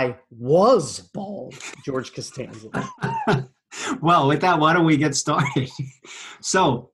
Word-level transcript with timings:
I 0.00 0.16
was 0.30 1.00
bald, 1.12 1.56
George 1.84 2.14
Costanza. 2.14 2.70
well, 4.00 4.28
with 4.28 4.40
that, 4.40 4.58
why 4.58 4.72
don't 4.72 4.86
we 4.86 4.96
get 4.96 5.14
started? 5.14 5.68
so, 6.40 6.92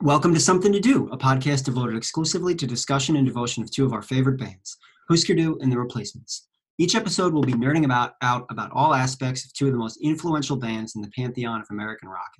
welcome 0.00 0.34
to 0.34 0.40
Something 0.40 0.72
to 0.72 0.80
Do, 0.80 1.08
a 1.12 1.16
podcast 1.16 1.66
devoted 1.66 1.96
exclusively 1.96 2.56
to 2.56 2.66
discussion 2.66 3.14
and 3.14 3.24
devotion 3.24 3.62
of 3.62 3.70
two 3.70 3.86
of 3.86 3.92
our 3.92 4.02
favorite 4.02 4.40
bands, 4.40 4.76
Husker 5.08 5.36
Du 5.36 5.56
and 5.60 5.70
The 5.70 5.78
Replacements. 5.78 6.48
Each 6.78 6.96
episode 6.96 7.32
will 7.32 7.44
be 7.44 7.52
nerding 7.52 7.84
about 7.84 8.14
out 8.22 8.46
about 8.50 8.72
all 8.72 8.92
aspects 8.92 9.44
of 9.44 9.52
two 9.52 9.66
of 9.66 9.72
the 9.72 9.78
most 9.78 10.00
influential 10.02 10.56
bands 10.56 10.96
in 10.96 11.00
the 11.00 11.12
pantheon 11.16 11.60
of 11.60 11.68
American 11.70 12.08
rock. 12.08 12.32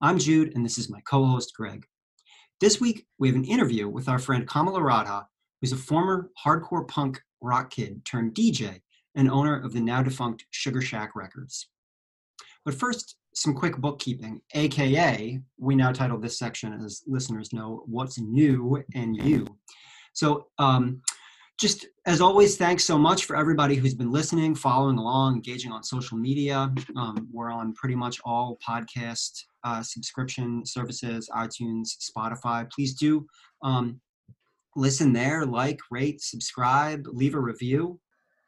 I'm 0.00 0.18
Jude, 0.18 0.52
and 0.54 0.64
this 0.64 0.78
is 0.78 0.88
my 0.88 1.00
co-host 1.00 1.52
Greg. 1.54 1.84
This 2.58 2.80
week, 2.80 3.06
we 3.18 3.28
have 3.28 3.36
an 3.36 3.44
interview 3.44 3.86
with 3.86 4.08
our 4.08 4.18
friend 4.18 4.48
Kamala 4.48 4.82
Radha, 4.82 5.26
who's 5.60 5.72
a 5.72 5.76
former 5.76 6.30
hardcore 6.42 6.88
punk 6.88 7.20
rock 7.42 7.70
kid 7.70 8.02
turned 8.06 8.34
DJ 8.34 8.80
and 9.14 9.30
owner 9.30 9.60
of 9.60 9.72
the 9.72 9.80
now 9.80 10.02
defunct 10.02 10.44
Sugar 10.50 10.80
Shack 10.80 11.14
Records. 11.14 11.68
But 12.64 12.74
first, 12.74 13.16
some 13.34 13.54
quick 13.54 13.76
bookkeeping, 13.78 14.40
aka, 14.54 15.40
we 15.58 15.74
now 15.76 15.92
title 15.92 16.18
this 16.18 16.38
section, 16.38 16.72
as 16.74 17.02
listeners 17.06 17.52
know, 17.52 17.82
What's 17.86 18.18
New 18.18 18.82
and 18.94 19.16
You. 19.16 19.46
So, 20.12 20.48
um, 20.58 21.00
just 21.58 21.86
as 22.06 22.22
always, 22.22 22.56
thanks 22.56 22.84
so 22.84 22.96
much 22.96 23.26
for 23.26 23.36
everybody 23.36 23.74
who's 23.74 23.94
been 23.94 24.10
listening, 24.10 24.54
following 24.54 24.96
along, 24.96 25.34
engaging 25.34 25.72
on 25.72 25.82
social 25.82 26.16
media. 26.16 26.72
Um, 26.96 27.28
we're 27.30 27.50
on 27.50 27.74
pretty 27.74 27.94
much 27.94 28.18
all 28.24 28.58
podcast 28.66 29.44
uh, 29.62 29.82
subscription 29.82 30.64
services, 30.64 31.28
iTunes, 31.36 31.90
Spotify. 32.10 32.70
Please 32.70 32.94
do 32.94 33.26
um, 33.62 34.00
listen 34.74 35.12
there, 35.12 35.44
like, 35.44 35.78
rate, 35.90 36.22
subscribe, 36.22 37.06
leave 37.06 37.34
a 37.34 37.40
review. 37.40 38.00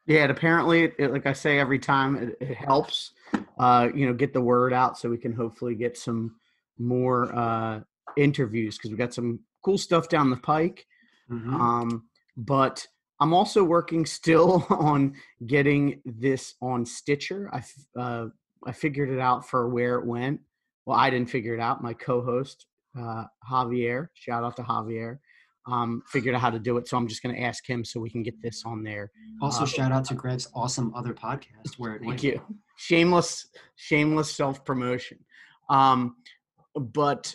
Yeah, 0.05 0.23
and 0.23 0.31
apparently, 0.31 0.91
it, 0.97 1.11
like 1.11 1.25
I 1.25 1.33
say 1.33 1.59
every 1.59 1.79
time, 1.79 2.15
it, 2.17 2.37
it 2.41 2.55
helps. 2.55 3.11
Uh, 3.57 3.89
you 3.95 4.05
know, 4.05 4.13
get 4.13 4.33
the 4.33 4.41
word 4.41 4.73
out 4.73 4.97
so 4.97 5.09
we 5.09 5.17
can 5.17 5.33
hopefully 5.33 5.75
get 5.75 5.97
some 5.97 6.35
more 6.77 7.33
uh, 7.35 7.79
interviews 8.17 8.77
because 8.77 8.91
we 8.91 8.97
got 8.97 9.13
some 9.13 9.39
cool 9.63 9.77
stuff 9.77 10.09
down 10.09 10.29
the 10.29 10.37
pike. 10.37 10.85
Mm-hmm. 11.31 11.55
Um, 11.55 12.03
but 12.37 12.85
I'm 13.19 13.33
also 13.33 13.63
working 13.63 14.05
still 14.19 14.65
on 14.69 15.15
getting 15.45 16.01
this 16.05 16.55
on 16.61 16.85
Stitcher. 16.85 17.49
I 17.53 17.99
uh, 17.99 18.27
I 18.65 18.71
figured 18.71 19.09
it 19.09 19.19
out 19.19 19.47
for 19.47 19.69
where 19.69 19.95
it 19.95 20.05
went. 20.05 20.39
Well, 20.85 20.97
I 20.97 21.09
didn't 21.09 21.29
figure 21.29 21.53
it 21.53 21.59
out. 21.59 21.83
My 21.83 21.93
co-host 21.93 22.65
uh, 22.97 23.25
Javier, 23.49 24.09
shout 24.13 24.43
out 24.43 24.55
to 24.57 24.63
Javier, 24.63 25.19
um, 25.65 26.03
figured 26.07 26.35
out 26.35 26.41
how 26.41 26.49
to 26.49 26.59
do 26.59 26.77
it. 26.77 26.87
So 26.87 26.97
I'm 26.97 27.07
just 27.07 27.23
going 27.23 27.35
to 27.35 27.41
ask 27.41 27.67
him 27.67 27.85
so 27.85 27.99
we 27.99 28.09
can 28.09 28.23
get 28.23 28.41
this 28.41 28.63
on 28.65 28.83
there. 28.83 29.11
Also, 29.41 29.63
uh, 29.63 29.65
shout 29.65 29.91
out 29.91 30.05
to 30.05 30.13
Greg's 30.13 30.47
awesome 30.53 30.93
other 30.95 31.13
podcast 31.13 31.77
where 31.77 31.93
Thank 31.93 32.05
went. 32.05 32.23
you. 32.23 32.41
Shameless, 32.77 33.47
shameless 33.75 34.35
self 34.35 34.65
promotion. 34.65 35.19
Um, 35.69 36.17
but 36.75 37.33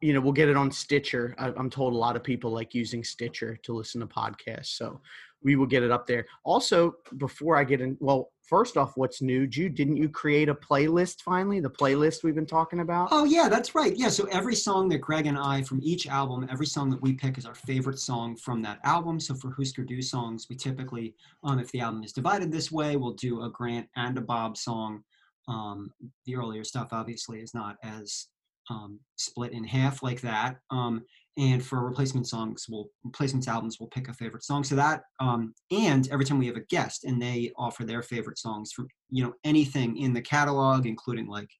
you 0.00 0.12
know, 0.12 0.20
we'll 0.20 0.32
get 0.32 0.50
it 0.50 0.56
on 0.56 0.70
Stitcher. 0.70 1.34
I, 1.38 1.48
am 1.48 1.70
told 1.70 1.94
a 1.94 1.96
lot 1.96 2.14
of 2.14 2.22
people 2.22 2.50
like 2.50 2.74
using 2.74 3.02
Stitcher 3.02 3.58
to 3.62 3.72
listen 3.72 4.02
to 4.02 4.06
podcasts, 4.06 4.76
so 4.76 5.00
we 5.44 5.56
will 5.56 5.66
get 5.66 5.82
it 5.82 5.90
up 5.90 6.06
there. 6.06 6.26
Also, 6.42 6.96
before 7.18 7.56
I 7.56 7.64
get 7.64 7.80
in, 7.80 7.96
well, 8.00 8.32
first 8.42 8.76
off, 8.76 8.96
what's 8.96 9.22
new, 9.22 9.46
Jude? 9.46 9.74
Didn't 9.74 9.96
you 9.96 10.08
create 10.08 10.48
a 10.48 10.54
playlist 10.54 11.20
finally? 11.22 11.60
The 11.60 11.70
playlist 11.70 12.24
we've 12.24 12.34
been 12.34 12.46
talking 12.46 12.80
about. 12.80 13.08
Oh 13.10 13.24
yeah, 13.24 13.48
that's 13.48 13.74
right. 13.74 13.94
Yeah, 13.96 14.08
so 14.08 14.24
every 14.32 14.54
song 14.54 14.88
that 14.88 14.98
Greg 14.98 15.26
and 15.26 15.38
I 15.38 15.62
from 15.62 15.80
each 15.82 16.06
album, 16.06 16.48
every 16.50 16.66
song 16.66 16.90
that 16.90 17.02
we 17.02 17.12
pick 17.12 17.38
is 17.38 17.46
our 17.46 17.54
favorite 17.54 17.98
song 17.98 18.36
from 18.36 18.62
that 18.62 18.78
album. 18.84 19.20
So 19.20 19.34
for 19.34 19.52
Husker 19.52 19.84
Du 19.84 20.02
songs, 20.02 20.46
we 20.48 20.56
typically, 20.56 21.14
um, 21.44 21.58
if 21.58 21.70
the 21.72 21.80
album 21.80 22.02
is 22.02 22.12
divided 22.12 22.50
this 22.50 22.72
way, 22.72 22.96
we'll 22.96 23.12
do 23.12 23.42
a 23.42 23.50
Grant 23.50 23.88
and 23.96 24.16
a 24.18 24.22
Bob 24.22 24.56
song. 24.56 25.04
Um, 25.46 25.92
the 26.24 26.36
earlier 26.36 26.64
stuff 26.64 26.88
obviously 26.92 27.40
is 27.40 27.52
not 27.52 27.76
as 27.82 28.28
um, 28.70 28.98
split 29.16 29.52
in 29.52 29.64
half 29.64 30.02
like 30.02 30.22
that. 30.22 30.56
Um, 30.70 31.04
and 31.36 31.64
for 31.64 31.84
replacement 31.84 32.28
songs, 32.28 32.66
we'll 32.68 32.88
replacements 33.02 33.48
albums, 33.48 33.78
we'll 33.80 33.88
pick 33.88 34.08
a 34.08 34.14
favorite 34.14 34.44
song. 34.44 34.62
So 34.62 34.76
that, 34.76 35.02
um, 35.18 35.52
and 35.70 36.08
every 36.10 36.24
time 36.24 36.38
we 36.38 36.46
have 36.46 36.56
a 36.56 36.64
guest 36.70 37.04
and 37.04 37.20
they 37.20 37.50
offer 37.56 37.84
their 37.84 38.02
favorite 38.02 38.38
songs 38.38 38.72
from 38.72 38.86
you 39.10 39.24
know 39.24 39.32
anything 39.44 39.96
in 39.96 40.12
the 40.12 40.22
catalog, 40.22 40.86
including 40.86 41.26
like 41.26 41.50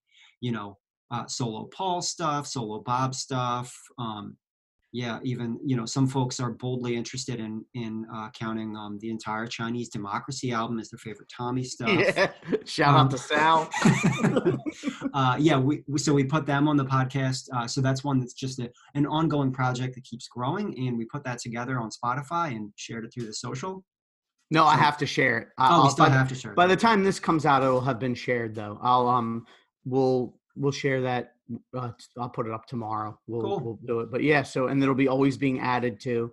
you 0.41 0.53
know 0.53 0.79
uh, 1.11 1.27
solo 1.27 1.65
Paul 1.65 2.03
stuff, 2.03 2.47
solo 2.47 2.81
Bob 2.81 3.15
stuff, 3.15 3.75
um, 3.99 4.37
yeah, 4.95 5.19
even 5.25 5.59
you 5.67 5.75
know 5.77 5.87
some 5.87 6.07
folks 6.07 6.39
are 6.39 6.53
boldly 6.53 6.95
interested 6.95 7.41
in 7.41 7.65
in 7.75 8.07
uh, 8.15 8.31
counting 8.31 8.77
um, 8.77 8.97
the 9.01 9.11
entire 9.11 9.45
Chinese 9.45 9.89
Democracy 9.89 10.53
album 10.53 10.79
as 10.79 10.89
their 10.89 10.99
favorite 10.99 11.29
Tommy 11.37 11.65
stuff. 11.75 11.91
Yeah. 11.91 12.31
Shout 12.65 12.95
um, 12.95 13.07
out 13.07 13.11
to 13.11 13.19
Sal. 13.19 13.69
uh, 15.15 15.37
yeah, 15.37 15.59
we, 15.59 15.83
so 15.97 16.15
we 16.15 16.23
put 16.23 16.47
them 16.47 16.69
on 16.69 16.77
the 16.77 16.85
podcast. 16.85 17.49
Uh, 17.53 17.67
so 17.67 17.81
that's 17.81 18.05
one 18.05 18.21
that's 18.21 18.35
just 18.35 18.61
a, 18.61 18.71
an 18.95 19.05
ongoing 19.05 19.51
project 19.51 19.97
that 19.97 20.05
keeps 20.05 20.29
growing, 20.29 20.79
and 20.87 20.97
we 20.97 21.07
put 21.07 21.25
that 21.25 21.41
together 21.41 21.81
on 21.81 21.91
Spotify 21.91 22.55
and 22.55 22.71
shared 22.77 23.05
it 23.05 23.13
through 23.13 23.27
the 23.27 23.35
social. 23.35 23.85
No, 24.53 24.63
so, 24.63 24.69
I 24.69 24.77
have 24.77 24.97
to 24.99 25.07
share 25.07 25.39
it. 25.39 25.49
Oh, 25.59 25.65
I'll, 25.65 25.85
we 25.85 25.91
still 25.91 26.05
have 26.05 26.29
to 26.29 26.37
share. 26.37 26.53
It. 26.53 26.57
By 26.57 26.69
the 26.69 26.77
time 26.77 27.03
this 27.03 27.19
comes 27.19 27.47
out, 27.47 27.65
it'll 27.65 27.81
have 27.81 27.99
been 27.99 28.15
shared 28.15 28.55
though. 28.55 28.79
I'll 28.81 29.09
um, 29.09 29.45
we'll 29.85 30.39
we'll 30.55 30.71
share 30.71 31.01
that 31.01 31.34
uh, 31.77 31.91
I'll 32.19 32.31
put 32.31 32.47
it 32.47 32.53
up 32.53 32.67
tomorrow. 32.67 33.19
We'll 33.27 33.43
cool. 33.43 33.61
we'll 33.61 33.79
do 33.87 34.01
it. 34.01 34.11
But 34.11 34.23
yeah, 34.23 34.43
so 34.43 34.69
and 34.69 34.83
it'll 34.83 34.95
be 34.95 35.09
always 35.09 35.37
being 35.37 35.61
added 35.61 36.01
to. 36.01 36.33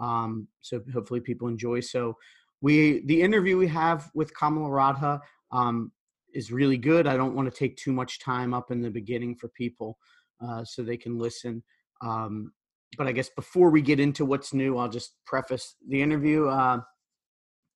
Um, 0.00 0.48
so 0.60 0.80
hopefully 0.92 1.20
people 1.20 1.48
enjoy. 1.48 1.80
So 1.80 2.16
we 2.60 3.04
the 3.06 3.22
interview 3.22 3.56
we 3.56 3.68
have 3.68 4.10
with 4.14 4.34
Kamala 4.34 4.70
Radha 4.70 5.20
um, 5.52 5.92
is 6.34 6.52
really 6.52 6.78
good. 6.78 7.06
I 7.06 7.16
don't 7.16 7.34
want 7.34 7.52
to 7.52 7.56
take 7.56 7.76
too 7.76 7.92
much 7.92 8.20
time 8.20 8.54
up 8.54 8.70
in 8.70 8.80
the 8.82 8.90
beginning 8.90 9.36
for 9.36 9.48
people 9.48 9.98
uh, 10.44 10.64
so 10.64 10.82
they 10.82 10.96
can 10.96 11.18
listen. 11.18 11.62
Um, 12.02 12.52
but 12.96 13.06
I 13.06 13.12
guess 13.12 13.28
before 13.30 13.70
we 13.70 13.82
get 13.82 14.00
into 14.00 14.24
what's 14.24 14.54
new, 14.54 14.78
I'll 14.78 14.88
just 14.88 15.14
preface 15.26 15.76
the 15.88 16.00
interview. 16.00 16.46
Uh, 16.46 16.80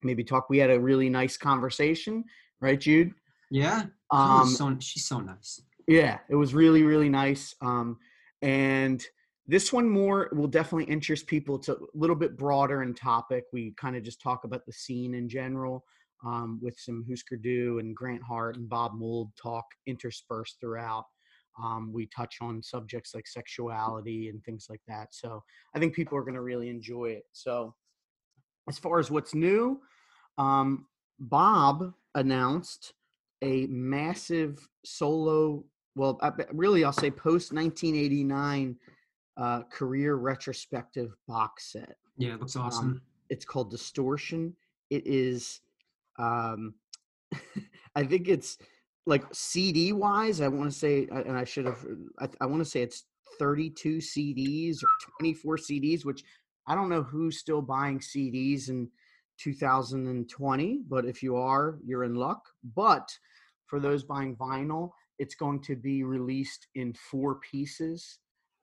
maybe 0.02 0.24
talk. 0.24 0.48
We 0.48 0.58
had 0.58 0.70
a 0.70 0.80
really 0.80 1.08
nice 1.08 1.36
conversation, 1.36 2.24
right, 2.60 2.80
Jude? 2.80 3.12
Yeah. 3.50 3.84
Um, 4.10 4.48
so, 4.48 4.76
she's 4.80 5.06
so 5.06 5.20
nice. 5.20 5.60
Yeah, 5.86 6.18
it 6.28 6.36
was 6.36 6.54
really 6.54 6.82
really 6.82 7.08
nice. 7.08 7.54
Um, 7.60 7.98
and 8.42 9.04
this 9.46 9.72
one 9.72 9.88
more 9.88 10.30
will 10.32 10.46
definitely 10.46 10.92
interest 10.92 11.26
people. 11.26 11.56
It's 11.56 11.68
a 11.68 11.76
little 11.94 12.16
bit 12.16 12.36
broader 12.36 12.82
in 12.82 12.94
topic. 12.94 13.44
We 13.52 13.74
kind 13.76 13.96
of 13.96 14.02
just 14.02 14.20
talk 14.20 14.44
about 14.44 14.64
the 14.66 14.72
scene 14.72 15.14
in 15.14 15.28
general, 15.28 15.84
um, 16.24 16.60
with 16.62 16.78
some 16.78 17.04
Husker 17.08 17.36
Du 17.36 17.78
and 17.78 17.94
Grant 17.94 18.22
Hart 18.22 18.56
and 18.56 18.68
Bob 18.68 18.92
Mould 18.94 19.30
talk 19.40 19.64
interspersed 19.86 20.58
throughout. 20.60 21.04
Um, 21.62 21.92
we 21.92 22.06
touch 22.06 22.36
on 22.40 22.62
subjects 22.62 23.14
like 23.14 23.26
sexuality 23.26 24.28
and 24.28 24.42
things 24.44 24.66
like 24.70 24.80
that. 24.88 25.08
So 25.10 25.42
I 25.74 25.78
think 25.78 25.94
people 25.94 26.16
are 26.16 26.22
going 26.22 26.34
to 26.34 26.40
really 26.40 26.70
enjoy 26.70 27.06
it. 27.06 27.24
So 27.32 27.74
as 28.68 28.78
far 28.78 28.98
as 28.98 29.10
what's 29.10 29.34
new, 29.34 29.80
um, 30.38 30.86
Bob 31.18 31.92
announced 32.14 32.94
a 33.42 33.66
massive 33.66 34.66
solo 34.84 35.64
well, 35.94 36.18
really, 36.52 36.84
I'll 36.84 36.92
say 36.92 37.10
post 37.10 37.52
1989 37.52 38.76
uh, 39.36 39.62
career 39.64 40.14
retrospective 40.14 41.14
box 41.28 41.72
set. 41.72 41.96
Yeah, 42.16 42.34
it 42.34 42.40
looks 42.40 42.56
um, 42.56 42.62
awesome. 42.62 42.86
Um, 42.86 43.02
it's 43.28 43.44
called 43.44 43.70
Distortion. 43.70 44.54
It 44.90 45.06
is, 45.06 45.60
um, 46.18 46.74
I 47.94 48.04
think 48.04 48.28
it's 48.28 48.58
like 49.06 49.24
CD 49.32 49.92
wise. 49.92 50.40
I 50.40 50.48
want 50.48 50.70
to 50.72 50.78
say, 50.78 51.08
and 51.10 51.36
I 51.36 51.44
should 51.44 51.66
have, 51.66 51.84
I, 52.20 52.28
I 52.40 52.46
want 52.46 52.60
to 52.60 52.68
say 52.68 52.82
it's 52.82 53.04
32 53.38 53.98
CDs 53.98 54.82
or 54.82 54.88
24 55.18 55.56
CDs, 55.56 56.04
which 56.04 56.24
I 56.66 56.74
don't 56.74 56.88
know 56.88 57.02
who's 57.02 57.38
still 57.38 57.62
buying 57.62 57.98
CDs 57.98 58.68
in 58.68 58.88
2020, 59.38 60.80
but 60.88 61.04
if 61.04 61.22
you 61.22 61.36
are, 61.36 61.78
you're 61.84 62.04
in 62.04 62.14
luck. 62.14 62.42
But 62.76 63.10
for 63.72 63.80
those 63.80 64.04
buying 64.04 64.36
vinyl, 64.36 64.90
it's 65.18 65.34
going 65.34 65.58
to 65.58 65.74
be 65.74 66.04
released 66.04 66.66
in 66.74 66.92
four 66.92 67.36
pieces 67.36 68.18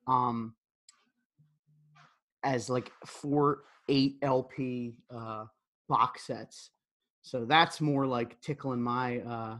um, 0.07 0.53
as 2.45 2.69
like 2.69 2.91
four 3.07 3.63
eight 3.87 4.17
LP 4.21 4.93
uh, 5.09 5.45
box 5.87 6.27
sets. 6.27 6.69
So 7.23 7.43
that's 7.43 7.81
more 7.81 8.05
like 8.05 8.39
tickling 8.41 8.83
my 8.83 9.17
uh, 9.21 9.57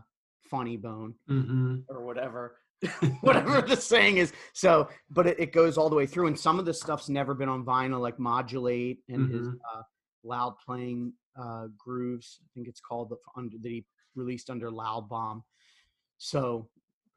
funny 0.52 0.78
bone 0.78 1.16
mm-hmm. 1.28 1.78
or 1.90 2.06
whatever. 2.06 2.58
whatever 3.22 3.64
the 3.64 3.76
saying 3.76 4.18
is. 4.18 4.32
So, 4.54 4.88
but 5.10 5.26
it, 5.26 5.40
it, 5.40 5.52
goes 5.52 5.80
all 5.80 5.90
the 5.90 5.96
way 5.96 6.06
through, 6.06 6.28
and 6.28 6.40
some 6.40 6.60
of 6.60 6.66
the 6.66 6.74
stuff's 6.76 7.10
never 7.10 7.34
been 7.34 7.50
on 7.50 7.66
vinyl, 7.66 8.00
like 8.00 8.20
Modulate 8.20 9.00
and 9.10 9.28
mm-hmm. 9.28 9.38
his 9.38 9.48
uh, 9.48 9.82
loud 10.24 10.54
playing 10.64 11.12
uh, 11.38 11.66
grooves. 11.76 12.40
I 12.42 12.48
think 12.54 12.68
it's 12.68 12.80
called 12.80 13.10
the, 13.10 13.18
under 13.36 13.58
that 13.62 13.70
he 13.70 13.84
released 14.16 14.50
under 14.50 14.72
Loud 14.72 15.10
Bomb. 15.10 15.44
So 16.18 16.70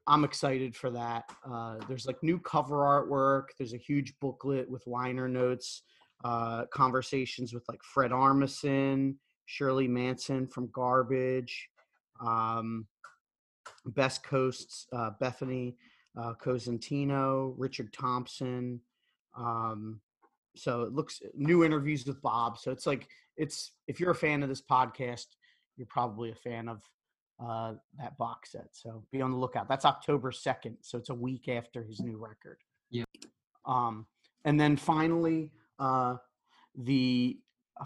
I'm 0.07 0.23
excited 0.23 0.75
for 0.75 0.89
that. 0.91 1.25
Uh, 1.45 1.77
there's 1.87 2.05
like 2.05 2.21
new 2.23 2.39
cover 2.39 2.77
artwork. 2.77 3.49
There's 3.57 3.73
a 3.73 3.77
huge 3.77 4.13
booklet 4.19 4.69
with 4.69 4.85
liner 4.87 5.27
notes, 5.27 5.83
uh, 6.23 6.65
conversations 6.65 7.53
with 7.53 7.63
like 7.67 7.83
Fred 7.83 8.11
Armisen 8.11 9.15
Shirley 9.45 9.87
Manson 9.87 10.47
from 10.47 10.69
Garbage, 10.71 11.69
um, 12.21 12.87
Best 13.85 14.23
Coasts, 14.23 14.87
uh, 14.93 15.11
Bethany 15.19 15.75
uh, 16.17 16.33
Cosentino, 16.41 17.53
Richard 17.57 17.91
Thompson. 17.93 18.79
Um, 19.37 19.99
so 20.55 20.83
it 20.83 20.93
looks 20.93 21.21
new 21.35 21.63
interviews 21.63 22.05
with 22.05 22.21
Bob. 22.21 22.57
So 22.57 22.71
it's 22.71 22.85
like 22.85 23.07
it's 23.35 23.71
if 23.87 23.99
you're 23.99 24.11
a 24.11 24.15
fan 24.15 24.43
of 24.43 24.49
this 24.49 24.61
podcast, 24.61 25.25
you're 25.77 25.87
probably 25.89 26.31
a 26.31 26.35
fan 26.35 26.67
of 26.69 26.81
uh, 27.43 27.73
that 27.97 28.15
box 28.17 28.51
set. 28.51 28.67
So 28.71 29.03
be 29.11 29.21
on 29.21 29.31
the 29.31 29.37
lookout. 29.37 29.67
That's 29.67 29.85
October 29.85 30.31
second, 30.31 30.77
so 30.81 30.97
it's 30.97 31.09
a 31.09 31.13
week 31.15 31.47
after 31.49 31.83
his 31.83 31.99
new 31.99 32.17
record. 32.17 32.57
Yeah. 32.91 33.03
Um, 33.65 34.05
and 34.45 34.59
then 34.59 34.77
finally, 34.77 35.51
uh, 35.79 36.15
the 36.77 37.37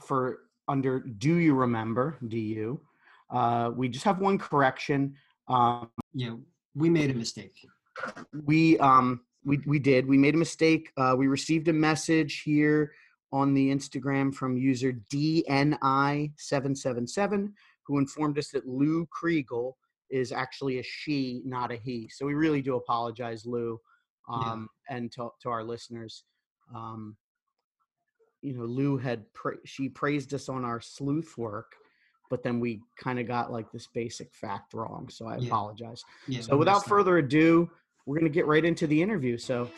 for 0.06 0.40
under 0.68 1.00
Do 1.00 1.36
You 1.36 1.56
Remember? 1.56 2.18
Do 2.28 2.38
you? 2.38 2.82
Uh, 3.30 3.72
we 3.76 3.90
just 3.90 4.06
have 4.06 4.20
one 4.20 4.38
correction. 4.38 5.16
Um, 5.48 5.90
Yeah, 6.14 6.36
we 6.76 6.90
made 6.90 7.12
a 7.12 7.14
mistake. 7.14 7.58
we 8.46 8.78
um 8.80 9.22
we 9.44 9.60
we 9.66 9.80
did 9.80 10.08
we 10.08 10.18
made 10.18 10.36
a 10.36 10.38
mistake 10.38 10.92
uh 10.98 11.16
we 11.18 11.26
received 11.28 11.68
a 11.68 11.74
message 11.74 12.42
here 12.46 12.92
on 13.32 13.56
the 13.56 13.74
instagram 13.74 14.32
from 14.34 14.56
user 14.56 14.94
dni777 15.12 17.52
who 17.88 17.98
informed 18.00 18.38
us 18.38 18.50
that 18.50 18.68
lou 18.68 19.08
kriegel 19.08 19.74
is 20.10 20.32
actually 20.32 20.80
a 20.80 20.84
she 20.84 21.42
not 21.46 21.72
a 21.72 21.76
he 21.76 22.10
so 22.14 22.26
we 22.26 22.34
really 22.34 22.62
do 22.62 22.76
apologize 22.76 23.46
lou 23.46 23.80
Yeah. 24.30 24.54
um 24.54 24.70
and 24.90 25.12
to, 25.14 25.30
to 25.42 25.50
our 25.50 25.64
listeners 25.64 26.24
um 26.76 27.16
you 28.42 28.54
know 28.54 28.66
lou 28.66 28.98
had 28.98 29.32
pra- 29.34 29.58
she 29.66 29.90
praised 29.90 30.34
us 30.34 30.50
on 30.50 30.64
our 30.64 30.80
sleuth 30.82 31.38
work 31.38 31.74
but 32.30 32.44
then 32.44 32.60
we 32.60 32.82
kind 32.98 33.20
of 33.20 33.28
got 33.28 33.52
like 33.52 33.72
this 33.72 33.88
basic 33.88 34.34
fact 34.34 34.74
wrong 34.74 35.08
so 35.10 35.28
i 35.28 35.38
Yeah. 35.38 35.48
apologize 35.48 36.04
Yeah. 36.28 36.42
so 36.42 36.58
without 36.58 36.86
further 36.86 37.18
ado, 37.18 37.70
we're 38.06 38.20
going 38.20 38.32
to 38.32 38.34
get 38.34 38.46
right 38.48 38.64
into 38.64 38.88
the 38.88 39.02
interview. 39.02 39.38
So 39.38 39.70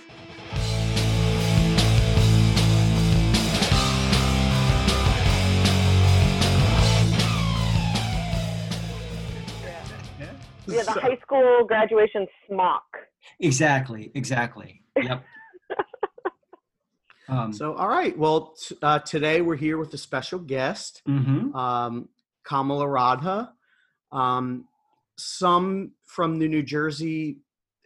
Yeah, 10.76 10.84
the 10.84 11.00
high 11.00 11.18
school 11.22 11.66
graduation 11.68 12.28
smock. 12.48 12.84
Exactly. 13.40 14.12
Exactly. 14.16 14.82
Yep. 15.02 15.24
um, 17.30 17.54
So, 17.54 17.74
all 17.74 17.88
right. 17.88 18.18
Well, 18.18 18.56
t- 18.60 18.76
uh, 18.82 19.00
today 19.00 19.42
we're 19.42 19.56
here 19.56 19.78
with 19.78 19.94
a 19.94 19.98
special 19.98 20.40
guest, 20.40 21.02
mhm. 21.08 21.54
um, 21.56 22.10
Kamala 22.44 22.88
Radha. 22.88 23.54
Um, 24.12 24.66
some 25.18 25.92
from 26.06 26.40
the 26.40 26.48
New 26.48 26.64
Jersey 26.64 27.38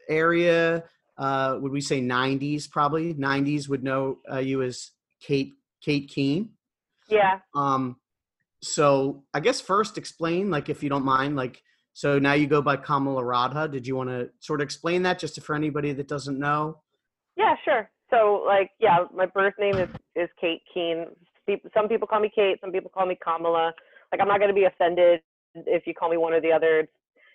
area, 0.10 0.84
uh, 1.18 1.58
would 1.60 1.72
we 1.72 1.82
say 1.82 2.02
90s 2.02 2.70
probably? 2.70 3.14
90s 3.14 3.68
would 3.68 3.84
know 3.84 4.20
uh, 4.32 4.40
you 4.40 4.62
as 4.62 4.92
Kate 5.20 5.54
Kate 5.82 6.08
Keene. 6.10 6.50
Yeah. 7.10 7.40
Um, 7.56 7.98
so 8.62 9.24
I 9.34 9.40
guess 9.42 9.60
first 9.60 9.98
explain, 9.98 10.50
like, 10.50 10.70
if 10.70 10.82
you 10.84 10.90
don't 10.90 11.04
mind, 11.04 11.36
like, 11.36 11.62
so 11.94 12.18
now 12.18 12.34
you 12.34 12.48
go 12.48 12.62
by 12.62 12.76
Kamala 12.76 13.24
Radha. 13.24 13.68
Did 13.68 13.86
you 13.86 13.96
want 13.96 14.10
to 14.10 14.30
sort 14.40 14.62
of 14.62 14.66
explain 14.66 15.04
that 15.04 15.20
just 15.20 15.40
for 15.42 15.56
anybody 15.56 15.94
that 15.94 16.08
doesn't 16.08 16.40
know? 16.40 16.82
Yeah, 17.38 17.56
sure. 17.64 17.90
So, 18.10 18.44
like, 18.46 18.72
yeah, 18.80 19.06
my 19.14 19.28
birth 19.28 19.54
name 19.60 19.78
is, 19.78 19.90
is 20.16 20.30
Kate 20.40 20.62
Keene. 20.74 21.06
Some 21.74 21.88
people 21.88 22.08
call 22.08 22.20
me 22.20 22.32
Kate, 22.34 22.58
some 22.62 22.72
people 22.72 22.92
call 22.94 23.06
me 23.06 23.18
Kamala. 23.24 23.74
Like, 24.12 24.22
I'm 24.22 24.28
not 24.28 24.40
going 24.40 24.50
to 24.50 24.56
be 24.56 24.66
offended 24.66 25.22
if 25.56 25.86
you 25.86 25.94
call 25.94 26.10
me 26.10 26.18
one 26.18 26.34
or 26.34 26.42
the 26.42 26.52
other. 26.52 26.88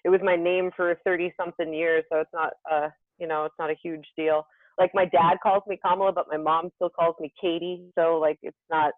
It 0.04 0.08
was 0.08 0.20
my 0.22 0.36
name 0.36 0.70
for 0.76 0.96
30 1.04 1.32
something 1.36 1.72
years, 1.72 2.04
so 2.10 2.20
it's 2.20 2.30
not, 2.32 2.52
uh, 2.70 2.88
you 3.18 3.26
know, 3.26 3.44
it's 3.44 3.54
not 3.58 3.70
a 3.70 3.76
huge 3.82 4.06
deal. 4.16 4.46
Like, 4.78 4.92
my 4.94 5.04
dad 5.04 5.38
calls 5.42 5.64
me 5.66 5.78
Kamala, 5.84 6.12
but 6.12 6.26
my 6.30 6.36
mom 6.36 6.70
still 6.76 6.90
calls 6.90 7.16
me 7.20 7.32
Katie. 7.40 7.90
So, 7.98 8.18
like, 8.18 8.38
it's 8.42 8.56
not, 8.70 8.92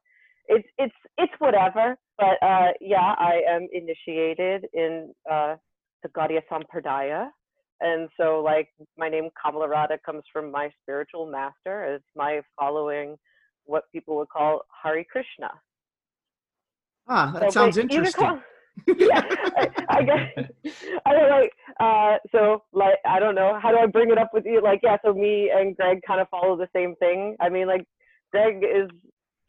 it's, 0.48 0.68
it's, 0.78 0.94
it's 1.16 1.32
whatever. 1.38 1.96
But, 2.20 2.37
uh, 2.46 2.72
yeah, 2.82 3.14
I 3.19 3.40
am 3.49 3.67
initiated 3.72 4.67
in, 4.75 5.14
uh, 5.31 5.56
the 6.02 6.08
Gaudiya 6.11 6.43
Sampradaya. 6.50 7.28
And 7.81 8.11
so, 8.19 8.43
like, 8.43 8.69
my 8.99 9.08
name 9.08 9.31
Kamala 9.43 9.67
Radha 9.69 9.96
comes 10.05 10.22
from 10.32 10.50
my 10.50 10.70
spiritual 10.82 11.25
master 11.26 11.76
as 11.94 12.02
my 12.14 12.43
following 12.58 13.17
what 13.64 13.84
people 13.90 14.17
would 14.19 14.28
call 14.28 14.62
Hare 14.82 15.02
Krishna. 15.05 15.50
Ah, 17.08 17.31
that 17.32 17.44
So, 17.44 17.61
sounds 17.61 17.78
interesting. 17.78 18.26
call- 18.26 18.43
yeah, 18.99 19.22
I, 19.58 19.69
I 19.88 20.02
guess 20.02 20.25
I 21.06 21.12
don't 21.12 21.28
like. 21.31 21.52
Uh, 21.81 22.17
so 22.32 22.62
like, 22.72 22.94
I 23.05 23.19
don't 23.19 23.34
know. 23.34 23.58
How 23.61 23.70
do 23.72 23.78
I 23.78 23.87
bring 23.87 24.11
it 24.11 24.17
up 24.19 24.31
with 24.32 24.44
you? 24.46 24.61
Like, 24.62 24.81
yeah. 24.82 24.96
So 25.05 25.12
me 25.12 25.50
and 25.55 25.76
Greg 25.76 26.00
kind 26.06 26.20
of 26.20 26.28
follow 26.31 26.56
the 26.56 26.69
same 26.75 26.94
thing. 26.96 27.37
I 27.40 27.49
mean, 27.49 27.67
like, 27.67 27.84
Greg 28.31 28.62
is 28.62 28.88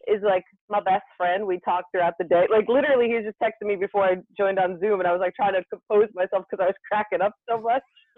is 0.08 0.22
like 0.24 0.44
my 0.70 0.80
best 0.82 1.04
friend. 1.18 1.46
We 1.46 1.60
talk 1.66 1.86
throughout 1.92 2.14
the 2.20 2.26
day. 2.26 2.48
Like, 2.52 2.68
literally, 2.68 3.08
he 3.08 3.16
was 3.16 3.26
just 3.26 3.38
texting 3.42 3.68
me 3.68 3.76
before 3.76 4.04
I 4.04 4.16
joined 4.38 4.60
on 4.60 4.80
Zoom, 4.80 5.00
and 5.00 5.08
I 5.08 5.12
was 5.12 5.20
like 5.20 5.36
trying 5.36 5.54
to 5.54 5.64
compose 5.70 6.10
myself 6.14 6.46
because 6.50 6.64
I 6.64 6.68
was 6.68 6.76
cracking 6.90 7.22
up 7.22 7.34
so 7.50 7.62
much. 7.62 7.84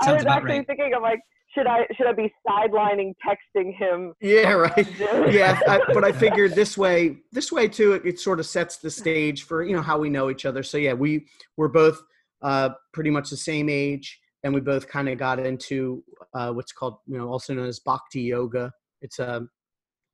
I 0.00 0.12
was 0.12 0.24
actually 0.26 0.58
right. 0.58 0.66
thinking, 0.66 0.92
I'm 0.94 1.02
like, 1.02 1.20
should 1.54 1.66
I 1.66 1.86
should 1.96 2.06
I 2.06 2.12
be 2.12 2.32
sidelining 2.48 3.12
texting 3.26 3.76
him? 3.76 4.14
Yeah, 4.20 4.52
right. 4.52 4.88
Yeah, 5.32 5.58
I, 5.68 5.80
but 5.92 6.04
I 6.04 6.12
figured 6.12 6.54
this 6.54 6.78
way, 6.78 7.18
this 7.30 7.52
way 7.52 7.68
too, 7.68 7.92
it, 7.92 8.06
it 8.06 8.20
sort 8.20 8.40
of 8.40 8.46
sets 8.46 8.78
the 8.78 8.90
stage 8.90 9.44
for 9.44 9.62
you 9.62 9.76
know 9.76 9.82
how 9.82 9.98
we 9.98 10.08
know 10.08 10.30
each 10.30 10.46
other. 10.46 10.62
So 10.62 10.78
yeah, 10.78 10.94
we 10.94 11.26
we're 11.56 11.68
both 11.68 12.02
uh, 12.42 12.70
pretty 12.92 13.10
much 13.10 13.30
the 13.30 13.36
same 13.36 13.68
age, 13.68 14.18
and 14.44 14.54
we 14.54 14.60
both 14.60 14.88
kind 14.88 15.08
of 15.08 15.18
got 15.18 15.38
into 15.38 16.02
uh, 16.34 16.52
what's 16.52 16.72
called 16.72 16.96
you 17.06 17.18
know 17.18 17.28
also 17.28 17.54
known 17.54 17.66
as 17.66 17.80
Bhakti 17.80 18.22
yoga. 18.22 18.72
It's 19.02 19.18
a 19.18 19.46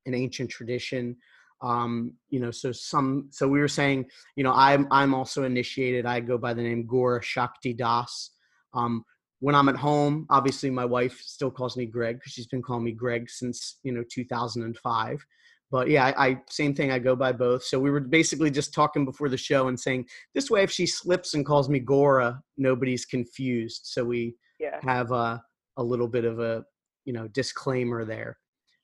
an 0.08 0.14
ancient 0.14 0.50
tradition. 0.50 1.16
Um, 1.60 2.14
you 2.30 2.40
know, 2.40 2.50
so 2.50 2.72
some 2.72 3.28
so 3.30 3.46
we 3.48 3.60
were 3.60 3.68
saying, 3.68 4.06
you 4.36 4.44
know, 4.44 4.52
I'm 4.52 4.86
I'm 4.90 5.14
also 5.14 5.44
initiated. 5.44 6.06
I 6.06 6.20
go 6.20 6.38
by 6.38 6.54
the 6.54 6.62
name 6.62 6.86
Gora 6.86 7.22
Shakti 7.22 7.74
Das. 7.74 8.30
Um, 8.74 9.04
when 9.40 9.54
I'm 9.54 9.68
at 9.68 9.76
home, 9.76 10.26
obviously 10.30 10.70
my 10.70 10.84
wife 10.84 11.20
still 11.24 11.50
calls 11.50 11.76
me 11.76 11.86
Greg 11.86 12.16
because 12.16 12.32
she's 12.32 12.46
been 12.48 12.62
calling 12.62 12.84
me 12.84 12.92
Greg 12.92 13.30
since 13.30 13.76
you 13.82 13.92
know 13.92 14.02
2005. 14.10 15.24
But 15.70 15.90
yeah, 15.90 16.06
I, 16.06 16.28
I 16.28 16.36
same 16.48 16.74
thing. 16.74 16.90
I 16.90 16.98
go 16.98 17.14
by 17.14 17.32
both. 17.32 17.62
So 17.64 17.78
we 17.78 17.90
were 17.90 18.00
basically 18.00 18.50
just 18.50 18.72
talking 18.72 19.04
before 19.04 19.28
the 19.28 19.36
show 19.36 19.68
and 19.68 19.78
saying 19.78 20.06
this 20.34 20.50
way, 20.50 20.62
if 20.62 20.70
she 20.70 20.86
slips 20.86 21.34
and 21.34 21.44
calls 21.44 21.68
me 21.68 21.78
Gora, 21.78 22.40
nobody's 22.56 23.04
confused. 23.04 23.82
So 23.84 24.04
we 24.04 24.36
Yeah. 24.58 24.78
have 24.82 25.12
a 25.12 25.42
a 25.76 25.82
little 25.82 26.08
bit 26.08 26.24
of 26.24 26.40
a 26.40 26.64
you 27.04 27.12
know 27.12 27.28
disclaimer 27.28 28.04
there. 28.04 28.38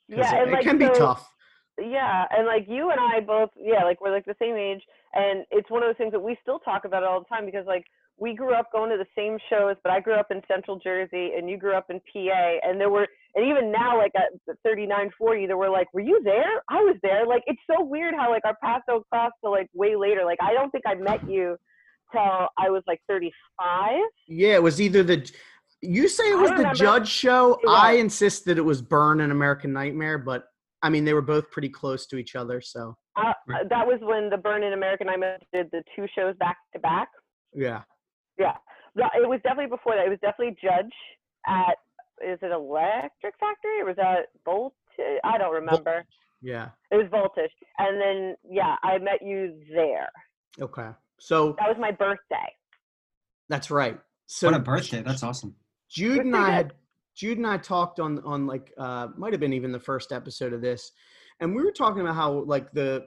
Yeah, 0.09 0.43
it, 0.43 0.51
like 0.51 0.63
can 0.63 0.79
be 0.79 0.89
tough. 0.89 1.31
Yeah, 1.79 2.25
and 2.31 2.47
like 2.47 2.67
you 2.69 2.91
and 2.91 3.01
I 3.01 3.21
both, 3.21 3.51
yeah, 3.57 3.83
like 3.85 4.01
we're 4.01 4.13
like 4.13 4.27
the 4.27 4.37
same 4.41 4.57
age, 4.57 4.83
and 5.15 5.45
it's 5.51 5.71
one 5.71 5.83
of 5.83 5.89
those 5.89 5.97
things 5.97 6.13
that 6.13 6.21
we 6.21 6.37
still 6.43 6.59
talk 6.61 6.85
about 6.85 7.03
all 7.03 7.21
the 7.21 7.27
time 7.27 7.47
because 7.47 7.67
like 7.67 7.85
we 8.17 8.35
grew 8.35 8.55
up 8.55 8.71
going 8.73 8.91
to 8.91 8.97
the 8.97 9.07
same 9.17 9.39
shows, 9.51 9.77
but 9.83 9.93
I 9.93 10.01
grew 10.01 10.15
up 10.15 10.29
in 10.31 10.41
Central 10.47 10.79
Jersey 10.79 11.33
and 11.37 11.51
you 11.51 11.57
grew 11.57 11.75
up 11.75 11.91
in 11.91 12.01
PA, 12.13 12.53
and 12.63 12.81
there 12.81 12.91
were, 12.91 13.09
and 13.35 13.45
even 13.45 13.73
now 13.73 13.99
like 13.99 14.13
at 14.15 14.57
39, 14.63 15.11
40, 15.19 15.47
there 15.47 15.57
were 15.57 15.71
like, 15.71 15.93
were 15.93 16.01
you 16.01 16.23
there? 16.23 16.63
I 16.69 16.77
was 16.77 16.97
there. 17.03 17.27
Like 17.27 17.43
it's 17.47 17.61
so 17.69 17.83
weird 17.83 18.15
how 18.15 18.31
like 18.31 18.45
our 18.45 18.57
paths 18.63 18.85
don't 18.87 19.09
cross 19.11 19.33
till 19.41 19.51
like 19.51 19.69
way 19.75 19.97
later. 19.97 20.25
Like 20.25 20.39
I 20.41 20.53
don't 20.53 20.71
think 20.71 20.85
I 20.87 20.95
met 20.95 21.29
you 21.29 21.57
till 22.13 22.49
I 22.57 22.71
was 22.71 22.83
like 22.87 23.01
35. 23.09 24.01
Yeah, 24.29 24.55
it 24.55 24.63
was 24.63 24.81
either 24.81 25.03
the 25.03 25.29
you 25.85 26.09
say 26.09 26.31
it 26.31 26.39
was 26.39 26.51
the 26.51 26.57
remember- 26.57 26.75
Judge 26.75 27.09
show. 27.09 27.55
It 27.63 27.69
I 27.69 27.93
insist 27.93 28.45
that 28.47 28.59
it 28.59 28.63
was 28.65 28.83
Burn 28.83 29.21
and 29.21 29.31
American 29.33 29.73
Nightmare, 29.73 30.19
but 30.19 30.47
I 30.83 30.91
mean 30.91 31.05
they 31.05 31.15
were 31.15 31.23
both 31.23 31.51
pretty 31.51 31.69
close 31.69 32.07
to 32.07 32.17
each 32.17 32.35
other. 32.37 32.61
So 32.61 32.97
Uh, 33.17 33.33
That 33.47 33.87
was 33.87 33.99
when 34.03 34.29
the 34.31 34.37
Burn 34.37 34.63
and 34.65 34.75
American 34.75 35.09
I 35.09 35.17
did 35.53 35.71
the 35.71 35.83
two 35.95 36.07
shows 36.15 36.35
back 36.37 36.57
to 36.73 36.79
back. 36.81 37.09
yeah, 37.53 37.83
Yeah, 38.39 38.57
it 38.97 39.29
was 39.29 39.41
definitely 39.43 39.71
before 39.71 39.95
that. 39.97 40.07
It 40.07 40.11
was 40.11 40.19
definitely 40.21 40.57
Judge 40.63 40.93
at 41.47 41.77
is 42.23 42.39
it 42.43 42.53
Electric 42.53 43.35
Factory 43.41 43.81
or 43.81 43.87
was 43.87 43.97
that 43.97 44.27
Voltage? 44.45 45.21
I 45.25 45.37
don't 45.39 45.53
remember. 45.53 46.05
yeah. 46.41 46.69
It 46.93 46.97
was 46.97 47.07
Voltage, 47.11 47.51
and 47.79 48.01
then 48.01 48.37
yeah, 48.49 48.77
I 48.85 48.99
met 48.99 49.21
you 49.23 49.61
there. 49.75 50.09
Okay, 50.61 50.91
so 51.19 51.55
That 51.59 51.69
was 51.69 51.77
my 51.79 51.91
birthday. 51.91 52.49
that's 53.49 53.71
right. 53.71 53.99
So 54.27 54.49
what 54.51 54.57
a 54.57 54.63
birthday. 54.63 55.03
That's 55.03 55.23
awesome. 55.23 55.55
Jude 55.95 56.27
and 56.27 56.37
I 56.37 56.51
had 56.51 56.73
Jude 57.15 57.39
and 57.39 57.47
I 57.47 57.57
talked 57.57 58.01
on 58.01 58.19
on 58.25 58.47
like 58.47 58.73
uh 58.77 59.09
might 59.17 59.33
have 59.33 59.41
been 59.41 59.53
even 59.53 59.71
the 59.73 59.79
first 59.81 60.11
episode 60.13 60.53
of 60.53 60.61
this, 60.61 60.91
and 61.41 61.55
we 61.55 61.63
were 61.63 61.71
talking 61.73 62.03
about 62.03 62.17
how 62.17 62.43
like 62.45 62.71
the 62.73 63.07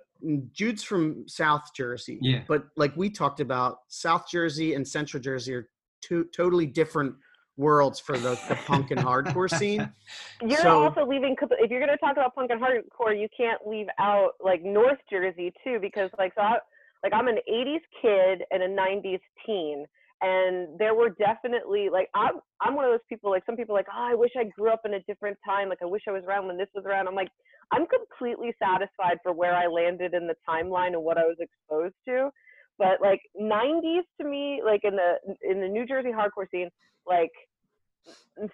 Jude's 0.52 0.84
from 0.84 1.28
South 1.28 1.74
Jersey, 1.76 2.18
Yeah. 2.22 2.42
but 2.48 2.66
like 2.76 2.96
we 2.98 3.10
talked 3.10 3.40
about 3.40 3.80
South 3.90 4.28
Jersey 4.30 4.74
and 4.74 4.88
Central 4.88 5.22
Jersey 5.22 5.54
are 5.54 5.70
two 6.02 6.24
totally 6.36 6.66
different 6.66 7.14
worlds 7.58 8.00
for 8.00 8.18
the, 8.18 8.40
the 8.48 8.56
punk 8.66 8.90
and 8.92 9.00
hardcore 9.00 9.50
scene. 9.50 9.92
You're 10.42 10.60
So- 10.60 10.84
also 10.86 11.06
leaving 11.06 11.36
if 11.60 11.70
you're 11.72 11.80
going 11.80 11.92
to 11.92 11.98
talk 11.98 12.14
about 12.14 12.34
punk 12.36 12.50
and 12.52 12.62
hardcore, 12.62 13.20
you 13.20 13.28
can't 13.36 13.68
leave 13.68 13.88
out 14.00 14.32
like 14.44 14.64
North 14.64 15.00
Jersey 15.10 15.52
too, 15.64 15.78
because 15.82 16.10
like 16.18 16.34
so 16.36 16.42
I, 16.42 16.58
like 17.04 17.14
I'm 17.14 17.28
an 17.28 17.38
80s 17.52 17.82
kid 18.02 18.44
and 18.52 18.64
a 18.64 18.68
90s 18.70 19.20
teen. 19.46 19.86
And 20.22 20.80
there 20.80 20.96
were 20.96 21.10
definitely 21.10 21.90
like 21.92 22.10
I'm 22.16 22.40
I'm 22.60 22.76
one 22.76 22.86
of 22.86 22.92
those 22.92 23.06
people 23.08 23.30
like 23.30 23.46
some 23.46 23.56
people 23.56 23.76
like 23.76 23.86
oh 23.90 24.12
I 24.12 24.16
wish 24.16 24.32
I 24.38 24.46
grew 24.46 24.72
up 24.72 24.82
in 24.86 24.96
a 24.96 25.00
different 25.02 25.38
time 25.46 25.70
like 25.70 25.84
I 25.84 25.86
wish 25.86 26.02
I 26.08 26.12
was 26.12 26.24
around 26.26 26.48
when 26.48 26.58
this 26.58 26.70
was 26.74 26.86
around 26.86 27.08
I'm 27.08 27.14
like 27.16 27.30
I'm 27.72 27.86
completely 27.86 28.56
satisfied 28.58 29.20
for 29.22 29.32
where 29.32 29.54
I 29.54 29.68
landed 29.68 30.16
in 30.16 30.26
the 30.26 30.36
timeline 30.50 30.94
and 30.94 31.04
what 31.04 31.20
I 31.20 31.26
was 31.26 31.38
exposed 31.40 31.94
to 32.08 32.32
but 32.80 33.02
like 33.02 33.22
90s 33.40 34.06
to 34.20 34.28
me 34.28 34.62
like 34.66 34.82
in 34.84 34.96
the 34.96 35.18
in 35.48 35.62
the 35.62 35.68
New 35.68 35.86
Jersey 35.86 36.10
hardcore 36.10 36.50
scene 36.50 36.70
like 37.06 37.32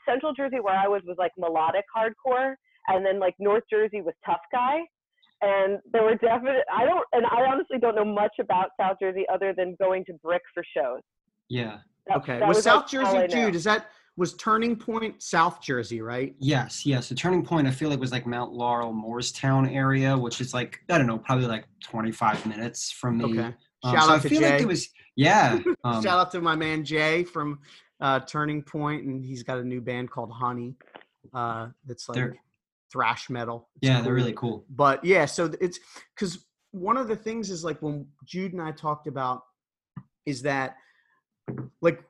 Central 0.06 0.34
Jersey 0.34 0.60
where 0.60 0.76
I 0.76 0.88
was 0.88 1.02
was 1.06 1.18
like 1.18 1.32
melodic 1.38 1.86
hardcore 1.96 2.56
and 2.88 3.06
then 3.06 3.20
like 3.20 3.36
North 3.40 3.64
Jersey 3.70 4.02
was 4.02 4.16
tough 4.26 4.42
guy 4.52 4.82
and 5.42 5.80
there 5.92 6.04
were 6.04 6.16
definite 6.16 6.64
I 6.74 6.86
don't 6.86 7.06
and 7.12 7.26
I 7.26 7.46
honestly 7.50 7.78
don't 7.80 7.96
know 7.96 8.06
much 8.06 8.36
about 8.40 8.70
South 8.80 8.98
Jersey 9.02 9.26
other 9.32 9.54
than 9.56 9.76
going 9.80 10.06
to 10.06 10.14
Brick 10.24 10.42
for 10.54 10.64
shows. 10.76 11.02
Yeah. 11.54 11.78
That- 12.08 12.18
Okay. 12.18 12.40
that 12.40 12.48
was, 12.48 12.58
like, 12.58 12.64
South 12.64 12.84
all 12.84 12.88
Jersey 12.90 13.18
I 13.18 13.28
too? 13.28 13.42
know. 13.44 13.52
Does 13.52 13.64
that 13.64 13.88
was 14.18 14.34
Turning 14.36 14.76
Point 14.76 15.22
South 15.24 15.62
Jersey, 15.62 16.02
right? 16.02 16.36
Yes, 16.38 16.86
yes. 16.86 17.10
The 17.10 17.16
turning 17.16 17.44
point 17.44 17.68
I 17.68 17.72
feel 17.72 17.90
like 17.90 18.00
was 18.00 18.12
like 18.12 18.28
Mount 18.28 18.52
Laurel, 18.54 18.94
Moorestown 18.94 19.74
area, 19.74 20.16
which 20.18 20.40
is 20.42 20.54
like 20.54 20.80
I 20.90 20.98
don't 20.98 21.08
know, 21.08 21.18
probably 21.18 21.46
like 21.48 21.66
25 21.84 22.46
minutes 22.46 22.92
from 22.92 23.18
me. 23.20 23.26
Okay. 23.26 23.56
Um, 23.84 23.94
Shout 23.96 24.04
so 24.04 24.10
out 24.12 24.20
I 24.20 24.20
to 24.20 24.30
feel 24.30 24.40
Jay. 24.42 24.52
like 24.52 24.62
it 24.62 24.68
was 24.68 24.90
yeah. 25.16 25.60
Um, 25.84 26.04
Shout 26.04 26.20
out 26.20 26.32
to 26.32 26.42
my 26.42 26.56
man 26.56 26.84
Jay 26.84 27.24
from 27.24 27.60
uh, 28.02 28.20
Turning 28.22 28.62
Point, 28.62 29.06
and 29.06 29.24
he's 29.24 29.44
got 29.44 29.58
a 29.60 29.64
new 29.64 29.82
band 29.82 30.12
called 30.12 30.32
Honey. 30.32 30.76
Uh, 31.34 31.70
that's 31.86 32.08
like 32.10 32.34
thrash 32.92 33.30
metal. 33.30 33.70
It's 33.78 33.88
yeah, 33.88 34.02
they're 34.02 34.14
really 34.14 34.34
cool. 34.34 34.66
But 34.70 35.04
yeah, 35.04 35.26
so 35.26 35.52
it's 35.62 35.80
because 36.16 36.46
one 36.72 36.98
of 36.98 37.08
the 37.08 37.16
things 37.16 37.50
is 37.50 37.64
like 37.64 37.82
when 37.82 38.06
Jude 38.26 38.54
and 38.54 38.62
I 38.62 38.72
talked 38.72 39.08
about 39.08 39.44
is 40.26 40.42
that 40.44 40.76
like 41.82 42.04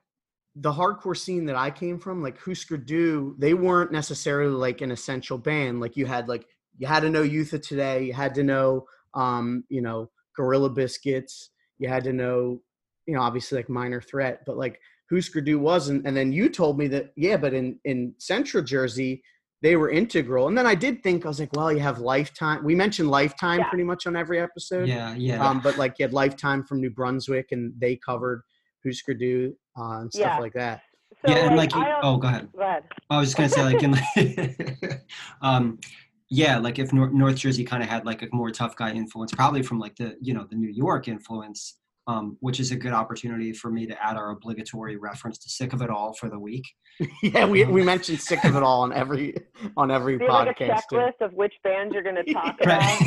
the 0.56 0.72
hardcore 0.72 1.16
scene 1.16 1.46
that 1.46 1.56
I 1.56 1.70
came 1.70 1.98
from, 1.98 2.22
like 2.22 2.38
Husker 2.38 2.76
Du, 2.76 3.34
they 3.38 3.54
weren't 3.54 3.92
necessarily 3.92 4.52
like 4.54 4.80
an 4.80 4.90
essential 4.90 5.38
band. 5.38 5.80
Like 5.80 5.96
you 5.96 6.06
had 6.06 6.28
like 6.28 6.46
you 6.78 6.86
had 6.86 7.00
to 7.00 7.10
know 7.10 7.22
Youth 7.22 7.52
of 7.52 7.62
Today, 7.62 8.04
you 8.04 8.12
had 8.12 8.34
to 8.36 8.42
know 8.42 8.86
um, 9.14 9.64
you 9.68 9.80
know, 9.80 10.10
Gorilla 10.36 10.70
Biscuits, 10.70 11.50
you 11.78 11.88
had 11.88 12.04
to 12.04 12.12
know, 12.12 12.60
you 13.06 13.14
know, 13.14 13.20
obviously 13.22 13.56
like 13.56 13.68
Minor 13.68 14.00
Threat, 14.00 14.40
but 14.46 14.56
like 14.56 14.80
Husker 15.10 15.40
Du 15.40 15.58
wasn't. 15.58 16.06
And 16.06 16.16
then 16.16 16.32
you 16.32 16.48
told 16.48 16.78
me 16.78 16.88
that 16.88 17.12
yeah, 17.16 17.36
but 17.36 17.54
in 17.54 17.78
in 17.84 18.14
Central 18.18 18.62
Jersey, 18.62 19.22
they 19.62 19.76
were 19.76 19.90
integral. 19.90 20.48
And 20.48 20.56
then 20.58 20.66
I 20.66 20.74
did 20.74 21.02
think 21.02 21.24
I 21.24 21.28
was 21.28 21.40
like, 21.40 21.52
well, 21.54 21.72
you 21.72 21.80
have 21.80 21.98
Lifetime. 21.98 22.62
We 22.64 22.74
mentioned 22.74 23.10
Lifetime 23.10 23.60
Yeah. 23.60 23.68
pretty 23.68 23.84
much 23.84 24.06
on 24.06 24.14
every 24.14 24.38
episode. 24.38 24.88
Yeah, 24.88 25.14
yeah. 25.14 25.44
Um, 25.46 25.60
but 25.60 25.78
like 25.78 25.98
you 25.98 26.04
had 26.04 26.12
Lifetime 26.12 26.64
from 26.64 26.80
New 26.80 26.90
Brunswick, 26.90 27.50
and 27.50 27.72
they 27.78 27.96
covered 27.96 28.42
Husker 28.84 29.14
Du 29.14 29.54
uh, 29.78 29.98
and 30.00 30.12
stuff 30.12 30.20
Yeah. 30.26 30.38
like 30.38 30.52
that. 30.54 30.82
So 31.24 31.32
yeah, 31.32 31.46
and 31.46 31.56
like, 31.56 31.74
I 31.74 31.88
don't, 31.88 32.00
oh, 32.04 32.16
go 32.18 32.28
ahead. 32.28 32.48
go 32.54 32.60
ahead. 32.62 32.82
I 33.08 33.18
was 33.18 33.28
just 33.28 33.36
gonna 33.36 33.48
say 33.48 33.62
like 33.64 33.82
in 33.82 33.92
like, 33.92 35.00
um, 35.42 35.78
yeah, 36.28 36.58
like 36.58 36.78
if 36.78 36.92
North, 36.92 37.12
North 37.12 37.36
Jersey 37.36 37.64
kind 37.64 37.82
of 37.82 37.88
had 37.88 38.04
like 38.04 38.22
a 38.22 38.28
more 38.32 38.50
tough 38.50 38.76
guy 38.76 38.92
influence, 38.92 39.32
probably 39.32 39.62
from 39.62 39.78
like 39.78 39.96
the 39.96 40.16
you 40.20 40.34
know 40.34 40.46
the 40.50 40.56
New 40.56 40.68
York 40.70 41.06
influence, 41.08 41.78
um, 42.08 42.36
which 42.40 42.58
is 42.60 42.72
a 42.72 42.76
good 42.76 42.92
opportunity 42.92 43.52
for 43.52 43.70
me 43.70 43.86
to 43.86 44.04
add 44.04 44.16
our 44.16 44.30
obligatory 44.30 44.96
reference 44.96 45.38
to 45.38 45.48
"Sick 45.50 45.72
of 45.72 45.80
It 45.82 45.88
All" 45.90 46.12
for 46.14 46.28
the 46.28 46.38
week. 46.38 46.64
yeah, 47.22 47.46
we, 47.46 47.64
we 47.64 47.82
mentioned 47.82 48.20
sick 48.20 48.44
of 48.44 48.54
it 48.56 48.62
all 48.62 48.82
on 48.82 48.92
every 48.92 49.34
on 49.76 49.90
every 49.90 50.18
Do 50.18 50.24
you 50.24 50.30
have 50.30 50.46
like 50.46 50.60
a 50.60 50.64
podcast. 50.64 50.80
too. 50.90 50.96
checklist 50.96 51.20
of 51.20 51.32
which 51.34 51.54
bands 51.62 51.94
you're 51.94 52.02
going 52.02 52.16
to 52.24 52.32
talk 52.32 52.56
about? 52.60 52.98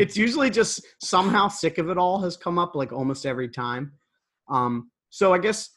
It's 0.00 0.16
usually 0.16 0.50
just 0.50 0.84
somehow 1.00 1.48
sick 1.48 1.78
of 1.78 1.88
it 1.88 1.98
all 1.98 2.20
has 2.22 2.36
come 2.36 2.58
up 2.58 2.74
like 2.74 2.92
almost 2.92 3.26
every 3.26 3.48
time. 3.48 3.92
Um, 4.48 4.90
so 5.10 5.32
I 5.32 5.38
guess 5.38 5.70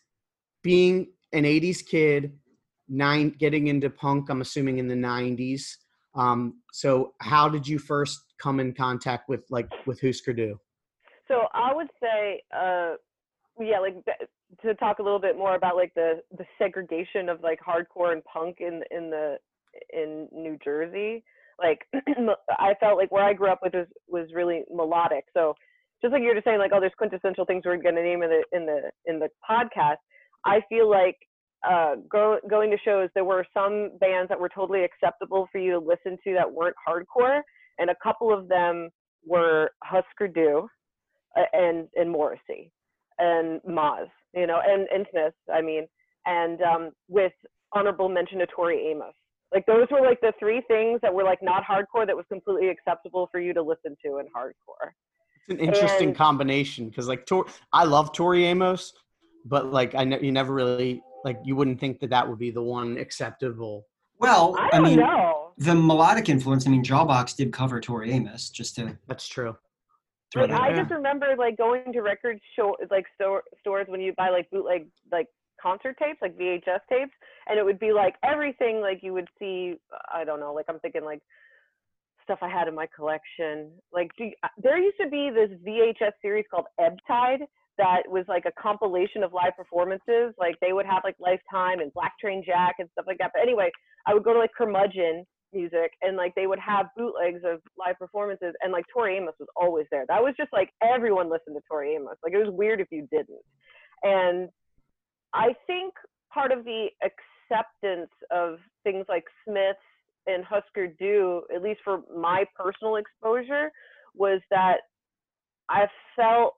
being 0.64 1.08
an 1.34 1.44
'80s 1.44 1.86
kid, 1.86 2.34
nine 2.88 3.30
getting 3.38 3.68
into 3.68 3.90
punk, 3.90 4.30
I'm 4.30 4.42
assuming 4.42 4.80
in 4.80 4.88
the 4.88 4.96
'90s. 4.96 5.64
Um, 6.16 6.62
so 6.72 7.14
how 7.20 7.50
did 7.50 7.68
you 7.68 7.78
first 7.78 8.20
come 8.42 8.60
in 8.60 8.74
contact 8.74 9.30
with 9.30 9.44
like 9.50 9.70
with 9.86 10.02
Husker 10.02 10.34
Du? 10.34 10.60
So 11.28 11.48
I 11.54 11.74
would 11.74 11.90
say, 12.02 12.42
uh, 12.56 12.94
yeah, 13.60 13.80
like 13.80 13.96
to 14.62 14.74
talk 14.76 15.00
a 15.00 15.04
little 15.04 15.20
bit 15.20 15.38
more 15.38 15.56
about 15.56 15.76
like 15.76 15.94
the 15.96 16.22
the 16.38 16.46
segregation 16.58 17.30
of 17.30 17.42
like 17.42 17.60
hardcore 17.60 18.14
and 18.14 18.24
punk 18.24 18.58
in 18.60 18.82
in 18.92 19.10
the 19.10 19.38
in 19.92 20.28
New 20.32 20.58
Jersey. 20.64 21.24
Like 21.60 21.88
I 22.60 22.74
felt 22.80 22.98
like 22.98 23.12
where 23.12 23.24
I 23.24 23.34
grew 23.34 23.50
up 23.50 23.60
with 23.62 23.74
was 23.74 23.88
was 24.08 24.30
really 24.34 24.64
melodic. 24.74 25.26
So 25.34 25.56
just 26.02 26.12
like 26.12 26.22
you're 26.22 26.36
just 26.36 26.46
saying, 26.46 26.60
like 26.60 26.72
oh, 26.74 26.80
there's 26.80 26.94
quintessential 26.98 27.46
things 27.46 27.64
we're 27.66 27.78
going 27.78 27.96
to 27.96 28.04
name 28.04 28.24
in 28.24 28.30
the 28.30 28.44
in 28.58 28.66
the 28.66 28.92
in 29.06 29.20
the 29.20 29.30
podcast. 29.50 29.98
I 30.46 30.62
feel 30.70 30.90
like 30.90 31.18
uh, 31.68 31.96
go, 32.10 32.38
going 32.50 32.70
to 32.72 32.78
shows, 32.84 33.10
there 33.16 33.26
were 33.26 33.46
some 33.54 33.92
bands 34.00 34.30
that 34.30 34.40
were 34.40 34.50
totally 34.54 34.84
acceptable 34.84 35.48
for 35.52 35.58
you 35.58 35.72
to 35.72 35.80
listen 35.80 36.18
to 36.24 36.34
that 36.34 36.52
weren't 36.52 36.76
hardcore, 36.88 37.42
and 37.80 37.90
a 37.90 37.96
couple 38.04 38.34
of 38.34 38.48
them 38.48 38.90
were 39.26 39.72
Husker 39.84 40.28
Du 40.28 40.68
and 41.54 41.88
and 41.96 42.12
Morrissey 42.12 42.72
and 43.18 43.62
Maz, 43.68 44.08
you 44.34 44.48
know, 44.48 44.60
and 44.66 44.88
and 44.94 45.06
Smith. 45.12 45.34
I 45.54 45.62
mean, 45.62 45.88
and 46.26 46.62
um, 46.62 46.92
with 47.08 47.34
honorable 47.74 48.10
mention 48.10 48.40
to 48.40 48.48
Tori 48.48 48.88
Amos. 48.92 49.14
Like 49.54 49.66
those 49.68 49.88
were 49.92 50.02
like 50.02 50.20
the 50.22 50.34
three 50.40 50.62
things 50.68 51.00
that 51.02 51.14
were 51.14 51.24
like 51.24 51.40
not 51.42 51.64
hardcore 51.64 52.06
that 52.06 52.16
was 52.16 52.26
completely 52.30 52.70
acceptable 52.70 53.30
for 53.32 53.40
you 53.40 53.54
to 53.54 53.62
listen 53.62 53.96
to 54.06 54.18
in 54.18 54.26
hardcore. 54.36 54.92
It's 55.48 55.60
an 55.60 55.66
interesting 55.66 56.10
And- 56.10 56.18
combination 56.18 56.90
because 56.90 57.08
like 57.08 57.26
Tor- 57.26 57.46
I 57.72 57.84
love 57.86 58.12
Tori 58.14 58.46
Amos, 58.46 58.94
but 59.46 59.72
like 59.72 59.94
I 59.96 60.04
ne- 60.04 60.22
you 60.22 60.32
never 60.32 60.54
really 60.54 61.02
like 61.24 61.40
you 61.44 61.56
wouldn't 61.56 61.80
think 61.80 62.00
that 62.00 62.10
that 62.10 62.28
would 62.28 62.40
be 62.40 62.52
the 62.52 62.62
one 62.64 62.98
acceptable. 62.98 63.86
well, 64.20 64.56
I 64.58 64.68
I, 64.68 64.70
don't 64.78 64.84
mean, 64.84 65.00
know. 65.00 65.52
the 65.58 65.76
melodic 65.76 66.30
influence. 66.30 66.66
I 66.66 66.70
mean, 66.72 66.84
Jawbox 66.84 67.36
did 67.36 67.52
cover 67.54 67.80
Tori 67.80 68.12
Amos, 68.12 68.50
just 68.50 68.76
to 68.78 68.98
That's 69.08 69.28
true. 69.28 69.56
throw 70.32 70.44
Like. 70.46 70.52
I 70.52 70.74
just 70.76 70.90
remember 70.92 71.36
like 71.38 71.58
going 71.58 71.92
to 71.94 72.02
record 72.02 72.40
show 72.56 72.76
like 72.90 73.06
store 73.16 73.44
stores 73.60 73.88
when 73.88 74.02
you 74.02 74.14
buy 74.18 74.30
like 74.30 74.50
bootleg 74.52 74.88
like 75.12 75.28
concert 75.62 75.96
tapes, 76.02 76.20
like 76.22 76.38
VHS 76.38 76.80
tapes, 76.90 77.12
and 77.48 77.60
it 77.60 77.64
would 77.66 77.80
be 77.80 77.92
like 77.92 78.16
everything 78.24 78.82
like 78.82 79.00
you 79.04 79.14
would 79.14 79.28
see. 79.38 79.76
I 80.12 80.24
don't 80.24 80.40
know, 80.40 80.54
like 80.54 80.66
I'm 80.70 80.80
thinking 80.80 81.04
like 81.04 81.22
stuff 82.26 82.40
I 82.42 82.50
had 82.50 82.68
in 82.68 82.76
my 82.76 82.88
collection. 82.94 83.72
Like 83.94 84.12
uh, 84.20 84.48
there 84.62 84.78
used 84.78 84.98
to 85.02 85.10
be 85.10 85.32
this 85.34 85.50
VHS 85.66 86.12
series 86.22 86.46
called 86.52 86.66
Ebb 86.80 86.98
Tide 87.08 87.42
that 87.78 88.04
was 88.08 88.26
like 88.28 88.46
a 88.46 88.62
compilation 88.62 89.24
of 89.24 89.34
live 89.34 89.56
performances. 89.58 90.34
Like 90.38 90.56
they 90.62 90.74
would 90.74 90.86
have 90.86 91.02
like 91.04 91.16
Lifetime 91.20 91.80
and 91.80 91.94
Black 91.94 92.14
Train 92.20 92.44
Jack 92.46 92.76
and 92.80 92.90
stuff 92.94 93.06
like 93.08 93.18
that. 93.20 93.32
But 93.34 93.42
anyway, 93.42 93.72
I 94.08 94.14
would 94.14 94.24
go 94.24 94.34
to 94.34 94.40
like 94.40 94.52
Curmudgeon 94.58 95.26
music 95.54 95.92
and 96.02 96.18
like 96.18 96.34
they 96.36 96.48
would 96.48 96.60
have 96.60 96.88
bootlegs 96.98 97.42
of 97.46 97.62
live 97.78 97.98
performances 97.98 98.54
and 98.62 98.72
like 98.72 98.86
Tori 98.92 99.18
Amos 99.18 99.36
was 99.40 99.50
always 99.56 99.86
there. 99.92 100.06
That 100.08 100.22
was 100.22 100.34
just 100.38 100.52
like 100.54 100.70
everyone 100.82 101.30
listened 101.30 101.56
to 101.56 101.62
Tori 101.68 101.96
Amos. 101.96 102.18
Like 102.24 102.34
it 102.34 102.38
was 102.38 102.54
weird 102.54 102.82
if 102.82 102.88
you 102.92 103.08
didn't. 103.12 103.44
And 104.04 104.50
I 105.34 105.54
think 105.68 105.94
part 106.34 106.52
of 106.52 106.64
the 106.66 106.88
acceptance 107.04 108.12
of 108.32 108.60
things 108.84 109.06
like 109.10 109.24
Smiths 109.48 109.80
and 110.28 110.44
Husker 110.44 110.88
Du, 111.00 111.44
at 111.54 111.62
least 111.62 111.82
for 111.84 112.02
my 112.16 112.46
personal 112.56 112.96
exposure, 112.98 113.72
was 114.16 114.42
that 114.50 114.78
I 115.70 115.88
felt 116.16 116.56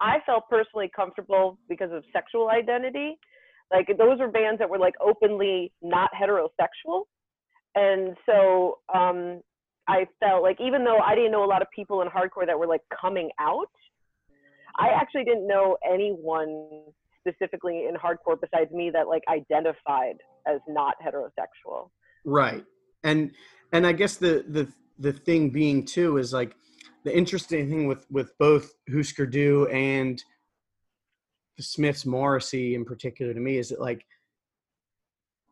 I 0.00 0.18
felt 0.26 0.44
personally 0.50 0.90
comfortable 0.94 1.58
because 1.68 1.90
of 1.90 2.04
sexual 2.12 2.50
identity. 2.50 3.18
Like 3.72 3.86
those 3.98 4.18
were 4.18 4.28
bands 4.28 4.58
that 4.58 4.68
were 4.68 4.78
like 4.78 4.94
openly 5.00 5.72
not 5.82 6.10
heterosexual. 6.18 7.02
And 7.74 8.16
so 8.26 8.78
um 8.94 9.40
I 9.88 10.06
felt 10.20 10.42
like 10.42 10.60
even 10.60 10.84
though 10.84 10.98
I 10.98 11.14
didn't 11.14 11.32
know 11.32 11.44
a 11.44 11.46
lot 11.46 11.62
of 11.62 11.68
people 11.74 12.02
in 12.02 12.08
hardcore 12.08 12.46
that 12.46 12.58
were 12.58 12.66
like 12.66 12.82
coming 13.00 13.30
out, 13.40 13.70
I 14.78 14.88
actually 14.88 15.24
didn't 15.24 15.46
know 15.46 15.76
anyone 15.88 16.82
specifically 17.26 17.86
in 17.88 17.94
hardcore 17.94 18.38
besides 18.40 18.70
me 18.72 18.90
that 18.92 19.08
like 19.08 19.22
identified 19.28 20.16
as 20.46 20.60
not 20.68 20.94
heterosexual. 21.04 21.90
Right. 22.26 22.64
And 23.04 23.30
and 23.72 23.86
I 23.86 23.92
guess 23.92 24.16
the 24.16 24.44
the 24.48 24.68
the 24.98 25.12
thing 25.12 25.50
being 25.50 25.84
too 25.84 26.18
is 26.18 26.32
like 26.32 26.56
the 27.04 27.16
interesting 27.16 27.70
thing 27.70 27.86
with 27.86 28.04
with 28.10 28.36
both 28.38 28.74
Husker 28.92 29.26
Du 29.26 29.66
and 29.68 30.22
Smith's 31.58 32.04
Morrissey 32.04 32.74
in 32.74 32.84
particular 32.84 33.32
to 33.32 33.40
me 33.40 33.58
is 33.58 33.70
that 33.70 33.80
like 33.80 34.04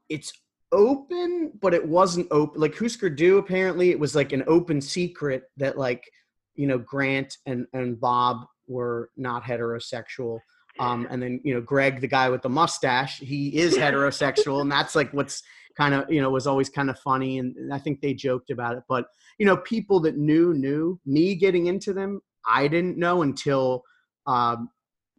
it's 0.08 0.32
open, 0.72 1.52
but 1.62 1.72
it 1.72 1.86
wasn't 1.86 2.26
open. 2.32 2.60
Like 2.60 2.76
Husker 2.76 3.08
Du, 3.08 3.38
apparently 3.38 3.90
it 3.90 3.98
was 3.98 4.16
like 4.16 4.32
an 4.32 4.42
open 4.48 4.80
secret 4.80 5.44
that 5.56 5.78
like 5.78 6.10
you 6.56 6.66
know 6.66 6.78
Grant 6.78 7.38
and 7.46 7.68
and 7.72 8.00
Bob 8.00 8.46
were 8.66 9.10
not 9.16 9.44
heterosexual. 9.44 10.40
Um, 10.80 11.06
and 11.10 11.22
then 11.22 11.40
you 11.44 11.54
know 11.54 11.60
Greg, 11.60 12.00
the 12.00 12.08
guy 12.08 12.28
with 12.30 12.42
the 12.42 12.48
mustache, 12.48 13.18
he 13.20 13.56
is 13.56 13.76
heterosexual, 13.78 14.60
and 14.60 14.70
that's 14.70 14.94
like 14.94 15.12
what's 15.12 15.42
kind 15.76 15.94
of 15.94 16.10
you 16.10 16.20
know 16.20 16.30
was 16.30 16.46
always 16.46 16.68
kind 16.68 16.90
of 16.90 16.98
funny, 16.98 17.38
and, 17.38 17.56
and 17.56 17.72
I 17.72 17.78
think 17.78 18.00
they 18.00 18.14
joked 18.14 18.50
about 18.50 18.76
it. 18.76 18.82
But 18.88 19.06
you 19.38 19.46
know, 19.46 19.56
people 19.58 20.00
that 20.00 20.16
knew 20.16 20.54
knew 20.54 21.00
me 21.06 21.34
getting 21.34 21.66
into 21.66 21.92
them. 21.92 22.20
I 22.46 22.68
didn't 22.68 22.98
know 22.98 23.22
until 23.22 23.84
um, 24.26 24.68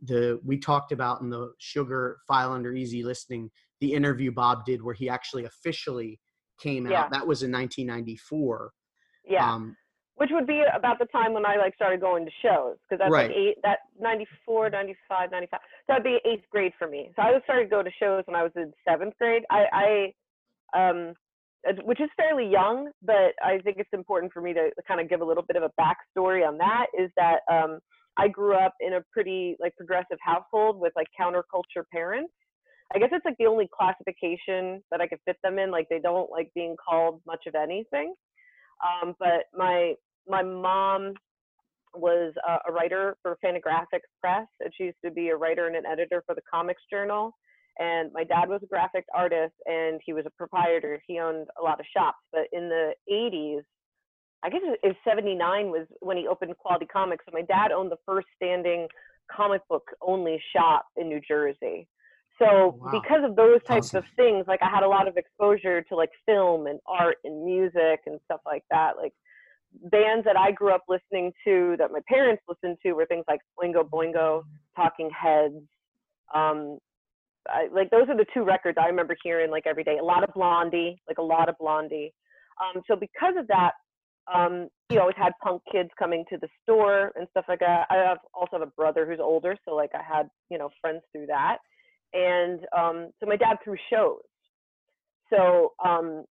the 0.04 0.40
we 0.44 0.58
talked 0.58 0.92
about 0.92 1.22
in 1.22 1.30
the 1.30 1.54
Sugar 1.60 2.18
File 2.28 2.52
Under 2.52 2.74
Easy 2.74 3.04
Listening 3.04 3.50
the 3.82 3.94
interview 3.94 4.32
Bob 4.32 4.66
did 4.66 4.82
where 4.82 4.94
he 4.94 5.10
actually 5.10 5.46
officially 5.46 6.20
came 6.60 6.88
Yeah. 6.88 7.04
out. 7.04 7.12
That 7.12 7.28
was 7.28 7.44
in 7.44 7.52
1994. 7.52 8.72
Yeah. 9.26 9.52
Um, 9.54 9.76
which 10.16 10.30
would 10.32 10.48
be 10.48 10.64
about 10.74 10.98
the 11.00 11.06
time 11.06 11.34
when 11.34 11.46
I 11.46 11.58
like 11.58 11.76
started 11.76 12.00
going 12.00 12.26
to 12.26 12.32
shows 12.42 12.78
because 12.84 13.00
that's 13.00 13.12
Right. 13.12 13.30
like 13.30 13.38
eight, 13.38 13.58
that 13.64 13.80
94, 14.00 14.70
95, 14.70 15.32
95. 15.32 15.60
So 15.62 15.68
that'd 15.90 16.04
be 16.04 16.20
eighth 16.26 16.46
grade 16.50 16.74
for 16.80 16.88
me. 16.88 17.12
So 17.16 17.22
I 17.22 17.40
started 17.44 17.64
to 17.66 17.70
go 17.70 17.84
to 17.84 17.92
shows 18.00 18.24
when 18.26 18.36
I 18.36 18.44
was 18.44 18.52
in 18.56 18.74
seventh 18.88 19.16
grade. 19.20 19.44
I, 19.50 20.14
I 20.74 20.88
um, 20.88 21.14
which 21.84 22.00
is 22.00 22.10
fairly 22.16 22.48
young, 22.48 22.92
but 23.02 23.34
I 23.44 23.58
think 23.64 23.78
it's 23.80 23.90
important 23.92 24.32
for 24.32 24.42
me 24.42 24.54
to 24.54 24.70
kind 24.88 25.02
of 25.02 25.10
give 25.10 25.22
a 25.22 25.26
little 25.26 25.44
bit 25.44 25.58
of 25.58 25.64
a 25.64 25.72
backstory 25.82 26.48
on 26.48 26.58
that. 26.60 26.88
Is 26.98 27.10
that 27.18 27.40
um, 27.52 27.80
I 28.18 28.28
grew 28.28 28.56
up 28.56 28.76
in 28.80 28.94
a 28.94 29.02
pretty 29.12 29.58
like 29.60 29.76
progressive 29.76 30.18
household 30.22 30.80
with 30.80 30.94
like 30.96 31.08
counterculture 31.20 31.84
parents. 31.92 32.32
I 32.94 33.00
guess 33.00 33.10
it's 33.12 33.26
like 33.26 33.38
the 33.40 33.48
only 33.48 33.68
classification 33.76 34.84
that 34.92 35.02
I 35.02 35.08
could 35.08 35.18
fit 35.26 35.38
them 35.44 35.58
in. 35.58 35.72
Like 35.72 35.88
they 35.90 36.00
don't 36.00 36.30
like 36.30 36.52
being 36.54 36.76
called 36.78 37.22
much 37.26 37.46
of 37.48 37.56
anything. 37.56 38.14
Um, 38.84 39.16
but 39.20 39.46
my 39.56 39.96
my 40.28 40.42
mom 40.42 41.14
was 41.94 42.34
uh, 42.48 42.58
a 42.68 42.72
writer 42.72 43.16
for 43.22 43.38
Fantagraphics 43.44 44.10
Press, 44.20 44.48
and 44.60 44.72
she 44.76 44.86
used 44.86 44.98
to 45.04 45.12
be 45.12 45.30
a 45.30 45.36
writer 45.36 45.68
and 45.68 45.76
an 45.76 45.86
editor 45.86 46.24
for 46.26 46.36
the 46.36 46.42
Comics 46.50 46.82
Journal. 46.92 47.32
And 47.80 48.12
my 48.14 48.24
dad 48.24 48.48
was 48.48 48.62
a 48.64 48.68
graphic 48.68 49.06
artist, 49.14 49.54
and 49.66 50.00
he 50.06 50.14
was 50.14 50.26
a 50.26 50.30
proprietor. 50.32 51.02
He 51.08 51.20
owned 51.20 51.48
a 51.60 51.64
lot 51.64 51.80
of 51.80 51.86
shops. 51.96 52.18
But 52.32 52.48
in 52.54 52.70
the 52.70 52.94
80s, 53.12 53.62
I 54.44 54.50
guess 54.50 54.62
it 54.64 54.80
was 54.88 54.96
79 55.08 55.72
was 55.72 55.88
when 56.00 56.18
he 56.18 56.28
opened 56.28 56.56
Quality 56.58 56.86
Comics. 56.86 57.26
So 57.26 57.32
my 57.34 57.42
dad 57.42 57.72
owned 57.72 57.92
the 57.92 57.98
first 58.06 58.28
standing 58.36 58.88
comic 59.32 59.62
book 59.68 59.84
only 60.02 60.40
shop 60.56 60.86
in 60.98 61.10
New 61.10 61.20
Jersey. 61.28 61.88
So 62.38 62.78
Wow. 62.80 62.92
because 62.92 63.24
of 63.24 63.36
those 63.36 63.64
types 63.64 63.88
Awesome. 63.88 64.00
of 64.00 64.06
things, 64.16 64.46
like 64.48 64.62
I 64.62 64.70
had 64.70 64.84
a 64.84 64.88
lot 64.88 65.08
of 65.08 65.18
exposure 65.18 65.82
to 65.84 65.96
like 65.96 66.12
film 66.26 66.68
and 66.68 66.80
art 66.86 67.18
and 67.24 67.44
music 67.44 68.02
and 68.06 68.20
stuff 68.26 68.42
like 68.46 68.64
that. 68.70 68.98
Like 68.98 69.14
bands 69.84 70.26
that 70.26 70.38
I 70.38 70.52
grew 70.52 70.74
up 70.74 70.84
listening 70.88 71.32
to 71.46 71.76
that 71.78 71.92
my 71.92 72.00
parents 72.08 72.44
listened 72.48 72.78
to 72.84 72.94
were 72.94 73.06
things 73.06 73.26
like 73.28 73.40
Oingo 73.62 73.88
Boingo, 73.88 74.44
Talking 74.76 75.10
Heads. 75.10 75.64
Um, 76.34 76.80
I, 77.48 77.68
like 77.72 77.90
those 77.92 78.10
are 78.10 78.18
the 78.18 78.26
two 78.34 78.44
records 78.44 78.78
I 78.82 78.88
remember 78.88 79.16
hearing 79.24 79.52
like 79.52 79.68
every 79.68 79.84
day. 79.84 79.98
A 80.00 80.04
lot 80.04 80.24
of 80.24 80.34
Blondie, 80.34 81.02
like 81.08 81.18
a 81.18 81.24
lot 81.24 81.50
of 81.50 81.56
Blondie. 81.60 82.14
Um, 82.62 82.82
so 82.88 82.96
because 82.96 83.36
of 83.38 83.48
that, 83.48 83.72
um, 84.34 84.70
you 84.90 85.00
always 85.00 85.16
had 85.18 85.34
punk 85.44 85.62
kids 85.72 85.90
coming 86.00 86.26
to 86.30 86.38
the 86.38 86.48
store 86.64 87.12
and 87.16 87.28
stuff 87.32 87.46
like 87.48 87.60
that. 87.60 87.86
I 87.90 87.96
have 87.98 88.18
also 88.34 88.58
have 88.58 88.62
a 88.62 88.72
brother 88.72 89.06
who's 89.06 89.20
older, 89.20 89.56
so 89.66 89.76
like 89.76 89.92
I 89.94 90.02
had 90.02 90.30
you 90.50 90.58
know 90.58 90.70
friends 90.82 91.02
through 91.12 91.28
that, 91.28 91.58
and 92.14 92.62
um, 92.76 93.10
so 93.20 93.28
my 93.28 93.36
dad 93.36 93.58
threw 93.64 93.76
shows. 93.92 94.22
So 95.32 95.74
um, 95.84 96.26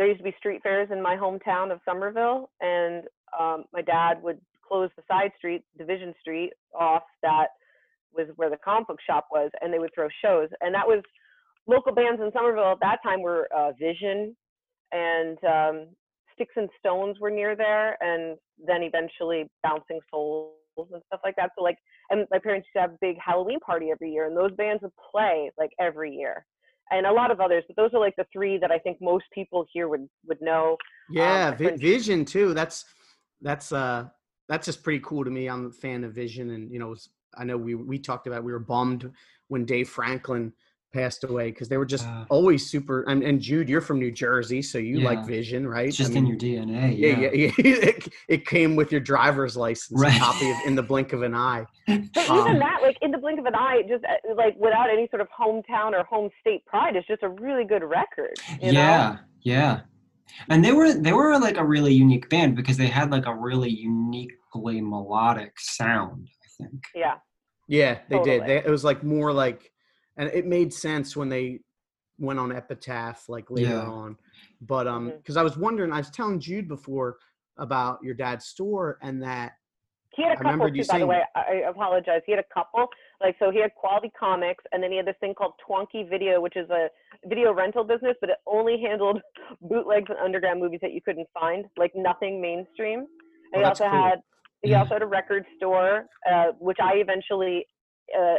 there 0.00 0.08
used 0.08 0.20
to 0.20 0.24
be 0.24 0.34
street 0.38 0.62
fairs 0.62 0.88
in 0.90 1.02
my 1.02 1.14
hometown 1.14 1.70
of 1.70 1.78
Somerville, 1.84 2.48
and 2.62 3.04
um, 3.38 3.64
my 3.70 3.82
dad 3.82 4.14
would 4.22 4.40
close 4.66 4.88
the 4.96 5.02
side 5.06 5.30
street, 5.36 5.62
Division 5.76 6.14
Street, 6.22 6.52
off. 6.74 7.02
That 7.22 7.48
was 8.14 8.28
where 8.36 8.48
the 8.48 8.56
comic 8.64 8.88
book 8.88 8.96
shop 9.06 9.26
was, 9.30 9.50
and 9.60 9.70
they 9.70 9.78
would 9.78 9.90
throw 9.94 10.08
shows. 10.24 10.48
And 10.62 10.74
that 10.74 10.86
was 10.86 11.02
local 11.66 11.92
bands 11.92 12.18
in 12.18 12.30
Somerville 12.32 12.72
at 12.72 12.80
that 12.80 13.00
time 13.02 13.20
were 13.20 13.46
uh, 13.54 13.72
Vision 13.78 14.34
and 14.90 15.36
um, 15.44 15.88
Sticks 16.32 16.54
and 16.56 16.70
Stones 16.78 17.18
were 17.20 17.30
near 17.30 17.54
there, 17.54 18.02
and 18.02 18.38
then 18.66 18.82
eventually 18.82 19.50
Bouncing 19.62 20.00
Souls 20.10 20.54
and 20.78 21.02
stuff 21.08 21.20
like 21.22 21.36
that. 21.36 21.50
So 21.58 21.62
like, 21.62 21.76
and 22.08 22.26
my 22.30 22.38
parents 22.38 22.66
used 22.68 22.76
to 22.76 22.80
have 22.80 22.92
a 22.92 22.98
big 23.02 23.16
Halloween 23.22 23.60
party 23.60 23.90
every 23.90 24.12
year, 24.12 24.26
and 24.26 24.34
those 24.34 24.52
bands 24.56 24.82
would 24.82 24.92
play 25.12 25.50
like 25.58 25.72
every 25.78 26.10
year. 26.10 26.46
And 26.90 27.06
a 27.06 27.12
lot 27.12 27.30
of 27.30 27.40
others, 27.40 27.62
but 27.68 27.76
those 27.76 27.94
are 27.94 28.00
like 28.00 28.16
the 28.16 28.26
three 28.32 28.58
that 28.58 28.72
I 28.72 28.78
think 28.78 28.98
most 29.00 29.24
people 29.32 29.64
here 29.72 29.88
would 29.88 30.08
would 30.26 30.40
know. 30.40 30.76
Yeah, 31.08 31.50
I 31.50 31.54
Vi- 31.54 31.76
Vision 31.76 32.24
too. 32.24 32.52
That's 32.52 32.84
that's 33.40 33.72
uh 33.72 34.06
that's 34.48 34.66
just 34.66 34.82
pretty 34.82 35.00
cool 35.04 35.24
to 35.24 35.30
me. 35.30 35.48
I'm 35.48 35.66
a 35.66 35.70
fan 35.70 36.02
of 36.02 36.12
Vision, 36.12 36.50
and 36.50 36.72
you 36.72 36.78
know, 36.78 36.96
I 37.36 37.44
know 37.44 37.56
we 37.56 37.74
we 37.74 37.98
talked 37.98 38.26
about 38.26 38.42
we 38.42 38.52
were 38.52 38.58
bummed 38.58 39.10
when 39.48 39.64
Dave 39.64 39.88
Franklin 39.88 40.52
passed 40.92 41.24
away 41.24 41.50
because 41.50 41.68
they 41.68 41.76
were 41.76 41.86
just 41.86 42.06
Uh. 42.06 42.24
always 42.28 42.68
super. 42.70 43.02
And, 43.02 43.22
and 43.22 43.40
Jude, 43.40 43.68
you're 43.68 43.80
from 43.80 43.98
New 43.98 44.10
Jersey, 44.10 44.62
so 44.62 44.78
you 44.78 45.00
like 45.00 45.24
Vision, 45.24 45.66
right? 45.66 45.88
It's 45.88 45.96
just 45.96 46.12
I 46.14 46.18
in 46.18 46.26
your 46.26 46.36
DNA. 46.36 46.96
yeah, 46.96 47.18
Yeah. 47.18 47.30
yeah, 47.32 47.50
yeah. 47.58 47.80
It, 47.90 48.08
it 48.28 48.46
came 48.46 48.76
with 48.76 48.90
your 48.92 49.00
driver's 49.00 49.56
license, 49.56 50.00
Right. 50.00 50.18
copy 50.20 50.50
of 50.50 50.56
In 50.66 50.74
the 50.74 50.82
Blink 50.82 51.12
of 51.12 51.22
an 51.22 51.34
Eye. 51.34 51.64
But 51.86 52.28
Um, 52.30 52.40
even 52.40 52.58
that, 52.58 52.80
like 52.82 52.96
in 53.02 53.10
the 53.10 53.18
blink 53.18 53.38
of 53.38 53.46
an 53.46 53.54
eye, 53.54 53.82
just 53.88 54.04
uh, 54.04 54.34
like 54.34 54.56
without 54.58 54.90
any 54.90 55.08
sort 55.10 55.20
of 55.20 55.28
hometown 55.38 55.92
or 55.92 56.04
home 56.04 56.30
state 56.40 56.64
pride, 56.66 56.96
it's 56.96 57.06
just 57.06 57.22
a 57.22 57.28
really 57.28 57.64
good 57.64 57.82
record. 57.84 58.34
You 58.60 58.72
know? 58.72 58.80
yeah, 58.80 59.16
yeah. 59.42 59.80
And 60.48 60.64
they 60.64 60.72
were 60.72 60.92
they 60.92 61.12
were 61.12 61.38
like 61.38 61.56
a 61.56 61.64
really 61.64 61.92
unique 61.92 62.28
band 62.28 62.54
because 62.54 62.76
they 62.76 62.86
had 62.86 63.10
like 63.10 63.26
a 63.26 63.34
really 63.34 63.70
uniquely 63.70 64.80
melodic 64.80 65.58
sound. 65.58 66.28
I 66.44 66.64
think. 66.64 66.84
Yeah. 66.94 67.14
Yeah, 67.68 67.98
they 68.08 68.20
did. 68.22 68.46
They, 68.46 68.56
it 68.58 68.68
was 68.68 68.84
like 68.84 69.04
more 69.04 69.32
like, 69.32 69.69
and 70.20 70.28
it 70.34 70.46
made 70.46 70.72
sense 70.72 71.16
when 71.16 71.30
they 71.30 71.60
went 72.18 72.38
on 72.38 72.52
Epitaph 72.52 73.26
like 73.28 73.50
later 73.50 73.70
Yeah. 73.70 73.88
on. 73.88 74.16
But 74.60 74.86
um, 74.86 75.12
because 75.16 75.38
I 75.38 75.42
was 75.42 75.56
wondering, 75.56 75.90
I 75.92 75.96
was 75.98 76.10
telling 76.10 76.38
Jude 76.38 76.68
before 76.68 77.16
about 77.56 77.98
your 78.02 78.14
dad's 78.14 78.44
store 78.44 78.98
and 79.00 79.22
that 79.22 79.52
He 80.14 80.22
had 80.22 80.32
a 80.32 80.40
I 80.40 80.42
couple 80.42 80.68
too, 80.68 80.74
you 80.76 80.84
by 80.84 80.98
the 80.98 81.06
way. 81.06 81.22
I 81.34 81.40
I 81.40 81.70
apologize. 81.70 82.20
He 82.26 82.32
had 82.32 82.38
a 82.38 82.54
couple. 82.54 82.86
Like 83.22 83.36
so, 83.38 83.50
he 83.50 83.60
had 83.60 83.74
Quality 83.76 84.12
Comics, 84.18 84.62
and 84.72 84.82
then 84.82 84.90
he 84.90 84.98
had 84.98 85.06
this 85.06 85.16
thing 85.20 85.32
called 85.34 85.54
Twonky 85.66 86.08
Video, 86.08 86.40
which 86.42 86.56
is 86.56 86.68
a 86.68 86.88
video 87.26 87.54
rental 87.54 87.82
business, 87.84 88.16
but 88.20 88.28
it 88.28 88.36
only 88.46 88.78
handled 88.82 89.22
bootlegs 89.62 90.10
and 90.10 90.18
underground 90.18 90.60
movies 90.60 90.80
that 90.82 90.92
you 90.92 91.00
couldn't 91.00 91.28
find, 91.32 91.64
like 91.78 91.92
nothing 91.94 92.40
mainstream. 92.42 93.06
And 93.54 93.56
Oh, 93.56 93.58
he 93.60 93.64
also 93.64 93.84
cool. 93.84 94.02
had 94.04 94.16
he 94.62 94.70
Yeah. 94.72 94.80
also 94.80 94.94
had 94.96 95.02
a 95.02 95.06
record 95.06 95.46
store, 95.56 96.04
uh, 96.30 96.48
which 96.58 96.78
I 96.82 96.96
eventually 96.96 97.66
uh, 98.18 98.36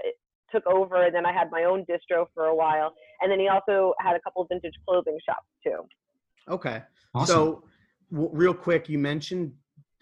took 0.52 0.66
over, 0.68 1.06
and 1.06 1.14
then 1.16 1.26
I 1.26 1.34
had 1.34 1.50
my 1.52 1.64
own 1.64 1.86
distro 1.86 2.26
for 2.34 2.46
a 2.46 2.56
while, 2.56 2.94
and 3.22 3.32
then 3.32 3.40
he 3.40 3.48
also 3.48 3.94
had 4.00 4.16
a 4.16 4.20
couple 4.20 4.42
of 4.42 4.48
vintage 4.50 4.74
clothing 4.88 5.18
shops 5.26 5.48
too. 5.64 5.88
okay. 6.50 6.84
Awesome. 7.14 7.34
So 7.34 7.64
w- 8.12 8.30
real 8.34 8.54
quick, 8.54 8.88
you 8.88 8.98
mentioned 8.98 9.54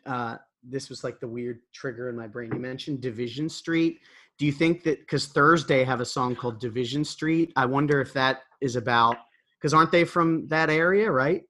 uh, 0.06 0.38
this 0.64 0.90
was 0.90 1.04
like 1.04 1.20
the 1.20 1.28
weird 1.28 1.60
trigger 1.74 2.10
in 2.10 2.16
my 2.16 2.28
brain. 2.28 2.52
You 2.54 2.60
mentioned 2.60 3.02
Division 3.02 3.50
Street. 3.50 4.00
Do 4.38 4.46
you 4.46 4.52
think 4.52 4.84
that 4.84 5.00
because 5.00 5.28
Thursday 5.28 5.84
have 5.84 6.02
a 6.02 6.06
song 6.06 6.36
called 6.36 6.60
Division 6.60 7.04
Street? 7.04 7.52
I 7.56 7.66
wonder 7.66 8.00
if 8.02 8.14
that 8.14 8.42
is 8.62 8.76
about 8.76 9.18
because 9.60 9.74
aren't 9.74 9.92
they 9.92 10.04
from 10.04 10.48
that 10.48 10.70
area, 10.70 11.12
right? 11.12 11.44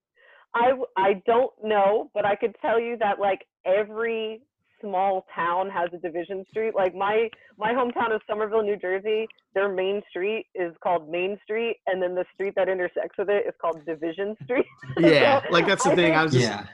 I 0.56 0.72
I 0.98 1.22
don't 1.26 1.52
know, 1.64 2.10
but 2.14 2.26
I 2.26 2.36
could 2.36 2.56
tell 2.62 2.80
you 2.80 2.98
that 2.98 3.20
like 3.20 3.46
every 3.66 4.42
small 4.82 5.26
town 5.36 5.70
has 5.70 5.90
a 5.94 5.98
division 5.98 6.46
street. 6.50 6.74
Like 6.76 6.96
my 6.96 7.30
my 7.58 7.74
hometown 7.74 8.14
of 8.14 8.22
Somerville, 8.30 8.64
New 8.64 8.78
Jersey, 8.78 9.28
their 9.54 9.74
main 9.74 10.02
street 10.10 10.46
is 10.56 10.74
called 10.84 11.10
Main 11.10 11.38
Street, 11.44 11.78
and 11.88 12.02
then 12.02 12.16
the 12.16 12.26
street 12.34 12.54
that 12.56 12.70
intersects 12.70 13.18
with 13.18 13.30
it 13.30 13.46
is 13.48 13.54
called 13.62 13.86
Division 13.86 14.36
Street. 14.44 14.66
Yeah, 15.00 15.42
like 15.52 15.68
that's 15.68 15.84
the 15.84 15.92
I 15.92 15.96
thing. 15.96 16.14
I 16.16 16.24
was 16.24 16.34
just, 16.34 16.46
yeah. 16.50 16.66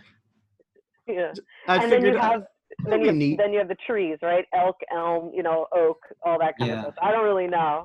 yeah. 1.07 1.31
I 1.67 1.83
and 1.83 1.91
then 1.91 2.05
you 2.05 2.17
uh, 2.17 2.21
have 2.21 2.43
that'd 2.83 2.91
then 2.93 3.01
you 3.01 3.07
have, 3.07 3.15
neat. 3.15 3.37
then 3.37 3.53
you 3.53 3.59
have 3.59 3.67
the 3.67 3.77
trees, 3.85 4.17
right? 4.21 4.45
Elk, 4.53 4.75
elm, 4.93 5.31
you 5.33 5.43
know, 5.43 5.67
oak, 5.75 5.97
all 6.25 6.39
that 6.39 6.55
kind 6.57 6.71
Yeah. 6.71 6.77
of 6.79 6.81
stuff. 6.93 6.95
I 7.01 7.11
don't 7.11 7.23
really 7.25 7.47
know. 7.47 7.83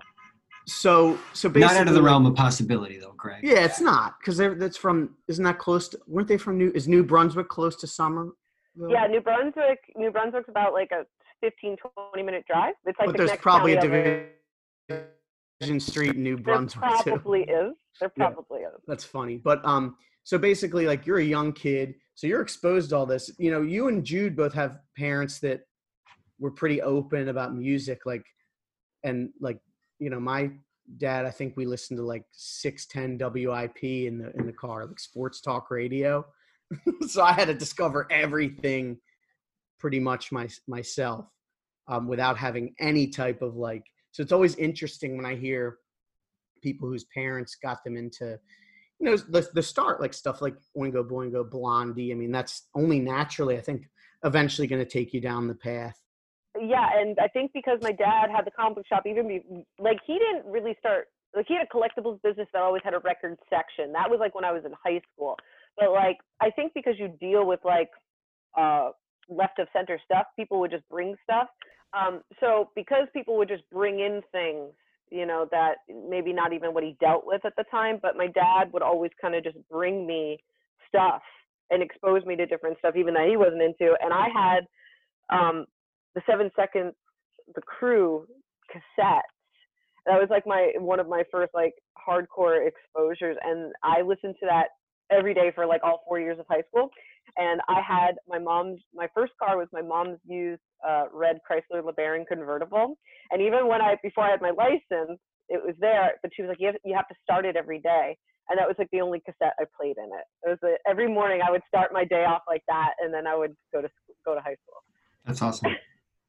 So 0.66 1.18
so 1.32 1.48
basically, 1.48 1.74
Not 1.74 1.80
out 1.82 1.88
of 1.88 1.94
the 1.94 2.02
realm 2.02 2.26
of 2.26 2.34
possibility 2.34 2.98
though, 2.98 3.12
Craig. 3.12 3.40
Yeah, 3.42 3.64
it's 3.64 3.80
not 3.80 4.14
because 4.20 4.36
that's 4.36 4.76
from. 4.76 5.16
Isn't 5.28 5.44
that 5.44 5.58
close 5.58 5.88
to? 5.88 5.98
Weren't 6.06 6.28
they 6.28 6.36
from 6.36 6.58
New? 6.58 6.70
Is 6.74 6.86
New 6.86 7.02
Brunswick 7.02 7.48
close 7.48 7.76
to 7.76 7.86
Summer? 7.86 8.28
Yeah, 8.76 9.06
New 9.06 9.20
Brunswick. 9.20 9.78
New 9.96 10.10
Brunswick's 10.10 10.48
about 10.48 10.72
like 10.72 10.90
a 10.92 11.04
15, 11.40 11.76
20 12.12 12.22
minute 12.22 12.44
drive. 12.46 12.74
It's 12.86 12.98
like 12.98 13.08
but 13.08 13.16
the 13.16 13.24
there's 13.24 13.38
probably 13.38 13.72
a 13.74 13.80
county 13.80 13.96
over. 14.90 15.06
Division 15.60 15.80
Street 15.80 16.14
in 16.16 16.22
New 16.22 16.36
There 16.36 16.44
Brunswick 16.44 16.82
too. 17.04 17.10
probably 17.10 17.42
is. 17.42 17.74
There 18.00 18.10
Yeah. 18.16 18.30
probably 18.30 18.60
is. 18.60 18.80
That's 18.86 19.04
funny. 19.04 19.36
But 19.36 19.64
um, 19.64 19.96
so 20.24 20.38
basically, 20.38 20.86
like 20.86 21.06
you're 21.06 21.18
a 21.18 21.24
young 21.24 21.52
kid, 21.52 21.94
so 22.14 22.26
you're 22.26 22.40
exposed 22.40 22.90
to 22.90 22.96
all 22.96 23.06
this. 23.06 23.30
You 23.38 23.50
know, 23.50 23.62
you 23.62 23.88
and 23.88 24.04
Jude 24.04 24.36
both 24.36 24.54
have 24.54 24.78
parents 24.96 25.38
that 25.40 25.62
were 26.38 26.50
pretty 26.50 26.80
open 26.80 27.28
about 27.28 27.54
music, 27.54 28.06
like, 28.06 28.24
and 29.04 29.30
like, 29.40 29.58
you 29.98 30.08
know, 30.08 30.20
my 30.20 30.50
dad. 30.96 31.26
I 31.26 31.30
think 31.30 31.56
we 31.56 31.66
listened 31.66 31.98
to 31.98 32.04
like 32.04 32.24
610 32.32 33.18
WIP 33.46 33.84
in 33.84 34.18
the 34.18 34.34
in 34.36 34.46
the 34.46 34.52
car, 34.52 34.86
like 34.86 34.98
sports 34.98 35.40
talk 35.42 35.70
radio. 35.70 36.24
so 37.08 37.22
I 37.22 37.32
had 37.32 37.48
to 37.48 37.54
discover 37.54 38.06
everything 38.10 38.98
pretty 39.78 40.00
much 40.00 40.30
my, 40.32 40.48
myself 40.66 41.26
um, 41.88 42.06
without 42.06 42.36
having 42.36 42.74
any 42.78 43.08
type 43.08 43.42
of 43.42 43.56
like. 43.56 43.84
So 44.12 44.22
it's 44.22 44.32
always 44.32 44.56
interesting 44.56 45.16
when 45.16 45.26
I 45.26 45.34
hear 45.34 45.78
people 46.62 46.88
whose 46.88 47.04
parents 47.04 47.56
got 47.62 47.82
them 47.84 47.96
into 47.96 48.38
you 48.98 49.06
know 49.06 49.16
the, 49.16 49.48
the 49.54 49.62
start 49.62 49.98
like 49.98 50.12
stuff 50.12 50.42
like 50.42 50.54
oingo 50.76 51.02
boingo 51.02 51.48
blondie 51.50 52.12
i 52.12 52.14
mean 52.14 52.30
that's 52.30 52.68
only 52.74 52.98
naturally 52.98 53.56
i 53.56 53.60
think 53.60 53.88
eventually 54.24 54.66
going 54.66 54.82
to 54.82 54.90
take 54.90 55.12
you 55.12 55.20
down 55.20 55.46
the 55.46 55.54
path. 55.54 55.98
Yeah, 56.60 56.88
and 56.96 57.16
I 57.20 57.28
think 57.28 57.52
because 57.54 57.78
my 57.80 57.92
dad 57.92 58.28
had 58.34 58.44
the 58.44 58.50
comic 58.50 58.76
book 58.76 58.86
shop, 58.86 59.04
even 59.06 59.28
be, 59.28 59.42
like 59.78 59.98
he 60.06 60.18
didn't 60.18 60.50
really 60.50 60.76
start 60.78 61.06
like 61.34 61.46
he 61.46 61.54
had 61.54 61.64
a 61.64 61.76
collectibles 61.76 62.20
business 62.22 62.48
that 62.52 62.60
always 62.60 62.82
had 62.84 62.92
a 62.92 62.98
record 62.98 63.38
section. 63.48 63.92
That 63.92 64.10
was 64.10 64.18
like 64.18 64.34
when 64.34 64.44
I 64.44 64.50
was 64.50 64.64
in 64.64 64.72
high 64.84 65.00
school. 65.14 65.36
But 65.78 65.92
like 65.92 66.18
I 66.40 66.50
think 66.50 66.72
because 66.74 66.94
you 66.98 67.08
deal 67.20 67.46
with 67.46 67.60
like 67.64 67.90
uh 68.56 68.90
left 69.28 69.58
of 69.58 69.68
center 69.72 69.98
stuff, 70.04 70.26
people 70.36 70.60
would 70.60 70.70
just 70.70 70.88
bring 70.88 71.14
stuff. 71.22 71.48
Um, 71.92 72.22
so 72.40 72.70
because 72.76 73.06
people 73.12 73.36
would 73.38 73.48
just 73.48 73.62
bring 73.70 74.00
in 74.00 74.22
things, 74.32 74.72
you 75.10 75.26
know, 75.26 75.46
that 75.50 75.76
maybe 76.08 76.32
not 76.32 76.52
even 76.52 76.72
what 76.74 76.84
he 76.84 76.96
dealt 77.00 77.26
with 77.26 77.44
at 77.44 77.54
the 77.56 77.64
time, 77.70 77.98
but 78.02 78.16
my 78.16 78.26
dad 78.28 78.72
would 78.72 78.82
always 78.82 79.10
kind 79.20 79.34
of 79.34 79.44
just 79.44 79.56
bring 79.70 80.06
me 80.06 80.38
stuff 80.88 81.22
and 81.70 81.82
expose 81.82 82.24
me 82.24 82.36
to 82.36 82.46
different 82.46 82.78
stuff, 82.78 82.96
even 82.96 83.14
that 83.14 83.28
he 83.28 83.36
wasn't 83.36 83.62
into. 83.62 83.94
And 84.00 84.12
I 84.12 84.28
had 84.34 84.66
um, 85.36 85.66
the 86.14 86.22
seven 86.28 86.50
seconds, 86.56 86.94
the 87.54 87.62
crew 87.62 88.26
cassette. 88.70 89.24
That 90.06 90.18
was 90.18 90.28
like 90.30 90.46
my 90.46 90.72
one 90.78 90.98
of 91.00 91.08
my 91.08 91.22
first 91.30 91.52
like 91.54 91.74
hardcore 92.08 92.66
exposures, 92.66 93.36
and 93.42 93.72
I 93.82 94.02
listened 94.02 94.36
to 94.40 94.46
that 94.46 94.68
every 95.10 95.34
day 95.34 95.52
for 95.54 95.66
like 95.66 95.82
all 95.82 96.02
four 96.06 96.20
years 96.20 96.38
of 96.38 96.46
high 96.48 96.62
school. 96.68 96.88
And 97.36 97.60
I 97.68 97.80
had 97.80 98.16
my 98.28 98.38
mom's, 98.38 98.80
my 98.94 99.08
first 99.14 99.32
car 99.42 99.56
was 99.56 99.68
my 99.72 99.82
mom's 99.82 100.18
used 100.26 100.62
uh, 100.86 101.04
red 101.12 101.38
Chrysler 101.48 101.82
LeBaron 101.82 102.26
convertible. 102.26 102.98
And 103.30 103.40
even 103.40 103.68
when 103.68 103.80
I, 103.80 103.96
before 104.02 104.24
I 104.24 104.30
had 104.30 104.40
my 104.40 104.50
license, 104.50 105.18
it 105.48 105.60
was 105.64 105.74
there, 105.78 106.12
but 106.22 106.30
she 106.34 106.42
was 106.42 106.48
like, 106.48 106.60
you 106.60 106.66
have, 106.68 106.76
you 106.84 106.94
have 106.94 107.08
to 107.08 107.14
start 107.22 107.44
it 107.44 107.56
every 107.56 107.80
day. 107.80 108.16
And 108.48 108.58
that 108.58 108.66
was 108.66 108.74
like 108.78 108.88
the 108.90 109.00
only 109.00 109.20
cassette 109.20 109.54
I 109.60 109.64
played 109.80 109.96
in 109.96 110.04
it. 110.04 110.24
It 110.44 110.48
was 110.50 110.58
a, 110.64 110.90
every 110.90 111.08
morning 111.08 111.40
I 111.46 111.50
would 111.52 111.62
start 111.68 111.92
my 111.92 112.04
day 112.04 112.24
off 112.24 112.42
like 112.48 112.62
that, 112.66 112.94
and 113.00 113.14
then 113.14 113.26
I 113.26 113.36
would 113.36 113.54
go 113.72 113.80
to 113.80 113.88
go 114.24 114.34
to 114.34 114.40
high 114.40 114.56
school. 114.64 114.82
That's 115.24 115.40
awesome. 115.40 115.70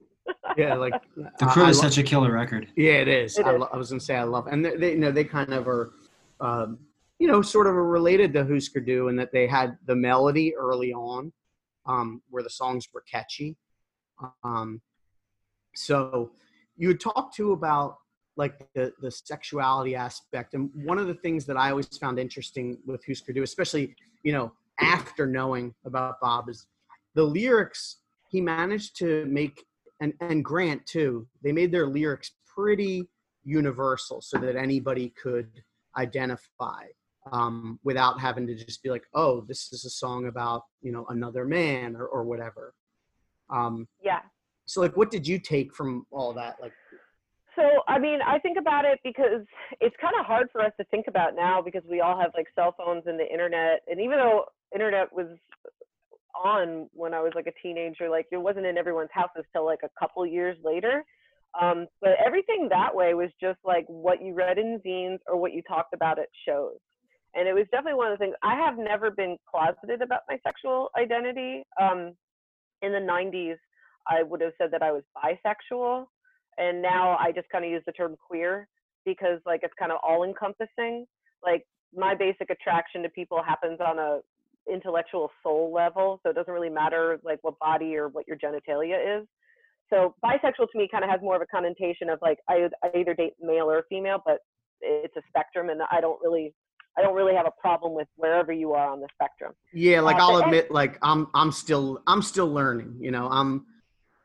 yeah, 0.57 0.75
like 0.75 0.93
the 1.15 1.45
crew 1.47 1.65
is 1.65 1.79
such 1.79 1.97
a 1.97 2.03
killer 2.03 2.31
record. 2.31 2.67
Yeah, 2.75 2.93
it 2.93 3.07
is. 3.07 3.39
It 3.39 3.45
I, 3.47 3.55
is. 3.55 3.59
lo- 3.61 3.69
I 3.73 3.77
was 3.77 3.89
gonna 3.89 3.99
say 4.01 4.15
I 4.15 4.23
love, 4.23 4.45
and 4.45 4.63
they, 4.63 4.75
they, 4.75 4.91
you 4.91 4.99
know, 4.99 5.11
they 5.11 5.23
kind 5.23 5.51
of 5.51 5.67
are, 5.67 5.93
um, 6.39 6.77
you 7.21 7.27
know, 7.27 7.43
sort 7.43 7.67
of 7.67 7.75
related 7.75 8.33
to 8.33 8.43
Husker 8.43 8.79
Du 8.79 9.07
in 9.07 9.15
that 9.17 9.31
they 9.31 9.45
had 9.45 9.77
the 9.85 9.95
melody 9.95 10.55
early 10.55 10.91
on, 10.91 11.31
um, 11.85 12.19
where 12.31 12.41
the 12.41 12.49
songs 12.49 12.87
were 12.91 13.01
catchy. 13.01 13.55
Um, 14.43 14.81
so 15.75 16.31
you 16.77 16.87
had 16.87 16.99
talked 16.99 17.35
to 17.35 17.51
about 17.51 17.97
like 18.37 18.67
the 18.73 18.91
the 19.03 19.11
sexuality 19.11 19.95
aspect, 19.95 20.55
and 20.55 20.71
one 20.73 20.97
of 20.97 21.05
the 21.05 21.13
things 21.13 21.45
that 21.45 21.57
I 21.57 21.69
always 21.69 21.95
found 21.99 22.17
interesting 22.17 22.79
with 22.87 23.05
Husker 23.05 23.33
Du, 23.33 23.43
especially 23.43 23.95
you 24.23 24.33
know 24.33 24.51
after 24.79 25.27
knowing 25.27 25.75
about 25.85 26.19
Bob, 26.21 26.49
is 26.49 26.65
the 27.13 27.23
lyrics. 27.23 27.97
He 28.31 28.41
managed 28.41 28.97
to 28.97 29.25
make 29.25 29.63
and 29.99 30.13
and 30.21 30.43
Grant 30.43 30.87
too. 30.87 31.27
They 31.43 31.51
made 31.51 31.71
their 31.71 31.85
lyrics 31.85 32.31
pretty 32.47 33.07
universal, 33.43 34.21
so 34.21 34.39
that 34.39 34.55
anybody 34.55 35.13
could 35.21 35.51
identify 35.95 36.85
um, 37.31 37.79
without 37.83 38.19
having 38.19 38.47
to 38.47 38.55
just 38.55 38.81
be 38.83 38.89
like, 38.89 39.03
"Oh, 39.13 39.41
this 39.41 39.71
is 39.71 39.85
a 39.85 39.89
song 39.89 40.27
about 40.27 40.63
you 40.81 40.91
know 40.91 41.05
another 41.09 41.45
man" 41.45 41.95
or, 41.95 42.05
or 42.07 42.23
whatever. 42.23 42.73
Um, 43.49 43.87
Yeah. 44.01 44.21
so, 44.65 44.81
like, 44.81 44.95
what 44.95 45.11
did 45.11 45.27
you 45.27 45.39
take 45.39 45.73
from 45.75 46.05
all 46.11 46.33
that? 46.33 46.55
Like, 46.61 46.73
So, 47.55 47.63
I 47.87 47.99
mean, 47.99 48.21
I 48.21 48.39
think 48.39 48.57
about 48.57 48.85
it 48.85 48.99
because 49.03 49.45
it's 49.81 49.95
kind 49.99 50.15
of 50.19 50.25
hard 50.25 50.47
for 50.51 50.61
us 50.61 50.71
to 50.79 50.85
think 50.85 51.07
about 51.07 51.35
now 51.35 51.61
because 51.61 51.83
we 51.89 51.99
all 51.99 52.17
have 52.19 52.31
like 52.35 52.47
cell 52.55 52.73
phones 52.77 53.03
and 53.07 53.19
the 53.19 53.29
internet. 53.29 53.81
And 53.87 53.99
even 53.99 54.17
though 54.17 54.45
internet 54.73 55.11
was 55.11 55.27
on 56.33 56.89
when 56.93 57.13
I 57.13 57.19
was 57.21 57.33
like 57.35 57.47
a 57.47 57.61
teenager, 57.61 58.09
like 58.09 58.27
it 58.31 58.37
wasn't 58.37 58.65
in 58.65 58.77
everyone's 58.77 59.09
houses 59.11 59.43
till 59.51 59.65
like 59.65 59.81
a 59.83 59.89
couple 59.99 60.25
years 60.25 60.57
later. 60.63 61.03
Um, 61.59 61.87
but 61.99 62.11
everything 62.25 62.69
that 62.69 62.95
way 62.95 63.13
was 63.13 63.29
just 63.41 63.59
like 63.65 63.85
what 63.87 64.21
you 64.21 64.33
read 64.33 64.57
in 64.57 64.79
zines 64.85 65.19
or 65.27 65.35
what 65.35 65.51
you 65.51 65.61
talked 65.63 65.93
about 65.93 66.19
at 66.19 66.27
shows. 66.47 66.77
And 67.33 67.47
it 67.47 67.53
was 67.53 67.65
definitely 67.71 67.97
one 67.97 68.11
of 68.11 68.19
the 68.19 68.25
things 68.25 68.35
I 68.43 68.55
have 68.55 68.77
never 68.77 69.09
been 69.09 69.37
closeted 69.49 70.01
about 70.01 70.21
my 70.27 70.37
sexual 70.45 70.89
identity. 70.97 71.63
Um, 71.79 72.13
in 72.81 72.91
the 72.91 72.99
90s, 72.99 73.57
I 74.07 74.23
would 74.23 74.41
have 74.41 74.53
said 74.57 74.71
that 74.71 74.81
I 74.81 74.91
was 74.91 75.03
bisexual 75.15 76.07
and 76.57 76.81
now 76.81 77.17
I 77.19 77.31
just 77.31 77.49
kind 77.49 77.65
of 77.65 77.71
use 77.71 77.83
the 77.85 77.91
term 77.91 78.15
queer 78.27 78.67
because 79.05 79.39
like 79.45 79.61
it's 79.63 79.73
kind 79.79 79.91
of 79.91 79.99
all 80.07 80.23
encompassing. 80.23 81.05
Like 81.43 81.65
my 81.95 82.13
basic 82.15 82.49
attraction 82.49 83.03
to 83.03 83.09
people 83.09 83.41
happens 83.43 83.79
on 83.79 83.99
a 83.99 84.19
intellectual 84.71 85.31
soul 85.41 85.71
level, 85.73 86.19
so 86.23 86.29
it 86.29 86.35
doesn't 86.35 86.53
really 86.53 86.69
matter 86.69 87.19
like 87.23 87.39
what 87.41 87.57
body 87.59 87.95
or 87.95 88.09
what 88.09 88.27
your 88.27 88.37
genitalia 88.37 89.21
is. 89.21 89.27
So 89.89 90.15
bisexual 90.23 90.69
to 90.71 90.77
me 90.77 90.87
kind 90.89 91.03
of 91.03 91.09
has 91.09 91.19
more 91.21 91.35
of 91.35 91.41
a 91.41 91.47
connotation 91.47 92.09
of 92.09 92.19
like 92.21 92.37
I, 92.49 92.67
I 92.83 92.99
either 92.99 93.13
date 93.13 93.33
male 93.41 93.69
or 93.69 93.83
female, 93.89 94.21
but 94.25 94.39
it's 94.81 95.15
a 95.15 95.21
spectrum, 95.27 95.69
and 95.69 95.81
I 95.91 96.01
don't 96.01 96.19
really 96.23 96.53
I 96.97 97.01
don't 97.01 97.15
really 97.15 97.35
have 97.35 97.45
a 97.47 97.51
problem 97.61 97.93
with 97.93 98.07
wherever 98.15 98.51
you 98.51 98.73
are 98.73 98.89
on 98.91 98.99
the 98.99 99.07
spectrum. 99.13 99.53
yeah, 99.73 100.01
like 100.01 100.17
Uh, 100.17 100.23
I'll 100.23 100.39
but- 100.39 100.45
admit, 100.45 100.71
like 100.71 100.97
I'm 101.01 101.27
I'm 101.33 101.51
still 101.51 102.01
I'm 102.07 102.21
still 102.21 102.47
learning. 102.51 102.97
You 102.99 103.11
know, 103.11 103.27
I'm 103.29 103.65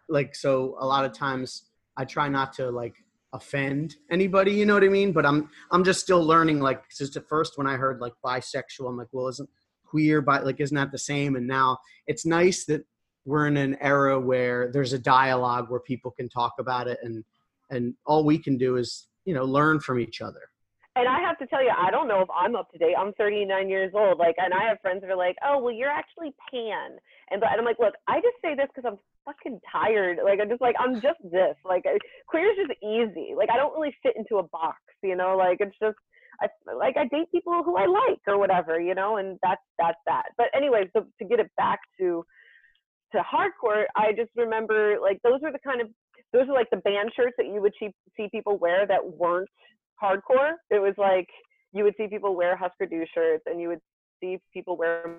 like 0.09 0.35
so 0.35 0.77
a 0.81 0.87
lot 0.87 1.05
of 1.05 1.13
times 1.13 1.71
I 1.97 2.05
try 2.05 2.29
not 2.29 2.53
to 2.55 2.71
like 2.71 2.95
offend 3.33 3.97
anybody. 4.11 4.53
You 4.53 4.67
know 4.67 4.75
what 4.75 4.85
I 4.85 4.89
mean? 4.89 5.13
But 5.13 5.27
I'm 5.27 5.49
I'm 5.71 5.85
just 5.85 6.01
still 6.01 6.23
learning. 6.25 6.61
Like 6.61 6.83
just 6.91 7.17
at 7.17 7.29
first 7.29 7.57
when 7.59 7.67
I 7.67 7.77
heard 7.77 8.01
like 8.01 8.15
bisexual, 8.25 8.89
I'm 8.89 8.97
like, 8.97 9.09
well, 9.13 9.29
isn't 9.29 9.49
queer 9.85 10.21
bi 10.21 10.41
like 10.41 10.61
isn't 10.61 10.75
that 10.75 10.91
the 10.93 10.99
same? 10.99 11.37
And 11.37 11.47
now 11.47 11.79
it's 12.07 12.27
nice 12.27 12.65
that 12.67 12.85
we're 13.25 13.47
in 13.47 13.57
an 13.57 13.77
era 13.81 14.19
where 14.21 14.71
there's 14.73 14.93
a 14.93 14.99
dialogue 14.99 15.71
where 15.71 15.81
people 15.81 16.11
can 16.11 16.29
talk 16.29 16.55
about 16.59 16.89
it 16.89 16.99
and 17.03 17.25
and 17.71 17.95
all 18.07 18.25
we 18.25 18.39
can 18.39 18.57
do 18.57 18.77
is 18.77 19.09
you 19.25 19.35
know 19.35 19.45
learn 19.45 19.81
from 19.81 19.99
each 19.99 20.21
other 20.21 20.43
and 20.97 21.07
I 21.07 21.21
have 21.21 21.39
to 21.39 21.47
tell 21.47 21.63
you, 21.63 21.71
I 21.71 21.91
don't 21.91 22.09
know 22.09 22.23
if 22.23 22.29
I'm 22.35 22.57
up 22.57 22.73
to 22.73 22.79
date. 22.79 22.95
I'm 22.99 23.13
39 23.15 23.69
years 23.69 23.93
old. 23.95 24.19
Like, 24.19 24.37
and 24.39 24.55
I 24.55 24.67
have 24.69 24.81
friends 24.81 25.03
that 25.03 25.11
are 25.11 25.17
like, 25.17 25.37
"Oh, 25.45 25.59
well, 25.59 25.73
you're 25.73 25.91
actually 25.91 26.35
pan," 26.51 26.97
and 27.31 27.43
and 27.43 27.59
I'm 27.61 27.65
like, 27.65 27.79
look, 27.79 27.95
I 28.09 28.17
just 28.21 28.41
say 28.43 28.55
this 28.55 28.69
because 28.75 28.91
I'm 28.91 28.99
fucking 29.27 29.61
tired. 29.71 30.19
Like, 30.25 30.41
I'm 30.41 30.49
just 30.49 30.63
like, 30.63 30.75
I'm 30.81 30.95
just 30.95 31.21
this. 31.23 31.57
Like, 31.65 31.85
queer 32.27 32.51
is 32.51 32.57
just 32.57 32.81
easy. 32.83 33.35
Like, 33.37 33.51
I 33.53 33.59
don't 33.59 33.75
really 33.75 33.95
fit 34.03 34.17
into 34.17 34.37
a 34.37 34.43
box, 34.43 34.81
you 35.03 35.17
know. 35.17 35.37
Like, 35.37 35.59
it's 35.61 35.77
just, 35.79 35.99
I 36.41 36.49
like 36.75 36.97
I 36.97 37.05
date 37.09 37.31
people 37.31 37.63
who 37.63 37.77
I 37.77 37.87
like 37.87 38.21
or 38.27 38.39
whatever, 38.39 38.81
you 38.81 38.95
know, 38.95 39.19
and 39.19 39.39
that's 39.43 39.63
that's 39.79 40.01
that. 40.07 40.33
But 40.39 40.47
anyway, 40.57 40.89
so 40.97 41.07
to 41.19 41.25
get 41.29 41.41
it 41.41 41.51
back 41.57 41.81
to 42.01 42.25
to 43.13 43.19
hardcore, 43.21 43.85
I 43.95 44.13
just 44.13 44.31
remember 44.35 44.97
like 45.01 45.21
those 45.23 45.41
were 45.43 45.53
the 45.53 45.61
kind 45.65 45.81
of 45.81 45.89
those 46.33 46.49
are 46.49 46.55
like 46.55 46.71
the 46.71 46.79
band 46.79 47.13
shirts 47.15 47.35
that 47.39 47.47
you 47.47 47.61
would 47.61 47.73
see, 47.79 47.91
see 48.17 48.29
people 48.31 48.59
wear 48.59 48.87
that 48.87 49.05
weren't 49.05 49.49
hardcore. 50.03 50.53
It 50.71 50.81
was 50.81 50.95
like 50.99 51.29
you 51.73 51.85
would 51.85 51.95
see 51.97 52.09
people 52.09 52.37
wear 52.37 52.57
Husker 52.57 52.87
Du 52.87 53.05
shirts, 53.15 53.45
and 53.47 53.61
you 53.61 53.69
would 53.69 53.81
see 54.21 54.39
people 54.53 54.77
wear 54.77 55.17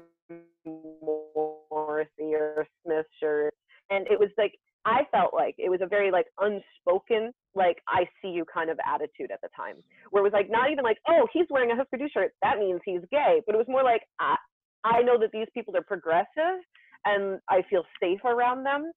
Morrissey 0.65 2.33
or 2.33 2.65
Smith 2.83 3.05
shirts, 3.19 3.57
and 3.89 4.07
it 4.07 4.19
was 4.19 4.29
like 4.37 4.53
I 4.85 5.01
felt 5.11 5.33
like 5.33 5.55
it 5.57 5.69
was 5.69 5.81
a 5.81 5.87
very 5.87 6.11
like 6.11 6.27
unspoken, 6.39 7.31
like 7.55 7.77
I 7.87 8.05
see 8.21 8.29
you 8.29 8.45
kind 8.51 8.69
of 8.69 8.79
attitude 8.85 9.31
at 9.31 9.41
the 9.41 9.49
time, 9.55 9.75
where 10.11 10.21
it 10.21 10.23
was 10.23 10.33
like 10.33 10.49
not 10.49 10.71
even 10.71 10.83
like 10.83 10.97
oh 11.07 11.27
he's 11.33 11.45
wearing 11.49 11.71
a 11.71 11.75
Husker 11.75 11.97
Du 11.97 12.07
shirt. 12.13 12.31
That 12.41 12.59
means 12.59 12.81
he's 12.85 13.01
gay, 13.11 13.41
but 13.45 13.55
it 13.55 13.57
was 13.57 13.67
more 13.67 13.83
like 13.83 14.01
I, 14.19 14.35
I 14.83 15.01
know 15.01 15.19
that 15.19 15.31
these 15.31 15.47
people 15.53 15.75
are 15.75 15.83
progressive, 15.83 16.63
and 17.05 17.39
I 17.49 17.61
feel 17.69 17.83
safe 18.01 18.23
around 18.25 18.63
them 18.63 18.91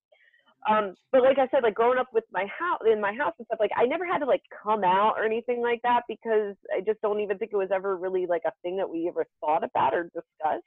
um 0.69 0.95
but 1.13 1.23
like 1.23 1.39
i 1.39 1.49
said 1.51 1.63
like 1.63 1.75
growing 1.75 1.99
up 1.99 2.09
with 2.13 2.25
my 2.33 2.45
house 2.47 2.81
in 2.91 3.01
my 3.01 3.13
house 3.15 3.33
and 3.39 3.47
stuff 3.47 3.59
like 3.61 3.71
i 3.77 3.87
never 3.87 4.05
had 4.05 4.19
to 4.19 4.27
like 4.27 4.43
come 4.63 4.85
out 4.85 5.15
or 5.17 5.25
anything 5.25 5.63
like 5.63 5.81
that 5.83 6.03
because 6.09 6.55
i 6.77 6.81
just 6.81 7.01
don't 7.01 7.21
even 7.21 7.39
think 7.39 7.51
it 7.53 7.57
was 7.57 7.71
ever 7.73 7.97
really 7.97 8.27
like 8.27 8.43
a 8.47 8.53
thing 8.63 8.77
that 8.77 8.89
we 8.89 9.09
ever 9.09 9.25
thought 9.41 9.65
about 9.65 9.95
or 9.95 10.05
discussed. 10.05 10.65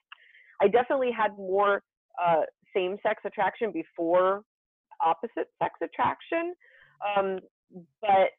I 0.61 0.67
definitely 0.67 1.11
had 1.11 1.31
more 1.37 1.83
uh 2.23 2.41
same 2.75 2.97
sex 3.03 3.21
attraction 3.25 3.71
before 3.71 4.41
opposite 5.01 5.49
sex 5.61 5.73
attraction 5.81 6.53
um 7.17 7.39
but 8.01 8.31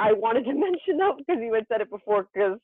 i 0.00 0.12
wanted 0.12 0.44
to 0.44 0.52
mention 0.54 0.96
that 0.98 1.14
because 1.18 1.40
you 1.40 1.52
had 1.54 1.66
said 1.68 1.80
it 1.80 1.90
before 1.90 2.26
because 2.32 2.58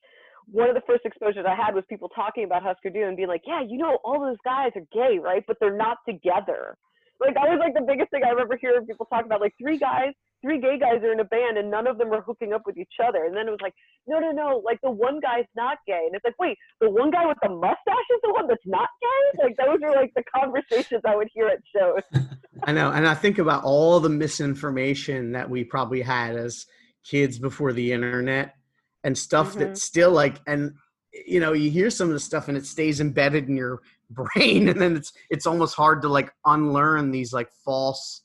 one 0.50 0.68
of 0.68 0.74
the 0.74 0.82
first 0.86 1.04
exposures 1.04 1.44
i 1.48 1.54
had 1.54 1.74
was 1.74 1.84
people 1.88 2.08
talking 2.08 2.44
about 2.44 2.62
husker 2.62 2.90
du 2.90 3.02
and 3.04 3.16
being 3.16 3.28
like 3.28 3.42
yeah 3.46 3.60
you 3.60 3.78
know 3.78 3.98
all 4.04 4.20
those 4.20 4.36
guys 4.44 4.70
are 4.74 4.86
gay 4.92 5.18
right? 5.18 5.44
But 5.46 5.56
they're 5.60 5.76
not 5.76 5.98
together 6.08 6.76
like 7.20 7.34
that 7.34 7.48
was 7.48 7.58
like 7.58 7.74
the 7.74 7.84
biggest 7.86 8.10
thing 8.10 8.22
I 8.24 8.30
remember 8.30 8.56
hearing 8.60 8.86
people 8.86 9.06
talk 9.06 9.24
about. 9.24 9.40
Like 9.40 9.54
three 9.60 9.78
guys, 9.78 10.12
three 10.42 10.60
gay 10.60 10.78
guys 10.78 11.02
are 11.02 11.12
in 11.12 11.20
a 11.20 11.24
band, 11.24 11.56
and 11.58 11.70
none 11.70 11.86
of 11.86 11.98
them 11.98 12.12
are 12.12 12.20
hooking 12.20 12.52
up 12.52 12.62
with 12.66 12.76
each 12.76 12.92
other. 13.02 13.24
And 13.24 13.36
then 13.36 13.48
it 13.48 13.50
was 13.50 13.60
like, 13.62 13.74
no, 14.06 14.18
no, 14.18 14.30
no, 14.32 14.62
like 14.64 14.78
the 14.82 14.90
one 14.90 15.20
guy's 15.20 15.46
not 15.56 15.78
gay, 15.86 16.02
and 16.06 16.14
it's 16.14 16.24
like, 16.24 16.38
wait, 16.38 16.58
the 16.80 16.90
one 16.90 17.10
guy 17.10 17.26
with 17.26 17.38
the 17.42 17.48
mustache 17.48 18.08
is 18.14 18.20
the 18.22 18.32
one 18.32 18.46
that's 18.46 18.66
not 18.66 18.88
gay. 19.00 19.44
Like 19.44 19.56
those 19.56 19.78
were 19.80 19.94
like 19.94 20.12
the 20.14 20.24
conversations 20.34 21.02
I 21.06 21.16
would 21.16 21.28
hear 21.32 21.48
at 21.48 21.58
shows. 21.74 22.02
I 22.64 22.72
know, 22.72 22.90
and 22.92 23.06
I 23.06 23.14
think 23.14 23.38
about 23.38 23.64
all 23.64 24.00
the 24.00 24.08
misinformation 24.08 25.32
that 25.32 25.48
we 25.48 25.64
probably 25.64 26.02
had 26.02 26.36
as 26.36 26.66
kids 27.04 27.38
before 27.38 27.72
the 27.72 27.92
internet 27.92 28.54
and 29.04 29.16
stuff 29.16 29.54
Mhm. 29.54 29.58
that 29.60 29.78
still 29.78 30.10
like 30.10 30.40
and 30.46 30.74
you 31.12 31.38
know 31.38 31.52
you 31.52 31.70
hear 31.70 31.88
some 31.88 32.08
of 32.08 32.14
the 32.14 32.20
stuff 32.20 32.48
and 32.48 32.56
it 32.56 32.66
stays 32.66 33.00
embedded 33.00 33.48
in 33.48 33.56
your 33.56 33.80
brain 34.10 34.68
and 34.68 34.80
then 34.80 34.96
it's 34.96 35.12
it's 35.30 35.46
almost 35.46 35.74
hard 35.74 36.02
to 36.02 36.08
like 36.08 36.32
unlearn 36.44 37.10
these 37.10 37.32
like 37.32 37.50
false 37.64 38.22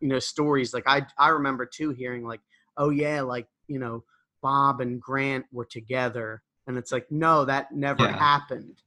you 0.00 0.08
know 0.08 0.18
stories 0.18 0.72
like 0.72 0.84
i 0.86 1.04
i 1.18 1.28
remember 1.28 1.66
too 1.66 1.90
hearing 1.90 2.24
like 2.24 2.40
oh 2.76 2.90
yeah 2.90 3.20
like 3.20 3.46
you 3.66 3.78
know 3.78 4.04
bob 4.40 4.80
and 4.80 5.00
grant 5.00 5.44
were 5.52 5.64
together 5.64 6.42
and 6.66 6.78
it's 6.78 6.92
like 6.92 7.06
no 7.10 7.44
that 7.44 7.72
never 7.72 8.06
Yeah. 8.06 8.16
happened 8.16 8.82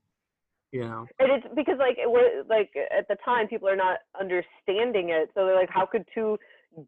you 0.71 0.81
know 0.81 1.07
And 1.19 1.31
it's 1.31 1.45
because 1.55 1.77
like 1.77 1.97
it 1.97 2.09
was 2.09 2.45
like 2.49 2.71
at 2.97 3.07
the 3.09 3.17
time 3.23 3.47
people 3.47 3.67
are 3.67 3.75
not 3.75 3.97
understanding 4.19 5.09
it, 5.09 5.29
so 5.35 5.45
they're 5.45 5.55
like, 5.55 5.69
how 5.69 5.85
could 5.85 6.05
two 6.13 6.37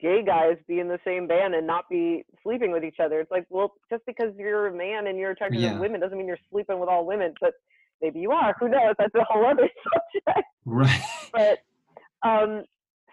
gay 0.02 0.24
guys 0.26 0.58
be 0.68 0.80
in 0.80 0.88
the 0.88 1.00
same 1.06 1.28
band 1.28 1.54
and 1.54 1.68
not 1.68 1.88
be 1.90 2.26
sleeping 2.42 2.72
with 2.72 2.84
each 2.84 3.00
other? 3.04 3.20
It's 3.20 3.30
like, 3.30 3.46
well, 3.50 3.74
just 3.90 4.04
because 4.08 4.34
you're 4.38 4.68
a 4.68 4.74
man 4.74 5.08
and 5.08 5.20
you're 5.20 5.32
attracted 5.32 5.62
Yeah. 5.62 5.74
to 5.76 5.80
women 5.82 6.00
doesn't 6.00 6.18
mean 6.18 6.28
you're 6.28 6.40
sleeping 6.50 6.80
with 6.80 6.90
all 6.90 7.06
women. 7.06 7.34
But 7.40 7.54
maybe 8.02 8.20
you 8.20 8.32
are. 8.32 8.56
Who 8.60 8.70
knows? 8.70 8.96
That's 8.98 9.14
a 9.16 9.24
whole 9.24 9.46
other 9.46 9.70
subject. 10.24 10.48
Right. 10.66 11.02
But 11.32 11.60
um, 12.28 12.64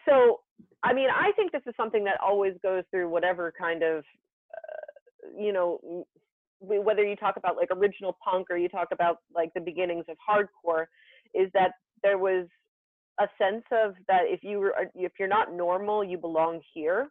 so 0.09 0.40
I 0.83 0.92
mean, 0.92 1.09
I 1.11 1.33
think 1.37 1.53
this 1.53 1.62
is 1.66 1.75
something 1.77 2.05
that 2.05 2.18
always 2.21 2.55
goes 2.62 2.85
through 2.90 3.09
whatever 3.09 3.53
kind 3.59 3.83
of 3.83 3.99
uh, 3.99 5.29
you 5.38 5.53
know 5.53 6.05
whether 6.61 7.05
you 7.05 7.16
talk 7.16 7.37
about 7.37 7.57
like 7.57 7.68
original 7.73 8.16
punk 8.25 8.47
or 8.51 8.57
you 8.57 8.68
talk 8.68 8.88
about 8.92 9.18
like 9.35 9.53
the 9.55 9.61
beginnings 9.61 10.05
of 10.09 10.16
hardcore 10.16 10.87
is 11.35 11.51
that 11.55 11.73
there 12.03 12.18
was 12.18 12.47
a 13.21 13.27
sense 13.37 13.64
of 13.73 13.95
that 14.07 14.23
if 14.25 14.45
you 14.45 14.59
were 14.59 14.75
if 14.95 15.12
you're 15.18 15.29
not 15.29 15.53
normal 15.53 16.05
you 16.05 16.16
belong 16.16 16.61
here 16.73 17.09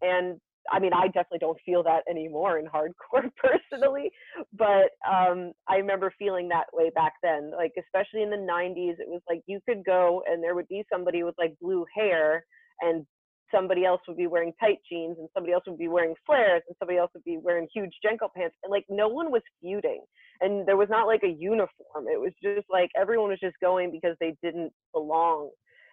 and 0.00 0.40
i 0.72 0.78
mean 0.78 0.92
i 0.92 1.06
definitely 1.06 1.38
don't 1.38 1.58
feel 1.64 1.82
that 1.82 2.02
anymore 2.08 2.58
in 2.58 2.66
hardcore 2.66 3.30
personally 3.70 4.10
but 4.52 4.90
um 5.08 5.52
i 5.68 5.76
remember 5.76 6.12
feeling 6.18 6.48
that 6.48 6.66
way 6.72 6.90
back 6.94 7.12
then 7.22 7.50
like 7.56 7.72
especially 7.78 8.22
in 8.22 8.30
the 8.30 8.36
90s 8.36 8.98
it 8.98 9.08
was 9.08 9.22
like 9.28 9.42
you 9.46 9.60
could 9.68 9.84
go 9.84 10.22
and 10.30 10.42
there 10.42 10.54
would 10.54 10.68
be 10.68 10.82
somebody 10.92 11.22
with 11.22 11.34
like 11.38 11.54
blue 11.60 11.84
hair 11.94 12.44
and 12.80 13.06
somebody 13.54 13.84
else 13.84 14.00
would 14.06 14.16
be 14.16 14.26
wearing 14.26 14.52
tight 14.60 14.78
jeans 14.90 15.16
and 15.18 15.28
somebody 15.34 15.52
else 15.52 15.64
would 15.66 15.78
be 15.78 15.88
wearing 15.88 16.14
flares 16.26 16.62
and 16.68 16.76
somebody 16.78 16.98
else 16.98 17.10
would 17.14 17.24
be 17.24 17.38
wearing 17.42 17.66
huge 17.72 17.92
JNCO 18.04 18.28
pants 18.36 18.56
and 18.62 18.70
like 18.70 18.84
no 18.88 19.08
one 19.08 19.30
was 19.30 19.42
feuding 19.60 20.02
and 20.40 20.66
there 20.66 20.76
was 20.76 20.88
not 20.90 21.06
like 21.06 21.22
a 21.24 21.36
uniform 21.38 22.06
it 22.06 22.20
was 22.20 22.32
just 22.42 22.66
like 22.70 22.90
everyone 22.96 23.30
was 23.30 23.40
just 23.40 23.56
going 23.60 23.90
because 23.90 24.16
they 24.20 24.34
didn't 24.42 24.72
belong 24.92 25.50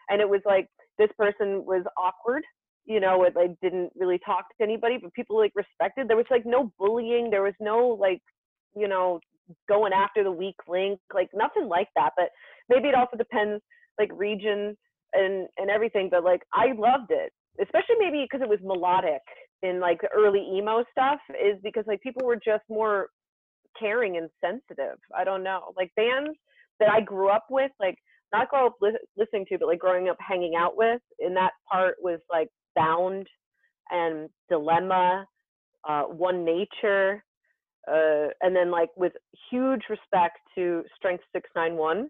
and 0.10 0.22
it 0.22 0.28
was 0.30 0.42
like 0.46 0.68
this 0.98 1.10
person 1.18 1.66
was 1.66 1.84
awkward 1.98 2.44
you 2.86 3.00
know 3.00 3.24
it 3.24 3.36
like 3.36 3.52
didn't 3.62 3.92
really 3.96 4.20
talk 4.26 4.46
to 4.58 4.64
anybody 4.64 4.98
but 5.02 5.14
people 5.14 5.38
like 5.38 5.52
respected 5.56 6.08
there 6.08 6.18
was 6.18 6.26
like 6.30 6.46
no 6.46 6.72
bullying 6.80 7.30
there 7.30 7.44
was 7.44 7.54
no 7.60 7.98
like 8.00 8.22
you 8.76 8.88
know 8.88 9.20
going 9.68 9.94
after 9.94 10.24
the 10.24 10.32
weak 10.32 10.56
link 10.68 11.00
like 11.14 11.30
nothing 11.34 11.68
like 11.68 11.88
that 11.96 12.12
but 12.18 12.30
maybe 12.70 12.88
it 12.88 12.96
also 12.96 13.18
depends 13.18 13.62
like 14.00 14.10
region 14.14 14.76
and 15.14 15.48
and 15.58 15.70
everything 15.70 16.10
but 16.10 16.24
like 16.24 16.42
i 16.54 16.68
loved 16.78 17.12
it 17.12 17.32
especially 17.62 17.96
maybe 18.00 18.24
because 18.24 18.44
it 18.44 18.50
was 18.50 18.60
melodic 18.64 19.22
in 19.64 19.80
like 19.80 20.02
the 20.02 20.10
early 20.16 20.46
emo 20.54 20.84
stuff 20.92 21.20
is 21.32 21.58
because 21.64 21.84
like 21.88 22.02
people 22.02 22.26
were 22.26 22.36
just 22.36 22.64
more 22.70 23.08
caring 23.80 24.18
and 24.18 24.30
sensitive 24.44 24.98
i 25.18 25.24
don't 25.24 25.44
know 25.44 25.74
like 25.78 25.92
bands 25.96 26.38
that 26.80 26.90
i 26.90 27.02
grew 27.02 27.30
up 27.30 27.46
with 27.50 27.72
like 27.80 27.98
not 28.34 28.50
grow 28.50 28.68
up 28.68 28.76
li- 28.82 28.98
listening 29.18 29.46
to 29.48 29.58
but 29.58 29.68
like 29.68 29.80
growing 29.80 30.10
up 30.10 30.18
hanging 30.20 30.56
out 30.56 30.76
with 30.76 31.02
in 31.20 31.34
that 31.34 31.52
part 31.72 31.96
was 32.02 32.20
like 32.32 32.50
bound 32.76 33.28
and 33.92 34.30
dilemma 34.50 35.26
uh, 35.88 36.04
one 36.04 36.44
nature 36.44 37.24
uh, 37.88 38.28
and 38.42 38.56
then 38.56 38.72
like 38.72 38.90
with 38.96 39.14
huge 39.52 39.82
respect 39.90 40.38
to 40.56 40.84
strength 40.96 41.24
691 41.34 42.10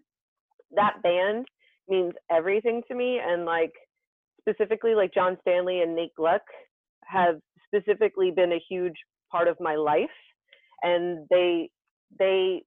that 0.74 1.02
band 1.02 1.46
means 1.88 2.14
everything 2.30 2.82
to 2.88 2.94
me 2.94 3.20
and 3.24 3.44
like 3.44 3.72
specifically 4.40 4.94
like 4.94 5.12
john 5.12 5.36
stanley 5.42 5.82
and 5.82 5.94
nate 5.94 6.14
gluck 6.16 6.42
have 7.04 7.36
specifically 7.66 8.30
been 8.30 8.52
a 8.52 8.62
huge 8.68 8.96
part 9.30 9.48
of 9.48 9.56
my 9.60 9.74
life 9.74 10.08
and 10.82 11.26
they 11.30 11.70
they 12.18 12.62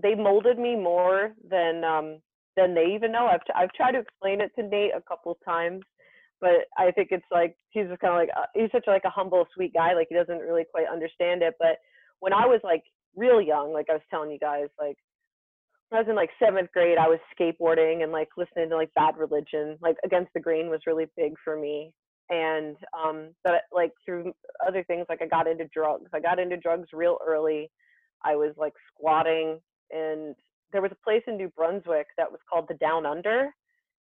they 0.00 0.14
molded 0.14 0.58
me 0.58 0.76
more 0.76 1.32
than 1.48 1.84
um 1.84 2.18
than 2.56 2.74
they 2.74 2.86
even 2.94 3.12
know. 3.12 3.26
I've, 3.26 3.44
t- 3.44 3.52
I've 3.54 3.72
tried 3.72 3.92
to 3.92 4.00
explain 4.00 4.40
it 4.40 4.50
to 4.56 4.66
nate 4.66 4.92
a 4.96 5.02
couple 5.02 5.38
times 5.44 5.82
but 6.40 6.66
i 6.78 6.90
think 6.90 7.08
it's 7.10 7.26
like 7.30 7.56
he's 7.70 7.86
just 7.88 8.00
kind 8.00 8.12
of 8.12 8.18
like 8.18 8.30
uh, 8.36 8.46
he's 8.54 8.70
such 8.72 8.86
a, 8.86 8.90
like 8.90 9.04
a 9.04 9.10
humble 9.10 9.46
sweet 9.54 9.72
guy 9.74 9.94
like 9.94 10.06
he 10.08 10.14
doesn't 10.14 10.38
really 10.38 10.64
quite 10.70 10.86
understand 10.92 11.42
it 11.42 11.54
but 11.58 11.78
when 12.20 12.32
i 12.32 12.46
was 12.46 12.60
like 12.64 12.82
real 13.14 13.40
young 13.40 13.72
like 13.72 13.86
i 13.90 13.94
was 13.94 14.02
telling 14.10 14.30
you 14.30 14.38
guys 14.38 14.68
like 14.80 14.96
I 15.92 15.98
was 15.98 16.06
in 16.08 16.16
like 16.16 16.30
seventh 16.42 16.72
grade, 16.72 16.98
I 16.98 17.06
was 17.08 17.20
skateboarding 17.38 18.02
and 18.02 18.10
like 18.10 18.28
listening 18.36 18.70
to 18.70 18.76
like 18.76 18.92
Bad 18.94 19.16
Religion. 19.16 19.78
Like 19.80 19.96
Against 20.04 20.32
the 20.34 20.40
Grain 20.40 20.68
was 20.68 20.80
really 20.86 21.06
big 21.16 21.34
for 21.44 21.56
me. 21.56 21.92
And 22.28 22.76
um, 22.92 23.30
but 23.44 23.62
like 23.72 23.92
through 24.04 24.32
other 24.66 24.82
things, 24.84 25.06
like 25.08 25.22
I 25.22 25.26
got 25.26 25.46
into 25.46 25.68
drugs. 25.72 26.10
I 26.12 26.18
got 26.18 26.40
into 26.40 26.56
drugs 26.56 26.88
real 26.92 27.18
early. 27.24 27.70
I 28.24 28.34
was 28.34 28.52
like 28.56 28.72
squatting, 28.92 29.60
and 29.92 30.34
there 30.72 30.82
was 30.82 30.90
a 30.90 31.04
place 31.04 31.22
in 31.28 31.36
New 31.36 31.50
Brunswick 31.50 32.08
that 32.18 32.30
was 32.30 32.40
called 32.50 32.66
the 32.68 32.74
Down 32.74 33.06
Under. 33.06 33.50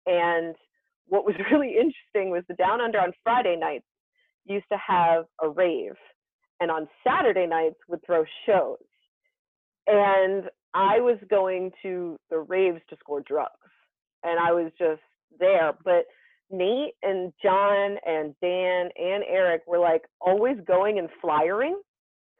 And 0.06 0.54
what 1.08 1.24
was 1.24 1.34
really 1.50 1.70
interesting 1.70 2.30
was 2.30 2.42
the 2.48 2.54
Down 2.54 2.80
Under 2.80 3.00
on 3.00 3.12
Friday 3.22 3.56
nights 3.56 3.86
used 4.44 4.66
to 4.70 4.78
have 4.78 5.24
a 5.42 5.48
rave, 5.48 5.96
and 6.60 6.70
on 6.70 6.88
Saturday 7.06 7.46
nights 7.46 7.76
would 7.88 8.00
throw 8.06 8.24
shows. 8.46 8.78
And 9.86 10.44
I 10.74 11.00
was 11.00 11.18
going 11.30 11.72
to 11.82 12.16
the 12.30 12.38
raves 12.38 12.80
to 12.90 12.96
score 13.00 13.22
drugs, 13.26 13.50
and 14.24 14.38
I 14.38 14.52
was 14.52 14.72
just 14.78 15.02
there. 15.38 15.72
But 15.84 16.04
Nate 16.50 16.94
and 17.02 17.32
John 17.42 17.96
and 18.06 18.34
Dan 18.40 18.90
and 18.96 19.24
Eric 19.28 19.62
were 19.66 19.78
like 19.78 20.02
always 20.20 20.56
going 20.66 20.98
and 20.98 21.08
flyering, 21.20 21.80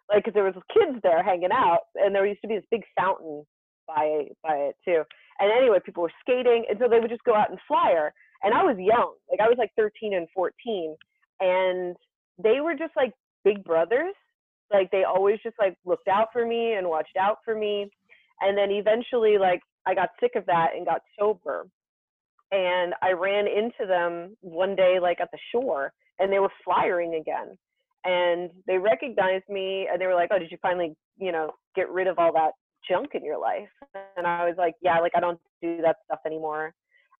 like 0.09 0.25
because 0.25 0.35
there 0.35 0.45
was 0.45 0.55
kids 0.73 0.99
there 1.03 1.23
hanging 1.23 1.53
out, 1.53 1.81
and 1.95 2.15
there 2.15 2.27
used 2.27 2.43
to 2.43 2.49
be 2.49 2.57
this 2.57 2.65
big 2.71 2.83
fountain 2.99 3.45
by 3.87 4.27
by 4.43 4.55
it 4.57 4.77
too. 4.85 5.03
And 5.39 5.51
anyway, 5.53 5.79
people 5.85 6.03
were 6.03 6.13
skating, 6.21 6.65
and 6.69 6.79
so 6.81 6.89
they 6.89 7.01
would 7.01 7.11
just 7.11 7.25
go 7.25 7.35
out 7.35 7.51
and 7.51 7.59
flyer. 7.69 8.13
And 8.47 8.55
I 8.55 8.63
was 8.63 8.77
young, 8.79 9.15
like 9.29 9.41
I 9.41 9.49
was 9.49 9.59
like 9.59 9.73
13 9.77 10.15
and 10.15 10.29
14, 10.33 10.95
and 11.41 11.97
they 12.39 12.61
were 12.61 12.75
just 12.75 12.93
like 12.97 13.13
big 13.45 13.65
brothers. 13.65 14.15
Like 14.73 14.91
they 14.93 15.03
always 15.03 15.39
just 15.43 15.57
like 15.59 15.77
looked 15.85 16.09
out 16.09 16.29
for 16.33 16.47
me 16.47 16.75
and 16.75 16.89
watched 16.89 17.17
out 17.19 17.39
for 17.45 17.55
me 17.57 17.91
and 18.41 18.57
then 18.57 18.71
eventually 18.71 19.39
like 19.39 19.61
i 19.87 19.95
got 19.95 20.11
sick 20.21 20.33
of 20.37 20.47
that 20.47 20.71
and 20.77 20.87
got 20.87 21.01
sober 21.19 21.67
and 22.53 22.95
i 23.03 23.13
ran 23.13 23.47
into 23.47 23.87
them 23.87 24.37
one 24.41 24.77
day 24.77 24.99
like 25.01 25.21
at 25.21 25.31
the 25.33 25.39
shore 25.53 25.93
and 26.19 26.33
they 26.33 26.39
were 26.39 26.53
flyering 26.65 27.15
again 27.15 27.57
and 28.05 28.51
they 28.67 28.79
recognized 28.79 29.49
me 29.49 29.89
and 29.91 30.01
they 30.01 30.07
were 30.07 30.15
like 30.15 30.31
oh 30.33 30.39
did 30.39 30.51
you 30.51 30.59
finally 30.63 30.95
you 31.19 31.33
know 31.33 31.51
get 31.75 31.91
rid 31.91 32.07
of 32.07 32.19
all 32.19 32.33
that 32.33 32.53
junk 32.89 33.11
in 33.15 33.25
your 33.25 33.39
life 33.39 33.69
and 34.17 34.27
i 34.27 34.45
was 34.45 34.55
like 34.59 34.75
yeah 34.83 34.99
like 34.99 35.13
i 35.17 35.21
don't 35.21 35.41
do 35.63 35.79
that 35.83 35.97
stuff 36.05 36.21
anymore 36.27 36.73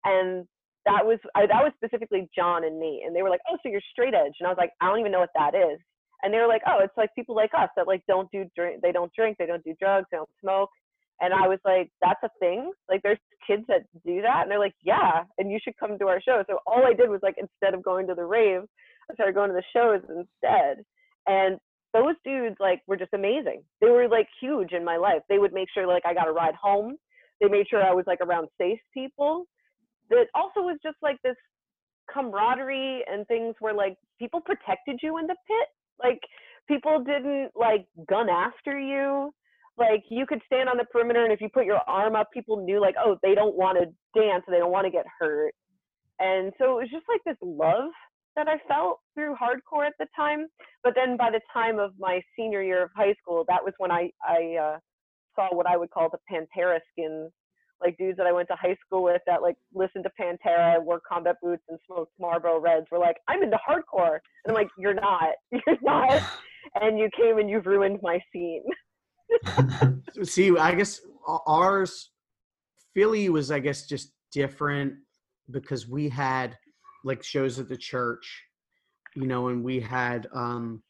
and 0.05 0.47
that 0.87 1.05
was 1.05 1.19
I, 1.35 1.47
that 1.47 1.63
was 1.63 1.73
specifically 1.77 2.29
john 2.35 2.65
and 2.65 2.79
me 2.79 3.03
and 3.05 3.15
they 3.15 3.23
were 3.23 3.31
like 3.31 3.41
oh 3.51 3.57
so 3.63 3.69
you're 3.69 3.85
straight 3.93 4.15
edge 4.15 4.35
and 4.41 4.47
i 4.47 4.51
was 4.51 4.59
like 4.59 4.73
i 4.81 4.87
don't 4.87 5.01
even 5.01 5.13
know 5.13 5.21
what 5.21 5.37
that 5.37 5.55
is 5.55 5.79
and 6.23 6.33
they 6.33 6.39
were 6.39 6.49
like 6.49 6.63
oh 6.67 6.79
it's 6.81 6.97
like 6.97 7.11
people 7.15 7.37
like 7.37 7.51
us 7.59 7.69
that 7.77 7.87
like 7.87 8.03
don't 8.09 8.31
do 8.33 8.45
drink 8.57 8.81
they 8.83 8.93
don't 8.93 9.13
drink 9.15 9.37
they 9.39 9.47
don't 9.47 9.65
do 9.65 9.75
drugs 9.79 10.07
they 10.11 10.17
don't 10.17 10.31
smoke 10.41 10.71
and 11.21 11.33
I 11.33 11.49
was 11.49 11.59
like, 11.65 11.91
that's 12.03 12.23
a 12.23 12.31
thing? 12.39 12.71
Like, 12.91 13.03
there's 13.03 13.19
kids 13.47 13.63
that 13.69 13.85
do 14.05 14.21
that? 14.23 14.43
And 14.43 14.51
they're 14.51 14.59
like, 14.59 14.75
yeah, 14.83 15.25
and 15.39 15.51
you 15.51 15.59
should 15.63 15.77
come 15.79 15.99
to 15.99 16.09
our 16.09 16.21
show. 16.21 16.43
So 16.49 16.59
all 16.67 16.85
I 16.85 16.93
did 16.93 17.09
was, 17.09 17.21
like, 17.23 17.37
instead 17.39 17.75
of 17.75 17.83
going 17.83 18.07
to 18.09 18.15
the 18.15 18.25
rave, 18.25 18.63
I 19.11 19.15
started 19.15 19.35
going 19.35 19.51
to 19.51 19.55
the 19.57 19.63
shows 19.75 20.03
instead. 20.09 20.85
And 21.27 21.59
those 21.95 22.17
dudes, 22.25 22.57
like, 22.61 22.83
were 22.87 22.97
just 22.97 23.15
amazing. 23.15 23.63
They 23.81 23.89
were, 23.89 24.09
like, 24.09 24.29
huge 24.41 24.73
in 24.73 24.85
my 24.85 24.99
life. 24.99 25.23
They 25.29 25.39
would 25.39 25.55
make 25.55 25.69
sure, 25.73 25.87
like, 25.87 26.03
I 26.05 26.13
got 26.13 26.29
a 26.29 26.33
ride 26.33 26.55
home. 26.55 26.97
They 27.41 27.49
made 27.49 27.67
sure 27.69 27.83
I 27.83 27.95
was, 27.95 28.05
like, 28.07 28.21
around 28.21 28.49
safe 28.61 28.81
people. 28.93 29.47
That 30.11 30.27
also 30.35 30.61
was 30.61 30.79
just, 30.83 30.97
like, 31.03 31.17
this 31.23 31.37
camaraderie 32.13 33.05
and 33.11 33.27
things 33.27 33.55
where, 33.61 33.75
like, 33.75 33.97
people 34.19 34.41
protected 34.41 35.01
you 35.03 35.19
in 35.19 35.27
the 35.27 35.37
pit. 35.47 35.69
Like, 36.03 36.21
people 36.69 37.03
didn't, 37.03 37.51
like, 37.55 37.87
gun 38.09 38.29
after 38.29 38.79
you. 38.79 39.33
Like 39.79 40.05
you 40.09 40.27
could 40.27 40.41
stand 40.47 40.69
on 40.69 40.79
the 40.79 40.85
perimeter 40.85 41.23
and 41.25 41.33
if 41.33 41.41
you 41.41 41.49
put 41.53 41.67
your 41.67 41.81
arm 41.87 42.17
up 42.17 42.29
people 42.33 42.65
knew 42.65 42.81
like 42.81 42.95
oh 42.99 43.19
they 43.23 43.35
don't 43.35 43.57
want 43.57 43.79
to 43.79 43.85
dance 44.19 44.43
they 44.49 44.59
don't 44.59 44.73
want 44.73 44.87
to 44.87 44.91
get 44.91 45.05
hurt. 45.19 45.53
And 46.19 46.53
so 46.59 46.79
it 46.79 46.83
was 46.83 46.91
just 46.91 47.05
like 47.09 47.21
this 47.27 47.37
love 47.43 47.91
that 48.37 48.49
i 48.49 48.57
felt 48.69 49.01
through 49.15 49.35
hardcore 49.35 49.87
at 49.87 49.93
the 49.99 50.07
time. 50.17 50.47
But 50.83 50.95
then 50.95 51.17
by 51.17 51.31
the 51.31 51.41
time 51.53 51.79
of 51.79 51.93
my 51.99 52.23
senior 52.37 52.63
year 52.63 52.83
of 52.85 52.91
high 52.97 53.15
school 53.21 53.45
that 53.49 53.63
was 53.63 53.75
when 53.79 53.91
i 53.91 54.11
i 54.27 54.57
uh, 54.57 54.79
saw 55.35 55.55
what 55.55 55.67
i 55.67 55.77
would 55.77 55.91
call 55.91 56.09
the 56.11 56.19
pantera 56.31 56.79
skins 56.93 57.31
like 57.81 57.97
dudes 57.99 58.17
that 58.17 58.27
i 58.27 58.33
went 58.33 58.49
to 58.49 58.57
high 58.57 58.77
school 58.85 59.03
with 59.03 59.21
that 59.27 59.43
like 59.43 59.57
listened 59.75 60.05
to 60.05 60.11
pantera 60.21 60.83
wore 60.83 61.01
combat 61.09 61.37
boots 61.43 61.63
and 61.69 61.79
smoked 61.87 62.13
marlboro 62.19 62.59
reds 62.59 62.87
were 62.91 62.99
like 62.99 63.17
i'm 63.29 63.43
into 63.43 63.59
hardcore. 63.69 64.19
And 64.45 64.49
i'm 64.49 64.55
like 64.55 64.69
you're 64.79 64.95
not. 64.95 65.31
You're 65.53 65.79
not. 65.83 66.23
And 66.75 66.99
you 66.99 67.09
came 67.17 67.39
and 67.39 67.49
you've 67.49 67.65
ruined 67.65 68.01
my 68.03 68.19
scene. 68.33 68.65
See 70.25 70.59
i 70.59 70.75
guess 70.75 71.01
ours 71.47 72.11
Philly 72.97 73.29
was, 73.29 73.51
I 73.51 73.59
guess, 73.59 73.87
just 73.87 74.15
different 74.33 74.95
because 75.51 75.87
we 75.87 76.09
had 76.09 76.57
like 77.05 77.23
shows 77.23 77.59
at 77.59 77.69
the 77.69 77.77
church, 77.77 78.43
you 79.15 79.27
know, 79.27 79.49
and 79.49 79.63
we 79.63 79.81
had, 79.81 80.27
um, 80.35 80.83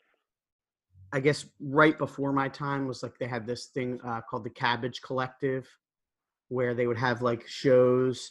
I 1.13 1.19
guess, 1.19 1.47
right 1.59 1.99
before 1.99 2.33
my 2.33 2.49
time 2.49 2.87
was 2.87 3.03
like 3.03 3.19
they 3.19 3.27
had 3.27 3.45
this 3.45 3.71
thing 3.75 3.99
uh, 4.07 4.21
called 4.21 4.45
the 4.45 4.51
Cabbage 4.51 5.03
Collective, 5.03 5.67
where 6.49 6.75
they 6.75 6.87
would 6.87 6.99
have 6.99 7.23
like 7.23 7.47
shows, 7.49 8.31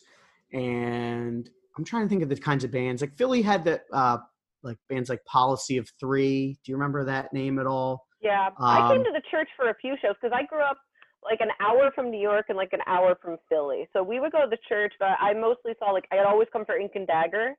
and 0.53 1.49
I'm 1.77 1.83
trying 1.83 2.03
to 2.03 2.09
think 2.09 2.23
of 2.23 2.29
the 2.29 2.35
kinds 2.35 2.63
of 2.63 2.71
bands. 2.71 3.01
Like 3.01 3.15
Philly 3.17 3.41
had 3.41 3.65
that, 3.65 3.85
uh, 3.91 4.17
like 4.63 4.77
bands 4.89 5.09
like 5.09 5.23
Policy 5.25 5.77
of 5.77 5.89
Three. 5.99 6.57
Do 6.63 6.71
you 6.71 6.75
remember 6.75 7.03
that 7.05 7.33
name 7.33 7.59
at 7.59 7.67
all? 7.67 8.07
Yeah, 8.21 8.49
I 8.59 8.89
came 8.89 9.01
Um, 9.01 9.05
to 9.05 9.11
the 9.11 9.21
church 9.29 9.49
for 9.55 9.69
a 9.69 9.75
few 9.75 9.95
shows 10.01 10.15
because 10.21 10.35
I 10.35 10.43
grew 10.43 10.61
up 10.61 10.77
like 11.23 11.41
an 11.41 11.49
hour 11.59 11.91
from 11.93 12.09
New 12.11 12.19
York 12.19 12.45
and 12.49 12.57
like 12.57 12.73
an 12.73 12.81
hour 12.87 13.15
from 13.21 13.37
Philly. 13.49 13.87
So 13.93 14.03
we 14.03 14.19
would 14.19 14.31
go 14.31 14.41
to 14.41 14.49
the 14.49 14.57
church, 14.69 14.93
but 14.99 15.09
I 15.19 15.33
mostly 15.33 15.73
saw 15.79 15.91
like 15.91 16.05
I 16.11 16.15
had 16.15 16.25
always 16.25 16.47
come 16.51 16.65
for 16.65 16.77
Ink 16.77 16.91
and 16.95 17.05
Dagger. 17.07 17.55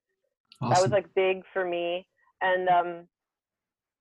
That 0.61 0.81
was 0.81 0.91
like 0.91 1.07
big 1.15 1.43
for 1.53 1.65
me, 1.65 2.07
and 2.41 2.69
um, 2.69 3.09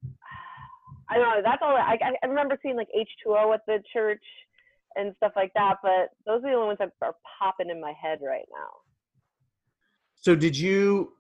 I 1.10 1.16
don't 1.18 1.30
know. 1.30 1.42
That's 1.44 1.62
all. 1.62 1.76
I 1.76 1.98
I 2.02 2.12
I 2.24 2.26
remember 2.28 2.58
seeing 2.64 2.76
like 2.76 2.88
H2O 2.96 3.54
at 3.54 3.62
the 3.68 3.84
church 3.94 4.24
and 4.96 5.14
stuff 5.18 5.34
like 5.36 5.54
that. 5.56 5.76
But 5.82 6.12
those 6.26 6.44
are 6.44 6.50
the 6.50 6.56
only 6.56 6.68
ones 6.68 6.80
that 6.80 6.92
are 7.02 7.16
popping 7.40 7.70
in 7.70 7.80
my 7.82 7.94
head 8.02 8.20
right 8.22 8.46
now. 8.52 8.70
So 10.16 10.36
did 10.36 10.58
you? 10.58 11.14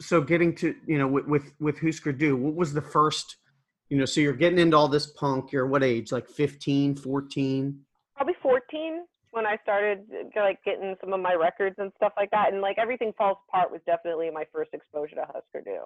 So 0.00 0.20
getting 0.20 0.54
to 0.56 0.74
you 0.86 0.98
know 0.98 1.08
with 1.08 1.26
with, 1.26 1.52
with 1.60 1.80
Husker 1.80 2.12
Du, 2.12 2.36
what 2.36 2.54
was 2.54 2.72
the 2.72 2.82
first? 2.82 3.36
You 3.88 3.98
know, 3.98 4.04
so 4.04 4.20
you're 4.20 4.32
getting 4.32 4.58
into 4.58 4.76
all 4.76 4.88
this 4.88 5.06
punk. 5.06 5.52
You're 5.52 5.66
what 5.66 5.84
age? 5.84 6.12
Like 6.12 6.26
15, 6.26 6.96
14? 6.96 7.78
Probably 8.16 8.34
14 8.40 9.04
when 9.32 9.46
I 9.46 9.58
started 9.62 10.06
like 10.36 10.62
getting 10.64 10.94
some 11.00 11.12
of 11.12 11.20
my 11.20 11.34
records 11.34 11.76
and 11.78 11.92
stuff 11.96 12.12
like 12.16 12.30
that. 12.30 12.52
And 12.52 12.62
like 12.62 12.78
everything 12.78 13.12
falls 13.18 13.38
apart 13.48 13.70
was 13.70 13.80
definitely 13.84 14.30
my 14.30 14.44
first 14.52 14.70
exposure 14.72 15.16
to 15.16 15.26
Husker 15.26 15.62
Du. 15.64 15.80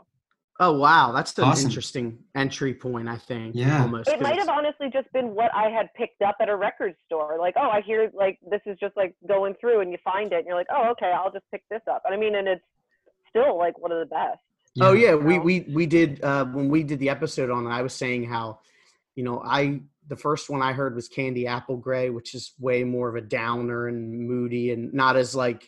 Oh 0.59 0.79
wow, 0.79 1.13
that's 1.13 1.37
an 1.39 1.45
Awesome. 1.45 1.67
interesting 1.67 2.19
entry 2.35 2.73
point. 2.75 3.09
I 3.09 3.19
think. 3.19 3.55
Yeah. 3.55 3.83
almost. 3.83 4.09
It 4.09 4.15
'cause 4.15 4.23
might 4.23 4.39
have 4.39 4.49
honestly 4.49 4.89
just 4.91 5.13
been 5.13 5.35
what 5.35 5.55
I 5.55 5.69
had 5.69 5.93
picked 5.95 6.23
up 6.23 6.37
at 6.41 6.49
a 6.49 6.57
record 6.57 6.95
store. 7.05 7.37
Like, 7.39 7.55
oh, 7.59 7.69
I 7.69 7.83
hear 7.83 8.11
like 8.15 8.39
this 8.51 8.63
is 8.67 8.79
just 8.79 8.97
like 8.97 9.15
going 9.29 9.55
through 9.61 9.81
and 9.81 9.91
you 9.93 9.99
find 10.03 10.33
it 10.33 10.37
and 10.39 10.47
you're 10.47 10.57
like, 10.57 10.69
oh, 10.71 10.91
okay, 10.93 11.13
I'll 11.13 11.31
just 11.33 11.45
pick 11.51 11.63
this 11.71 11.83
up. 11.91 12.03
And 12.07 12.15
I 12.15 12.17
mean, 12.19 12.35
and 12.37 12.49
it's 12.49 12.65
still 13.29 13.59
like 13.59 13.79
one 13.79 13.93
of 13.93 13.99
the 13.99 14.07
best. 14.07 14.39
Oh 14.81 14.93
yeah, 14.93 15.15
we 15.15 15.39
we 15.39 15.61
we 15.73 15.87
did 15.87 16.23
uh, 16.23 16.45
when 16.47 16.69
we 16.69 16.83
did 16.83 16.99
the 16.99 17.09
episode 17.09 17.51
on 17.51 17.67
it. 17.67 17.71
I 17.71 17.83
was 17.83 17.95
saying 17.95 18.25
how, 18.25 18.61
you 19.15 19.25
know, 19.25 19.43
I 19.45 19.81
the 20.09 20.17
first 20.17 20.49
one 20.51 20.63
I 20.63 20.73
heard 20.73 20.95
was 20.95 21.09
Candy 21.09 21.47
Apple 21.47 21.77
Gray, 21.77 22.11
which 22.11 22.35
is 22.35 22.53
way 22.61 22.85
more 22.85 23.09
of 23.09 23.17
a 23.17 23.21
downer 23.21 23.89
and 23.89 24.29
moody 24.29 24.71
and 24.73 24.93
not 24.95 25.17
as 25.17 25.35
like 25.35 25.67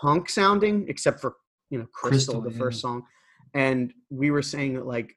punk 0.00 0.28
sounding, 0.28 0.86
except 0.88 1.20
for 1.20 1.36
you 1.70 1.78
know 1.78 1.86
Crystal, 1.92 2.34
Crystal, 2.34 2.40
the 2.40 2.50
yeah. 2.52 2.58
first 2.58 2.80
song. 2.80 3.04
And 3.54 3.92
we 4.10 4.30
were 4.30 4.42
saying 4.42 4.74
that 4.74 4.86
like 4.86 5.16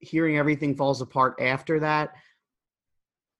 hearing 0.00 0.38
everything 0.38 0.76
falls 0.76 1.00
apart 1.00 1.36
after 1.40 1.80
that. 1.80 2.14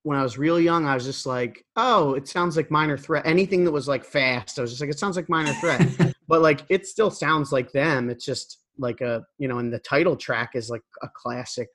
When 0.03 0.17
I 0.17 0.23
was 0.23 0.39
real 0.39 0.61
young, 0.61 0.87
I 0.87 0.95
was 0.95 1.05
just 1.05 1.27
like, 1.27 1.65
"Oh, 1.77 2.15
it 2.15 2.29
sounds 2.29 2.57
like 2.57 2.71
Minor 2.71 2.97
Threat." 2.97 3.27
Anything 3.27 3.65
that 3.65 3.73
was 3.73 3.89
like 3.89 4.05
fast, 4.05 4.59
I 4.59 4.63
was 4.63 4.71
just 4.71 4.81
like, 4.81 4.91
"It 4.91 4.99
sounds 4.99 5.17
like 5.17 5.29
Minor 5.29 5.53
Threat." 5.55 5.87
but 6.29 6.41
like 6.41 6.61
it 6.69 6.87
still 6.87 7.11
sounds 7.11 7.53
like 7.53 7.73
them 7.73 8.11
it's 8.11 8.25
just 8.25 8.59
like 8.79 9.01
a 9.01 9.25
you 9.39 9.49
know 9.49 9.59
and 9.59 9.73
the 9.73 9.79
title 9.79 10.15
track 10.15 10.51
is 10.55 10.69
like 10.71 10.83
a 11.03 11.09
classic 11.15 11.69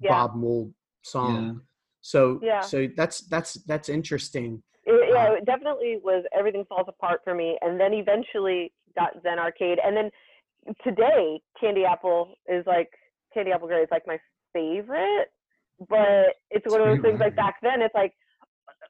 Yeah. 0.00 0.10
bob 0.12 0.34
mould 0.36 0.72
song 1.02 1.44
Yeah. 1.44 1.52
so 2.00 2.40
Yeah. 2.42 2.60
so 2.60 2.88
that's 2.96 3.22
that's 3.22 3.54
that's 3.64 3.88
interesting 3.88 4.62
It, 4.86 5.10
yeah, 5.12 5.30
Uh, 5.30 5.32
it 5.34 5.44
definitely 5.46 5.98
was 6.02 6.24
everything 6.32 6.64
falls 6.64 6.86
apart 6.88 7.20
for 7.24 7.34
me. 7.34 7.58
And 7.60 7.78
then 7.78 7.92
eventually 7.92 8.72
got 8.96 9.20
Zen 9.22 9.38
Arcade. 9.38 9.78
And 9.84 9.96
then 9.96 10.10
today, 10.84 11.40
Candy 11.60 11.84
Apple 11.84 12.34
is 12.48 12.64
like 12.66 12.88
Candy 13.34 13.52
Apple 13.52 13.68
Gray 13.68 13.82
is 13.82 13.88
like 13.90 14.06
my 14.06 14.18
favorite. 14.52 15.28
But 15.88 16.36
it's 16.50 16.66
one 16.66 16.80
of 16.80 16.86
those 16.86 17.02
things 17.02 17.18
like 17.20 17.34
back 17.36 17.56
then. 17.62 17.82
It's 17.82 17.94
like 17.94 18.12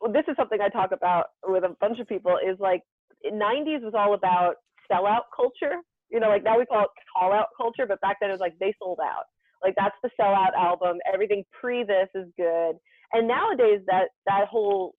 uh, 0.05 0.13
this 0.13 0.25
is 0.29 0.37
something 0.37 0.61
I 0.61 0.69
talk 0.69 0.93
about 0.93 1.27
with 1.45 1.65
a 1.65 1.75
bunch 1.81 1.99
of 2.01 2.09
people. 2.09 2.37
Is 2.37 2.59
like 2.59 2.83
90s 3.25 3.83
was 3.83 3.95
all 3.97 4.15
about 4.15 4.57
sellout 4.91 5.33
culture. 5.35 5.81
You 6.11 6.21
know, 6.21 6.29
like 6.29 6.45
now 6.45 6.59
we 6.59 6.67
call 6.67 6.83
it 6.83 6.91
call 7.17 7.33
out 7.33 7.47
culture, 7.57 7.87
but 7.87 8.01
back 8.01 8.19
then 8.21 8.29
it 8.29 8.33
was 8.33 8.41
like 8.41 8.59
they 8.59 8.75
sold 8.79 8.99
out. 9.03 9.25
Like 9.63 9.75
that's 9.77 9.95
the 10.03 10.11
sellout 10.21 10.55
album. 10.59 10.99
Everything 11.13 11.45
pre 11.59 11.85
this 11.85 12.09
is 12.15 12.27
good. 12.37 12.77
And 13.13 13.29
nowadays 13.29 13.81
that 13.87 14.09
that 14.27 14.49
whole 14.51 14.95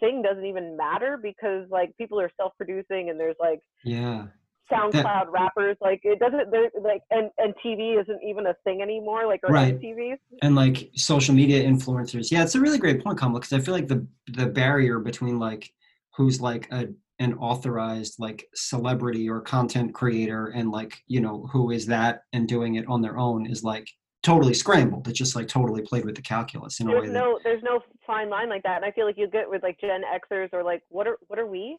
thing 0.00 0.22
doesn't 0.22 0.44
even 0.44 0.76
matter 0.76 1.18
because 1.20 1.66
like 1.70 1.96
people 1.96 2.20
are 2.20 2.30
self-producing 2.36 3.10
and 3.10 3.18
there's 3.18 3.36
like 3.40 3.60
Yeah. 3.84 4.26
SoundCloud 4.72 5.28
rappers. 5.30 5.76
Like 5.80 6.00
it 6.04 6.18
doesn't. 6.18 6.50
There 6.50 6.70
like 6.82 7.02
and 7.10 7.30
and 7.38 7.54
TV 7.64 8.00
isn't 8.00 8.20
even 8.22 8.46
a 8.46 8.54
thing 8.64 8.82
anymore. 8.82 9.26
Like 9.26 9.40
Right. 9.48 9.78
MTVs. 9.78 10.18
and 10.42 10.54
like 10.54 10.90
social 10.96 11.34
media 11.34 11.62
influencers. 11.62 12.30
Yeah, 12.30 12.42
it's 12.42 12.54
a 12.54 12.60
really 12.60 12.78
great 12.78 13.02
point, 13.02 13.18
Kamala, 13.18 13.40
because 13.40 13.52
I 13.52 13.60
feel 13.60 13.74
like 13.74 13.88
the 13.88 14.06
the 14.28 14.46
barrier 14.46 14.98
between 14.98 15.38
like 15.38 15.72
who's 16.16 16.40
like 16.40 16.68
a 16.72 16.88
an 17.18 17.34
authorized 17.34 18.16
like 18.18 18.48
celebrity 18.54 19.28
or 19.28 19.40
content 19.40 19.94
creator 19.94 20.46
and 20.48 20.70
like 20.70 21.02
you 21.06 21.20
know 21.20 21.46
who 21.52 21.70
is 21.70 21.86
that 21.86 22.22
and 22.32 22.48
doing 22.48 22.76
it 22.76 22.86
on 22.88 23.00
their 23.02 23.18
own 23.18 23.46
is 23.46 23.62
like 23.62 23.88
totally 24.22 24.54
scrambled. 24.54 25.06
It's 25.08 25.18
just 25.18 25.36
like 25.36 25.48
totally 25.48 25.82
played 25.82 26.04
with 26.04 26.14
the 26.14 26.22
calculus 26.22 26.80
in 26.80 26.86
a 26.88 26.90
way 26.90 27.00
There's 27.00 27.08
that 27.08 27.18
no 27.18 27.38
there's 27.44 27.62
no 27.62 27.80
fine 28.06 28.30
line 28.30 28.48
like 28.48 28.62
that. 28.62 28.76
And 28.76 28.84
I 28.84 28.90
feel 28.92 29.04
like 29.06 29.18
you 29.18 29.28
get 29.28 29.48
with 29.48 29.62
like 29.62 29.80
Gen 29.80 30.02
Xers 30.32 30.48
or 30.52 30.62
like 30.62 30.82
what 30.88 31.06
are 31.06 31.18
what 31.28 31.38
are 31.38 31.46
we? 31.46 31.76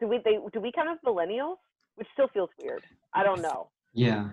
Do 0.00 0.06
we 0.08 0.20
they 0.24 0.38
do 0.52 0.60
we 0.60 0.72
count 0.72 0.88
as 0.90 0.98
millennials? 1.06 1.56
Which 1.96 2.08
still 2.12 2.28
feels 2.28 2.50
weird. 2.62 2.82
I 3.14 3.22
don't 3.24 3.42
know. 3.42 3.70
yeah 3.94 4.30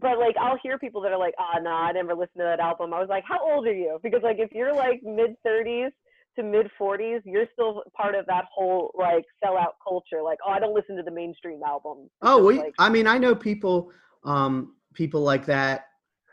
but 0.00 0.18
like 0.18 0.36
I'll 0.38 0.58
hear 0.62 0.78
people 0.78 1.00
that 1.02 1.12
are 1.12 1.18
like, 1.18 1.34
"Ah, 1.38 1.58
no, 1.60 1.70
I 1.70 1.92
never 1.92 2.14
listened 2.14 2.38
to 2.38 2.44
that 2.44 2.60
album." 2.60 2.92
I 2.92 3.00
was 3.00 3.08
like, 3.08 3.24
"How 3.26 3.38
old 3.40 3.66
are 3.66 3.72
you?" 3.74 3.98
Because 4.02 4.20
like 4.22 4.36
if 4.38 4.52
you're 4.52 4.74
like 4.74 5.02
mid 5.02 5.36
30s 5.44 5.90
to 6.36 6.42
mid 6.42 6.70
40s, 6.78 7.22
you're 7.24 7.46
still 7.54 7.82
part 7.96 8.14
of 8.14 8.26
that 8.26 8.44
whole 8.54 8.92
like 8.94 9.24
sellout 9.42 9.72
culture. 9.82 10.22
Like, 10.22 10.38
"Oh, 10.46 10.50
I 10.50 10.60
don't 10.60 10.74
listen 10.74 10.96
to 10.96 11.02
the 11.02 11.10
mainstream 11.10 11.60
album. 11.66 12.10
oh 12.22 12.36
because, 12.36 12.46
we 12.46 12.58
like, 12.58 12.74
i 12.78 12.88
mean 12.88 13.06
i 13.06 13.16
know 13.16 13.34
people 13.34 13.90
um 14.24 14.74
people 14.94 15.22
like 15.22 15.46
that 15.46 15.86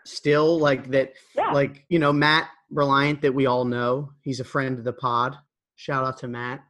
still 0.05 0.59
like 0.59 0.89
that 0.89 1.13
yeah, 1.35 1.51
like 1.51 1.85
you 1.87 1.99
know 1.99 2.11
matt 2.11 2.49
reliant 2.69 3.21
that 3.21 3.33
we 3.33 3.45
all 3.45 3.63
know 3.63 4.11
he's 4.21 4.41
a 4.41 4.43
friend 4.43 4.77
of 4.77 4.83
the 4.83 4.91
pod 4.91 5.37
shout 5.75 6.05
out 6.05 6.17
to 6.17 6.27
matt 6.27 6.61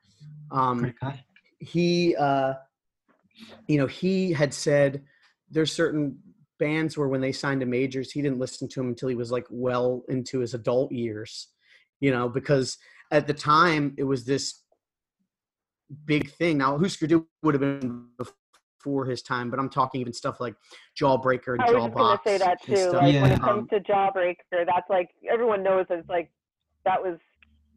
um 0.51 0.79
great 0.79 0.99
guy. 0.99 1.23
he 1.59 2.15
uh 2.15 2.53
you 3.67 3.77
know 3.77 3.87
he 3.87 4.31
had 4.31 4.53
said 4.53 5.03
there's 5.49 5.71
certain 5.71 6.17
bands 6.59 6.97
where 6.97 7.07
when 7.07 7.21
they 7.21 7.31
signed 7.31 7.59
to 7.59 7.65
majors 7.65 8.11
he 8.11 8.21
didn't 8.21 8.39
listen 8.39 8.67
to 8.67 8.79
them 8.79 8.89
until 8.89 9.09
he 9.09 9.15
was 9.15 9.31
like 9.31 9.45
well 9.49 10.03
into 10.07 10.39
his 10.39 10.53
adult 10.53 10.91
years 10.91 11.49
you 11.99 12.11
know 12.11 12.29
because 12.29 12.77
at 13.11 13.27
the 13.27 13.33
time 13.33 13.93
it 13.97 14.03
was 14.03 14.25
this 14.25 14.61
big 16.05 16.31
thing 16.31 16.57
now 16.57 16.77
Husker 16.77 17.07
Du 17.07 17.27
would 17.41 17.55
have 17.55 17.61
been 17.61 18.07
before 18.17 19.05
his 19.05 19.21
time 19.21 19.49
but 19.49 19.59
i'm 19.59 19.69
talking 19.69 20.01
even 20.01 20.13
stuff 20.13 20.39
like 20.39 20.55
jawbreaker 20.99 21.53
and 21.53 21.61
I 21.61 21.71
was 21.71 21.91
gonna 21.93 22.19
say 22.25 22.37
that 22.37 22.61
too. 22.61 22.75
stuff. 22.75 23.01
Like 23.01 23.21
when 23.21 23.31
it 23.31 23.41
comes 23.41 23.69
to 23.69 23.79
Jawbreaker, 23.79 24.65
that's 24.65 24.89
like 24.89 25.09
everyone 25.31 25.63
knows 25.63 25.85
that 25.89 25.99
it's 25.99 26.09
like 26.09 26.29
that 26.85 27.01
was 27.01 27.17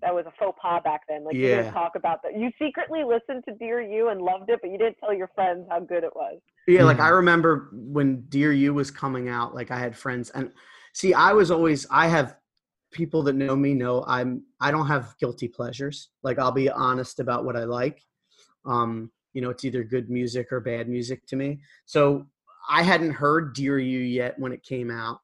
that 0.02 0.14
was 0.14 0.26
a 0.26 0.32
faux 0.38 0.56
pas 0.60 0.80
back 0.84 1.02
then. 1.08 1.24
Like 1.24 1.34
you 1.36 1.48
Yeah. 1.48 1.62
didn't 1.62 1.72
talk 1.72 1.92
about 1.96 2.22
that. 2.22 2.38
You 2.38 2.50
secretly 2.60 3.02
listened 3.04 3.44
to 3.48 3.54
Dear 3.54 3.80
You 3.80 4.08
and 4.08 4.20
loved 4.20 4.50
it, 4.50 4.60
but 4.62 4.70
you 4.70 4.78
didn't 4.78 4.98
tell 4.98 5.14
your 5.14 5.28
friends 5.34 5.66
how 5.70 5.80
good 5.80 6.04
it 6.04 6.14
was. 6.14 6.40
Yeah, 6.66 6.84
like 6.84 7.00
I 7.00 7.08
remember 7.08 7.70
when 7.72 8.22
Dear 8.28 8.52
You 8.52 8.74
was 8.74 8.90
coming 8.90 9.28
out, 9.28 9.54
like 9.54 9.70
I 9.70 9.78
had 9.78 9.96
friends 9.96 10.30
and 10.30 10.50
see 10.92 11.14
I 11.14 11.32
was 11.32 11.50
always 11.50 11.86
I 11.90 12.08
have 12.08 12.36
people 12.92 13.22
that 13.24 13.34
know 13.34 13.56
me 13.56 13.74
know 13.74 14.04
I'm 14.06 14.42
I 14.60 14.70
don't 14.70 14.86
have 14.86 15.16
guilty 15.18 15.48
pleasures. 15.48 16.10
Like 16.22 16.38
I'll 16.38 16.52
be 16.52 16.68
honest 16.68 17.20
about 17.20 17.44
what 17.44 17.56
I 17.56 17.64
like. 17.64 18.02
Um, 18.64 19.10
you 19.32 19.42
know, 19.42 19.50
it's 19.50 19.64
either 19.64 19.84
good 19.84 20.10
music 20.10 20.50
or 20.50 20.60
bad 20.60 20.88
music 20.88 21.26
to 21.28 21.36
me. 21.36 21.60
So 21.84 22.26
I 22.68 22.82
hadn't 22.82 23.12
heard 23.12 23.54
Dear 23.54 23.78
You 23.78 24.00
yet 24.00 24.38
when 24.38 24.52
it 24.52 24.62
came 24.64 24.90
out, 24.90 25.20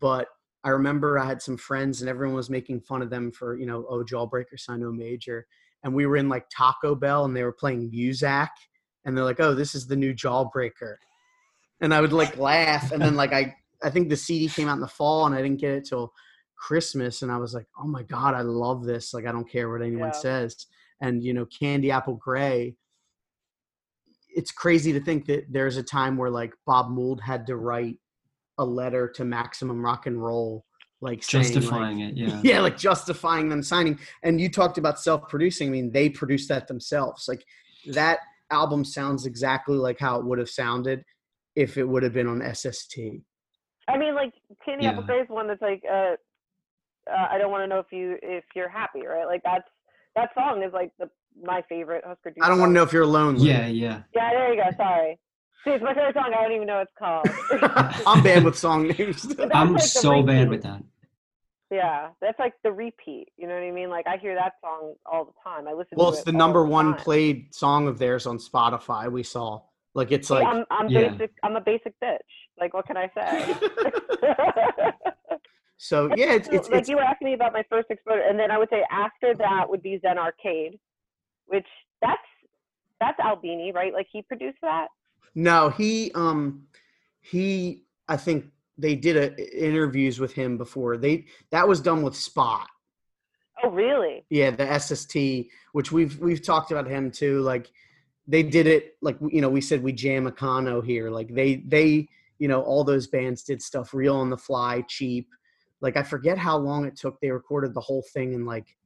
but 0.00 0.28
I 0.66 0.70
remember 0.70 1.16
I 1.16 1.26
had 1.26 1.40
some 1.40 1.56
friends 1.56 2.00
and 2.00 2.10
everyone 2.10 2.34
was 2.34 2.50
making 2.50 2.80
fun 2.80 3.00
of 3.00 3.08
them 3.08 3.30
for, 3.30 3.56
you 3.56 3.66
know, 3.66 3.86
oh 3.88 4.02
Jawbreaker 4.02 4.58
signed 4.58 4.82
to 4.82 4.88
a 4.88 4.92
major. 4.92 5.46
And 5.84 5.94
we 5.94 6.06
were 6.06 6.16
in 6.16 6.28
like 6.28 6.46
Taco 6.50 6.96
Bell 6.96 7.24
and 7.24 7.36
they 7.36 7.44
were 7.44 7.52
playing 7.52 7.92
Muzak 7.92 8.48
and 9.04 9.16
they're 9.16 9.24
like, 9.24 9.38
"Oh, 9.38 9.54
this 9.54 9.76
is 9.76 9.86
the 9.86 9.94
new 9.94 10.12
Jawbreaker," 10.12 10.96
and 11.80 11.94
I 11.94 12.00
would 12.00 12.12
like 12.12 12.36
laugh, 12.36 12.90
and 12.90 13.00
then 13.00 13.14
like 13.14 13.32
I 13.32 13.54
I 13.80 13.90
think 13.90 14.08
the 14.08 14.16
CD 14.16 14.48
came 14.48 14.66
out 14.66 14.74
in 14.74 14.80
the 14.80 14.88
fall, 14.88 15.24
and 15.24 15.34
I 15.36 15.40
didn't 15.40 15.60
get 15.60 15.74
it 15.74 15.84
till 15.84 16.12
Christmas, 16.56 17.22
and 17.22 17.30
I 17.30 17.36
was 17.36 17.54
like, 17.54 17.66
"Oh 17.80 17.86
my 17.86 18.02
god, 18.02 18.34
I 18.34 18.40
love 18.40 18.84
this!" 18.84 19.14
Like 19.14 19.24
I 19.26 19.30
don't 19.32 19.48
care 19.48 19.70
what 19.70 19.82
anyone 19.82 20.08
Yeah. 20.08 20.18
says, 20.20 20.66
and 21.00 21.22
you 21.22 21.32
know, 21.32 21.46
Candy 21.46 21.92
Apple 21.92 22.16
Gray. 22.16 22.74
It's 24.34 24.50
crazy 24.50 24.92
to 24.92 25.00
think 25.00 25.26
that 25.26 25.44
there's 25.48 25.76
a 25.76 25.82
time 25.84 26.16
where 26.16 26.30
like 26.30 26.52
Bob 26.66 26.90
Mould 26.90 27.20
had 27.20 27.46
to 27.46 27.56
write 27.56 27.98
a 28.58 28.64
letter 28.64 29.08
to 29.16 29.24
Maximum 29.24 29.84
Rock 29.84 30.06
and 30.06 30.22
Roll 30.22 30.64
like 31.02 31.22
saying, 31.22 31.44
like- 31.44 31.52
Justifying 31.52 32.00
it, 32.00 32.16
yeah. 32.16 32.40
yeah 32.42 32.60
like 32.60 32.78
justifying 32.78 33.48
them 33.50 33.62
signing 33.62 33.98
and 34.22 34.40
you 34.40 34.48
talked 34.50 34.78
about 34.78 34.98
self-producing 34.98 35.68
i 35.68 35.70
mean 35.70 35.92
they 35.92 36.08
produced 36.08 36.48
that 36.48 36.66
themselves 36.68 37.26
like 37.28 37.44
that 37.92 38.20
album 38.50 38.82
sounds 38.82 39.26
exactly 39.26 39.76
like 39.76 39.98
how 40.00 40.18
it 40.18 40.24
would 40.24 40.38
have 40.38 40.48
sounded 40.48 41.02
if 41.54 41.76
it 41.76 41.84
would 41.86 42.02
have 42.02 42.14
been 42.14 42.26
on 42.26 42.40
sst 42.54 42.98
I 43.88 43.96
mean, 43.98 44.14
like 44.16 44.32
Candy 44.64 44.84
Yeah. 44.84 44.90
Apple 44.92 45.04
Grey 45.04 45.20
is 45.20 45.28
one 45.28 45.46
that's 45.46 45.62
like, 45.62 45.80
uh, 45.88 46.14
uh, 47.08 47.26
I 47.30 47.38
don't 47.38 47.52
want 47.52 47.62
to 47.62 47.68
know 47.68 47.78
if 47.78 47.92
you 47.92 48.16
if 48.20 48.42
you're 48.56 48.68
happy, 48.68 49.06
right? 49.06 49.24
Like 49.26 49.42
that's 49.44 49.62
that 50.16 50.30
song 50.34 50.64
is 50.66 50.72
like 50.72 50.90
the 50.98 51.08
my 51.40 51.62
favorite 51.68 52.02
Husker 52.04 52.30
Du. 52.30 52.40
i 52.42 52.48
don't 52.48 52.58
want 52.58 52.70
to 52.70 52.72
know 52.72 52.82
if 52.82 52.92
you're 52.92 53.06
lonely 53.06 53.46
Yeah, 53.48 53.66
yeah. 53.66 54.02
Yeah, 54.14 54.30
there 54.30 54.52
you 54.54 54.60
go. 54.64 54.70
Sorry. 54.76 55.18
See, 55.66 55.72
it's 55.72 55.82
my 55.82 55.94
favorite 55.94 56.14
song. 56.14 56.32
I 56.32 56.42
don't 56.44 56.52
even 56.52 56.66
know 56.68 56.76
what 56.76 56.82
it's 56.82 56.92
called. 56.96 58.02
i'm 58.06 58.22
bad 58.22 58.44
with 58.44 58.56
song 58.56 58.86
names 58.86 59.26
I'm 59.52 59.72
like 59.72 59.82
the 59.82 59.88
so 59.88 60.22
bad 60.22 60.48
with 60.48 60.62
that. 60.62 60.80
Yeah, 61.72 62.10
that's 62.20 62.38
like 62.38 62.52
the 62.62 62.70
repeat. 62.70 63.30
You 63.36 63.48
know 63.48 63.54
what 63.54 63.64
I 63.64 63.72
mean? 63.72 63.90
Like 63.90 64.06
I 64.06 64.16
hear 64.16 64.36
that 64.36 64.52
song 64.60 64.94
all 65.04 65.24
the 65.24 65.32
time. 65.42 65.66
I 65.66 65.72
listen. 65.72 65.88
To 65.90 65.94
it. 65.96 65.98
Well 65.98 66.12
to 66.12 66.18
it's 66.18 66.22
it 66.22 66.26
the 66.26 66.32
all 66.32 66.38
number 66.38 66.62
the 66.64 66.70
one 66.70 66.92
time. 66.92 67.02
played 67.02 67.52
song 67.52 67.88
of 67.88 67.98
theirs 67.98 68.26
on 68.26 68.38
spotify 68.38 69.10
we 69.10 69.24
saw 69.24 69.60
like 69.94 70.12
it's 70.12 70.28
See, 70.28 70.34
like 70.34 70.46
I'm 70.46 70.64
I'm 70.70 70.88
Yeah. 70.88 71.08
basic. 71.08 71.32
I'm 71.42 71.56
a 71.56 71.60
basic 71.60 71.94
bitch. 72.00 72.18
Like 72.60 72.72
what 72.72 72.86
can 72.86 72.96
I 72.96 73.10
say? 73.12 73.56
so 75.78 76.12
yeah 76.16 76.34
it's 76.34 76.48
it's, 76.48 76.68
like 76.68 76.78
it's 76.82 76.88
you 76.88 76.94
were 76.94 77.02
asking 77.02 77.26
me 77.26 77.34
about 77.34 77.52
my 77.52 77.64
first 77.68 77.88
exposure, 77.90 78.22
and 78.28 78.38
then 78.38 78.52
I 78.52 78.58
would 78.58 78.68
say 78.70 78.84
after 78.92 79.34
that 79.34 79.68
would 79.68 79.82
be 79.82 79.98
Zen 80.00 80.16
Arcade, 80.16 80.78
which 81.46 81.66
that's 82.00 82.22
that's 83.00 83.18
Albini, 83.18 83.72
right? 83.72 83.92
Like 83.92 84.06
he 84.12 84.22
produced 84.22 84.58
that. 84.62 84.86
No, 85.34 85.68
he 85.70 86.12
um 86.14 86.66
he 87.20 87.84
I 88.08 88.16
think 88.16 88.46
they 88.78 88.94
did 88.94 89.16
a, 89.16 89.66
interviews 89.66 90.20
with 90.20 90.32
him 90.32 90.58
before. 90.58 90.96
They 90.96 91.26
that 91.50 91.66
was 91.66 91.80
done 91.80 92.02
with 92.02 92.14
Spot. 92.16 92.66
Oh, 93.62 93.70
really? 93.70 94.24
Yeah, 94.28 94.50
the 94.50 94.78
SST, 94.78 95.50
which 95.72 95.90
we've 95.90 96.18
we've 96.18 96.42
talked 96.42 96.70
about 96.70 96.86
him 96.86 97.10
too. 97.10 97.40
Like 97.40 97.70
they 98.28 98.42
did 98.42 98.66
it 98.66 98.96
like 99.00 99.16
you 99.30 99.40
know 99.40 99.48
we 99.48 99.60
said 99.60 99.82
we 99.82 99.92
jam 99.92 100.30
econo 100.30 100.84
here. 100.84 101.10
Like 101.10 101.32
they 101.34 101.56
they 101.56 102.08
you 102.38 102.48
know 102.48 102.62
all 102.62 102.84
those 102.84 103.06
bands 103.06 103.42
did 103.42 103.62
stuff 103.62 103.94
real 103.94 104.16
on 104.16 104.30
the 104.30 104.36
fly, 104.36 104.82
cheap. 104.88 105.28
Like 105.80 105.96
I 105.96 106.02
forget 106.02 106.38
how 106.38 106.56
long 106.58 106.84
it 106.84 106.96
took. 106.96 107.20
They 107.20 107.30
recorded 107.30 107.74
the 107.74 107.80
whole 107.80 108.04
thing 108.12 108.34
in 108.34 108.44
like 108.44 108.76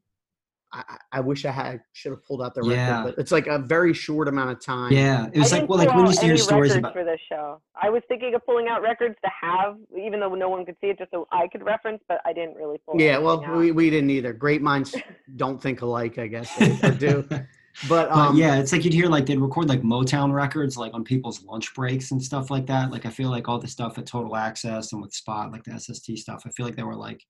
I, 0.72 0.84
I 0.88 0.96
I 1.18 1.20
wish 1.20 1.44
I 1.44 1.50
had 1.50 1.80
should 1.92 2.12
have 2.12 2.22
pulled 2.24 2.42
out 2.42 2.54
the 2.54 2.62
Yeah. 2.64 2.98
record, 3.00 3.14
but 3.16 3.20
it's 3.22 3.32
like 3.32 3.46
a 3.46 3.58
very 3.58 3.92
short 3.92 4.28
amount 4.28 4.50
of 4.50 4.60
time. 4.64 4.92
Yeah. 4.92 5.26
It 5.32 5.38
was 5.38 5.52
I 5.52 5.60
like 5.60 5.68
well 5.68 5.78
like 5.78 5.88
pull 5.88 5.96
when 5.96 6.04
you 6.06 6.08
out 6.08 6.10
used 6.10 6.20
to 6.20 6.26
hear 6.26 6.36
stories 6.36 6.74
about 6.76 6.92
for 6.92 7.04
this 7.04 7.20
show. 7.28 7.60
I 7.80 7.90
was 7.90 8.02
thinking 8.08 8.34
of 8.34 8.44
pulling 8.46 8.68
out 8.68 8.82
records 8.82 9.16
to 9.24 9.30
have, 9.40 9.76
even 9.98 10.20
though 10.20 10.34
no 10.34 10.48
one 10.48 10.64
could 10.64 10.76
see 10.80 10.88
it, 10.88 10.98
just 10.98 11.10
so 11.10 11.26
I 11.32 11.48
could 11.48 11.64
reference, 11.64 12.02
but 12.08 12.20
I 12.24 12.32
didn't 12.32 12.54
really 12.56 12.78
pull. 12.86 13.00
Yeah, 13.00 13.18
well, 13.18 13.44
out. 13.44 13.56
we, 13.56 13.72
we 13.72 13.90
didn't 13.90 14.10
either. 14.10 14.32
Great 14.32 14.62
minds 14.62 14.94
don't 15.36 15.60
think 15.60 15.82
alike, 15.82 16.18
I 16.18 16.26
guess, 16.28 16.50
or, 16.60 16.88
or 16.88 16.92
do. 16.92 17.28
But 17.88 18.10
But 18.10 18.10
um, 18.10 18.36
yeah, 18.36 18.58
it's 18.58 18.72
like 18.72 18.84
you'd 18.84 18.92
hear 18.92 19.06
like 19.06 19.26
they'd 19.26 19.38
record 19.38 19.68
like 19.68 19.82
Motown 19.82 20.32
records 20.34 20.76
like 20.76 20.92
on 20.92 21.04
people's 21.04 21.44
lunch 21.44 21.72
breaks 21.72 22.10
and 22.10 22.20
stuff 22.22 22.50
like 22.50 22.66
that. 22.66 22.90
Like 22.90 23.06
I 23.06 23.10
feel 23.10 23.30
like 23.30 23.48
all 23.48 23.58
the 23.60 23.68
stuff 23.68 23.96
at 23.96 24.06
Total 24.06 24.34
Access 24.36 24.92
and 24.92 25.00
with 25.00 25.14
Spot, 25.14 25.52
like 25.52 25.62
the 25.62 25.78
SST 25.78 26.18
stuff, 26.18 26.42
I 26.44 26.50
feel 26.50 26.66
like 26.66 26.74
they 26.74 26.82
were 26.82 26.96
like 26.96 27.24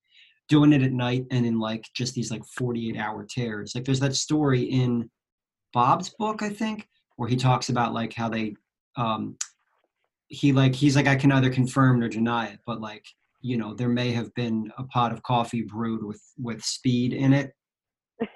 doing 0.50 0.72
it 0.72 0.82
at 0.82 0.92
night 0.92 1.24
and 1.30 1.46
in 1.46 1.58
like 1.58 1.88
just 1.94 2.12
these 2.14 2.30
like 2.30 2.44
48 2.44 2.98
hour 2.98 3.24
tears. 3.24 3.72
Like 3.74 3.84
there's 3.84 4.00
that 4.00 4.16
story 4.16 4.62
in 4.64 5.08
Bob's 5.72 6.10
book, 6.18 6.42
I 6.42 6.50
think, 6.50 6.86
where 7.16 7.28
he 7.28 7.36
talks 7.36 7.70
about 7.70 7.94
like 7.94 8.12
how 8.12 8.28
they 8.28 8.54
um 8.96 9.36
he 10.26 10.52
like 10.52 10.74
he's 10.74 10.96
like 10.96 11.06
I 11.06 11.16
can 11.16 11.30
neither 11.30 11.48
confirm 11.50 12.00
nor 12.00 12.08
deny 12.08 12.48
it, 12.48 12.58
but 12.66 12.80
like 12.80 13.06
you 13.40 13.56
know 13.56 13.72
there 13.72 13.88
may 13.88 14.10
have 14.10 14.34
been 14.34 14.70
a 14.76 14.84
pot 14.84 15.12
of 15.12 15.22
coffee 15.22 15.62
brewed 15.62 16.04
with 16.04 16.20
with 16.36 16.62
speed 16.62 17.14
in 17.14 17.32
it 17.32 17.52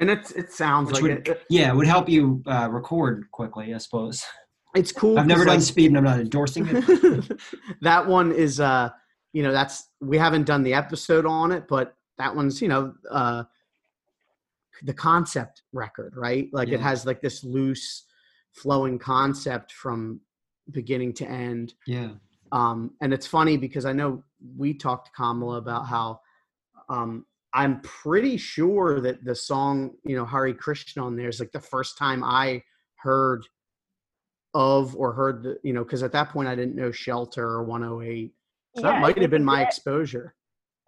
and 0.00 0.08
it's 0.08 0.30
it 0.32 0.52
sounds 0.52 0.86
Which 0.92 0.94
like 0.94 1.02
would- 1.02 1.28
it, 1.28 1.42
yeah, 1.50 1.70
it 1.70 1.74
would 1.74 1.88
help 1.88 2.08
you 2.08 2.42
uh, 2.46 2.68
record 2.70 3.24
quickly, 3.32 3.74
I 3.74 3.78
suppose. 3.78 4.22
it's 4.76 4.92
cool. 4.92 5.18
I've 5.18 5.26
never 5.26 5.44
done 5.44 5.56
like, 5.56 5.64
speed 5.64 5.86
and 5.86 5.96
I'm 5.98 6.04
not 6.04 6.20
endorsing 6.20 6.66
it. 6.68 7.40
that 7.80 8.06
one 8.06 8.30
is 8.30 8.60
uh 8.60 8.90
you 9.36 9.42
know 9.42 9.52
that's 9.52 9.90
we 10.00 10.16
haven't 10.16 10.44
done 10.46 10.62
the 10.62 10.72
episode 10.72 11.26
on 11.26 11.52
it 11.52 11.68
but 11.68 11.94
that 12.16 12.34
one's 12.34 12.62
you 12.62 12.68
know 12.68 12.94
uh 13.10 13.44
the 14.84 14.94
concept 14.94 15.62
record 15.74 16.14
right 16.16 16.48
like 16.54 16.68
Yeah. 16.68 16.76
it 16.76 16.80
has 16.80 17.04
like 17.04 17.20
this 17.20 17.44
loose 17.44 18.06
flowing 18.52 18.98
concept 18.98 19.72
from 19.72 20.20
beginning 20.70 21.12
to 21.20 21.26
end 21.28 21.74
yeah. 21.86 22.12
um 22.50 22.92
and 23.02 23.12
it's 23.12 23.26
funny 23.26 23.58
because 23.58 23.84
i 23.84 23.92
know 23.92 24.24
we 24.56 24.72
talked 24.72 25.08
to 25.08 25.12
kamala 25.12 25.58
about 25.58 25.86
how 25.86 26.18
um 26.88 27.26
i'm 27.52 27.82
pretty 27.82 28.38
sure 28.38 29.02
that 29.02 29.22
the 29.22 29.34
song 29.34 29.90
you 30.02 30.16
know 30.16 30.24
hare 30.24 30.54
krishna 30.54 31.04
on 31.04 31.14
there 31.14 31.28
is 31.28 31.40
like 31.40 31.52
the 31.52 31.60
first 31.60 31.98
time 31.98 32.24
i 32.24 32.62
heard 32.94 33.42
of 34.54 34.96
or 34.96 35.12
heard 35.12 35.42
the 35.42 35.58
you 35.62 35.74
know 35.74 35.84
because 35.84 36.02
at 36.02 36.12
that 36.12 36.30
point 36.30 36.48
i 36.48 36.54
didn't 36.54 36.74
know 36.74 36.90
shelter 36.90 37.46
or 37.46 37.62
108 37.64 38.32
so 38.76 38.82
Yeah, 38.82 38.92
that 38.92 39.00
might 39.00 39.18
have 39.18 39.30
been 39.30 39.44
my 39.44 39.62
exposure 39.62 40.34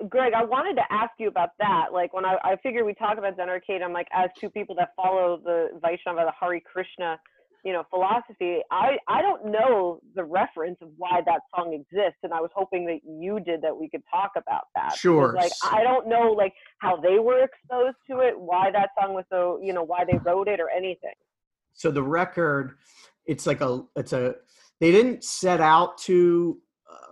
Greg, 0.09 0.32
I 0.32 0.45
wanted 0.45 0.76
to 0.76 0.84
ask 0.93 1.11
you 1.18 1.26
about 1.26 1.51
that. 1.59 1.86
Like 1.93 2.12
when 2.12 2.24
I, 2.24 2.36
I 2.45 2.57
figured 2.62 2.86
we 2.86 2.95
talk 2.95 3.18
about 3.18 3.34
Zen 3.34 3.49
Arcade, 3.49 3.82
I'm 3.82 3.93
like, 3.93 4.07
as 4.12 4.30
two 4.41 4.49
people 4.49 4.76
that 4.76 4.91
follow 4.95 5.41
the 5.43 5.70
Vaishnava, 5.82 6.24
the 6.24 6.32
Hare 6.39 6.61
Krishna, 6.61 7.18
you 7.64 7.72
know, 7.72 7.82
philosophy, 7.91 8.61
I, 8.70 8.97
I 9.09 9.20
don't 9.22 9.47
know 9.47 10.01
the 10.14 10.22
reference 10.22 10.78
of 10.82 10.91
why 10.97 11.20
that 11.26 11.41
song 11.53 11.74
exists. 11.74 12.20
And 12.22 12.32
I 12.32 12.41
was 12.41 12.51
hoping 12.55 12.86
that 12.86 13.01
you 13.05 13.41
did 13.41 13.61
that 13.62 13.76
we 13.76 13.91
could 13.91 14.03
talk 14.09 14.30
about 14.36 14.66
that. 14.76 14.95
Sure. 14.95 15.34
Like, 15.34 15.51
I 15.64 15.82
don't 15.82 16.07
know, 16.07 16.30
like, 16.30 16.55
how 16.78 16.97
they 16.97 17.18
were 17.18 17.43
exposed 17.43 17.97
to 18.09 18.20
it, 18.20 18.39
why 18.39 18.70
that 18.70 18.91
song 19.01 19.14
was 19.14 19.24
so, 19.28 19.59
you 19.61 19.72
know, 19.72 19.82
why 19.82 20.05
they 20.05 20.18
wrote 20.18 20.47
it 20.47 20.61
or 20.61 20.70
anything. 20.70 21.14
so 21.72 21.91
the 21.91 22.03
record 22.05 22.76
it's 23.26 23.47
like 23.47 23.61
a 23.61 23.82
it's 23.97 24.12
a 24.12 24.36
they 24.80 24.93
didn't 24.93 25.24
set 25.24 25.61
out 25.61 25.99
to 25.99 26.59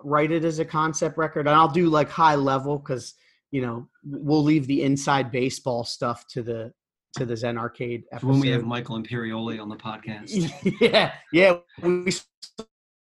write 0.04 0.30
it 0.32 0.44
as 0.44 0.58
a 0.58 0.64
concept 0.64 1.18
record 1.18 1.46
and 1.46 1.56
i'll 1.56 1.68
do 1.68 1.88
like 1.88 2.08
high 2.08 2.34
level 2.34 2.78
because 2.78 3.14
you 3.50 3.60
know 3.62 3.86
we'll 4.04 4.42
leave 4.42 4.66
the 4.66 4.82
inside 4.82 5.30
baseball 5.30 5.84
stuff 5.84 6.26
to 6.28 6.42
the 6.42 6.72
to 7.14 7.24
the 7.24 7.34
zen 7.36 7.56
arcade 7.56 8.04
episode. 8.12 8.28
When 8.28 8.40
we 8.40 8.48
have 8.48 8.64
Michael 8.64 9.02
Imperioli 9.02 9.60
on 9.60 9.68
the 9.70 9.76
podcast. 9.76 10.52
yeah 10.80 11.12
yeah 11.32 11.56
we 11.82 12.10
saw 12.10 12.24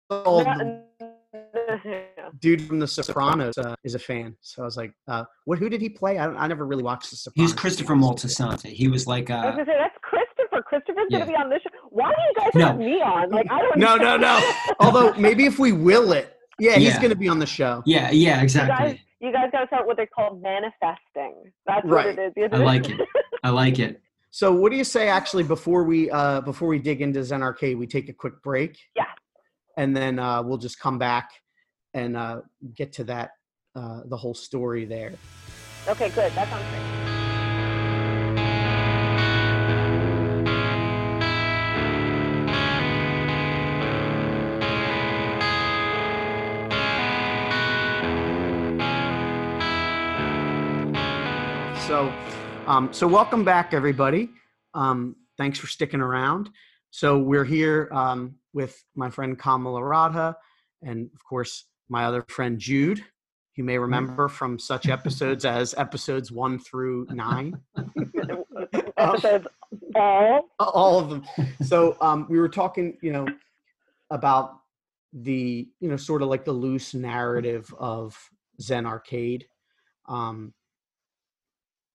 the 0.09 0.83
dude 2.39 2.61
from 2.63 2.79
the 2.79 2.87
sopranos 2.87 3.57
uh, 3.57 3.75
is 3.83 3.93
a 3.95 3.99
fan 3.99 4.35
so 4.41 4.63
i 4.63 4.65
was 4.65 4.75
like 4.77 4.91
uh 5.07 5.23
what 5.45 5.59
who 5.59 5.69
did 5.69 5.79
he 5.81 5.89
play 5.89 6.17
i, 6.17 6.25
don't, 6.25 6.37
I 6.37 6.47
never 6.47 6.65
really 6.65 6.83
watched 6.83 7.11
the 7.11 7.15
sopranos 7.17 7.51
He's 7.51 7.59
Christopher 7.59 7.93
Moltisanti. 7.95 8.69
He 8.71 8.87
was 8.87 9.05
like 9.07 9.29
I 9.29 9.35
was 9.35 9.45
uh 9.45 9.51
gonna 9.51 9.65
say 9.65 9.77
that's 9.77 9.95
Christopher. 10.01 10.63
Christopher's 10.63 11.05
Yeah. 11.09 11.19
gonna 11.19 11.31
be 11.31 11.37
on 11.37 11.49
this 11.49 11.61
show. 11.61 11.69
Why 11.89 12.11
do 12.11 12.21
you 12.21 12.33
guys 12.35 12.49
No. 12.55 12.65
have 12.67 12.77
me 12.77 12.93
on? 13.01 13.29
Like 13.29 13.45
I 13.51 13.61
don't. 13.61 13.77
No, 13.77 13.95
no, 13.95 14.17
no. 14.17 14.51
although 14.79 15.13
maybe 15.13 15.45
if 15.45 15.59
we 15.59 15.71
will 15.71 16.11
it 16.13 16.35
yeah 16.59 16.75
he's 16.75 16.93
Yeah. 16.93 17.01
gonna 17.01 17.15
be 17.15 17.27
on 17.29 17.39
the 17.39 17.45
show 17.45 17.81
yeah, 17.85 18.09
yeah, 18.11 18.11
You 18.11 18.25
guys, 18.35 18.43
exactly. 18.43 19.01
you 19.19 19.31
guys 19.31 19.49
gotta 19.51 19.67
start 19.67 19.87
what 19.87 19.97
they 19.97 20.05
call 20.05 20.35
manifesting. 20.35 21.35
That's 21.65 21.85
Right. 21.85 22.15
what 22.17 22.19
it 22.19 22.33
is. 22.35 22.49
I 22.51 22.57
like 22.57 22.89
it. 22.89 22.99
I 23.43 23.49
like 23.49 23.79
it. 23.79 24.01
So, 24.31 24.53
what 24.53 24.71
do 24.71 24.77
you 24.77 24.83
say 24.83 25.09
actually 25.09 25.43
before 25.43 25.83
we 25.83 26.11
uh, 26.11 26.41
before 26.41 26.67
we 26.67 26.77
dig 26.79 27.01
into 27.01 27.23
Zen 27.23 27.41
Arcade? 27.41 27.77
We 27.79 27.87
take 27.87 28.09
a 28.09 28.13
quick 28.13 28.41
break. 28.43 28.77
Yeah. 28.95 29.05
And 29.77 29.95
then 29.97 30.19
uh, 30.19 30.43
we'll 30.43 30.57
just 30.59 30.79
come 30.79 30.99
back 30.99 31.31
and 31.93 32.15
uh, 32.15 32.41
get 32.75 32.93
to 32.93 33.03
that 33.05 33.31
uh, 33.75 34.01
the 34.05 34.17
whole 34.17 34.35
story 34.35 34.85
there. 34.85 35.13
Okay, 35.87 36.09
good. 36.09 36.31
That 36.33 36.47
sounds 36.49 36.65
great. 36.69 37.08
So, 51.99 52.13
um, 52.65 52.93
so 52.93 53.05
welcome 53.05 53.43
back, 53.43 53.73
everybody. 53.73 54.29
Um, 54.73 55.17
thanks 55.37 55.59
for 55.59 55.67
sticking 55.67 55.99
around. 55.99 56.49
So 56.91 57.19
we're 57.19 57.43
here 57.43 57.89
um, 57.91 58.35
with 58.53 58.81
my 58.95 59.09
friend 59.09 59.37
Kamala 59.37 59.83
Radha, 59.83 60.37
and 60.81 61.09
of 61.13 61.21
course 61.25 61.65
my 61.89 62.05
other 62.05 62.23
friend 62.29 62.57
Jude. 62.57 63.03
You 63.57 63.65
may 63.65 63.77
remember 63.77 64.29
from 64.29 64.57
such 64.57 64.87
episodes 64.87 65.43
as 65.43 65.75
episodes 65.77 66.31
one 66.31 66.57
through 66.57 67.05
nine. 67.09 67.59
Episodes 68.97 69.47
all. 69.93 70.49
all 70.57 70.99
of 70.99 71.09
them. 71.09 71.25
So 71.65 71.97
um, 71.99 72.27
we 72.29 72.39
were 72.39 72.47
talking, 72.47 72.97
you 73.01 73.11
know, 73.11 73.27
about 74.09 74.59
the, 75.11 75.67
you 75.81 75.89
know, 75.89 75.97
sort 75.97 76.21
of 76.21 76.29
like 76.29 76.45
the 76.45 76.53
loose 76.53 76.93
narrative 76.93 77.75
of 77.77 78.17
Zen 78.61 78.85
Arcade. 78.85 79.47
Um, 80.07 80.53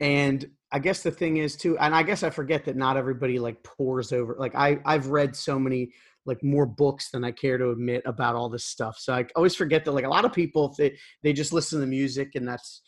and 0.04 0.44
I 0.70 0.80
guess 0.80 1.02
the 1.02 1.10
thing 1.10 1.38
is 1.38 1.56
too, 1.56 1.78
and 1.78 1.94
I 1.94 2.02
guess 2.02 2.22
I 2.22 2.28
forget 2.28 2.66
that 2.66 2.76
not 2.76 2.98
everybody 2.98 3.38
like 3.38 3.62
pours 3.62 4.12
over. 4.12 4.36
Like 4.38 4.54
I, 4.54 4.78
I've 4.84 5.06
read 5.06 5.34
so 5.34 5.58
many 5.58 5.92
like 6.26 6.44
more 6.44 6.66
books 6.66 7.10
than 7.10 7.24
I 7.24 7.30
care 7.30 7.56
to 7.56 7.70
admit 7.70 8.02
about 8.04 8.34
all 8.34 8.50
this 8.50 8.66
stuff. 8.66 8.98
So 8.98 9.14
I 9.14 9.24
always 9.34 9.54
forget 9.54 9.82
that 9.86 9.92
like 9.92 10.04
a 10.04 10.08
lot 10.10 10.26
of 10.26 10.32
people 10.34 10.70
if 10.70 10.76
they 10.76 10.98
they 11.22 11.32
just 11.32 11.54
listen 11.54 11.80
to 11.80 11.86
music 11.86 12.34
and 12.34 12.46
that's 12.46 12.82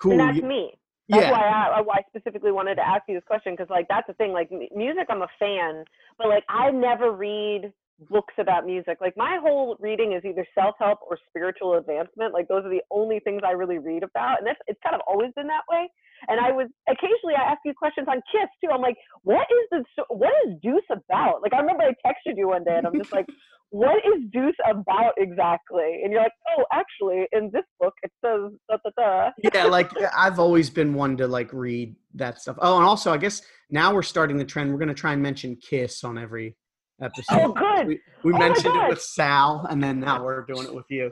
cool. 0.00 0.12
And 0.12 0.20
that's 0.20 0.42
me. 0.42 0.72
That's 1.10 1.24
yeah, 1.24 1.30
why 1.30 1.40
I, 1.40 1.80
uh, 1.80 1.82
why 1.82 1.96
I 1.96 2.02
specifically 2.08 2.52
wanted 2.52 2.76
to 2.76 2.88
ask 2.88 3.02
you 3.06 3.16
this 3.16 3.24
question 3.26 3.52
because 3.52 3.68
like 3.68 3.86
that's 3.90 4.06
the 4.06 4.14
thing. 4.14 4.32
Like 4.32 4.48
m- 4.50 4.66
music, 4.74 5.06
I'm 5.10 5.20
a 5.20 5.28
fan, 5.38 5.84
but 6.16 6.28
like 6.28 6.44
I 6.48 6.70
never 6.70 7.12
read 7.12 7.70
books 8.10 8.34
about 8.38 8.66
music. 8.66 8.98
Like 9.00 9.14
my 9.16 9.38
whole 9.40 9.76
reading 9.80 10.12
is 10.12 10.24
either 10.24 10.46
self 10.54 10.74
help 10.78 10.98
or 11.08 11.18
spiritual 11.28 11.74
advancement. 11.74 12.32
Like 12.32 12.48
those 12.48 12.64
are 12.64 12.70
the 12.70 12.82
only 12.90 13.20
things 13.20 13.42
I 13.46 13.52
really 13.52 13.78
read 13.78 14.02
about, 14.02 14.38
and 14.38 14.46
that's 14.46 14.58
it's 14.66 14.80
kind 14.82 14.94
of 14.94 15.00
always 15.06 15.30
been 15.36 15.46
that 15.46 15.62
way. 15.70 15.88
And 16.28 16.40
I 16.40 16.52
was 16.52 16.68
occasionally 16.88 17.34
I 17.36 17.50
ask 17.50 17.58
you 17.64 17.72
questions 17.74 18.08
on 18.08 18.20
Kiss 18.32 18.48
too. 18.62 18.70
I'm 18.72 18.82
like, 18.82 18.96
what 19.22 19.46
is 19.50 19.68
the 19.70 19.84
so- 19.96 20.14
what 20.14 20.32
is 20.46 20.54
Deuce 20.62 20.88
about? 20.90 21.42
Like 21.42 21.52
I 21.52 21.58
remember 21.58 21.84
I 21.84 21.94
texted 22.06 22.36
you 22.36 22.48
one 22.48 22.64
day 22.64 22.76
and 22.76 22.86
I'm 22.86 22.96
just 22.96 23.12
like, 23.12 23.26
what 23.70 23.96
is 23.98 24.22
Deuce 24.32 24.56
about 24.68 25.12
exactly? 25.16 26.00
And 26.02 26.12
you're 26.12 26.22
like, 26.22 26.32
oh, 26.58 26.64
actually, 26.72 27.26
in 27.32 27.50
this 27.52 27.64
book 27.80 27.94
it 28.02 28.10
says 28.24 28.52
da 28.68 28.76
da 28.84 28.90
da. 28.96 29.30
yeah, 29.52 29.64
like 29.64 29.90
I've 30.16 30.38
always 30.38 30.70
been 30.70 30.94
one 30.94 31.16
to 31.18 31.28
like 31.28 31.52
read 31.52 31.94
that 32.14 32.40
stuff. 32.40 32.56
Oh, 32.60 32.76
and 32.76 32.86
also 32.86 33.12
I 33.12 33.18
guess 33.18 33.42
now 33.70 33.94
we're 33.94 34.02
starting 34.02 34.36
the 34.36 34.44
trend. 34.44 34.72
We're 34.72 34.78
gonna 34.78 34.94
try 34.94 35.12
and 35.12 35.22
mention 35.22 35.56
Kiss 35.56 36.04
on 36.04 36.18
every 36.18 36.56
episode. 37.02 37.24
Oh, 37.40 37.52
good. 37.52 37.86
We, 37.86 38.00
we 38.22 38.32
Oh 38.34 38.38
mentioned 38.38 38.74
it 38.76 38.88
with 38.88 39.02
Sal, 39.02 39.66
and 39.70 39.82
then 39.82 40.00
now 40.00 40.22
we're 40.24 40.42
doing 40.42 40.64
it 40.66 40.74
with 40.74 40.86
you. 40.90 41.10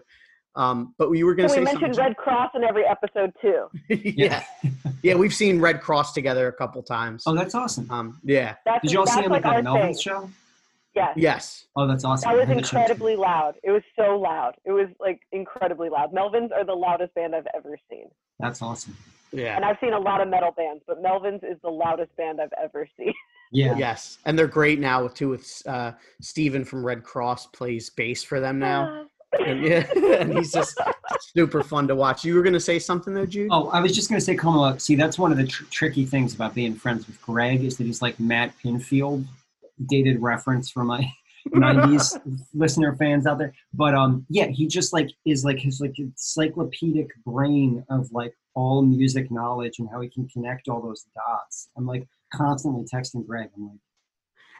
Um, 0.55 0.95
but 0.99 1.09
we 1.11 1.25
were 1.25 1.35
gonna 1.35 1.49
And 1.49 1.61
we 1.61 1.65
mentioned 1.65 1.95
something. 1.95 2.05
Red 2.13 2.17
Cross 2.19 2.51
in 2.55 2.63
every 2.63 2.85
episode 2.85 3.33
too. 3.41 3.69
yeah, 3.89 4.45
yeah, 5.03 5.15
we've 5.15 5.33
seen 5.35 5.61
Red 5.61 5.81
Cross 5.81 6.13
together 6.13 6.47
a 6.49 6.53
couple 6.53 6.83
times. 6.83 7.23
Oh, 7.27 7.35
that's 7.35 7.55
awesome. 7.55 7.91
Um, 7.91 8.21
yeah, 8.23 8.57
That's 8.67 8.83
Did 8.83 8.93
you 8.93 8.99
all 9.01 9.07
see 9.07 9.15
that's 9.15 9.27
him 9.27 9.33
like 9.33 9.47
at 9.47 9.49
our 9.51 9.55
that. 9.57 9.65
Melvin's 9.65 10.01
show? 10.03 10.29
Yes. 10.95 11.15
yes, 11.17 11.65
Oh, 11.75 11.87
that's 11.87 12.05
awesome. 12.05 12.29
That 12.31 12.37
was 12.37 12.45
I 12.45 12.47
heard 12.49 12.59
the 12.59 12.67
show 12.67 12.71
too. 12.73 12.77
incredibly 12.83 13.17
loud. 13.17 13.55
It 13.63 13.71
was 13.71 13.83
so 13.97 14.19
loud. 14.19 14.53
It 14.67 14.73
was 14.73 14.89
like 15.01 15.21
incredibly 15.33 15.89
loud. 15.89 16.13
Melvins 16.13 16.53
are 16.53 16.67
the 16.67 16.75
loudest 16.75 17.15
band 17.15 17.35
I've 17.35 17.47
ever 17.57 17.79
seen. 17.89 18.09
That's 18.39 18.61
awesome. 18.61 18.95
yeah, 19.33 19.57
And 19.57 19.65
I've 19.65 19.79
seen 19.81 19.95
a 19.95 19.99
lot 19.99 20.21
of 20.21 20.29
metal 20.29 20.51
bands, 20.55 20.83
but 20.87 21.03
Melvins 21.03 21.43
is 21.51 21.57
the 21.63 21.71
loudest 21.71 22.15
band 22.17 22.43
I've 22.43 22.53
ever 22.63 22.87
seen. 22.99 23.15
Yeah. 23.53 23.77
yes, 23.77 24.19
and 24.25 24.39
they're 24.39 24.47
great 24.47 24.81
now 24.81 25.09
too. 25.09 25.29
With 25.29 25.63
uh, 25.67 25.93
Steven 26.21 26.65
from 26.65 26.85
Red 26.85 27.03
Cross 27.03 27.47
plays 27.49 27.91
bass 27.91 28.23
for 28.23 28.41
them 28.41 28.59
now, 28.59 29.07
and 29.39 29.63
yeah, 29.63 29.87
and 30.19 30.33
he's 30.33 30.53
just 30.53 30.81
super 31.35 31.63
fun 31.63 31.87
to 31.89 31.95
watch. 31.95 32.25
You 32.25 32.35
were 32.35 32.43
gonna 32.43 32.61
say 32.61 32.79
something 32.79 33.13
though, 33.15 33.27
Jude? 33.27 33.49
Oh, 33.51 33.69
I 33.69 33.81
was 33.81 33.95
just 33.95 34.09
going 34.09 34.19
to 34.19 34.25
say, 34.25 34.35
Kamala, 34.35 34.81
see, 34.81 34.95
that's 34.95 35.19
one 35.19 35.33
of 35.33 35.39
the 35.39 35.47
tr- 35.47 35.65
tricky 35.71 36.05
things 36.05 36.35
about 36.35 36.55
being 36.55 36.75
friends 36.75 37.07
with 37.07 37.21
Greg 37.23 37.63
is 37.63 37.77
that 37.77 37.85
he's 37.85 38.03
like 38.03 38.19
Matt 38.19 38.55
Pinfield, 38.65 39.27
dated 39.89 40.21
reference 40.23 40.71
for 40.71 40.85
my 40.85 41.07
90s 41.49 42.21
listener 42.55 42.97
fans 42.97 43.27
out 43.27 43.39
there. 43.39 43.53
But 43.75 43.95
um, 43.95 44.27
yeah, 44.29 44.47
he 44.47 44.67
just 44.67 44.93
like 44.93 45.11
is 45.25 45.45
like 45.45 45.59
his 45.59 45.81
like 45.81 45.99
encyclopedic 45.99 47.09
brain 47.27 47.85
of 47.91 48.11
like 48.13 48.35
all 48.55 48.83
music 48.83 49.31
knowledge 49.31 49.79
and 49.79 49.89
how 49.91 50.01
he 50.01 50.09
can 50.09 50.29
connect 50.29 50.69
all 50.69 50.83
those 50.83 51.07
dots. 51.15 51.69
I'm 51.77 51.87
like 51.87 52.07
constantly 52.35 52.85
texting 52.93 53.27
Greg. 53.27 53.51
I'm 53.57 53.69
like, 53.69 53.79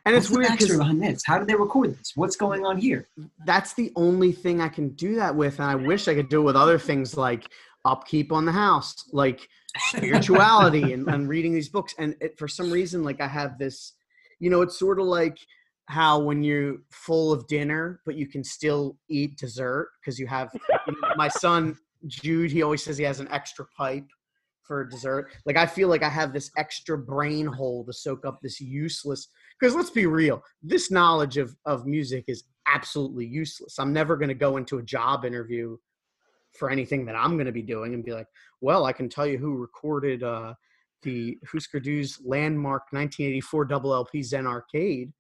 and 0.05 0.17
it's 0.17 0.31
weird 0.31 0.51
because 0.51 0.77
behind 0.77 1.03
this? 1.03 1.23
How 1.25 1.39
did 1.39 1.47
they 1.47 1.55
record 1.55 1.97
this? 1.97 2.13
What's 2.17 2.37
going 2.37 2.65
on 2.65 2.77
here? 2.77 3.07
that's 3.47 3.75
the 3.75 3.93
only 3.95 4.33
thing 4.33 4.61
I 4.61 4.69
can 4.69 4.91
do 4.91 5.15
that 5.17 5.35
with, 5.35 5.61
and 5.61 5.71
I 5.71 5.77
wish 5.77 6.09
I 6.09 6.15
could 6.15 6.29
do 6.29 6.41
it 6.41 6.45
with 6.45 6.57
other 6.57 6.79
things 6.79 7.17
like 7.17 7.47
upkeep 7.85 8.33
on 8.33 8.45
the 8.45 8.53
house, 8.53 8.95
like 9.13 9.49
spirituality 9.91 10.93
and, 10.95 11.09
and 11.09 11.29
reading 11.29 11.53
these 11.55 11.69
books. 11.69 11.95
And 11.99 12.17
it, 12.21 12.37
for 12.37 12.49
some 12.49 12.71
reason, 12.71 13.05
like 13.05 13.21
I 13.21 13.29
have 13.29 13.59
this, 13.59 13.93
you 14.41 14.51
know, 14.51 14.63
it's 14.63 14.79
sort 14.79 14.99
of 14.99 15.07
like 15.07 15.39
how 15.87 16.19
when 16.19 16.43
you're 16.43 16.79
full 16.91 17.33
of 17.33 17.47
dinner, 17.47 18.01
but 18.05 18.17
you 18.17 18.27
can 18.27 18.43
still 18.43 18.97
eat 19.09 19.37
dessert 19.39 19.91
because 20.01 20.19
you 20.19 20.27
have 20.27 20.51
you 20.55 20.61
know, 21.01 21.09
my 21.17 21.29
son 21.29 21.77
Jude. 22.07 22.51
He 22.51 22.63
always 22.63 22.83
says 22.83 22.99
he 22.99 23.05
has 23.05 23.21
an 23.21 23.29
extra 23.31 23.67
pipe 23.77 24.07
for 24.63 24.85
dessert. 24.85 25.33
Like 25.47 25.57
I 25.57 25.67
feel 25.67 25.89
like 25.89 26.03
I 26.03 26.09
have 26.09 26.33
this 26.33 26.51
extra 26.57 26.97
brain 26.97 27.47
hole 27.47 27.85
to 27.85 27.93
soak 27.93 28.25
up 28.25 28.41
this 28.41 28.61
useless. 28.61 29.29
Because 29.59 29.75
let's 29.75 29.91
be 29.91 30.07
real, 30.07 30.43
this 30.63 30.91
knowledge 30.91 31.37
of 31.37 31.55
of 31.67 31.87
music 31.87 32.25
is 32.29 32.45
absolutely 32.67 33.27
useless. 33.27 33.79
I'm 33.79 33.93
never 33.93 34.17
going 34.17 34.29
to 34.29 34.35
go 34.35 34.57
into 34.57 34.79
a 34.79 34.83
job 34.83 35.25
interview 35.25 35.77
for 36.53 36.71
anything 36.71 37.05
that 37.07 37.17
I'm 37.17 37.35
going 37.35 37.47
to 37.47 37.53
be 37.53 37.63
doing 37.63 37.95
and 37.95 38.05
be 38.05 38.13
like, 38.13 38.27
well, 38.61 38.85
I 38.85 38.93
can 38.93 39.09
tell 39.09 39.27
you 39.27 39.39
who 39.39 39.57
recorded 39.57 40.23
uh, 40.23 40.55
the 41.03 41.39
Husker 41.51 41.81
Du's 41.81 42.21
landmark 42.25 42.83
1984 42.91 43.65
double 43.65 43.95
LP 43.95 44.23
Zen 44.23 44.47
Arcade. 44.47 45.13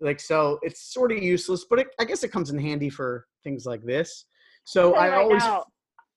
Like, 0.00 0.20
so 0.20 0.58
it's 0.62 0.92
sort 0.92 1.12
of 1.12 1.22
useless, 1.22 1.66
but 1.68 1.78
it, 1.78 1.88
I 1.98 2.04
guess 2.04 2.24
it 2.24 2.32
comes 2.32 2.50
in 2.50 2.58
handy 2.58 2.90
for 2.90 3.26
things 3.44 3.66
like 3.66 3.84
this. 3.84 4.26
So 4.64 4.94
I 4.94 5.16
always, 5.16 5.42
now, 5.42 5.64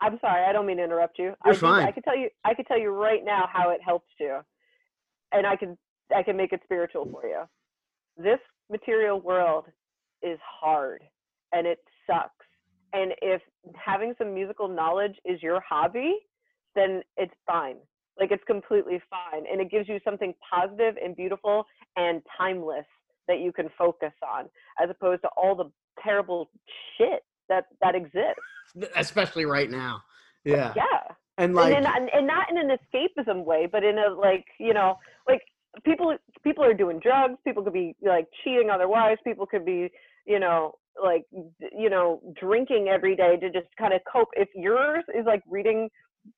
I'm 0.03 0.19
sorry, 0.19 0.43
I 0.43 0.51
don't 0.51 0.65
mean 0.65 0.77
to 0.77 0.83
interrupt 0.83 1.17
you. 1.17 1.33
I 1.43 1.49
You're 1.49 1.53
do- 1.55 1.59
fine. 1.61 1.87
I 1.87 1.91
could 1.91 2.03
tell 2.03 2.17
you 2.17 2.29
I 2.43 2.53
could 2.53 2.67
tell 2.67 2.79
you 2.79 2.89
right 2.89 3.23
now 3.23 3.47
how 3.51 3.69
it 3.69 3.79
helps 3.83 4.11
you. 4.19 4.39
And 5.31 5.47
I 5.47 5.55
can 5.55 5.77
I 6.15 6.23
can 6.23 6.35
make 6.35 6.51
it 6.51 6.59
spiritual 6.65 7.07
for 7.09 7.25
you. 7.25 7.43
This 8.17 8.39
material 8.69 9.21
world 9.21 9.65
is 10.21 10.37
hard 10.43 11.03
and 11.53 11.65
it 11.65 11.79
sucks. 12.05 12.45
And 12.91 13.13
if 13.21 13.41
having 13.75 14.13
some 14.17 14.33
musical 14.33 14.67
knowledge 14.67 15.15
is 15.25 15.41
your 15.41 15.61
hobby, 15.67 16.15
then 16.75 17.01
it's 17.15 17.33
fine. 17.47 17.77
Like 18.19 18.31
it's 18.31 18.43
completely 18.45 19.01
fine. 19.09 19.45
And 19.49 19.61
it 19.61 19.71
gives 19.71 19.87
you 19.87 19.99
something 20.03 20.33
positive 20.53 20.95
and 21.03 21.15
beautiful 21.15 21.65
and 21.95 22.21
timeless 22.37 22.85
that 23.29 23.39
you 23.39 23.53
can 23.53 23.69
focus 23.77 24.11
on 24.21 24.49
as 24.83 24.89
opposed 24.89 25.21
to 25.21 25.29
all 25.37 25.55
the 25.55 25.71
terrible 26.03 26.49
shit 26.97 27.23
that 27.49 27.65
that 27.81 27.95
exists. 27.95 28.41
especially 28.95 29.45
right 29.45 29.69
now. 29.69 30.01
Yeah. 30.43 30.73
Yeah. 30.75 30.83
And 31.37 31.55
like, 31.55 31.73
and, 31.73 31.85
in, 31.85 32.09
and 32.13 32.27
not 32.27 32.49
in 32.49 32.57
an 32.57 32.77
escapism 32.77 33.43
way, 33.43 33.67
but 33.71 33.83
in 33.83 33.97
a 33.97 34.13
like 34.13 34.45
you 34.59 34.73
know 34.73 34.95
like 35.27 35.41
people 35.83 36.15
people 36.43 36.63
are 36.63 36.73
doing 36.73 36.99
drugs. 36.99 37.35
People 37.43 37.63
could 37.63 37.73
be 37.73 37.95
like 38.01 38.27
cheating 38.43 38.69
on 38.69 38.77
their 38.77 38.87
wives. 38.87 39.19
People 39.23 39.45
could 39.45 39.65
be 39.65 39.89
you 40.25 40.39
know 40.39 40.75
like 41.01 41.25
you 41.31 41.89
know 41.89 42.21
drinking 42.39 42.87
every 42.87 43.15
day 43.15 43.37
to 43.37 43.49
just 43.49 43.67
kind 43.77 43.93
of 43.93 44.01
cope. 44.11 44.29
If 44.33 44.49
yours 44.55 45.03
is 45.17 45.25
like 45.25 45.41
reading 45.49 45.89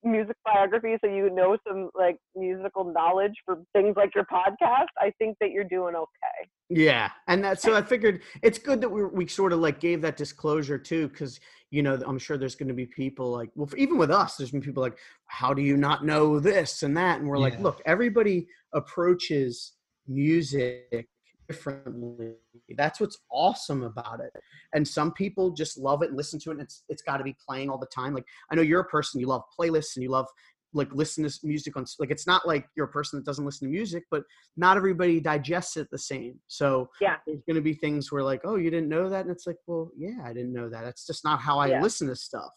music 0.03 0.35
biography 0.43 0.95
so 1.03 1.07
you 1.07 1.29
know 1.29 1.57
some 1.67 1.89
like 1.93 2.17
musical 2.35 2.83
knowledge 2.83 3.33
for 3.45 3.61
things 3.73 3.95
like 3.95 4.13
your 4.15 4.25
podcast 4.25 4.87
i 4.99 5.11
think 5.19 5.37
that 5.39 5.51
you're 5.51 5.63
doing 5.63 5.95
okay. 5.95 6.49
Yeah, 6.69 7.11
and 7.27 7.43
that 7.43 7.61
so 7.61 7.75
I 7.75 7.83
figured 7.83 8.21
it's 8.41 8.57
good 8.57 8.81
that 8.81 8.89
we 8.89 9.05
we 9.05 9.27
sort 9.27 9.53
of 9.53 9.59
like 9.59 9.79
gave 9.79 10.01
that 10.01 10.17
disclosure 10.17 10.79
too, 10.79 11.09
because 11.09 11.39
you 11.69 11.83
know 11.83 12.01
I'm 12.05 12.17
sure 12.17 12.37
there's 12.37 12.55
going 12.55 12.69
to 12.69 12.73
be 12.73 12.87
people 12.87 13.31
like 13.31 13.51
well 13.55 13.69
even 13.77 13.97
with 13.99 14.09
us 14.09 14.35
there's 14.35 14.51
been 14.51 14.61
people 14.61 14.81
like 14.81 14.97
how 15.27 15.53
do 15.53 15.61
you 15.61 15.77
not 15.77 16.05
know 16.05 16.39
this 16.39 16.81
and 16.81 16.97
that? 16.97 17.19
And 17.19 17.29
we're 17.29 17.37
like 17.37 17.59
look 17.59 17.81
everybody 17.85 18.47
approaches 18.73 19.73
music 20.07 21.07
differently. 21.47 22.35
That's 22.77 22.99
what's 22.99 23.17
awesome 23.31 23.83
about 23.83 24.19
it. 24.19 24.31
And 24.73 24.87
some 24.87 25.11
people 25.11 25.51
just 25.51 25.77
love 25.77 26.01
it 26.03 26.09
and 26.09 26.17
listen 26.17 26.39
to 26.41 26.49
it 26.49 26.53
and 26.53 26.61
it's 26.61 26.83
it's 26.89 27.01
got 27.01 27.17
to 27.17 27.23
be 27.23 27.35
playing 27.47 27.69
all 27.69 27.77
the 27.77 27.87
time. 27.87 28.13
Like 28.13 28.25
I 28.51 28.55
know 28.55 28.61
you're 28.61 28.81
a 28.81 28.85
person 28.85 29.19
you 29.19 29.27
love 29.27 29.43
playlists 29.57 29.95
and 29.95 30.03
you 30.03 30.09
love 30.09 30.27
like 30.73 30.91
listen 30.91 31.23
to 31.23 31.33
music 31.43 31.77
on 31.77 31.85
like 31.99 32.11
it's 32.11 32.27
not 32.27 32.45
like 32.45 32.67
you're 32.75 32.87
a 32.87 32.91
person 32.91 33.17
that 33.17 33.25
doesn't 33.25 33.45
listen 33.45 33.65
to 33.65 33.71
music 33.71 34.03
but 34.11 34.23
not 34.57 34.75
everybody 34.75 35.21
digests 35.21 35.77
it 35.77 35.87
the 35.91 35.97
same. 35.97 36.39
So 36.47 36.89
yeah. 36.99 37.15
there's 37.25 37.41
going 37.47 37.55
to 37.55 37.61
be 37.61 37.73
things 37.73 38.11
where 38.11 38.23
like 38.23 38.41
oh 38.43 38.57
you 38.57 38.69
didn't 38.69 38.89
know 38.89 39.09
that? 39.09 39.21
And 39.21 39.31
it's 39.31 39.47
like 39.47 39.57
well 39.67 39.89
yeah 39.97 40.17
i 40.23 40.33
didn't 40.33 40.53
know 40.53 40.69
that. 40.69 40.83
That's 40.83 41.05
just 41.07 41.23
not 41.23 41.39
how 41.39 41.59
i 41.59 41.67
Yeah. 41.67 41.81
listen 41.81 42.07
to 42.09 42.15
stuff 42.15 42.51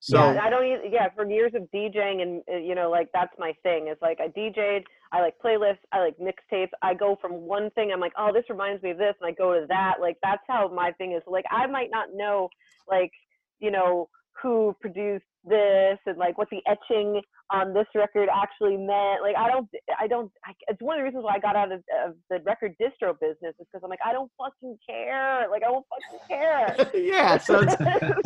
so 0.00 0.32
yeah, 0.32 0.40
I 0.42 0.50
don't 0.50 0.64
even, 0.64 0.92
yeah, 0.92 1.08
for 1.14 1.28
years 1.28 1.52
of 1.54 1.62
DJing 1.74 2.22
and, 2.22 2.42
uh, 2.52 2.56
you 2.58 2.74
know, 2.74 2.90
like 2.90 3.08
that's 3.12 3.32
my 3.38 3.52
thing. 3.62 3.88
It's 3.88 4.00
like 4.00 4.18
I 4.20 4.28
DJ'd, 4.28 4.84
I 5.12 5.20
like 5.20 5.34
playlists, 5.44 5.78
I 5.92 6.00
like 6.00 6.16
mixtapes. 6.18 6.70
I 6.82 6.94
go 6.94 7.16
from 7.20 7.32
one 7.32 7.70
thing, 7.70 7.90
I'm 7.92 8.00
like, 8.00 8.12
oh, 8.18 8.30
this 8.32 8.44
reminds 8.48 8.82
me 8.82 8.90
of 8.90 8.98
this, 8.98 9.14
and 9.20 9.28
I 9.28 9.32
go 9.32 9.54
to 9.54 9.66
that. 9.68 9.94
Like 10.00 10.16
that's 10.22 10.42
how 10.48 10.68
my 10.68 10.92
thing 10.92 11.12
is. 11.12 11.22
Like 11.26 11.44
I 11.50 11.66
might 11.66 11.90
not 11.90 12.08
know, 12.14 12.48
like, 12.88 13.10
you 13.58 13.70
know, 13.70 14.08
who 14.40 14.76
produced 14.80 15.24
this 15.44 15.98
and 16.06 16.16
like 16.16 16.38
what 16.38 16.48
the 16.50 16.62
etching 16.66 17.20
on 17.50 17.72
this 17.72 17.86
record 17.94 18.28
actually 18.34 18.76
meant. 18.76 19.22
Like 19.22 19.36
I 19.36 19.48
don't, 19.50 19.68
I 19.98 20.06
don't, 20.06 20.30
I, 20.44 20.52
it's 20.68 20.82
one 20.82 20.96
of 20.96 21.00
the 21.00 21.04
reasons 21.04 21.24
why 21.24 21.34
I 21.34 21.38
got 21.38 21.56
out 21.56 21.72
of, 21.72 21.82
of 22.06 22.14
the 22.30 22.40
record 22.44 22.74
distro 22.80 23.18
business 23.20 23.54
is 23.58 23.66
because 23.72 23.82
I'm 23.82 23.90
like, 23.90 24.00
I 24.04 24.12
don't 24.12 24.30
fucking 24.38 24.76
care. 24.88 25.46
Like 25.50 25.62
I 25.62 25.70
don't 25.70 25.86
fucking 25.88 26.28
care. 26.28 26.90
yeah 26.94 27.38
so 27.38 27.62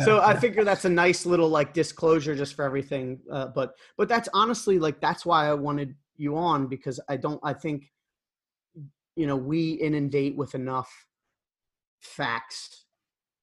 so 0.03 0.21
i 0.21 0.35
figure 0.39 0.63
that's 0.63 0.85
a 0.85 0.89
nice 0.89 1.25
little 1.25 1.49
like 1.49 1.73
disclosure 1.73 2.35
just 2.35 2.55
for 2.55 2.63
everything 2.65 3.19
uh, 3.31 3.47
but 3.47 3.75
but 3.97 4.07
that's 4.07 4.29
honestly 4.33 4.79
like 4.79 4.99
that's 4.99 5.25
why 5.25 5.47
i 5.47 5.53
wanted 5.53 5.95
you 6.17 6.35
on 6.37 6.67
because 6.67 6.99
i 7.09 7.15
don't 7.15 7.39
i 7.43 7.53
think 7.53 7.91
you 9.15 9.27
know 9.27 9.35
we 9.35 9.71
inundate 9.73 10.35
with 10.35 10.55
enough 10.55 10.91
facts 12.01 12.85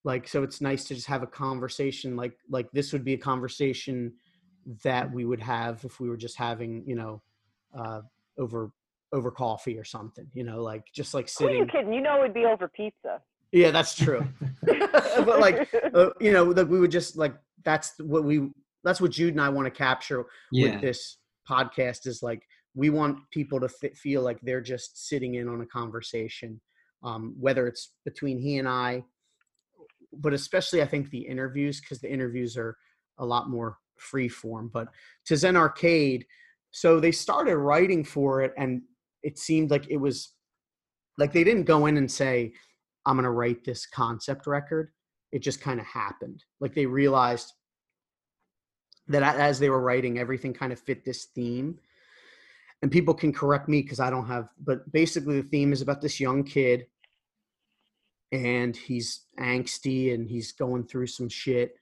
like 0.05 0.27
so 0.29 0.43
it's 0.43 0.61
nice 0.61 0.85
to 0.85 0.95
just 0.95 1.07
have 1.07 1.23
a 1.23 1.27
conversation 1.27 2.17
like 2.17 2.37
like 2.49 2.69
this 2.73 2.93
would 2.93 3.05
be 3.05 3.15
a 3.15 3.19
conversation 3.19 4.13
that 4.85 5.13
we 5.13 5.25
would 5.25 5.41
have 5.41 5.85
if 5.85 6.01
we 6.01 6.09
were 6.09 6.17
just 6.17 6.37
having 6.37 6.85
you 6.87 6.95
know 6.95 7.23
uh 7.77 8.01
over 8.39 8.71
over 9.13 9.31
coffee 9.31 9.77
or 9.79 9.85
something 9.85 10.27
you 10.35 10.45
know 10.45 10.63
like 10.63 10.85
just 10.95 11.15
like 11.15 11.29
Who 11.39 11.47
are 11.47 11.51
you 11.51 11.57
sitting 11.57 11.69
kidding? 11.69 11.93
You 11.93 12.01
know 12.01 12.21
it'd 12.23 12.35
be 12.35 12.45
over 12.45 12.69
pizza. 12.69 13.21
Yeah, 13.53 13.71
that's 13.73 13.97
true. 13.97 14.25
but 14.63 15.41
like, 15.41 15.69
uh, 15.95 16.11
you 16.21 16.33
know, 16.33 16.53
that 16.53 16.69
we 16.69 16.79
would 16.79 16.91
just 16.91 17.17
like 17.17 17.35
that's 17.65 17.95
what 17.99 18.25
we 18.25 18.49
that's 18.85 19.01
what 19.01 19.11
Jude 19.11 19.35
and 19.35 19.41
I 19.41 19.49
want 19.49 19.67
to 19.67 19.71
capture 19.71 20.25
Yeah. 20.53 20.73
with 20.73 20.81
this 20.81 21.19
podcast 21.49 22.07
is 22.07 22.23
like 22.23 22.43
we 22.75 22.91
want 22.91 23.19
people 23.33 23.59
to 23.61 23.69
f- 23.83 23.97
feel 23.97 24.23
like 24.23 24.41
they're 24.43 24.61
just 24.61 25.09
sitting 25.09 25.35
in 25.35 25.49
on 25.49 25.61
a 25.61 25.67
conversation, 25.67 26.61
um, 27.03 27.35
whether 27.39 27.67
it's 27.67 27.93
between 28.05 28.39
he 28.39 28.59
and 28.59 28.69
I, 28.69 29.03
but 30.13 30.33
especially 30.33 30.81
I 30.81 30.87
think 30.87 31.11
the 31.11 31.27
interviews 31.27 31.81
because 31.81 32.01
the 32.01 32.13
interviews 32.13 32.57
are 32.57 32.77
a 33.19 33.27
lot 33.27 33.51
more 33.51 33.79
free 34.01 34.29
form. 34.29 34.71
But 34.73 34.89
to 35.27 35.37
Zen 35.37 35.57
Arcade, 35.57 36.27
so 36.71 37.01
they 37.01 37.13
started 37.13 37.57
writing 37.57 38.05
for 38.05 38.43
it, 38.43 38.53
and 38.57 38.83
it 39.23 39.39
seemed 39.39 39.71
like 39.71 39.89
it 39.89 39.97
was 39.97 40.33
like 41.19 41.33
they 41.33 41.45
didn't 41.45 41.65
go 41.65 41.87
in 41.87 41.97
and 41.97 42.11
say, 42.11 42.53
"I'm 43.07 43.17
going 43.17 43.25
to 43.25 43.31
write 43.31 43.65
this 43.65 43.87
concept 43.87 44.47
record." 44.47 44.91
It 45.33 45.43
just 45.43 45.61
kind 45.61 45.81
of 45.81 45.87
happened. 45.87 46.45
Like 46.61 46.75
they 46.75 46.87
realized 46.87 47.53
that 49.09 49.23
as 49.23 49.59
they 49.59 49.71
were 49.71 49.81
writing, 49.81 50.19
everything 50.19 50.55
kind 50.55 50.73
of 50.73 50.81
fit 50.81 51.05
this 51.05 51.27
theme. 51.27 51.79
And 52.83 52.91
people 52.91 53.13
can 53.13 53.33
correct 53.33 53.69
me 53.69 53.83
because 53.83 54.01
I 54.01 54.09
don't 54.09 54.27
have, 54.27 54.49
but 54.65 54.91
basically 54.91 55.41
the 55.41 55.49
theme 55.49 55.73
is 55.73 55.83
about 55.83 56.01
this 56.01 56.19
young 56.19 56.45
kid 56.45 56.87
and 58.33 58.77
he's 58.77 59.27
angsty 59.39 60.15
and 60.15 60.29
he's 60.29 60.53
going 60.53 60.85
through 60.85 61.09
some 61.09 61.29
shit 61.29 61.75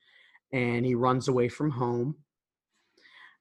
and 0.53 0.85
he 0.85 0.95
runs 0.95 1.29
away 1.29 1.49
from 1.49 1.71
home. 1.71 2.17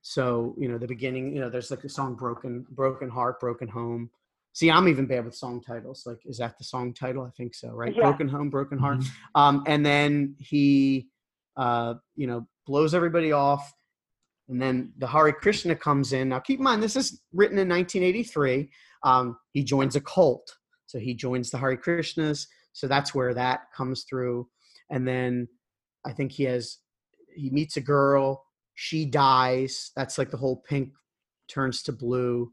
So, 0.02 0.56
you 0.58 0.68
know, 0.70 0.78
the 0.78 0.88
beginning, 0.88 1.34
you 1.34 1.42
know, 1.42 1.50
there's 1.50 1.72
like 1.72 1.82
the 1.82 1.90
song 1.90 2.16
Broken, 2.16 2.66
Broken 2.70 3.10
Heart, 3.10 3.40
Broken 3.40 3.68
Home. 3.68 4.10
See, 4.54 4.72
I'm 4.72 4.88
even 4.88 5.06
bad 5.06 5.26
with 5.26 5.36
song 5.36 5.62
titles. 5.62 6.04
Like, 6.06 6.20
is 6.26 6.38
that 6.38 6.58
the 6.58 6.64
song 6.64 6.94
title? 6.94 7.24
I 7.24 7.30
think 7.32 7.54
so, 7.54 7.70
right? 7.70 7.94
Yeah. 7.96 8.04
Broken 8.04 8.28
Home, 8.30 8.50
Broken 8.50 8.80
Heart. 8.80 9.00
Mhm. 9.00 9.10
Um, 9.36 9.64
and 9.68 9.86
then 9.86 10.36
he, 10.40 11.10
uh, 11.58 11.96
you 12.16 12.28
know, 12.28 12.48
blows 12.66 12.94
everybody 12.94 13.32
off. 13.32 13.74
And 14.50 14.62
then 14.62 14.94
the 14.98 15.08
Hare 15.08 15.34
Krishna 15.34 15.76
comes 15.76 16.14
in. 16.14 16.30
Now, 16.30 16.40
keep 16.40 16.60
in 16.60 16.64
mind, 16.64 16.82
this 16.82 16.96
is 16.96 17.22
written 17.34 17.58
in 17.58 17.68
1983. 17.68 18.72
Um, 19.04 19.38
he 19.52 19.64
joins 19.64 19.96
a 19.96 20.02
cult. 20.02 20.56
So 20.86 21.00
he 21.00 21.14
joins 21.14 21.50
the 21.52 21.58
Hare 21.58 21.76
Krishnas. 21.76 22.48
So 22.72 22.88
that's 22.88 23.14
where 23.14 23.34
that 23.34 23.64
comes 23.76 24.06
through. 24.10 24.48
And 24.90 25.06
then 25.06 25.50
I 26.06 26.14
think 26.14 26.32
he 26.32 26.44
has, 26.46 26.78
he 27.38 27.50
meets 27.50 27.78
a 27.78 27.82
girl. 27.82 28.44
She 28.76 29.06
dies. 29.06 29.92
That's 29.96 30.18
like 30.18 30.32
the 30.32 30.38
whole 30.38 30.64
pink 30.68 30.90
turns 31.48 31.84
to 31.84 31.92
blue. 31.92 32.52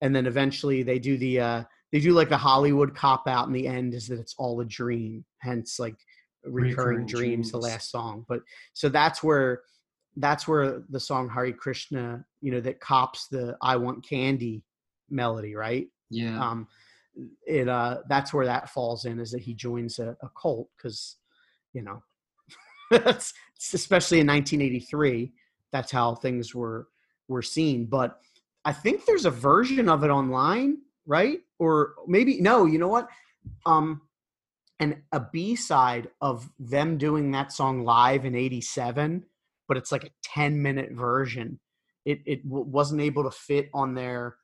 And 0.00 0.14
then 0.14 0.26
eventually 0.26 0.82
they 0.82 0.98
do 0.98 1.16
the, 1.16 1.40
uh, 1.40 1.64
they 1.92 2.00
do 2.00 2.12
like 2.12 2.28
the 2.28 2.36
Hollywood 2.36 2.94
cop 2.94 3.28
out 3.28 3.46
in 3.46 3.52
the 3.52 3.68
end 3.68 3.94
is 3.94 4.08
that 4.08 4.18
it's 4.18 4.34
all 4.38 4.60
a 4.60 4.64
dream. 4.64 5.24
Hence, 5.38 5.78
like 5.78 5.96
recurring, 6.44 6.70
Recurring 6.70 7.06
dreams, 7.06 7.52
the 7.52 7.58
last 7.58 7.90
song. 7.90 8.24
But 8.28 8.40
so 8.72 8.88
that's 8.88 9.22
where 9.22 9.62
that's 10.16 10.46
where 10.46 10.82
the 10.90 11.00
song 11.00 11.28
Hare 11.28 11.52
Krishna, 11.52 12.24
you 12.40 12.52
know, 12.52 12.60
that 12.60 12.80
cops 12.80 13.28
the 13.28 13.56
I 13.62 13.76
want 13.76 14.06
candy 14.06 14.62
melody, 15.10 15.54
right? 15.54 15.86
Yeah. 16.10 16.40
Um 16.40 16.68
it 17.46 17.68
uh 17.68 17.98
that's 18.08 18.32
where 18.32 18.46
that 18.46 18.70
falls 18.70 19.04
in 19.04 19.20
is 19.20 19.30
that 19.32 19.42
he 19.42 19.54
joins 19.54 19.98
a, 19.98 20.16
a 20.22 20.30
cult 20.40 20.68
because 20.76 21.16
you 21.74 21.82
know 21.82 22.02
that's 22.90 23.34
especially 23.72 24.20
in 24.20 24.26
1983 24.26 25.32
that's 25.72 25.92
how 25.92 26.14
things 26.14 26.54
were 26.54 26.88
were 27.28 27.42
seen 27.42 27.86
but 27.86 28.20
i 28.64 28.72
think 28.72 29.04
there's 29.04 29.26
a 29.26 29.30
version 29.30 29.88
of 29.88 30.04
it 30.04 30.10
online 30.10 30.78
right? 31.06 31.40
Or 31.58 31.94
maybe 32.06 32.40
no 32.40 32.64
you 32.66 32.78
know 32.78 32.88
what? 32.88 33.08
Um 33.66 34.02
and 34.80 35.02
a 35.12 35.20
b-side 35.20 36.08
of 36.20 36.50
them 36.58 36.98
doing 36.98 37.30
that 37.32 37.52
song 37.52 37.84
live 37.84 38.24
in 38.24 38.34
87 38.34 39.24
but 39.68 39.76
it's 39.76 39.92
like 39.92 40.04
a 40.04 40.10
10 40.24 40.60
minute 40.60 40.92
version. 40.92 41.60
It 42.04 42.20
it 42.26 42.44
w- 42.44 42.66
wasn't 42.66 43.00
able 43.00 43.24
to 43.24 43.30
fit 43.30 43.70
on 43.72 43.94
their 43.94 44.36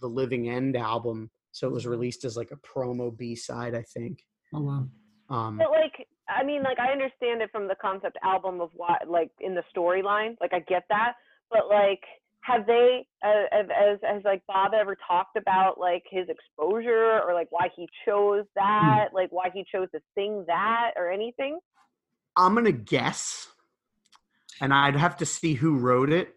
the 0.00 0.08
living 0.08 0.48
end 0.48 0.76
album 0.76 1.30
so 1.52 1.66
it 1.66 1.72
was 1.72 1.86
released 1.86 2.24
as 2.24 2.36
like 2.36 2.50
a 2.50 2.56
promo 2.56 3.16
b-side 3.16 3.74
i 3.74 3.82
think. 3.82 4.24
Oh 4.54 4.60
wow. 4.62 4.88
um 5.30 5.58
But 5.58 5.70
like, 5.70 6.06
I 6.36 6.44
mean, 6.44 6.62
like 6.62 6.78
I 6.78 6.92
understand 6.92 7.42
it 7.42 7.50
from 7.50 7.68
the 7.68 7.76
concept 7.80 8.16
album 8.22 8.60
of 8.60 8.70
what, 8.74 9.08
like 9.08 9.30
in 9.40 9.54
the 9.54 9.62
storyline. 9.74 10.36
Like 10.40 10.52
I 10.52 10.60
get 10.60 10.84
that, 10.88 11.14
but 11.50 11.68
like, 11.68 12.00
have 12.40 12.66
they, 12.66 13.06
uh, 13.24 13.44
have- 13.52 13.70
as 13.70 14.24
like 14.24 14.42
Bob 14.46 14.72
ever 14.74 14.96
talked 15.06 15.36
about 15.36 15.78
like 15.78 16.02
his 16.10 16.26
exposure 16.28 17.20
or 17.24 17.34
like 17.34 17.48
why 17.50 17.68
he 17.76 17.88
chose 18.04 18.44
that, 18.56 19.08
like 19.14 19.30
why 19.30 19.48
he 19.54 19.64
chose 19.70 19.88
to 19.94 20.00
sing 20.14 20.44
that 20.48 20.90
or 20.96 21.10
anything? 21.10 21.60
I'm 22.36 22.54
gonna 22.54 22.72
guess, 22.72 23.48
and 24.60 24.72
I'd 24.74 24.96
have 24.96 25.16
to 25.18 25.26
see 25.26 25.54
who 25.54 25.76
wrote 25.78 26.10
it. 26.10 26.34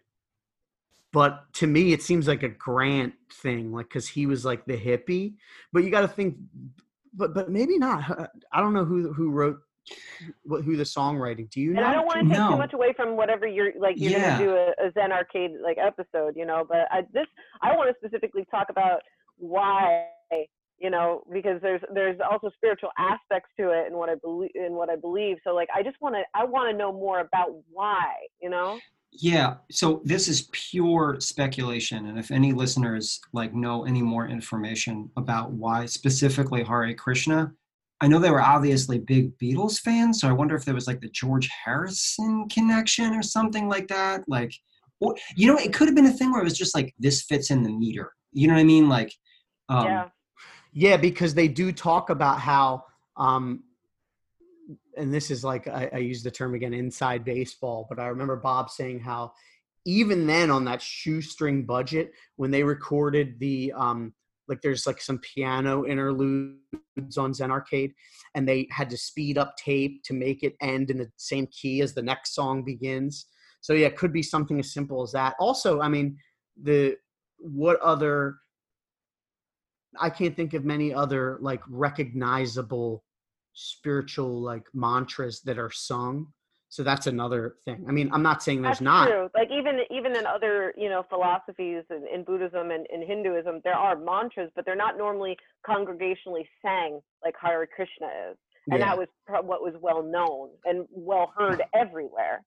But 1.12 1.52
to 1.54 1.66
me, 1.66 1.92
it 1.92 2.02
seems 2.02 2.28
like 2.28 2.42
a 2.42 2.48
Grant 2.48 3.14
thing, 3.32 3.72
like 3.72 3.88
because 3.88 4.06
he 4.06 4.26
was 4.26 4.44
like 4.44 4.66
the 4.66 4.76
hippie. 4.76 5.34
But 5.72 5.82
you 5.82 5.90
got 5.90 6.02
to 6.02 6.08
think, 6.08 6.36
but 7.14 7.32
but 7.34 7.50
maybe 7.50 7.78
not. 7.78 8.30
I 8.52 8.60
don't 8.60 8.74
know 8.74 8.84
who 8.84 9.12
who 9.12 9.30
wrote 9.30 9.58
what 10.44 10.64
who 10.64 10.76
the 10.76 10.84
songwriting. 10.84 11.48
Do 11.50 11.60
you 11.60 11.70
And 11.70 11.80
I 11.80 11.92
don't 11.92 12.06
want 12.06 12.20
to 12.22 12.28
take 12.28 12.38
No. 12.38 12.50
too 12.50 12.56
much 12.56 12.72
away 12.72 12.92
from 12.94 13.16
whatever 13.16 13.46
you're 13.46 13.72
like. 13.78 13.96
You're 13.98 14.12
Yeah. 14.12 14.38
gonna 14.38 14.44
do 14.44 14.56
a, 14.56 14.86
a 14.88 14.92
Zen 14.92 15.12
Arcade 15.12 15.52
like 15.62 15.78
episode, 15.78 16.34
you 16.36 16.46
know. 16.46 16.64
But 16.68 16.88
I, 16.90 17.02
this, 17.12 17.26
I 17.62 17.76
want 17.76 17.90
to 17.90 17.94
specifically 17.98 18.46
talk 18.50 18.68
about 18.70 19.00
why, 19.36 20.06
you 20.78 20.90
know, 20.90 21.22
because 21.32 21.60
there's 21.62 21.80
there's 21.92 22.18
also 22.28 22.50
spiritual 22.56 22.90
aspects 22.98 23.50
to 23.58 23.70
it 23.70 23.86
and 23.86 23.96
what 23.96 24.08
I 24.08 24.14
believe 24.16 24.50
in 24.54 24.72
what 24.72 24.90
I 24.90 24.96
believe. 24.96 25.36
So 25.44 25.54
like, 25.54 25.68
I 25.74 25.82
just 25.82 26.00
want 26.00 26.14
to 26.14 26.22
I 26.34 26.44
want 26.44 26.70
to 26.70 26.76
know 26.76 26.92
more 26.92 27.20
about 27.20 27.48
why, 27.70 28.14
you 28.40 28.50
know. 28.50 28.78
Yeah, 29.18 29.54
so 29.70 30.02
this 30.04 30.28
is 30.28 30.48
pure 30.52 31.16
speculation, 31.20 32.06
and 32.06 32.18
if 32.18 32.30
any 32.30 32.52
listeners 32.52 33.20
like 33.32 33.54
know 33.54 33.84
any 33.86 34.02
more 34.02 34.26
information 34.28 35.10
about 35.16 35.52
why 35.52 35.86
specifically 35.86 36.62
Hare 36.62 36.92
Krishna, 36.94 37.52
I 38.00 38.08
know 38.08 38.18
they 38.18 38.30
were 38.30 38.42
obviously 38.42 38.98
big 38.98 39.36
Beatles 39.38 39.80
fans, 39.80 40.20
so 40.20 40.28
I 40.28 40.32
wonder 40.32 40.54
if 40.54 40.64
there 40.64 40.74
was 40.74 40.86
like 40.86 41.00
the 41.00 41.08
George 41.08 41.48
Harrison 41.64 42.48
connection 42.48 43.14
or 43.14 43.22
something 43.22 43.68
like 43.68 43.88
that. 43.88 44.22
Like, 44.28 44.52
or, 45.00 45.16
you 45.34 45.46
know, 45.46 45.58
it 45.58 45.72
could 45.72 45.88
have 45.88 45.94
been 45.94 46.06
a 46.06 46.12
thing 46.12 46.30
where 46.30 46.40
it 46.40 46.44
was 46.44 46.58
just 46.58 46.74
like 46.74 46.94
this 46.98 47.22
fits 47.22 47.50
in 47.50 47.62
the 47.62 47.70
meter. 47.70 48.12
You 48.32 48.48
know 48.48 48.54
what 48.54 48.60
I 48.60 48.64
mean? 48.64 48.88
Like, 48.88 49.12
um, 49.68 49.86
yeah. 49.86 50.08
Yeah, 50.72 50.98
because 50.98 51.32
they 51.32 51.48
do 51.48 51.72
talk 51.72 52.10
about 52.10 52.38
how, 52.38 52.84
um, 53.16 53.64
and 54.98 55.12
this 55.12 55.30
is 55.30 55.42
like 55.42 55.66
I, 55.66 55.88
I 55.94 55.98
use 55.98 56.22
the 56.22 56.30
term 56.30 56.54
again, 56.54 56.74
inside 56.74 57.24
baseball. 57.24 57.86
But 57.88 57.98
I 57.98 58.08
remember 58.08 58.36
Bob 58.36 58.68
saying 58.68 59.00
how 59.00 59.32
even 59.86 60.26
then 60.26 60.50
on 60.50 60.66
that 60.66 60.82
shoestring 60.82 61.64
budget, 61.64 62.12
when 62.36 62.50
they 62.50 62.62
recorded 62.62 63.38
the 63.38 63.72
um, 63.74 64.12
like 64.48 64.60
there's 64.62 64.86
like 64.86 65.00
some 65.00 65.18
piano 65.18 65.84
interludes 65.86 67.18
on 67.18 67.34
Zen 67.34 67.50
Arcade, 67.50 67.92
and 68.34 68.48
they 68.48 68.68
had 68.70 68.90
to 68.90 68.96
speed 68.96 69.38
up 69.38 69.56
tape 69.56 70.02
to 70.04 70.14
make 70.14 70.42
it 70.42 70.54
end 70.60 70.90
in 70.90 70.98
the 70.98 71.10
same 71.16 71.46
key 71.48 71.80
as 71.80 71.94
the 71.94 72.02
next 72.02 72.34
song 72.34 72.64
begins. 72.64 73.26
So 73.60 73.72
yeah, 73.72 73.88
it 73.88 73.96
could 73.96 74.12
be 74.12 74.22
something 74.22 74.58
as 74.58 74.72
simple 74.72 75.02
as 75.02 75.12
that. 75.12 75.34
Also, 75.40 75.80
I 75.80 75.88
mean, 75.88 76.18
the 76.62 76.96
what 77.38 77.80
other 77.80 78.36
I 79.98 80.10
can't 80.10 80.36
think 80.36 80.54
of 80.54 80.64
many 80.64 80.92
other 80.92 81.38
like 81.40 81.62
recognizable 81.68 83.04
spiritual 83.54 84.42
like 84.42 84.66
mantras 84.74 85.40
that 85.42 85.58
are 85.58 85.70
sung. 85.70 86.28
So 86.76 86.82
that's 86.82 87.06
another 87.06 87.54
thing. 87.64 87.86
I 87.88 87.90
mean, 87.90 88.10
I'm 88.12 88.22
not 88.22 88.42
saying 88.42 88.60
there's 88.60 88.80
That's 88.80 88.82
not. 88.82 89.08
true. 89.08 89.30
Like 89.34 89.48
even 89.50 89.80
even 89.90 90.14
in 90.14 90.26
other 90.26 90.74
you 90.76 90.90
know 90.90 91.06
philosophies 91.08 91.84
in, 91.88 92.04
in 92.12 92.22
Buddhism 92.22 92.70
and 92.70 92.86
in 92.92 93.00
Hinduism, 93.00 93.62
there 93.64 93.72
are 93.72 93.96
mantras, 93.96 94.50
but 94.54 94.66
they're 94.66 94.76
not 94.76 94.98
normally 94.98 95.38
congregationally 95.66 96.46
sang 96.60 97.00
like 97.24 97.34
Hare 97.40 97.66
Krishna 97.66 98.08
is, 98.30 98.36
and 98.70 98.78
Yeah. 98.80 98.88
that 98.88 98.98
was 98.98 99.08
what 99.42 99.62
was 99.62 99.72
well 99.80 100.02
known 100.02 100.50
and 100.66 100.86
well 100.90 101.32
heard 101.34 101.62
everywhere. 101.74 102.44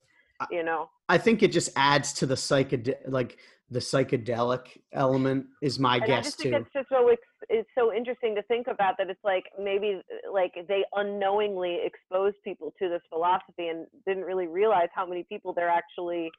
You 0.52 0.62
know, 0.64 0.92
I 1.10 1.18
think 1.18 1.42
it 1.42 1.52
just 1.52 1.72
adds 1.76 2.14
to 2.14 2.28
the 2.28 2.36
psychedelic, 2.36 2.98
like 3.08 3.40
the 3.72 3.80
psychedelic 3.80 4.78
element 4.94 5.46
is 5.62 5.78
my 5.80 5.96
and 5.96 6.04
I 6.04 6.08
guess 6.08 6.26
just 6.26 6.40
too. 6.40 6.50
think 6.52 6.66
it's 6.66 6.74
just 6.74 6.90
so 6.90 7.08
ex- 7.10 7.22
it's 7.50 7.70
so 7.78 7.94
interesting 7.94 8.36
to 8.36 8.42
think 8.44 8.68
about 8.68 8.96
that. 8.98 9.10
It's 9.10 9.24
like 9.24 9.46
maybe 9.62 10.02
like 10.34 10.54
they 10.68 10.84
unknowingly 10.96 11.80
exposed 11.84 12.38
people 12.44 12.74
to 12.80 12.90
this 12.90 13.02
philosophy 13.10 13.68
and 13.68 13.86
didn't 14.08 14.24
really 14.24 14.48
realize 14.48 14.88
how 14.94 15.06
many 15.06 15.24
people 15.30 15.54
they're 15.54 15.70
actually 15.70 16.30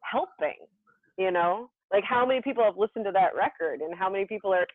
helping. 0.00 0.56
You 1.16 1.30
know, 1.30 1.70
like 1.92 2.04
how 2.04 2.26
many 2.26 2.40
people 2.42 2.64
have 2.64 2.76
listened 2.76 3.04
to 3.04 3.12
that 3.12 3.36
record 3.36 3.80
and 3.80 3.94
how 3.96 4.10
many 4.10 4.26
people 4.26 4.52
are 4.52 4.66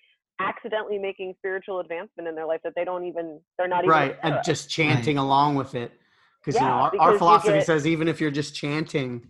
accidentally 0.41 0.97
making 0.97 1.34
spiritual 1.38 1.82
advancement 1.82 2.30
in 2.30 2.34
their 2.34 2.45
life 2.45 2.62
that 2.64 2.72
they 2.76 2.86
don't 2.86 3.04
even 3.06 3.41
they're 3.58 3.68
not 3.68 3.80
even 3.84 3.89
right 3.89 4.18
and 4.24 4.36
of. 4.36 4.45
just 4.45 4.70
chanting 4.70 5.18
along 5.18 5.54
with 5.56 5.76
it 5.76 5.91
because 6.39 6.56
you 6.58 6.66
know 6.66 6.72
our, 6.74 6.91
because 6.91 7.06
our 7.06 7.12
you 7.12 7.18
philosophy 7.18 7.54
get- 7.56 7.66
says 7.66 7.86
even 7.86 8.08
if 8.08 8.22
you're 8.22 8.32
just 8.32 8.56
chanting 8.56 9.28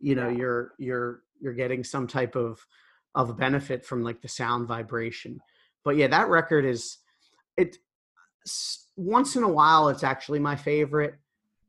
you 0.00 0.14
know 0.14 0.30
Yeah. 0.30 0.36
you're 0.38 0.72
you're 0.78 1.20
you're 1.40 1.52
getting 1.54 1.84
some 1.84 2.06
type 2.06 2.36
of 2.36 2.66
of 3.14 3.36
benefit 3.36 3.84
from 3.84 4.02
like 4.02 4.20
the 4.20 4.28
sound 4.28 4.68
vibration 4.68 5.40
but 5.84 5.96
yeah 5.96 6.06
that 6.06 6.28
record 6.28 6.64
is 6.64 6.98
it 7.56 7.78
once 8.96 9.36
in 9.36 9.42
a 9.42 9.48
while 9.48 9.88
it's 9.88 10.04
actually 10.04 10.38
my 10.38 10.56
favorite, 10.56 11.14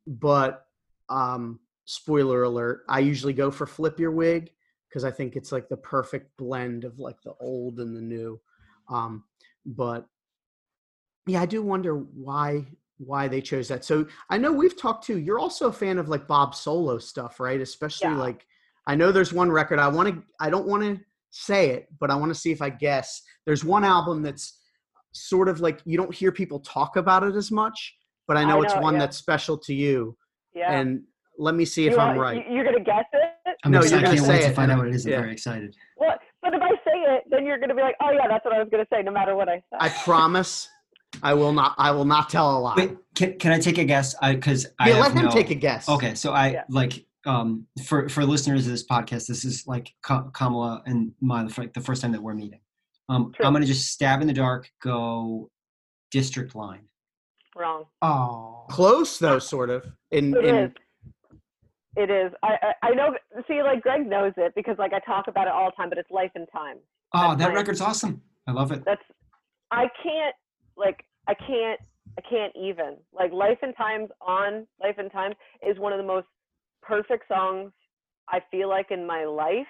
but 0.06 0.66
um, 1.10 1.60
spoiler 1.86 2.44
alert, 2.44 2.84
I 2.88 3.00
usually 3.00 3.34
go 3.34 3.52
for 3.52 3.66
Flip 3.66 4.00
Your 4.00 4.12
Wig 4.12 4.52
because 4.88 5.04
I 5.04 5.12
think 5.12 5.36
it's 5.36 5.52
like 5.52 5.68
the 5.70 5.78
perfect 5.78 6.36
blend 6.38 6.84
of 6.86 7.00
like 7.00 7.22
the 7.22 7.34
old 7.40 7.80
and 7.80 7.96
the 7.96 8.02
new. 8.02 8.40
Um, 8.90 9.26
but 9.66 10.08
yeah, 11.26 11.42
I 11.42 11.46
do 11.46 11.62
wonder 11.62 11.96
why 11.96 12.66
why 13.00 13.28
they 13.28 13.42
chose 13.42 13.68
that. 13.68 13.86
So 13.86 14.08
I 14.30 14.40
know 14.40 14.52
we've 14.52 14.80
talked 14.80 15.06
too. 15.06 15.20
You're 15.20 15.38
also 15.38 15.68
a 15.68 15.74
fan 15.74 16.00
of 16.00 16.10
like 16.10 16.28
Bob 16.28 16.56
solo 16.56 16.98
stuff, 16.98 17.40
right? 17.40 17.62
Especially 17.62 18.10
Yeah. 18.10 18.18
like 18.18 18.48
I 18.88 18.96
know 18.96 19.12
there's 19.12 19.34
one 19.34 19.52
record 19.52 19.80
I 19.80 19.88
want 19.90 20.10
to 20.10 20.24
I 20.40 20.50
don't 20.50 20.66
want 20.68 20.84
to 20.84 21.00
say 21.30 21.70
it, 21.72 21.88
but 22.00 22.10
I 22.10 22.16
want 22.16 22.34
to 22.34 22.40
see 22.40 22.52
if 22.52 22.62
I 22.62 22.70
guess. 22.70 23.22
There's 23.46 23.64
one 23.64 23.84
album 23.84 24.24
that's 24.24 24.58
sort 25.12 25.50
of 25.50 25.60
like 25.60 25.82
you 25.86 25.98
don't 25.98 26.14
hear 26.14 26.32
people 26.32 26.60
talk 26.62 26.96
about 26.96 27.24
it 27.24 27.36
as 27.36 27.52
much, 27.52 27.96
but 28.28 28.38
I 28.38 28.44
know, 28.46 28.62
I 28.62 28.66
it's 28.66 28.76
one 28.76 28.94
yeah. 28.94 29.02
that's 29.02 29.18
special 29.18 29.58
to 29.60 29.74
you. 29.74 30.18
Yeah. 30.56 30.72
And 30.72 31.04
let 31.38 31.54
me 31.54 31.66
see 31.66 31.86
if 31.86 31.94
You 31.94 32.00
I'm 32.00 32.16
want- 32.16 32.20
right. 32.20 32.48
you- 32.48 32.56
You're 32.56 32.64
gonna 32.66 32.80
guess 32.84 33.06
it. 33.14 33.56
I'm 33.64 33.72
No, 33.72 33.80
excited. 33.80 33.92
you're 33.92 34.00
I 34.00 34.04
gonna 34.04 34.18
can't 34.18 34.28
wait 34.30 34.42
say 34.44 34.50
to 34.50 34.56
find 34.56 34.72
out 34.72 34.78
what 34.80 34.88
it 34.88 34.96
is. 34.96 35.06
I'm 35.06 35.12
yeah. 35.12 35.20
very 35.20 35.32
excited. 35.34 35.76
Well, 35.98 36.16
but 36.42 36.54
if 36.54 36.62
I 36.62 36.70
say 36.70 36.98
it, 37.16 37.24
then 37.30 37.46
you're 37.46 37.60
gonna 37.60 37.76
be 37.76 37.82
like, 37.82 37.96
oh 38.02 38.12
yeah, 38.12 38.28
that's 38.30 38.46
what 38.46 38.54
I 38.56 38.60
was 38.60 38.70
gonna 38.72 38.88
say, 38.92 39.02
no 39.04 39.12
matter 39.12 39.36
what 39.36 39.50
I 39.50 39.58
say. 39.58 39.78
I 39.80 39.90
promise 39.90 40.70
I 41.24 41.34
will 41.34 41.54
not 41.54 41.76
I 41.78 41.92
will 41.92 42.06
not 42.06 42.30
tell 42.30 42.58
a 42.58 42.60
lie. 42.60 42.74
Wait, 42.78 42.98
can, 43.16 43.38
can 43.40 43.52
I 43.52 43.60
take 43.60 43.78
a 43.78 43.84
guess? 43.84 44.16
I 44.22 44.34
because 44.36 44.68
I 44.80 44.90
yeah, 44.90 44.96
have 44.96 45.14
let 45.14 45.16
him 45.24 45.26
no- 45.26 45.32
take 45.32 45.50
a 45.52 45.56
guess. 45.56 45.90
Okay, 45.90 46.16
so 46.16 46.32
I 46.32 46.48
Yeah. 46.52 46.64
like 46.70 47.06
um 47.28 47.68
for 47.86 48.08
for 48.10 48.26
listeners 48.26 48.66
of 48.66 48.72
this 48.72 48.86
podcast, 48.86 49.28
this 49.28 49.44
is 49.46 49.68
like 49.68 49.94
Ka- 50.02 50.30
Kamala 50.34 50.82
and 50.86 51.12
my 51.22 51.44
the 51.44 51.50
fir- 51.50 51.72
the 51.74 51.82
first 51.82 52.02
time 52.02 52.12
that 52.14 52.22
we're 52.24 52.34
meeting. 52.34 52.60
Um, 53.10 53.32
I'm 53.44 53.54
gonna 53.54 53.66
just 53.66 53.92
stab 53.92 54.22
in 54.22 54.28
the 54.28 54.34
dark. 54.34 54.70
Go 54.82 55.50
district 56.12 56.56
line. 56.56 56.82
Wrong. 57.56 57.86
Oh, 58.02 58.66
Close 58.70 59.18
though, 59.20 59.40
sort 59.54 59.70
of. 59.70 59.86
In 60.12 60.36
It 60.36 60.46
in 60.46 60.56
is. 60.56 60.72
It 61.96 62.10
is. 62.12 62.32
I, 62.44 62.58
I 62.82 62.88
I 62.88 62.90
know. 62.92 63.16
See, 63.48 63.62
like 63.64 63.82
Greg 63.82 64.08
knows 64.08 64.34
it 64.38 64.54
because 64.56 64.76
like 64.78 64.94
I 64.94 65.00
talk 65.00 65.28
about 65.28 65.48
it 65.48 65.54
all 65.54 65.70
the 65.72 65.76
time. 65.76 65.90
But 65.90 65.98
it's 65.98 66.12
life 66.12 66.32
and 66.36 66.48
time. 66.52 66.78
oh, 67.14 67.30
That's 67.30 67.40
that 67.40 67.50
my- 67.50 67.56
record's 67.56 67.82
awesome. 67.82 68.22
I 68.48 68.52
love 68.52 68.72
it. 68.72 68.84
That's. 68.86 69.02
I 69.72 69.86
can't 70.04 70.36
like 70.78 71.04
I 71.28 71.34
can't 71.34 71.80
I 72.18 72.22
can't 72.30 72.54
even 72.56 72.98
like 73.14 73.32
life 73.34 73.58
and 73.62 73.76
times 73.76 74.10
on 74.22 74.66
life 74.82 74.96
and 74.98 75.12
times 75.12 75.36
is 75.68 75.78
one 75.80 75.92
of 75.92 75.98
the 75.98 76.06
most 76.06 76.28
perfect 76.88 77.28
songs 77.28 77.72
I 78.30 78.40
feel 78.52 78.70
like 78.70 78.92
in 78.92 79.06
my 79.06 79.26
life. 79.26 79.68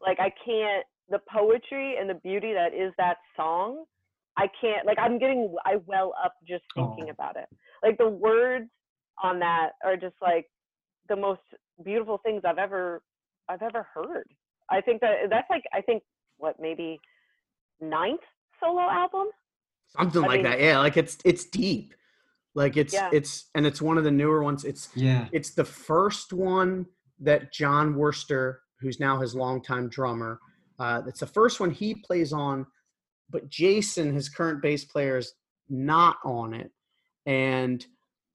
Like 0.00 0.18
I 0.20 0.30
can't 0.44 0.84
the 1.08 1.18
poetry 1.32 1.96
and 1.98 2.08
the 2.08 2.14
beauty 2.14 2.52
that 2.52 2.74
is 2.74 2.92
that 2.98 3.16
song. 3.36 3.84
I 4.36 4.46
can't 4.60 4.86
like 4.86 4.98
I'm 4.98 5.18
getting 5.18 5.54
I 5.64 5.76
well 5.86 6.14
up 6.24 6.34
just 6.46 6.64
thinking 6.74 7.06
Aw. 7.08 7.12
about 7.12 7.36
it. 7.36 7.48
Like 7.82 7.98
the 7.98 8.08
words 8.08 8.68
on 9.22 9.38
that 9.40 9.70
are 9.84 9.96
just 9.96 10.14
like 10.22 10.46
the 11.08 11.16
most 11.16 11.40
beautiful 11.84 12.18
things 12.24 12.42
I've 12.44 12.58
ever 12.58 13.02
I've 13.48 13.62
ever 13.62 13.86
heard. 13.94 14.28
I 14.70 14.80
think 14.80 15.00
that 15.00 15.14
that's 15.30 15.48
like 15.50 15.64
I 15.72 15.80
think 15.80 16.02
what 16.36 16.56
maybe 16.60 17.00
ninth 17.80 18.20
solo 18.62 18.82
album. 18.82 19.28
something 19.96 20.22
I 20.24 20.26
like 20.26 20.42
mean- 20.42 20.50
that. 20.50 20.60
Yeah, 20.60 20.78
like 20.78 20.96
it's 20.96 21.18
it's 21.24 21.44
deep. 21.44 21.94
Like 22.54 22.76
it's 22.76 22.94
Yeah. 22.94 23.10
it's 23.12 23.50
and 23.54 23.66
it's 23.66 23.80
one 23.80 23.98
of 23.98 24.04
the 24.04 24.10
newer 24.10 24.42
ones. 24.42 24.64
It's 24.64 24.88
Yeah. 24.94 25.28
it's 25.32 25.54
the 25.54 25.64
first 25.64 26.32
one 26.32 26.86
that 27.20 27.52
Jon 27.52 27.94
Wurster, 27.94 28.58
who's 28.80 29.00
now 29.00 29.20
his 29.20 29.34
longtime 29.34 29.88
drummer, 29.88 30.40
uh, 30.78 31.02
it's 31.06 31.20
the 31.20 31.26
first 31.26 31.60
one 31.60 31.70
he 31.70 31.94
plays 31.94 32.32
on, 32.32 32.66
but 33.30 33.48
Jason, 33.48 34.14
his 34.14 34.28
current 34.28 34.62
bass 34.62 34.84
player, 34.84 35.18
is 35.18 35.32
not 35.68 36.18
on 36.24 36.54
it, 36.54 36.70
and 37.26 37.84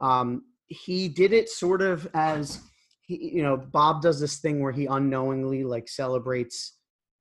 um, 0.01 0.43
he 0.67 1.07
did 1.07 1.33
it 1.33 1.49
sort 1.49 1.81
of 1.81 2.07
as 2.13 2.61
he, 3.05 3.31
you 3.35 3.43
know, 3.43 3.57
Bob 3.57 4.01
does 4.01 4.19
this 4.19 4.39
thing 4.39 4.61
where 4.61 4.71
he 4.71 4.85
unknowingly 4.85 5.63
like 5.63 5.87
celebrates 5.87 6.77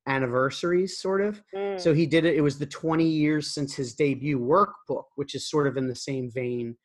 anniversaries, 0.07 0.99
sort 0.99 1.21
of. 1.21 1.43
Mm. 1.55 1.81
So 1.81 1.95
he 1.95 2.07
did 2.07 2.25
it. 2.25 2.35
It 2.37 2.41
was 2.41 2.59
the 2.59 2.67
20 2.67 3.05
years 3.05 3.53
since 3.53 3.75
his 3.75 3.95
debut 3.95 4.39
workbook, 4.39 5.05
which 5.17 5.35
is 5.35 5.49
sort 5.49 5.67
of 5.67 5.77
in 5.77 5.87
the 5.89 5.95
same 5.95 6.31
vein. 6.31 6.77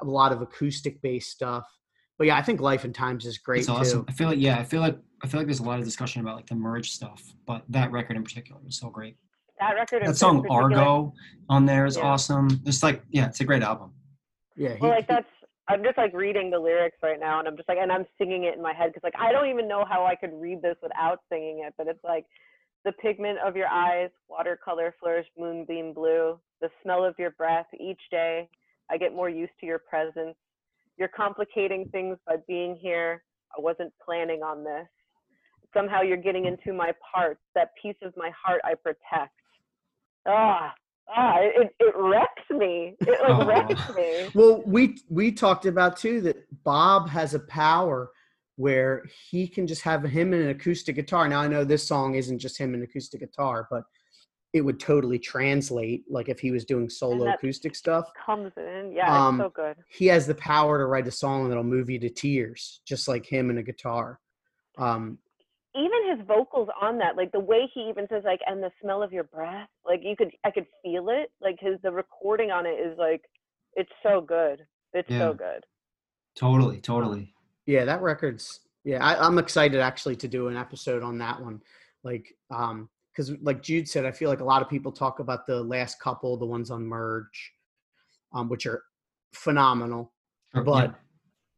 A 0.00 0.04
lot 0.04 0.32
of 0.32 0.40
acoustic 0.42 1.00
based 1.02 1.30
stuff. 1.30 1.66
But 2.18 2.26
yeah, 2.26 2.36
I 2.36 2.42
think 2.42 2.60
Life 2.60 2.84
and 2.84 2.94
Times 2.94 3.24
is 3.26 3.38
great 3.38 3.60
It's 3.60 3.68
awesome. 3.68 4.00
too. 4.00 4.06
I 4.08 4.12
feel 4.12 4.28
like 4.28 4.38
yeah, 4.38 4.58
I 4.58 4.64
feel 4.64 4.80
like 4.80 4.98
I 5.22 5.26
feel 5.26 5.40
like 5.40 5.46
there's 5.46 5.60
a 5.60 5.64
lot 5.64 5.78
of 5.78 5.84
discussion 5.84 6.20
about 6.20 6.36
like 6.36 6.46
the 6.46 6.54
merge 6.54 6.90
stuff, 6.90 7.22
but 7.46 7.64
that 7.70 7.90
record 7.92 8.16
in 8.16 8.24
particular 8.24 8.60
is 8.66 8.78
so 8.78 8.88
great. 8.90 9.16
that 9.58 9.74
record. 9.74 10.02
That 10.06 10.16
song 10.16 10.46
Argo 10.50 11.12
on 11.48 11.66
there 11.66 11.86
is 11.86 11.96
Yeah. 11.96 12.04
awesome. 12.04 12.60
It's 12.66 12.82
like 12.82 13.02
yeah, 13.10 13.26
it's 13.26 13.40
a 13.40 13.44
great 13.44 13.62
album. 13.62 13.92
Yeah, 14.56 14.74
he, 14.74 14.80
Well, 14.80 14.90
like 14.90 15.06
he- 15.06 15.14
that's. 15.14 15.28
I'm 15.68 15.84
just 15.84 15.96
like 15.98 16.12
reading 16.14 16.50
the 16.50 16.58
lyrics 16.58 16.96
right 17.02 17.20
now, 17.20 17.38
and 17.38 17.46
I'm 17.46 17.56
just 17.56 17.68
like, 17.68 17.78
and 17.80 17.92
I'm 17.92 18.04
singing 18.18 18.42
it 18.44 18.54
in 18.56 18.62
my 18.62 18.72
head 18.72 18.88
because 18.92 19.02
like 19.04 19.14
I 19.18 19.30
don't 19.32 19.48
even 19.48 19.68
know 19.68 19.84
how 19.88 20.04
I 20.04 20.14
could 20.16 20.32
read 20.34 20.62
this 20.62 20.76
without 20.82 21.20
singing 21.30 21.62
it. 21.66 21.74
But 21.78 21.86
it's 21.86 22.02
like, 22.02 22.26
the 22.84 22.92
pigment 22.92 23.38
of 23.44 23.56
your 23.56 23.66
eyes, 23.66 24.10
watercolor 24.28 24.94
flourish, 25.00 25.26
moonbeam 25.38 25.92
blue. 25.92 26.38
The 26.60 26.70
smell 26.82 27.04
of 27.04 27.14
your 27.18 27.30
breath 27.32 27.66
each 27.78 28.00
day. 28.10 28.48
I 28.90 28.96
get 28.96 29.14
more 29.14 29.28
used 29.28 29.52
to 29.60 29.66
your 29.66 29.78
presence. 29.78 30.36
You're 30.96 31.08
complicating 31.08 31.88
things 31.90 32.18
by 32.26 32.36
being 32.46 32.76
here. 32.76 33.22
I 33.56 33.60
wasn't 33.60 33.92
planning 34.04 34.42
on 34.42 34.64
this. 34.64 34.86
Somehow 35.74 36.02
you're 36.02 36.16
getting 36.16 36.46
into 36.46 36.72
my 36.72 36.92
parts. 37.12 37.40
That 37.54 37.70
piece 37.80 37.96
of 38.02 38.12
my 38.16 38.30
heart 38.44 38.60
I 38.64 38.74
protect. 38.74 39.34
Ah, 40.26 40.74
ah, 41.08 41.36
it, 41.38 41.74
it 41.78 41.94
wrecks 41.96 42.50
me. 42.50 42.96
It 43.00 43.28
like 43.28 43.46
wrecks 43.46 43.96
me. 43.96 44.30
well, 44.34 44.62
we 44.66 44.98
we 45.08 45.32
talked 45.32 45.66
about 45.66 45.96
too 45.96 46.20
that 46.22 46.44
Bob 46.64 47.08
has 47.08 47.34
a 47.34 47.40
power 47.40 48.10
where 48.60 49.02
he 49.30 49.48
can 49.48 49.66
just 49.66 49.80
have 49.80 50.02
him 50.04 50.34
and 50.34 50.42
an 50.42 50.50
acoustic 50.50 50.94
guitar. 50.94 51.26
Now 51.28 51.40
I 51.40 51.48
know 51.48 51.64
this 51.64 51.86
song 51.86 52.14
isn't 52.14 52.38
just 52.38 52.58
him 52.58 52.74
and 52.74 52.82
acoustic 52.82 53.20
guitar, 53.20 53.66
but 53.70 53.84
it 54.52 54.60
would 54.60 54.78
totally 54.78 55.18
translate 55.18 56.04
like 56.10 56.28
if 56.28 56.38
he 56.40 56.50
was 56.50 56.66
doing 56.66 56.90
solo 56.90 57.32
acoustic 57.32 57.74
stuff. 57.74 58.04
comes 58.26 58.52
in. 58.58 58.92
Yeah, 58.94 59.28
Um, 59.28 59.40
it's 59.40 59.46
so 59.46 59.52
good. 59.54 59.76
He 59.88 60.06
has 60.08 60.26
the 60.26 60.34
power 60.34 60.78
to 60.78 60.84
write 60.86 61.06
a 61.06 61.10
song 61.10 61.48
that'll 61.48 61.64
move 61.64 61.88
you 61.88 61.98
to 62.00 62.10
tears, 62.10 62.82
just 62.86 63.08
like 63.08 63.24
him 63.24 63.48
and 63.48 63.58
a 63.58 63.62
guitar. 63.62 64.20
Um, 64.76 65.18
Even 65.74 66.10
his 66.14 66.26
vocals 66.26 66.68
on 66.82 66.98
that, 66.98 67.16
like 67.16 67.32
the 67.32 67.40
way 67.40 67.70
he 67.72 67.88
even 67.88 68.06
says 68.10 68.24
like, 68.26 68.40
and 68.46 68.62
the 68.62 68.70
smell 68.82 69.02
of 69.02 69.10
your 69.12 69.24
breath, 69.24 69.68
like 69.86 70.00
you 70.02 70.16
could, 70.16 70.32
I 70.44 70.50
could 70.50 70.66
feel 70.82 71.08
it. 71.08 71.30
Like 71.40 71.56
his, 71.60 71.76
the 71.82 71.92
recording 71.92 72.50
on 72.50 72.66
it 72.66 72.78
is 72.86 72.98
like, 72.98 73.22
it's 73.74 73.90
so 74.02 74.20
good. 74.20 74.66
It's 74.92 75.08
Yeah. 75.08 75.20
so 75.20 75.32
good. 75.34 75.64
Totally, 76.36 76.80
totally. 76.80 77.32
Yeah, 77.66 77.84
that 77.84 78.02
record's 78.02 78.60
yeah. 78.84 79.04
I, 79.04 79.24
I'm 79.26 79.38
excited 79.38 79.80
actually 79.80 80.16
to 80.16 80.28
do 80.28 80.48
an 80.48 80.56
episode 80.56 81.02
on 81.02 81.18
that 81.18 81.40
one, 81.40 81.62
like 82.02 82.34
um, 82.50 82.88
because 83.12 83.32
like 83.42 83.62
Jude 83.62 83.88
said, 83.88 84.06
I 84.06 84.12
feel 84.12 84.30
like 84.30 84.40
a 84.40 84.44
lot 84.44 84.62
of 84.62 84.68
people 84.68 84.92
talk 84.92 85.18
about 85.18 85.46
the 85.46 85.62
last 85.62 86.00
couple, 86.00 86.36
the 86.36 86.46
ones 86.46 86.70
on 86.70 86.86
Merge, 86.86 87.52
um, 88.32 88.48
which 88.48 88.66
are 88.66 88.82
phenomenal. 89.32 90.12
Or- 90.54 90.62
But 90.62 90.94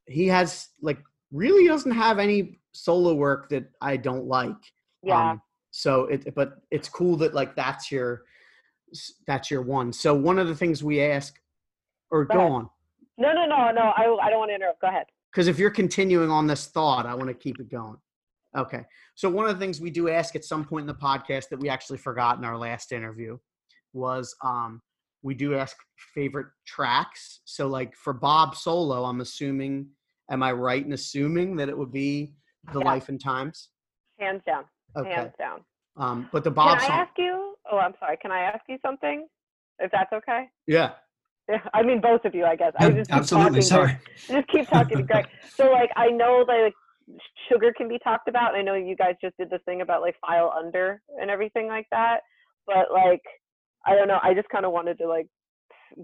he 0.07 0.27
has 0.29 0.69
like 0.81 0.99
really 1.31 1.67
doesn't 1.69 1.93
have 1.93 2.19
any 2.19 2.61
solo 2.73 3.15
work 3.15 3.49
that 3.51 3.71
I 3.81 3.97
don't 3.97 4.27
like. 4.27 4.57
Yeah. 5.03 5.31
Um, 5.33 5.43
so 5.71 6.05
it, 6.07 6.35
but 6.35 6.59
it's 6.71 6.89
cool 6.89 7.17
that 7.17 7.35
like 7.35 7.57
that's 7.57 7.91
your 7.91 8.23
that's 9.27 9.51
your 9.51 9.63
one. 9.63 9.93
So 9.93 10.15
one 10.15 10.39
of 10.39 10.49
the 10.49 10.55
things 10.55 10.85
we 10.85 11.03
ask, 11.03 11.39
or 12.11 12.25
Go 12.27 12.35
go 12.35 12.47
on, 12.47 12.71
no, 13.17 13.33
no, 13.33 13.47
no, 13.47 13.71
no. 13.71 13.93
I, 13.97 14.03
I 14.23 14.31
don't 14.31 14.39
want 14.39 14.51
to 14.51 14.55
interrupt. 14.55 14.81
Go 14.81 14.89
ahead. 14.89 15.07
Because 15.33 15.49
if 15.49 15.59
you're 15.59 15.71
continuing 15.71 16.31
on 16.31 16.47
this 16.47 16.67
thought, 16.67 17.07
I 17.07 17.15
want 17.15 17.29
to 17.29 17.35
keep 17.35 17.59
it 17.59 17.71
going. 17.71 17.97
Okay. 18.57 18.85
So 19.15 19.31
one 19.31 19.49
of 19.49 19.59
the 19.59 19.65
things 19.65 19.81
we 19.81 19.91
do 19.91 20.11
ask 20.11 20.37
at 20.37 20.45
some 20.45 20.65
point 20.65 20.83
in 20.83 20.87
the 20.87 20.95
podcast 20.95 21.49
that 21.49 21.59
we 21.59 21.69
actually 21.71 21.99
forgot 21.99 22.37
in 22.37 22.45
our 22.45 22.59
last 22.59 22.93
interview 22.93 23.39
was 23.95 24.35
um, 24.45 24.83
we 25.23 25.35
do 25.35 25.55
ask 25.55 25.77
favorite 26.15 26.49
tracks. 26.67 27.41
So 27.45 27.67
like 27.67 27.95
for 27.97 28.13
Bob 28.13 28.55
Solo, 28.55 29.05
I'm 29.05 29.23
assuming, 29.23 29.89
am 30.31 30.43
I 30.43 30.53
right 30.53 30.85
in 30.85 30.93
assuming 30.93 31.57
that 31.57 31.71
it 31.71 31.79
would 31.79 31.93
be 31.93 32.35
the 32.73 32.81
Yeah. 32.81 32.85
Life 32.85 33.09
and 33.09 33.21
Times? 33.21 33.71
Hands 34.21 34.43
down. 34.47 34.65
Okay. 34.97 35.11
Hands 35.11 35.33
down. 35.39 35.61
Um, 35.97 36.29
but 36.33 36.45
the 36.45 36.51
Bob. 36.51 36.79
Can 36.79 36.85
I 36.85 36.89
song, 36.89 36.99
ask 37.01 37.13
you? 37.19 37.55
Oh, 37.71 37.79
I'm 37.79 37.95
sorry. 37.99 38.19
Can 38.21 38.33
I 38.33 38.41
ask 38.41 38.61
you 38.69 38.79
something? 38.85 39.27
If 39.79 39.91
that's 39.91 40.13
okay. 40.13 40.49
yeah. 40.67 40.93
Yeah, 41.49 41.59
I 41.75 41.83
mean 41.83 42.01
both 42.01 42.25
of 42.25 42.35
you, 42.35 42.45
I 42.45 42.57
guess. 42.57 42.73
I 42.79 42.91
just 42.91 43.11
keep 43.11 43.17
absolutely. 43.17 43.49
talking, 43.49 43.63
Sorry. 43.63 43.99
just 44.29 44.49
keep 44.49 44.69
talking 44.69 44.99
to 44.99 45.05
Greg. 45.05 45.27
So 45.55 45.71
like 45.71 45.91
I 45.97 46.09
know 46.09 46.45
that 46.47 46.63
like 46.65 46.75
sugar 47.51 47.73
can 47.77 47.89
be 47.89 47.99
talked 47.99 48.29
about. 48.29 48.55
I 48.55 48.63
know 48.63 48.75
you 48.75 48.97
guys 48.97 49.15
just 49.21 49.37
did 49.37 49.51
this 49.51 49.61
thing 49.65 49.81
about 49.81 50.03
like 50.03 50.17
file 50.21 50.53
under 50.57 51.03
and 51.21 51.31
everything 51.31 51.67
like 51.67 51.87
that. 51.91 52.21
But 52.67 52.93
like 52.93 53.23
I 53.87 53.95
don't 53.95 54.09
know, 54.09 54.19
I 54.23 54.35
just 54.35 54.49
kind 54.49 54.65
of 54.65 54.73
wanted 54.73 54.99
to 54.99 55.09
like 55.09 55.27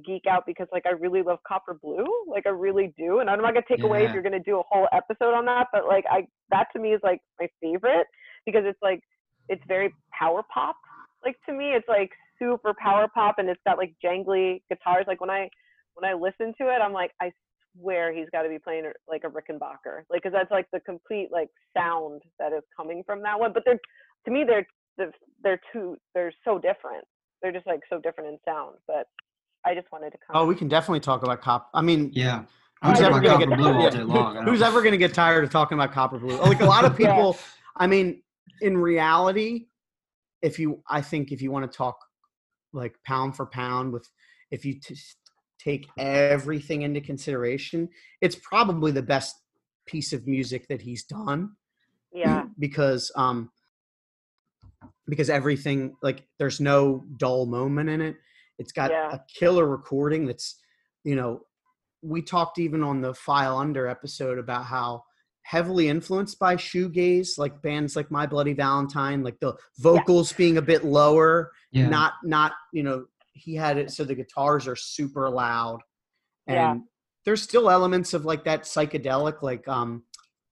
geek 0.04 0.26
out 0.28 0.44
because 0.46 0.66
like 0.72 0.84
I 0.86 0.90
really 0.90 1.22
love 1.22 1.38
Copper 1.46 1.78
Blue. 1.82 2.06
Like 2.28 2.46
I 2.46 2.50
really 2.50 2.92
do. 2.98 3.20
And 3.20 3.30
I'm 3.30 3.40
not 3.40 3.54
gonna 3.54 3.64
take 3.68 3.82
away 3.82 4.04
if 4.04 4.12
you're 4.12 4.22
gonna 4.22 4.40
do 4.40 4.58
a 4.58 4.62
whole 4.68 4.88
episode 4.92 5.34
on 5.34 5.44
that, 5.46 5.68
but 5.72 5.86
like 5.86 6.04
I 6.10 6.26
that 6.50 6.66
to 6.74 6.80
me 6.80 6.92
is 6.92 7.00
like 7.02 7.20
my 7.40 7.48
favorite 7.62 8.06
because 8.44 8.62
it's 8.64 8.78
like 8.82 9.00
it's 9.48 9.62
very 9.66 9.94
power 10.18 10.42
pop. 10.52 10.76
Like 11.24 11.36
to 11.46 11.52
me 11.52 11.70
it's 11.70 11.88
like 11.88 12.10
super 12.38 12.74
power 12.80 13.08
pop 13.12 13.36
and 13.38 13.48
it's 13.48 13.60
got 13.66 13.78
like 13.78 13.94
jangly 14.04 14.62
guitars. 14.68 15.04
Like 15.06 15.20
when 15.20 15.30
I 15.30 15.48
when 15.94 16.08
I 16.10 16.14
listen 16.14 16.54
to 16.60 16.68
it, 16.68 16.80
I'm 16.82 16.92
like, 16.92 17.12
I 17.20 17.32
swear 17.76 18.12
he's 18.14 18.28
got 18.32 18.42
to 18.42 18.48
be 18.48 18.58
playing 18.58 18.90
like 19.08 19.22
a 19.24 19.28
Rickenbacker, 19.28 20.02
like 20.10 20.22
because 20.22 20.32
that's 20.32 20.50
like 20.50 20.66
the 20.72 20.80
complete 20.80 21.28
like 21.32 21.48
sound 21.76 22.22
that 22.38 22.52
is 22.52 22.62
coming 22.76 23.02
from 23.04 23.22
that 23.22 23.38
one. 23.38 23.52
But 23.52 23.64
they're 23.64 23.80
to 24.26 24.30
me 24.30 24.44
they're 24.46 24.66
they're, 24.96 25.12
they're 25.42 25.60
two 25.72 25.96
they're 26.14 26.32
so 26.44 26.58
different. 26.58 27.04
They're 27.42 27.52
just 27.52 27.66
like 27.66 27.80
so 27.90 28.00
different 28.00 28.30
in 28.30 28.38
sound. 28.44 28.76
But 28.86 29.06
I 29.64 29.74
just 29.74 29.86
wanted 29.92 30.10
to. 30.10 30.18
Oh, 30.34 30.46
we 30.46 30.54
can 30.54 30.68
definitely 30.68 31.00
talk 31.00 31.22
about 31.22 31.40
cop. 31.40 31.70
I 31.74 31.82
mean, 31.82 32.10
Yeah. 32.12 32.44
Who's 32.84 33.00
talking 33.00 33.06
ever 33.06 33.20
gonna 33.20 33.46
get 33.46 33.56
Blue 33.58 33.72
all 33.72 33.82
yeah, 33.82 33.90
day 33.90 34.02
long. 34.02 34.36
Who's 34.44 34.62
ever 34.62 34.82
going 34.82 34.92
to 34.92 34.98
get 34.98 35.12
tired 35.12 35.42
of 35.42 35.50
talking 35.50 35.76
about 35.76 35.92
Copper 35.92 36.18
Blue? 36.18 36.36
Like 36.38 36.60
a 36.60 36.64
lot 36.64 36.84
of 36.84 36.92
Yeah. 37.00 37.12
people. 37.14 37.36
I 37.76 37.88
mean, 37.88 38.22
in 38.60 38.78
reality, 38.78 39.66
if 40.42 40.60
you, 40.60 40.80
I 40.88 41.00
think, 41.00 41.32
if 41.32 41.42
you 41.42 41.50
want 41.50 41.70
to 41.70 41.76
talk 41.76 41.98
like 42.72 42.94
pound 43.06 43.36
for 43.36 43.46
pound 43.46 43.92
with, 43.92 44.08
if 44.50 44.64
you 44.64 44.78
t- 44.80 44.96
take 45.58 45.86
everything 45.98 46.82
into 46.82 47.00
consideration, 47.00 47.88
it's 48.20 48.36
probably 48.36 48.92
the 48.92 49.02
best 49.02 49.34
piece 49.86 50.12
of 50.12 50.26
music 50.26 50.66
that 50.68 50.82
he's 50.82 51.04
done. 51.04 51.50
Yeah. 52.12 52.44
because 52.58 53.12
um 53.16 53.50
because 55.06 55.30
everything 55.30 55.96
like 56.02 56.24
there's 56.38 56.60
no 56.60 57.04
dull 57.18 57.46
moment 57.46 57.88
in 57.90 58.00
it 58.00 58.16
it's 58.58 58.72
got 58.72 58.90
Yeah. 58.90 59.12
a 59.12 59.20
killer 59.38 59.66
recording 59.66 60.26
that's 60.26 60.60
you 61.04 61.16
know 61.16 61.40
we 62.02 62.22
talked 62.22 62.58
even 62.58 62.82
on 62.82 63.00
the 63.00 63.14
file 63.14 63.56
under 63.58 63.86
episode 63.88 64.38
about 64.38 64.64
how 64.66 65.02
heavily 65.48 65.88
influenced 65.88 66.38
by 66.38 66.54
shoegaze 66.54 67.38
like 67.38 67.54
bands 67.62 67.96
like 67.96 68.10
my 68.10 68.26
bloody 68.26 68.52
valentine 68.52 69.22
like 69.22 69.38
the 69.40 69.54
vocals 69.78 70.30
being 70.34 70.58
a 70.58 70.62
bit 70.72 70.84
lower 70.84 71.52
Yeah. 71.72 71.88
not 71.88 72.12
not 72.22 72.52
you 72.72 72.82
know 72.82 73.06
he 73.32 73.54
had 73.54 73.78
it 73.78 73.90
so 73.90 74.04
the 74.04 74.14
guitars 74.14 74.68
are 74.68 74.76
super 74.76 75.30
loud 75.30 75.80
and 76.46 76.56
Yeah. 76.56 76.74
there's 77.24 77.42
still 77.42 77.70
elements 77.70 78.12
of 78.12 78.26
like 78.26 78.44
that 78.44 78.64
psychedelic 78.64 79.40
like 79.40 79.66
um 79.68 80.02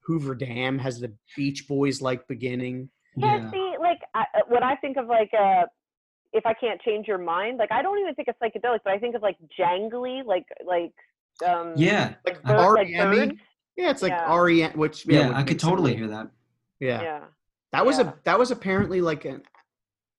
hoover 0.07 0.35
dam 0.35 0.79
has 0.79 0.99
the 0.99 1.13
beach 1.37 1.69
boys 1.69 2.01
like 2.01 2.27
beginning 2.27 2.89
Yeah, 3.17 3.37
yeah. 3.37 3.51
see, 3.51 3.69
like 3.89 4.01
I, 4.15 4.21
uh, 4.39 4.41
when 4.49 4.63
I 4.63 4.77
think 4.77 4.97
of 4.97 5.07
like 5.09 5.33
uh 5.39 5.65
if 6.33 6.45
I 6.47 6.55
can't 6.55 6.81
change 6.83 7.07
your 7.07 7.19
mind, 7.19 7.59
like 7.59 7.73
I 7.73 7.81
don't 7.83 7.99
even 7.99 8.15
think 8.15 8.29
of 8.29 8.35
psychedelic, 8.43 8.81
but 8.85 8.93
I 8.93 8.99
think 8.99 9.15
of 9.15 9.23
like 9.23 9.37
jangly, 9.59 10.25
like 10.25 10.45
like 10.75 10.95
um 11.51 11.75
Yeah. 11.77 12.15
like 12.27 12.43
bird, 12.43 12.75
like 12.81 12.89
REM 12.89 13.11
-y. 13.13 13.29
Byrds. 13.29 13.41
Yeah 13.77 13.91
it's 13.91 14.03
like 14.03 14.13
Yeah. 14.13 14.37
REM 14.39 14.73
which 14.79 15.07
yeah, 15.07 15.21
Yeah, 15.21 15.31
I 15.31 15.39
make 15.39 15.47
could 15.49 15.61
sense. 15.61 15.71
totally 15.71 15.97
hear 15.97 16.09
that. 16.09 16.31
yeah. 16.81 17.03
Yeah. 17.03 17.21
that 17.73 17.85
was 17.87 17.99
Yeah. 17.99 18.11
a 18.11 18.15
that 18.25 18.39
was 18.39 18.51
apparently 18.51 19.01
like 19.01 19.25
an 19.25 19.43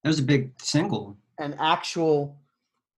That 0.04 0.10
was 0.10 0.20
a 0.20 0.24
big 0.24 0.52
single. 0.62 1.18
an 1.40 1.56
actual 1.60 2.38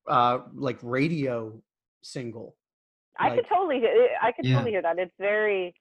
uh 0.07 0.39
like 0.53 0.77
radio 0.81 1.53
single 2.01 2.55
I 3.17 3.29
Like- 3.29 3.39
could 3.39 3.47
totally 3.49 3.79
hear 3.79 4.09
I 4.21 4.31
could 4.31 4.45
Yeah. 4.45 4.53
totally 4.55 4.71
hear 4.71 4.81
that. 4.81 4.97
It's 4.99 5.13
very 5.19 5.75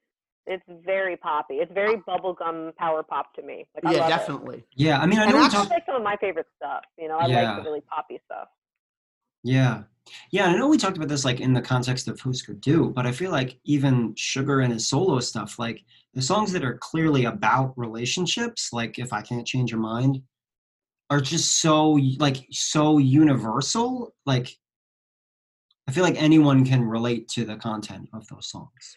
it's 0.51 0.65
very 0.85 1.15
poppy. 1.17 1.57
It's 1.57 1.71
very 1.73 1.97
bubblegum 2.09 2.75
power 2.77 3.03
pop 3.03 3.35
to 3.35 3.43
me. 3.43 3.67
Like 3.75 3.85
I 3.85 3.93
yeah 3.93 3.99
love 4.01 4.07
it. 4.09 4.11
definitely 4.17 4.65
Yeah, 4.75 4.99
I 4.99 5.07
mean, 5.07 5.19
I 5.19 5.25
And 5.25 5.33
know 5.33 5.39
we 5.39 5.45
actually- 5.45 5.59
talked. 5.59 5.71
Like 5.71 5.85
some 5.87 5.95
of 5.97 6.03
my 6.03 6.17
favorite 6.17 6.47
stuff. 6.57 6.85
You 6.97 7.09
know, 7.09 7.19
I 7.19 7.27
Yeah. 7.27 7.53
like 7.53 7.57
the 7.65 7.69
really 7.71 7.83
poppy 7.83 8.19
stuff. 8.25 8.49
Yeah. 9.43 9.83
Yeah, 10.31 10.47
I 10.47 10.57
know 10.57 10.69
we 10.69 10.79
talked 10.79 10.97
about 10.97 11.09
this 11.09 11.25
like 11.25 11.41
in 11.41 11.53
the 11.53 11.61
context 11.63 12.09
of 12.09 12.21
Husker 12.21 12.55
Du, 12.55 12.91
but 12.91 13.07
I 13.07 13.13
feel 13.13 13.31
like 13.31 13.59
even 13.65 14.15
Sugar 14.17 14.61
and 14.61 14.73
his 14.73 14.89
solo 14.89 15.21
stuff, 15.21 15.59
like 15.59 15.85
the 16.15 16.23
songs 16.23 16.53
that 16.53 16.65
are 16.65 16.79
clearly 16.79 17.25
about 17.25 17.73
relationships, 17.77 18.73
like 18.73 18.99
If 18.99 19.13
I 19.13 19.23
Can't 19.23 19.47
Change 19.47 19.71
Your 19.71 19.81
Mind, 19.81 20.23
are 21.11 21.21
just 21.21 21.61
so 21.61 21.93
like 22.19 22.47
so 22.51 22.99
universal. 22.99 24.15
Like 24.27 24.51
I 25.89 25.93
feel 25.93 26.05
like 26.05 26.21
anyone 26.23 26.65
can 26.65 26.85
relate 26.85 27.29
to 27.29 27.45
the 27.45 27.57
content 27.57 28.09
of 28.13 28.27
those 28.29 28.51
songs. 28.51 28.97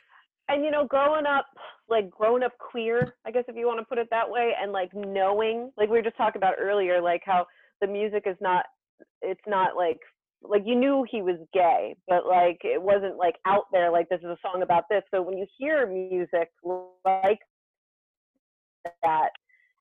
and 0.49 0.65
you 0.65 0.71
know 0.71 0.85
growing 0.85 1.25
up 1.25 1.45
like 1.89 2.09
growing 2.09 2.43
up 2.43 2.51
queer 2.57 3.15
i 3.25 3.31
guess 3.31 3.43
if 3.47 3.55
you 3.55 3.65
want 3.67 3.79
to 3.79 3.85
put 3.85 3.97
it 3.97 4.07
that 4.11 4.29
way 4.29 4.53
and 4.61 4.71
like 4.71 4.93
knowing 4.93 5.71
like 5.77 5.89
we 5.89 5.97
were 5.97 6.01
just 6.01 6.17
talking 6.17 6.39
about 6.39 6.55
earlier 6.59 7.01
like 7.01 7.21
how 7.25 7.45
the 7.79 7.87
music 7.87 8.23
is 8.25 8.35
not 8.41 8.65
it's 9.21 9.41
not 9.47 9.75
like 9.75 9.99
like 10.43 10.63
you 10.65 10.75
knew 10.75 11.05
he 11.09 11.21
was 11.21 11.37
gay 11.53 11.95
but 12.07 12.25
like 12.25 12.59
it 12.63 12.81
wasn't 12.81 13.17
like 13.17 13.35
out 13.45 13.65
there 13.71 13.91
like 13.91 14.09
this 14.09 14.19
is 14.19 14.25
a 14.25 14.37
song 14.41 14.61
about 14.63 14.85
this. 14.89 15.03
So 15.13 15.21
when 15.21 15.37
you 15.37 15.45
hear 15.57 15.85
music 15.87 16.49
like 16.65 17.39
that 19.03 19.29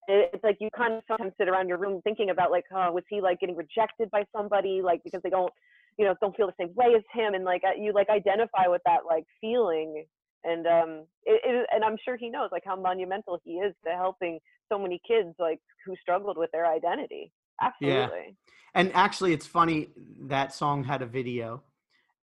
it's 0.09 0.43
like 0.43 0.57
you 0.61 0.69
kind 0.77 0.95
of 0.95 1.03
sometimes 1.07 1.33
sit 1.39 1.49
around 1.49 1.69
your 1.69 1.79
room 1.79 2.01
thinking 2.03 2.31
about 2.31 2.51
like 2.51 2.65
oh 2.75 2.93
was 2.93 3.05
he 3.09 3.21
like 3.21 3.41
getting 3.41 3.57
rejected 3.57 4.11
by 4.11 4.25
somebody? 4.37 4.83
Like 4.83 5.03
because 5.05 5.21
they 5.23 5.31
don't 5.31 5.53
you 5.99 6.05
know 6.05 6.15
don't 6.21 6.37
feel 6.37 6.47
the 6.47 6.53
same 6.59 6.75
way 6.75 6.95
as 6.97 7.03
him 7.13 7.35
and 7.35 7.45
like 7.45 7.63
uh, 7.65 7.81
you 7.81 7.93
like 7.93 8.09
identify 8.11 8.67
with 8.67 8.83
that 8.87 9.01
like 9.07 9.25
feeling. 9.41 10.05
And 10.43 10.67
um 10.67 11.05
it, 11.25 11.41
it 11.45 11.67
and 11.71 11.85
i'm 11.85 11.99
sure 12.03 12.17
he 12.17 12.31
knows 12.31 12.49
like 12.51 12.63
how 12.65 12.75
monumental 12.75 13.39
he 13.45 13.53
is 13.57 13.75
to 13.85 13.93
helping 13.93 14.39
so 14.71 14.79
many 14.79 14.99
kids 15.07 15.35
like 15.39 15.61
who 15.85 15.95
struggled 16.01 16.39
with 16.39 16.51
their 16.51 16.67
identity 16.67 17.31
absolutely. 17.61 18.37
And 18.75 18.93
actually 18.95 19.33
it's 19.33 19.47
funny 19.47 19.89
that 20.23 20.53
song 20.55 20.85
had 20.85 21.03
a 21.03 21.07
video 21.07 21.63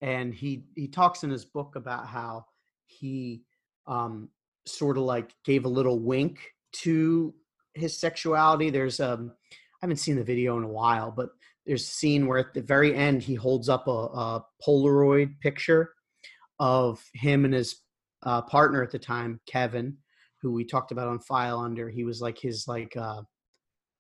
and 0.01 0.35
he 0.35 0.65
he 0.75 0.89
talks 0.89 1.25
in 1.25 1.31
his 1.31 1.45
book 1.45 1.75
about 1.77 2.07
how 2.07 2.45
he 2.87 3.43
um 3.87 4.29
sort 4.67 4.97
of 4.97 5.05
like 5.05 5.33
gave 5.45 5.65
a 5.65 5.69
little 5.69 5.99
wink 5.99 6.39
to 6.73 7.35
his 7.75 7.99
sexuality. 7.99 8.71
There's 8.71 9.01
um 9.01 9.33
i 9.53 9.57
haven't 9.83 9.97
seen 9.97 10.17
the 10.17 10.25
video 10.25 10.57
in 10.57 10.65
a 10.65 10.69
while 10.69 11.11
but 11.11 11.31
there's 11.67 11.83
a 11.83 11.93
scene 11.93 12.27
where 12.27 12.39
at 12.39 12.55
the 12.55 12.63
very 12.63 12.95
end 12.95 13.23
he 13.23 13.35
holds 13.35 13.69
up 13.69 13.89
a, 13.89 13.91
a 13.91 14.45
polaroid 14.67 15.39
picture 15.41 15.93
of 16.59 17.05
him 17.13 17.45
and 17.45 17.53
his 17.53 17.83
uh, 18.23 18.41
partner 18.43 18.83
at 18.83 18.91
the 18.91 18.99
time 18.99 19.39
kevin 19.47 19.97
who 20.47 20.53
we 20.53 20.65
talked 20.65 20.93
about 20.93 21.09
on 21.09 21.19
file 21.19 21.59
under. 21.59 21.89
He 21.89 22.05
was 22.05 22.21
like 22.21 22.39
his 22.39 22.69
like 22.69 22.97
uh 22.97 23.23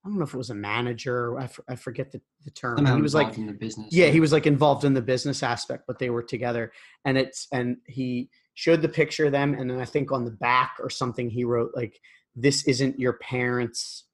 I 0.07 0.09
don't 0.09 0.19
know 0.19 0.25
if 0.25 0.35
it 0.35 0.39
was 0.39 0.51
a 0.51 0.55
manager. 0.55 1.37
I, 1.37 1.45
f- 1.45 1.59
I 1.69 1.75
forget 1.75 2.13
the, 2.13 2.21
the 2.45 2.53
term. 2.53 2.79
Somehow 2.79 2.95
He 2.95 3.03
was 3.03 3.13
like, 3.13 3.37
in 3.37 3.47
the 3.49 3.53
business. 3.53 3.89
yeah, 3.93 4.07
he 4.07 4.21
was 4.21 4.33
like 4.33 4.47
involved 4.47 4.85
in 4.85 4.95
the 4.95 5.03
business 5.03 5.43
aspect, 5.43 5.83
but 5.89 5.99
they 5.99 6.11
were 6.11 6.23
together. 6.23 6.71
And 7.05 7.19
it's 7.19 7.49
and 7.53 7.79
he 7.89 8.29
showed 8.55 8.83
the 8.83 8.89
picture 8.89 9.27
of 9.27 9.33
them, 9.33 9.55
and 9.55 9.69
then 9.69 9.81
I 9.81 9.85
think 9.85 10.13
on 10.13 10.25
the 10.25 10.31
back 10.31 10.77
or 10.81 10.89
something 10.91 11.29
he 11.29 11.43
wrote 11.43 11.73
like, 11.75 12.01
"This 12.37 12.65
isn't 12.69 13.01
your 13.01 13.15
parents." 13.15 14.05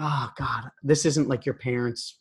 Oh 0.00 0.30
God, 0.36 0.64
this 0.82 1.06
isn't 1.06 1.28
like 1.28 1.46
your 1.46 1.54
parents' 1.54 2.18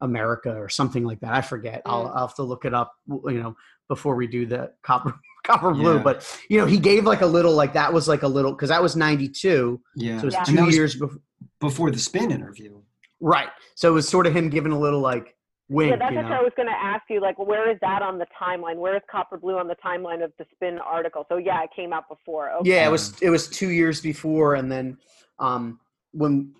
America 0.00 0.54
or 0.56 0.70
something 0.70 1.04
like 1.04 1.20
that. 1.20 1.34
I 1.34 1.42
forget. 1.42 1.82
I'll, 1.84 2.06
Mm. 2.06 2.16
I'll 2.16 2.26
have 2.28 2.36
to 2.36 2.42
look 2.42 2.64
it 2.64 2.72
up. 2.72 2.94
You 3.06 3.42
know, 3.42 3.56
before 3.88 4.14
we 4.16 4.26
do 4.26 4.46
the 4.46 4.72
copper 4.82 5.14
copper 5.44 5.72
blue. 5.72 5.96
Yeah. 5.96 6.02
But 6.02 6.38
you 6.48 6.58
know, 6.58 6.64
he 6.66 6.78
gave 6.78 7.04
like 7.04 7.20
a 7.20 7.26
little 7.26 7.52
like 7.54 7.74
that 7.74 7.92
was 7.92 8.08
like 8.08 8.22
a 8.22 8.28
little 8.28 8.52
because 8.52 8.70
that 8.70 8.82
was 8.82 8.96
ninety 8.96 9.28
two, 9.28 9.80
Yeah. 9.94 10.16
so 10.16 10.22
it 10.22 10.24
was 10.26 10.34
Yeah. 10.34 10.44
Two 10.44 10.64
was 10.64 10.74
years 10.74 10.94
before. 10.96 11.18
Before 11.60 11.90
the 11.90 11.98
spin 11.98 12.30
interview. 12.30 12.80
Right. 13.20 13.48
So 13.74 13.90
it 13.90 13.94
was 13.94 14.08
sort 14.08 14.26
of 14.26 14.34
him 14.34 14.50
giving 14.50 14.72
a 14.72 14.78
little 14.78 15.00
like 15.00 15.34
wink. 15.70 15.90
yeah 15.90 15.96
that's 15.96 16.12
you 16.12 16.18
what 16.18 16.30
i 16.30 16.42
was 16.42 16.52
going 16.56 16.68
to 16.68 16.74
ask 16.74 17.04
you 17.08 17.22
like 17.22 17.38
where 17.38 17.70
is 17.70 17.78
that 17.80 18.02
on 18.02 18.18
the 18.18 18.26
timeline 18.38 18.76
where 18.76 18.94
is 18.96 19.02
copper 19.10 19.38
blue 19.38 19.56
on 19.56 19.66
the 19.66 19.76
timeline 19.82 20.22
of 20.22 20.30
the 20.38 20.44
spin 20.52 20.78
article 20.78 21.24
so 21.26 21.38
yeah 21.38 21.62
it 21.62 21.70
came 21.74 21.90
out 21.90 22.06
before 22.06 22.50
okay. 22.50 22.68
Yeah, 22.68 22.86
it 22.86 22.90
was 22.90 23.18
it 23.22 23.30
was 23.30 23.48
two 23.48 23.70
years 23.70 24.00
before, 24.00 24.56
and 24.56 24.70
then 24.70 24.98
um, 25.38 25.80
when 26.12 26.52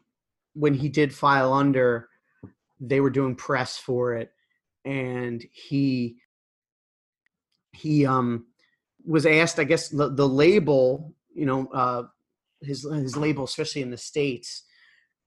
when 0.54 0.74
he 0.74 0.88
did 0.88 1.14
file 1.14 1.52
under, 1.52 2.08
they 2.80 3.00
were 3.00 3.10
doing 3.10 3.34
press 3.34 3.76
for 3.76 4.14
it, 4.14 4.32
and 4.84 5.44
he 5.52 6.16
he 7.72 8.06
um 8.06 8.46
was 9.04 9.26
asked, 9.26 9.58
I 9.58 9.64
guess 9.64 9.88
the, 9.88 10.08
the 10.08 10.28
label, 10.28 11.14
you 11.34 11.46
know, 11.46 11.68
uh, 11.72 12.04
his 12.62 12.88
his 12.90 13.16
label, 13.16 13.44
especially 13.44 13.82
in 13.82 13.90
the 13.90 13.98
states, 13.98 14.64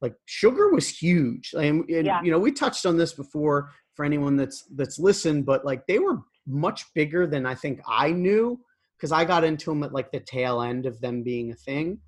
like 0.01 0.15
sugar 0.25 0.69
was 0.71 0.87
huge, 0.87 1.53
and, 1.53 1.89
and 1.89 2.05
Yeah. 2.05 2.21
you 2.23 2.31
know 2.31 2.39
we 2.39 2.51
touched 2.51 2.85
on 2.85 2.97
this 2.97 3.13
before 3.13 3.71
for 3.95 4.05
anyone 4.05 4.35
that's 4.35 4.63
that's 4.75 4.99
listened, 4.99 5.45
but 5.45 5.65
like 5.65 5.85
they 5.87 5.99
were 5.99 6.19
much 6.45 6.85
bigger 6.93 7.27
than 7.27 7.45
I 7.45 7.55
think 7.55 7.81
I 7.87 8.11
knew 8.11 8.59
because 8.97 9.11
I 9.11 9.25
got 9.25 9.43
into 9.43 9.71
them 9.71 9.83
at 9.83 9.93
like 9.93 10.11
the 10.11 10.19
tail 10.19 10.61
end 10.61 10.85
of 10.85 10.99
them 11.01 11.23
being 11.23 11.51
a 11.51 11.55
thing. 11.55 11.99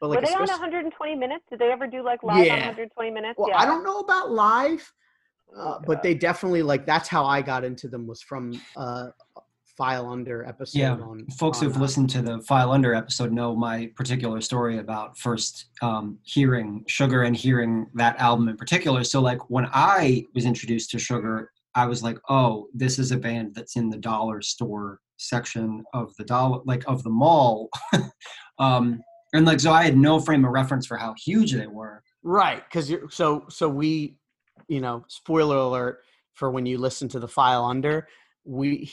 But 0.00 0.10
like, 0.10 0.20
were 0.20 0.26
they 0.26 0.34
on 0.34 0.48
120 0.48 1.14
minutes 1.14 1.44
did 1.48 1.58
they 1.58 1.70
ever 1.70 1.86
do 1.86 2.02
like 2.02 2.22
live 2.22 2.46
Yeah. 2.46 2.54
on 2.54 2.58
120 2.60 3.10
minutes 3.10 3.38
well, 3.38 3.50
yeah 3.50 3.58
I 3.58 3.64
don't 3.64 3.84
know 3.84 4.00
about 4.00 4.30
live, 4.30 4.92
Oh, 5.56 5.72
uh, 5.72 5.78
but 5.86 6.02
they 6.02 6.14
definitely 6.14 6.62
like 6.62 6.86
that's 6.86 7.08
how 7.08 7.24
I 7.24 7.42
got 7.42 7.64
into 7.64 7.88
them 7.88 8.06
was 8.06 8.22
from 8.22 8.60
uh, 8.76 9.08
file 9.76 10.08
under 10.08 10.44
episode. 10.44 10.78
Yeah, 10.78 10.92
on 10.92 11.26
Folks 11.36 11.58
on, 11.58 11.64
who've 11.64 11.76
uh, 11.76 11.80
listened 11.80 12.10
to 12.10 12.22
the 12.22 12.40
File 12.40 12.72
Under 12.72 12.94
episode 12.94 13.32
know 13.32 13.56
my 13.56 13.90
particular 13.96 14.40
story 14.40 14.78
about 14.78 15.18
first 15.18 15.66
um, 15.82 16.18
hearing 16.22 16.84
Sugar 16.86 17.22
and 17.24 17.36
hearing 17.36 17.86
that 17.94 18.16
album 18.18 18.48
in 18.48 18.56
particular. 18.56 19.04
So, 19.04 19.20
like, 19.20 19.50
when 19.50 19.68
I 19.72 20.24
was 20.34 20.44
introduced 20.44 20.90
to 20.90 20.98
Sugar, 20.98 21.50
I 21.74 21.86
was 21.86 22.02
like, 22.02 22.18
oh, 22.28 22.68
this 22.72 22.98
is 22.98 23.10
a 23.10 23.16
band 23.16 23.54
that's 23.54 23.76
in 23.76 23.90
the 23.90 23.98
dollar 23.98 24.42
store 24.42 25.00
section 25.16 25.84
of 25.92 26.14
the 26.16 26.24
dollar, 26.24 26.60
like, 26.64 26.84
of 26.86 27.02
the 27.02 27.10
mall. 27.10 27.68
um, 28.58 29.00
and, 29.32 29.44
like, 29.44 29.60
so 29.60 29.72
I 29.72 29.84
had 29.84 29.96
no 29.96 30.20
frame 30.20 30.44
of 30.44 30.52
reference 30.52 30.86
for 30.86 30.96
how 30.96 31.14
huge 31.24 31.52
they 31.52 31.66
were. 31.66 32.02
right 32.22 32.62
because 32.68 32.88
you're 32.88 33.10
so 33.10 33.44
so 33.48 33.68
we, 33.68 34.16
you 34.68 34.80
know, 34.80 35.04
spoiler 35.08 35.56
alert 35.56 35.98
for 36.34 36.50
when 36.50 36.66
you 36.66 36.78
listen 36.78 37.08
to 37.08 37.18
the 37.18 37.28
file 37.28 37.64
under. 37.64 38.06
we 38.44 38.92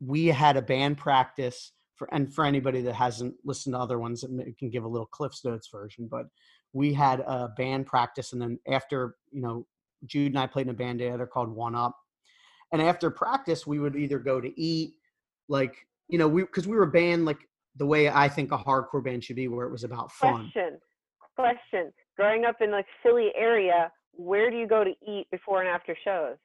we 0.00 0.26
had 0.26 0.56
a 0.56 0.62
band 0.62 0.98
practice 0.98 1.72
for 1.96 2.08
and 2.12 2.32
for 2.34 2.44
anybody 2.44 2.80
that 2.80 2.94
hasn't 2.94 3.34
listened 3.44 3.74
to 3.74 3.78
other 3.78 3.98
ones 3.98 4.22
that 4.22 4.30
may- 4.30 4.54
can 4.58 4.70
give 4.70 4.84
a 4.84 4.88
little 4.88 5.06
cliffs 5.06 5.44
notes 5.44 5.68
version 5.70 6.08
but 6.10 6.26
we 6.72 6.92
had 6.94 7.20
a 7.20 7.48
band 7.56 7.86
practice 7.86 8.32
and 8.32 8.40
then 8.40 8.58
after 8.66 9.16
you 9.30 9.42
know 9.42 9.66
jude 10.06 10.32
and 10.32 10.38
i 10.38 10.46
played 10.46 10.66
in 10.66 10.70
a 10.70 10.74
band 10.74 10.98
together 10.98 11.26
called 11.26 11.50
one 11.50 11.74
up 11.74 11.96
and 12.72 12.80
after 12.80 13.10
practice 13.10 13.66
we 13.66 13.78
would 13.78 13.96
either 13.96 14.18
go 14.18 14.40
to 14.40 14.58
eat 14.58 14.94
like 15.48 15.86
you 16.08 16.18
know 16.18 16.28
we 16.28 16.42
because 16.42 16.66
we 16.66 16.74
were 16.74 16.84
a 16.84 16.90
band 16.90 17.24
like 17.24 17.40
the 17.76 17.86
way 17.86 18.08
i 18.08 18.28
think 18.28 18.50
a 18.52 18.58
hardcore 18.58 19.04
band 19.04 19.22
should 19.22 19.36
be 19.36 19.48
where 19.48 19.66
it 19.66 19.72
was 19.72 19.84
about 19.84 20.10
fun 20.12 20.50
Question. 20.52 20.78
Question. 21.36 21.92
Growing 22.16 22.44
up 22.44 22.56
in 22.60 22.70
like 22.70 22.84
Philly 23.02 23.30
area, 23.34 23.90
where 24.12 24.50
do 24.50 24.58
you 24.58 24.66
go 24.66 24.84
to 24.84 24.90
eat 25.08 25.26
before 25.30 25.62
and 25.62 25.70
after 25.70 25.96
shows? 26.04 26.36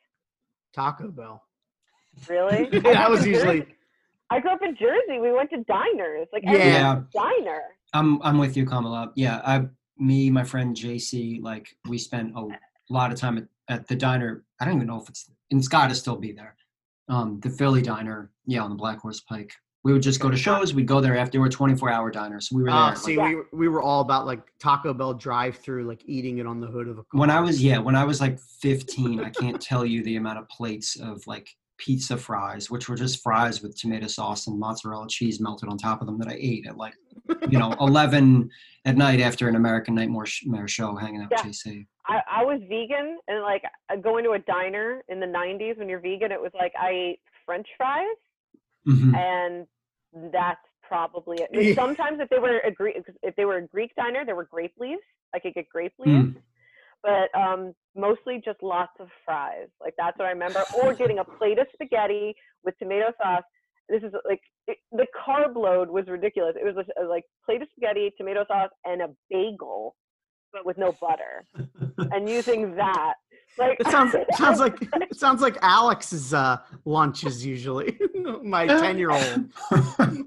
taco 0.74 1.10
bell 1.10 1.42
Really? 2.30 2.58
I 2.68 2.70
grew 2.70 2.82
that 2.82 3.10
was 3.10 3.26
usually 3.26 3.60
Jersey. 3.62 3.72
I 4.32 4.40
grew 4.40 4.52
up 4.52 4.62
in 4.64 4.76
Jersey. 4.76 5.20
We 5.20 5.32
went 5.32 5.50
to 5.52 5.58
diners. 5.64 6.28
Like 6.34 6.44
Yeah. 6.44 6.52
every 6.52 6.72
Yeah. 6.72 7.02
diner. 7.14 7.62
I'm 7.94 8.22
I'm 8.24 8.38
with 8.38 8.58
you, 8.58 8.66
Kamala. 8.66 9.12
Yeah, 9.16 9.42
I 9.46 9.68
me 9.98 10.30
my 10.30 10.44
friend 10.44 10.76
JC 10.76 11.42
like 11.42 11.68
we 11.88 11.98
spent 11.98 12.34
a 12.36 12.48
lot 12.90 13.12
of 13.12 13.20
time 13.20 13.38
at, 13.38 13.46
at 13.70 13.88
the 13.88 13.96
diner. 13.96 14.44
I 14.60 14.66
don't 14.66 14.76
even 14.76 14.88
know 14.88 15.02
if 15.02 15.08
it's 15.10 15.30
it's 15.50 15.68
got 15.68 15.88
to 15.90 15.96
still 15.96 16.18
be 16.18 16.32
there. 16.32 16.56
Um, 17.08 17.40
the 17.42 17.50
Philly 17.52 17.84
diner, 17.84 18.32
yeah, 18.48 18.62
on 18.64 18.70
the 18.72 18.76
Black 18.76 19.00
Horse 19.00 19.22
Pike. 19.22 19.54
We 19.84 19.94
would 19.94 20.02
just 20.02 20.20
go 20.20 20.32
to 20.32 20.36
shows. 20.36 20.74
We'd 20.74 20.88
go 20.88 21.00
there 21.00 21.16
after. 21.16 21.40
We're 21.40 21.48
24 21.50 21.92
hour 21.92 22.10
diners. 22.10 22.50
So 22.50 22.56
we 22.56 22.64
were 22.64 22.72
there. 22.72 22.78
Oh, 22.80 22.86
like, 22.88 22.98
see, 22.98 23.18
we 23.20 23.38
we 23.54 23.68
were 23.68 23.84
all 23.84 24.02
about 24.02 24.26
like 24.26 24.42
Taco 24.58 24.92
Bell 24.96 25.14
drive-through, 25.14 25.84
like 25.86 26.02
eating 26.08 26.40
it 26.40 26.48
on 26.48 26.60
the 26.60 26.66
hood 26.66 26.88
of 26.88 26.98
a 26.98 27.04
car. 27.04 27.20
when 27.20 27.30
I 27.30 27.40
was 27.40 27.64
yeah, 27.64 27.78
when 27.78 27.96
I 27.96 28.04
was 28.04 28.20
like 28.20 28.40
15, 28.40 29.20
I 29.20 29.30
can't 29.30 29.62
tell 29.62 29.86
you 29.86 30.04
the 30.04 30.16
amount 30.16 30.40
of 30.40 30.50
plates 30.50 31.00
of 31.00 31.26
like 31.28 31.48
pizza 31.78 32.16
fries, 32.18 32.70
which 32.72 32.88
were 32.90 32.96
just 32.96 33.22
fries 33.22 33.62
with 33.62 33.78
tomato 33.78 34.08
sauce 34.08 34.48
and 34.48 34.60
mozzarella 34.60 35.08
cheese 35.10 35.40
melted 35.40 35.70
on 35.70 35.78
top 35.78 36.02
of 36.02 36.08
them 36.08 36.18
that 36.20 36.28
I 36.30 36.38
ate 36.40 36.66
at 36.68 36.78
like 36.78 36.94
you 37.50 37.60
know 37.60 37.74
11 37.82 38.50
at 38.86 38.96
night 38.98 39.20
after 39.20 39.48
an 39.48 39.56
American 39.56 39.96
Nightmare 39.96 40.68
show, 40.68 40.96
hanging 40.96 41.22
out 41.22 41.30
Yeah. 41.32 41.46
with 41.46 41.56
JC. 41.56 41.86
I, 42.08 42.22
I 42.30 42.44
was 42.46 42.62
vegan 42.70 43.18
and 43.28 43.42
like 43.42 43.64
going 44.04 44.24
to 44.26 44.32
a 44.32 44.40
diner 44.40 45.04
in 45.10 45.20
the 45.20 45.26
90s 45.26 45.78
when 45.78 45.90
you're 45.90 46.00
vegan, 46.00 46.32
it 46.32 46.40
was 46.42 46.52
like 46.54 46.74
I 46.80 46.90
ate 46.92 47.20
French 47.46 47.68
fries 47.78 48.06
Mhm. 48.88 49.16
and 49.16 50.32
that's 50.32 50.62
probably 50.88 51.40
it. 51.52 51.76
Sometimes 51.76 52.20
if 52.20 52.30
they 52.30 52.38
were 52.38 52.60
a 52.60 52.70
Greek, 52.72 52.98
if 53.24 53.36
they 53.36 53.46
were 53.46 53.58
a 53.58 53.68
Greek 53.68 53.92
diner, 53.96 54.24
there 54.24 54.36
were 54.36 54.46
grape 54.46 54.74
leaves. 54.80 55.02
I 55.34 55.40
could 55.40 55.56
get 55.56 55.68
grape 55.68 55.94
leaves, 55.98 56.36
but 57.06 57.40
um, 57.40 57.74
mostly 57.96 58.42
just 58.44 58.62
lots 58.64 58.92
of 59.00 59.08
fries. 59.24 59.68
Like 59.80 59.94
that's 59.98 60.18
what 60.18 60.26
I 60.26 60.32
remember. 60.32 60.64
Or 60.82 60.94
getting 61.02 61.20
a 61.20 61.24
plate 61.24 61.60
of 61.60 61.68
spaghetti 61.74 62.36
with 62.64 62.78
tomato 62.80 63.12
sauce. 63.22 63.44
This 63.88 64.02
is 64.02 64.14
like 64.28 64.40
it, 64.68 64.78
the 64.92 65.06
carb 65.28 65.56
load 65.56 65.90
was 65.90 66.08
ridiculous. 66.08 66.56
It 66.60 66.66
was 66.66 66.84
a, 66.98 67.04
a, 67.04 67.08
like 67.08 67.24
plate 67.46 67.62
of 67.62 67.68
spaghetti, 67.76 68.12
tomato 68.18 68.44
sauce, 68.48 68.72
and 68.84 69.04
a 69.04 69.10
bagel, 69.30 69.96
but 70.52 70.66
with 70.66 70.80
no 70.80 70.96
butter, 71.00 71.46
and 72.12 72.28
using 72.28 72.76
that. 72.76 73.14
Like 73.60 73.80
It 73.80 73.88
sounds 73.92 74.16
sounds 74.34 74.60
like 74.60 74.82
it 74.82 75.16
sounds 75.16 75.44
like 75.44 75.58
Alex's 75.62 76.34
uh, 76.34 76.58
lunches 76.86 77.46
usually. 77.46 77.96
My 78.42 78.66
ten 78.66 78.98
year 78.98 79.12
old. 79.12 79.52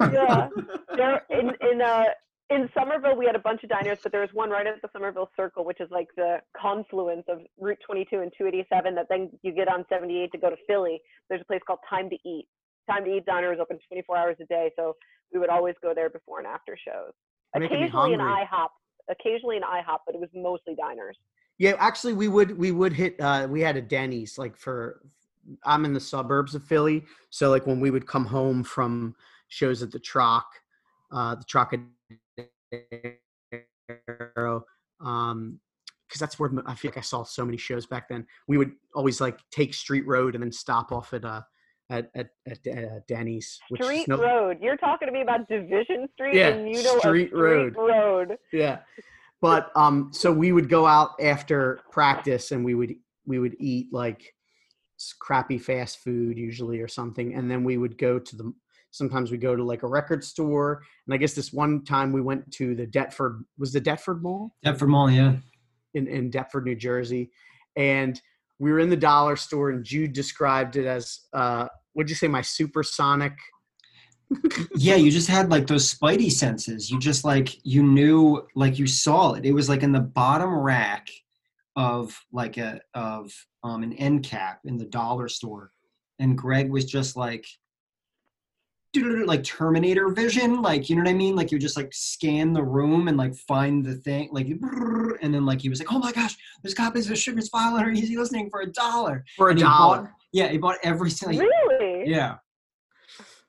yeah. 0.00 0.48
there 0.96 1.22
in 1.30 1.50
in 1.72 1.82
uh 1.82 2.04
in 2.50 2.68
Somerville 2.74 3.16
we 3.16 3.26
had 3.26 3.36
a 3.36 3.40
bunch 3.40 3.62
of 3.62 3.70
diners, 3.70 3.98
but 4.02 4.12
there 4.12 4.22
was 4.22 4.30
one 4.32 4.50
right 4.50 4.66
at 4.66 4.80
the 4.80 4.88
Somerville 4.92 5.30
Circle, 5.36 5.64
which 5.64 5.80
is 5.80 5.88
like 5.90 6.08
the 6.16 6.38
confluence 6.56 7.24
of 7.28 7.40
Route 7.60 7.78
22 7.84 8.20
and 8.20 8.32
287. 8.36 8.94
That 8.94 9.06
then 9.08 9.30
you 9.42 9.52
get 9.52 9.68
on 9.68 9.84
78 9.88 10.32
to 10.32 10.38
go 10.38 10.50
to 10.50 10.56
Philly. 10.66 11.00
There's 11.28 11.42
a 11.42 11.44
place 11.44 11.60
called 11.66 11.80
Time 11.88 12.08
to 12.10 12.16
Eat. 12.26 12.46
Time 12.90 13.04
to 13.04 13.16
Eat 13.16 13.26
diner 13.26 13.52
is 13.52 13.60
open 13.60 13.78
24 13.88 14.16
hours 14.16 14.36
a 14.40 14.46
day, 14.46 14.70
so 14.76 14.96
we 15.32 15.38
would 15.38 15.50
always 15.50 15.74
go 15.82 15.92
there 15.94 16.08
before 16.08 16.38
and 16.38 16.46
after 16.46 16.76
shows. 16.76 17.12
Occasionally 17.54 18.14
an. 18.14 18.20
IHOP, 18.20 18.68
occasionally 19.10 19.58
an 19.58 19.62
IHOP, 19.62 19.98
but 20.06 20.14
it 20.14 20.20
was 20.20 20.30
mostly 20.34 20.74
diners. 20.74 21.16
Yeah, 21.58 21.74
actually, 21.78 22.14
we 22.14 22.28
would 22.28 22.56
we 22.56 22.72
would 22.72 22.92
hit. 22.92 23.20
Uh, 23.20 23.46
we 23.50 23.60
had 23.60 23.76
a 23.76 23.82
Denny's 23.82 24.38
like 24.38 24.56
for. 24.56 25.02
I'm 25.64 25.86
in 25.86 25.94
the 25.94 26.00
suburbs 26.00 26.54
of 26.54 26.62
Philly, 26.62 27.04
so 27.30 27.48
like 27.48 27.66
when 27.66 27.80
we 27.80 27.90
would 27.90 28.06
come 28.06 28.26
home 28.26 28.62
from 28.62 29.16
shows 29.48 29.82
at 29.82 29.90
the 29.90 29.98
Troc, 29.98 30.44
uh, 31.10 31.36
the 31.36 31.44
Trocadero, 32.72 34.62
um, 35.00 35.60
because 36.06 36.20
that's 36.20 36.38
where 36.38 36.50
I 36.66 36.74
feel 36.74 36.90
like 36.90 36.98
I 36.98 37.02
saw 37.02 37.22
so 37.22 37.44
many 37.44 37.58
shows 37.58 37.86
back 37.86 38.08
then. 38.08 38.26
We 38.46 38.58
would 38.58 38.72
always 38.94 39.20
like 39.20 39.38
take 39.50 39.74
Street 39.74 40.06
Road 40.06 40.34
and 40.34 40.42
then 40.42 40.52
stop 40.52 40.90
off 40.92 41.12
at 41.12 41.24
uh 41.24 41.42
at 41.90 42.10
at, 42.14 42.28
at 42.46 42.66
uh, 42.68 43.00
Denny's. 43.06 43.58
Street 43.74 44.08
no- 44.08 44.16
Road. 44.18 44.58
You're 44.60 44.76
talking 44.76 45.06
to 45.06 45.12
me 45.12 45.22
about 45.22 45.48
Division 45.48 46.08
Street, 46.14 46.34
Yeah, 46.34 46.48
and 46.48 46.68
you 46.68 46.82
know 46.82 46.98
Street 46.98 47.32
Road. 47.34 47.72
Street 47.74 47.82
Road. 47.82 48.38
yeah 48.52 48.78
but 49.40 49.70
um 49.76 50.10
so 50.12 50.32
we 50.32 50.50
would 50.50 50.68
go 50.68 50.84
out 50.84 51.10
after 51.22 51.78
practice 51.92 52.50
and 52.50 52.64
we 52.64 52.74
would 52.74 52.92
we 53.24 53.38
would 53.38 53.54
eat 53.60 53.86
like 53.92 54.34
crappy 55.20 55.58
fast 55.58 55.98
food 56.00 56.36
usually 56.36 56.80
or 56.80 56.88
something 56.88 57.34
and 57.34 57.48
then 57.48 57.62
we 57.62 57.76
would 57.78 57.96
go 57.96 58.18
to 58.18 58.34
the 58.34 58.52
sometimes 58.90 59.30
we 59.30 59.36
go 59.36 59.54
to 59.54 59.62
like 59.62 59.82
a 59.82 59.86
record 59.86 60.24
store 60.24 60.82
and 61.06 61.14
i 61.14 61.16
guess 61.16 61.34
this 61.34 61.52
one 61.52 61.84
time 61.84 62.12
we 62.12 62.20
went 62.20 62.50
to 62.52 62.74
the 62.74 62.86
deptford 62.86 63.44
was 63.58 63.72
the 63.72 63.80
deptford 63.80 64.22
mall 64.22 64.54
Deptford 64.64 64.88
Mall, 64.88 65.10
yeah. 65.10 65.36
in, 65.94 66.06
in 66.06 66.30
deptford 66.30 66.64
new 66.64 66.76
jersey 66.76 67.30
and 67.76 68.20
we 68.58 68.72
were 68.72 68.80
in 68.80 68.90
the 68.90 68.96
dollar 68.96 69.36
store 69.36 69.70
and 69.70 69.84
jude 69.84 70.12
described 70.12 70.76
it 70.76 70.86
as 70.86 71.20
uh 71.32 71.66
what'd 71.92 72.10
you 72.10 72.16
say 72.16 72.28
my 72.28 72.42
supersonic 72.42 73.32
yeah, 74.74 74.94
you 74.94 75.10
just 75.10 75.28
had 75.28 75.50
like 75.50 75.66
those 75.66 75.92
spidey 75.92 76.30
senses. 76.30 76.90
You 76.90 76.98
just 76.98 77.24
like 77.24 77.64
you 77.64 77.82
knew 77.82 78.46
like 78.54 78.78
you 78.78 78.86
saw 78.86 79.34
it. 79.34 79.44
It 79.44 79.52
was 79.52 79.68
like 79.68 79.82
in 79.82 79.92
the 79.92 80.00
bottom 80.00 80.54
rack 80.54 81.08
of 81.76 82.18
like 82.32 82.58
a 82.58 82.80
of 82.94 83.32
um 83.62 83.82
an 83.82 83.92
end 83.94 84.24
cap 84.24 84.60
in 84.64 84.76
the 84.76 84.84
dollar 84.84 85.28
store. 85.28 85.70
And 86.18 86.36
Greg 86.36 86.70
was 86.70 86.84
just 86.84 87.16
like 87.16 87.46
like 88.96 89.44
Terminator 89.44 90.08
vision, 90.08 90.62
like 90.62 90.88
you 90.88 90.96
know 90.96 91.02
what 91.02 91.10
I 91.10 91.14
mean? 91.14 91.36
Like 91.36 91.52
you 91.52 91.58
just 91.58 91.76
like 91.76 91.92
scan 91.92 92.52
the 92.52 92.62
room 92.62 93.08
and 93.08 93.16
like 93.16 93.34
find 93.36 93.84
the 93.84 93.94
thing, 93.94 94.28
like 94.32 94.46
and 94.48 95.34
then 95.34 95.44
like 95.44 95.60
he 95.60 95.68
was 95.68 95.78
like, 95.78 95.92
Oh 95.92 95.98
my 95.98 96.12
gosh, 96.12 96.36
there's 96.62 96.74
copies 96.74 97.10
of 97.10 97.18
Sugar's 97.18 97.48
File 97.48 97.76
Under 97.76 97.90
Easy 97.90 98.16
Listening 98.16 98.48
for 98.50 98.62
a 98.62 98.66
dollar. 98.72 99.24
for 99.36 99.48
a 99.48 99.50
And 99.50 99.58
he 99.58 99.64
dollar 99.64 99.98
bought- 100.02 100.10
yeah, 100.32 100.48
he 100.48 100.58
bought 100.58 100.76
everything. 100.82 101.38
Like, 101.38 101.48
Really? 101.70 102.10
yeah. 102.10 102.36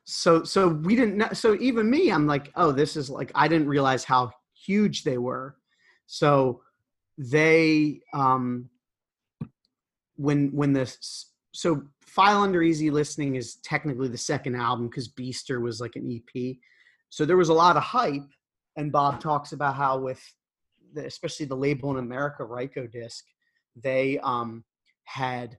so 0.06 0.44
so 0.44 0.68
we 0.70 0.96
didn't 0.96 1.18
know 1.18 1.30
so 1.34 1.56
even 1.60 1.88
me 1.90 2.12
i'm 2.12 2.26
like 2.26 2.52
oh 2.56 2.72
this 2.72 2.96
is 2.98 3.10
like 3.12 3.32
i 3.36 3.48
didn't 3.48 3.68
realize 3.68 4.04
how 4.04 4.32
huge 4.66 5.04
they 5.04 5.20
were 5.20 5.56
so 6.08 6.62
they 7.20 8.00
um 8.14 8.68
when 10.16 10.48
when 10.50 10.74
this 10.74 11.28
so 11.54 11.84
file 12.10 12.42
under 12.42 12.62
easy 12.62 12.90
listening 12.90 13.36
is 13.36 13.56
technically 13.64 14.08
the 14.08 14.18
second 14.18 14.56
album 14.56 14.88
because 14.88 15.10
beaster 15.10 15.62
was 15.62 15.80
like 15.80 15.96
an 15.96 16.12
ep 16.12 16.56
so 17.10 17.26
there 17.26 17.38
was 17.38 17.50
a 17.50 17.54
lot 17.54 17.78
of 17.78 17.84
hype 17.84 18.30
and 18.78 18.92
bob 18.92 19.20
talks 19.20 19.52
about 19.52 19.76
how 19.76 19.98
with 19.98 20.22
the, 20.94 21.06
especially 21.06 21.46
the 21.46 21.56
label 21.56 21.92
in 21.92 21.98
america 21.98 22.44
Rykodisc 22.44 23.22
they 23.76 24.20
um 24.20 24.64
had 25.06 25.58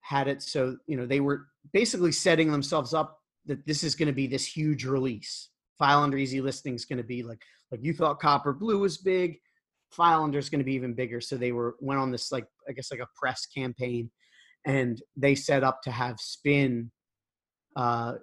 had 0.00 0.28
it 0.28 0.42
so 0.42 0.76
you 0.86 0.96
know 0.96 1.06
they 1.06 1.20
were 1.20 1.46
basically 1.72 2.12
setting 2.12 2.50
themselves 2.50 2.94
up 2.94 3.18
that 3.48 3.66
this 3.66 3.82
is 3.82 3.94
going 3.94 4.06
to 4.06 4.12
be 4.12 4.26
this 4.26 4.46
huge 4.46 4.84
release. 4.84 5.48
File 5.78 6.02
under 6.02 6.16
easy 6.16 6.40
listening 6.40 6.74
is 6.74 6.84
going 6.84 6.98
to 6.98 7.04
be 7.04 7.22
like 7.22 7.42
like 7.72 7.80
you 7.82 7.92
thought 7.92 8.20
Copper 8.20 8.52
Blue 8.52 8.78
was 8.78 8.98
big. 8.98 9.38
File 9.90 10.22
under 10.22 10.38
is 10.38 10.50
going 10.50 10.60
to 10.60 10.64
be 10.64 10.74
even 10.74 10.94
bigger. 10.94 11.20
So 11.20 11.36
they 11.36 11.52
were 11.52 11.76
went 11.80 12.00
on 12.00 12.12
this 12.12 12.30
like 12.30 12.46
I 12.68 12.72
guess 12.72 12.90
like 12.90 13.00
a 13.00 13.08
press 13.16 13.46
campaign, 13.46 14.10
and 14.68 15.02
they 15.16 15.34
set 15.34 15.64
up 15.64 15.82
to 15.82 15.90
have 15.90 16.20
Spin 16.20 16.90
uh, 17.74 18.14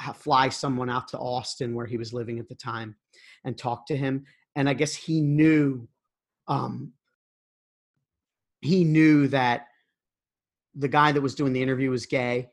f- 0.00 0.16
fly 0.16 0.48
someone 0.48 0.88
out 0.88 1.08
to 1.08 1.18
Austin 1.18 1.74
where 1.74 1.84
he 1.84 1.98
was 1.98 2.12
living 2.12 2.38
at 2.38 2.48
the 2.48 2.54
time 2.54 2.94
and 3.44 3.58
talk 3.58 3.84
to 3.88 3.96
him. 3.96 4.24
And 4.54 4.68
I 4.68 4.74
guess 4.74 4.94
he 4.94 5.20
knew 5.20 5.88
um, 6.46 6.92
he 8.60 8.84
knew 8.84 9.26
that 9.28 9.66
the 10.76 10.88
guy 10.88 11.10
that 11.10 11.20
was 11.20 11.34
doing 11.34 11.52
the 11.52 11.62
interview 11.62 11.90
was 11.90 12.06
gay 12.06 12.48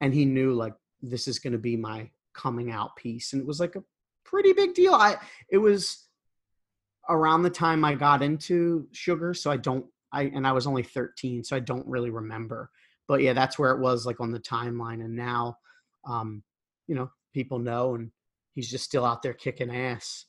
and 0.00 0.12
he 0.12 0.24
knew 0.24 0.52
like 0.52 0.74
this 1.00 1.28
is 1.28 1.38
going 1.38 1.52
to 1.52 1.58
be 1.58 1.76
my 1.76 2.10
coming 2.34 2.70
out 2.70 2.96
piece 2.96 3.32
and 3.32 3.40
it 3.40 3.46
was 3.46 3.60
like 3.60 3.76
a 3.76 3.82
pretty 4.24 4.52
big 4.52 4.74
deal 4.74 4.94
i 4.94 5.16
it 5.50 5.58
was 5.58 6.06
around 7.08 7.42
the 7.42 7.50
time 7.50 7.84
i 7.84 7.94
got 7.94 8.22
into 8.22 8.86
sugar 8.92 9.34
so 9.34 9.50
i 9.50 9.56
don't 9.56 9.84
i 10.12 10.22
and 10.22 10.46
i 10.46 10.52
was 10.52 10.66
only 10.66 10.82
13 10.82 11.44
so 11.44 11.56
i 11.56 11.60
don't 11.60 11.86
really 11.86 12.10
remember 12.10 12.70
but 13.08 13.20
yeah 13.22 13.32
that's 13.32 13.58
where 13.58 13.70
it 13.72 13.80
was 13.80 14.06
like 14.06 14.20
on 14.20 14.30
the 14.30 14.40
timeline 14.40 15.04
and 15.04 15.14
now 15.16 15.56
um 16.06 16.42
you 16.86 16.94
know 16.94 17.10
people 17.32 17.58
know 17.58 17.94
and 17.94 18.10
he's 18.54 18.70
just 18.70 18.84
still 18.84 19.04
out 19.04 19.22
there 19.22 19.32
kicking 19.34 19.74
ass 19.74 20.26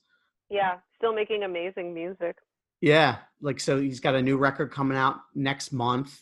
Yeah, 0.50 0.76
still 0.98 1.14
making 1.14 1.44
amazing 1.44 1.94
music. 1.94 2.38
yeah, 2.82 3.18
like 3.42 3.60
so 3.60 3.80
he's 3.82 4.00
got 4.00 4.16
a 4.16 4.22
new 4.22 4.38
record 4.38 4.72
coming 4.72 4.98
out 4.98 5.18
next 5.36 5.72
month. 5.74 6.20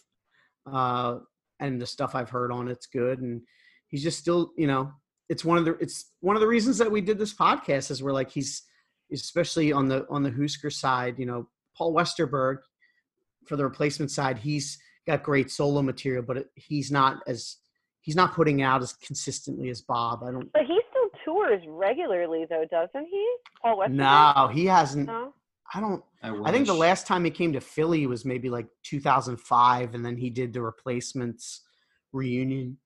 Uh 0.66 1.20
and 1.60 1.80
the 1.80 1.86
stuff 1.86 2.16
I've 2.16 2.30
heard 2.30 2.52
on 2.52 2.68
it's 2.68 2.88
good 2.88 3.20
and 3.22 3.42
he's 3.88 4.02
just 4.04 4.18
still, 4.20 4.52
you 4.58 4.66
know, 4.68 4.92
it's 5.30 5.46
one 5.46 5.58
of 5.60 5.66
the 5.66 5.74
it's 5.80 6.12
one 6.22 6.36
of 6.36 6.42
the 6.42 6.48
reasons 6.48 6.78
that 6.80 6.92
we 6.92 7.02
did 7.02 7.18
this 7.20 7.34
podcast 7.34 7.92
is 7.92 8.02
we're 8.02 8.14
like 8.14 8.32
he's 8.32 8.64
especially 9.12 9.72
on 9.72 9.88
the 9.88 10.08
on 10.10 10.24
the 10.24 10.32
Husker 10.32 10.70
side, 10.72 11.20
you 11.20 11.26
know, 11.26 11.48
Paul 11.78 11.94
Westerberg 11.94 12.58
for 13.46 13.56
the 13.56 13.64
replacement 13.64 14.12
side, 14.12 14.38
he's 14.38 14.78
got 15.08 15.24
great 15.24 15.52
solo 15.52 15.82
material, 15.82 16.24
but 16.24 16.38
it, 16.38 16.50
he's 16.56 16.92
not 16.92 17.22
as 17.28 17.58
he's 18.02 18.16
not 18.16 18.34
putting 18.34 18.62
out 18.62 18.82
as 18.82 18.94
consistently 18.94 19.70
as 19.70 19.82
Bob. 19.82 20.24
I 20.24 20.32
don't. 20.32 20.52
But 20.52 20.64
he 20.68 20.80
still 20.90 21.10
tours 21.26 21.62
regularly, 21.68 22.46
though, 22.50 22.66
doesn't 22.70 23.08
he? 23.08 23.36
Paul 23.62 23.78
Westerberg. 23.78 23.92
No, 23.92 24.50
he 24.52 24.66
hasn't. 24.66 25.08
No. 25.08 25.34
I 25.74 25.80
don't. 25.80 26.04
I, 26.22 26.36
I 26.44 26.52
think 26.52 26.68
the 26.68 26.74
last 26.74 27.08
time 27.08 27.24
he 27.24 27.32
came 27.32 27.54
to 27.54 27.62
Philly 27.62 28.06
was 28.06 28.26
maybe 28.26 28.50
like 28.50 28.68
2005, 28.84 29.96
and 29.96 30.06
then 30.06 30.18
he 30.18 30.30
did 30.30 30.54
the 30.54 30.62
replacements 30.62 31.62
reunion 32.12 32.78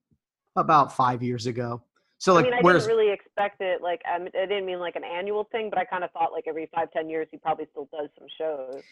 about 0.54 0.94
five 0.94 1.22
years 1.22 1.46
ago. 1.46 1.82
So 2.18 2.32
I 2.32 2.36
like, 2.36 2.44
mean, 2.44 2.54
I 2.54 2.62
didn't 2.62 2.86
really 2.86 3.12
expect 3.12 3.60
it. 3.60 3.82
Like, 3.82 4.00
um, 4.12 4.28
I 4.34 4.46
didn't 4.46 4.64
mean 4.64 4.78
like 4.78 4.96
an 4.96 5.04
annual 5.04 5.44
thing, 5.52 5.68
but 5.68 5.78
I 5.78 5.84
kind 5.84 6.02
of 6.02 6.10
thought 6.12 6.32
like 6.32 6.44
every 6.46 6.70
five, 6.74 6.90
ten 6.92 7.10
years 7.10 7.26
he 7.30 7.36
probably 7.36 7.66
still 7.72 7.88
does 7.92 8.08
some 8.18 8.28
shows. 8.38 8.82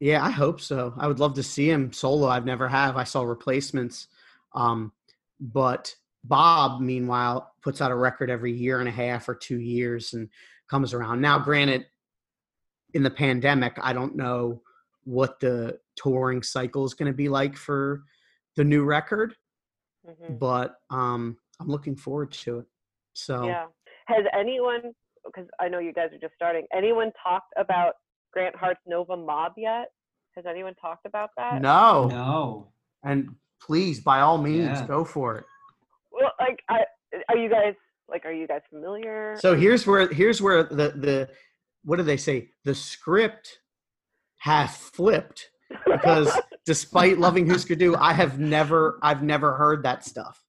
Yeah, 0.00 0.24
I 0.24 0.30
hope 0.30 0.60
so. 0.60 0.94
I 0.96 1.06
would 1.06 1.20
love 1.20 1.34
to 1.34 1.42
see 1.42 1.70
him 1.70 1.92
solo. 1.92 2.26
I've 2.28 2.46
never 2.46 2.66
have. 2.66 2.96
I 2.96 3.04
saw 3.04 3.22
replacements. 3.22 4.08
Um, 4.54 4.92
but 5.38 5.94
Bob, 6.24 6.80
meanwhile, 6.80 7.52
puts 7.62 7.82
out 7.82 7.90
a 7.90 7.94
record 7.96 8.30
every 8.30 8.52
year 8.52 8.80
and 8.80 8.88
a 8.88 8.92
half 8.92 9.28
or 9.28 9.34
two 9.34 9.60
years 9.60 10.14
and 10.14 10.28
comes 10.68 10.94
around. 10.94 11.20
Now, 11.20 11.38
granted, 11.38 11.86
in 12.94 13.02
the 13.02 13.10
pandemic, 13.10 13.74
I 13.80 13.92
don't 13.92 14.16
know 14.16 14.62
what 15.04 15.38
the 15.40 15.78
touring 15.96 16.42
cycle 16.42 16.84
is 16.84 16.94
going 16.94 17.10
to 17.10 17.16
be 17.16 17.28
like 17.28 17.56
for 17.56 18.02
the 18.56 18.64
new 18.64 18.84
record, 18.84 19.34
hmm 20.06 20.34
but 20.34 20.76
um, 20.90 21.36
I'm 21.60 21.68
looking 21.68 21.96
forward 21.96 22.32
to 22.32 22.60
it. 22.60 22.66
So 23.12 23.44
Yeah. 23.44 23.66
Has 24.06 24.24
anyone? 24.38 24.92
Because 25.24 25.48
I 25.60 25.68
know 25.68 25.78
you 25.78 25.92
guys 25.92 26.08
are 26.12 26.18
just 26.18 26.34
starting. 26.34 26.66
Anyone 26.74 27.12
talked 27.22 27.52
about 27.56 27.94
Grant 28.32 28.54
Hart's 28.56 28.80
Nova 28.86 29.16
Mob 29.16 29.52
yet? 29.56 29.88
Has 30.36 30.44
anyone 30.46 30.74
talked 30.80 31.06
about 31.06 31.30
that? 31.36 31.60
no, 31.60 32.06
No. 32.08 32.72
and 33.02 33.34
please, 33.60 34.00
by 34.00 34.20
all 34.20 34.38
means, 34.38 34.80
Yeah. 34.80 34.86
go 34.86 35.04
for 35.04 35.36
it. 35.36 35.44
Well, 36.12 36.30
like, 36.38 36.60
I 36.68 36.84
are 37.28 37.36
you 37.36 37.48
guys 37.50 37.74
like 38.08 38.24
are 38.24 38.32
you 38.32 38.46
guys 38.46 38.60
familiar? 38.70 39.36
So 39.40 39.54
here's 39.56 39.86
where 39.86 40.08
here's 40.12 40.40
where 40.40 40.62
the 40.64 40.90
the 40.90 41.28
what 41.84 41.96
do 41.96 42.02
they 42.02 42.16
say? 42.16 42.50
The 42.64 42.74
script 42.74 43.58
has 44.38 44.76
flipped 44.76 45.50
because 45.86 46.30
despite 46.66 47.18
loving 47.18 47.48
Husker 47.48 47.74
Du, 47.74 47.96
I 47.96 48.12
have 48.12 48.38
never 48.38 48.98
I've 49.02 49.22
never 49.22 49.54
heard 49.54 49.82
that 49.84 50.04
stuff. 50.04 50.42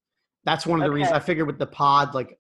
That's 0.44 0.66
one 0.66 0.82
of 0.82 0.86
the 0.86 0.92
reasons 0.92 1.14
I 1.14 1.20
figured 1.20 1.48
with 1.48 1.60
the 1.60 1.68
pod, 1.68 2.14
like 2.14 2.38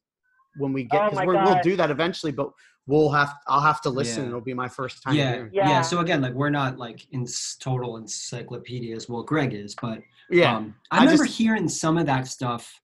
when 0.57 0.73
we 0.73 0.83
get 0.85 1.01
Oh 1.01 1.05
because 1.09 1.25
my 1.25 1.25
we'll 1.25 1.61
do 1.61 1.75
that 1.77 1.91
eventually, 1.91 2.31
but 2.31 2.51
we'll 2.88 3.09
have 3.09 3.34
I'll 3.47 3.61
have 3.61 3.82
to 3.82 3.89
listen. 3.89 4.23
Yeah. 4.23 4.29
It'll 4.29 4.41
be 4.41 4.53
my 4.53 4.67
first 4.67 5.03
time 5.03 5.15
Yeah, 5.15 5.45
yeah. 5.51 5.69
Yeah. 5.69 5.82
So 5.82 5.99
again, 5.99 6.21
like 6.21 6.34
we're 6.34 6.49
not 6.49 6.77
like 6.77 7.07
in 7.11 7.25
total 7.59 7.97
encyclopedias. 7.97 9.07
Well, 9.09 9.23
Greg 9.23 9.53
is, 9.53 9.75
but 9.82 9.99
Yeah. 10.29 10.55
um, 10.57 10.75
I, 10.91 10.97
I 10.97 10.99
remember 11.01 11.25
just- 11.25 11.38
hearing 11.38 11.67
some 11.67 11.97
of 11.97 12.05
that 12.07 12.27
stuff 12.27 12.79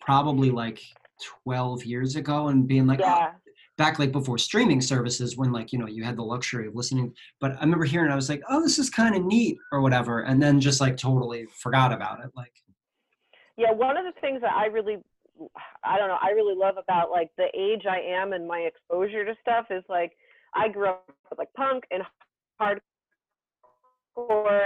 probably 0.00 0.50
like 0.50 0.80
12 1.44 1.84
years 1.84 2.16
ago 2.16 2.48
and 2.48 2.66
being 2.66 2.86
like, 2.86 3.00
oh, 3.04 3.28
back 3.76 3.98
like 3.98 4.12
before 4.12 4.36
streaming 4.38 4.80
services 4.80 5.36
when 5.38 5.52
like 5.52 5.72
you 5.72 5.78
know 5.78 5.86
you 5.86 6.04
had 6.04 6.14
the 6.16 6.22
luxury 6.22 6.66
of 6.66 6.74
listening 6.74 7.10
but 7.40 7.52
i 7.52 7.60
remember 7.60 7.86
hearing 7.86 8.10
i 8.12 8.14
was 8.14 8.28
like 8.28 8.42
oh 8.50 8.60
this 8.62 8.78
is 8.78 8.90
kind 8.90 9.14
of 9.16 9.24
neat 9.24 9.56
or 9.72 9.80
whatever 9.80 10.20
and 10.24 10.42
then 10.42 10.60
just 10.60 10.82
like 10.82 10.98
totally 10.98 11.46
forgot 11.62 11.90
about 11.90 12.20
it 12.22 12.30
like 12.36 12.52
Yeah, 13.56 13.72
one 13.72 13.96
of 13.96 14.04
the 14.04 14.12
things 14.20 14.42
that 14.42 14.52
I 14.52 14.66
really, 14.66 14.98
I 15.84 15.98
don't 15.98 16.08
know, 16.08 16.18
I 16.20 16.30
really 16.30 16.54
love 16.56 16.76
about 16.76 17.10
like 17.10 17.30
the 17.36 17.48
age 17.56 17.86
I 17.88 18.00
am 18.00 18.32
and 18.32 18.46
my 18.46 18.60
exposure 18.60 19.24
to 19.24 19.34
stuff 19.40 19.66
is 19.70 19.84
like 19.88 20.12
I 20.54 20.68
grew 20.68 20.88
up 20.88 21.04
with 21.30 21.38
like 21.38 21.52
punk 21.56 21.84
and 21.90 22.02
hardcore 22.60 22.80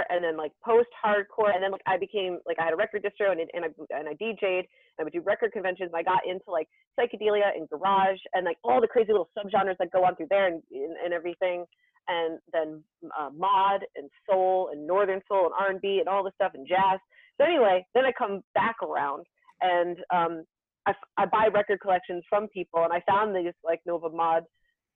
and 0.09 0.23
then 0.23 0.37
like 0.37 0.51
post 0.63 0.89
hardcore 1.03 1.53
and 1.53 1.63
then 1.63 1.71
like 1.71 1.81
I 1.85 1.97
became 1.97 2.39
like 2.45 2.57
I 2.59 2.65
had 2.65 2.73
a 2.73 2.77
record 2.77 3.03
distro 3.03 3.31
and 3.31 3.41
and 3.53 3.65
I 3.65 3.97
and 3.97 4.09
I 4.09 4.13
DJ'd 4.13 4.43
and 4.43 4.99
I 4.99 5.03
would 5.03 5.13
do 5.13 5.21
record 5.21 5.51
conventions. 5.51 5.91
And 5.93 5.99
I 5.99 6.03
got 6.03 6.25
into 6.27 6.49
like 6.49 6.67
psychedelia 6.99 7.55
and 7.55 7.69
garage 7.69 8.19
and 8.33 8.45
like 8.45 8.57
all 8.63 8.81
the 8.81 8.87
crazy 8.87 9.11
little 9.11 9.29
subgenres 9.37 9.77
that 9.79 9.91
go 9.91 10.03
on 10.03 10.15
through 10.15 10.27
there 10.29 10.47
and 10.47 10.61
and, 10.71 10.95
and 11.03 11.13
everything. 11.13 11.65
And 12.07 12.39
then 12.53 12.83
uh, 13.19 13.29
mod 13.35 13.81
and 13.95 14.09
soul 14.29 14.69
and 14.71 14.85
northern 14.85 15.21
soul 15.27 15.45
and 15.45 15.53
R 15.59 15.71
and 15.71 15.81
B 15.81 15.97
and 15.99 16.07
all 16.07 16.23
this 16.23 16.33
stuff 16.35 16.51
and 16.53 16.67
jazz. 16.67 16.99
So 17.39 17.45
anyway, 17.45 17.85
then 17.95 18.05
I 18.05 18.11
come 18.11 18.43
back 18.53 18.75
around 18.83 19.25
and 19.61 19.97
um, 20.13 20.43
I, 20.87 21.25
buy 21.25 21.47
record 21.53 21.79
collections 21.81 22.23
from 22.29 22.47
people, 22.49 22.83
and 22.83 22.93
I 22.93 23.01
found 23.07 23.35
these 23.35 23.53
like 23.63 23.81
Nova 23.85 24.09
Mod, 24.09 24.43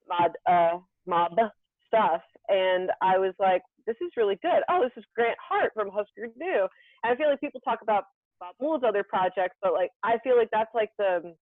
Mod, 0.07 0.31
uh, 0.47 0.79
Mob 1.07 1.31
stuff, 1.87 2.21
and 2.47 2.91
I 3.01 3.17
was 3.17 3.33
like, 3.39 3.61
this 3.85 3.95
is 4.01 4.11
really 4.15 4.37
good. 4.41 4.61
Oh, 4.69 4.81
this 4.83 4.91
is 4.97 5.03
Grant 5.15 5.37
Hart 5.41 5.71
from 5.73 5.89
Husker 5.89 6.27
Du. 6.37 6.67
And 7.03 7.13
I 7.13 7.15
feel 7.15 7.29
like 7.29 7.39
people 7.39 7.61
talk 7.61 7.79
about 7.81 8.03
Bob 8.39 8.55
Mould's 8.61 8.83
other 8.87 9.03
projects, 9.03 9.55
but 9.61 9.73
like 9.73 9.89
I 10.03 10.17
feel 10.23 10.37
like 10.37 10.49
that's 10.51 10.73
like 10.73 10.91
the 10.97 11.35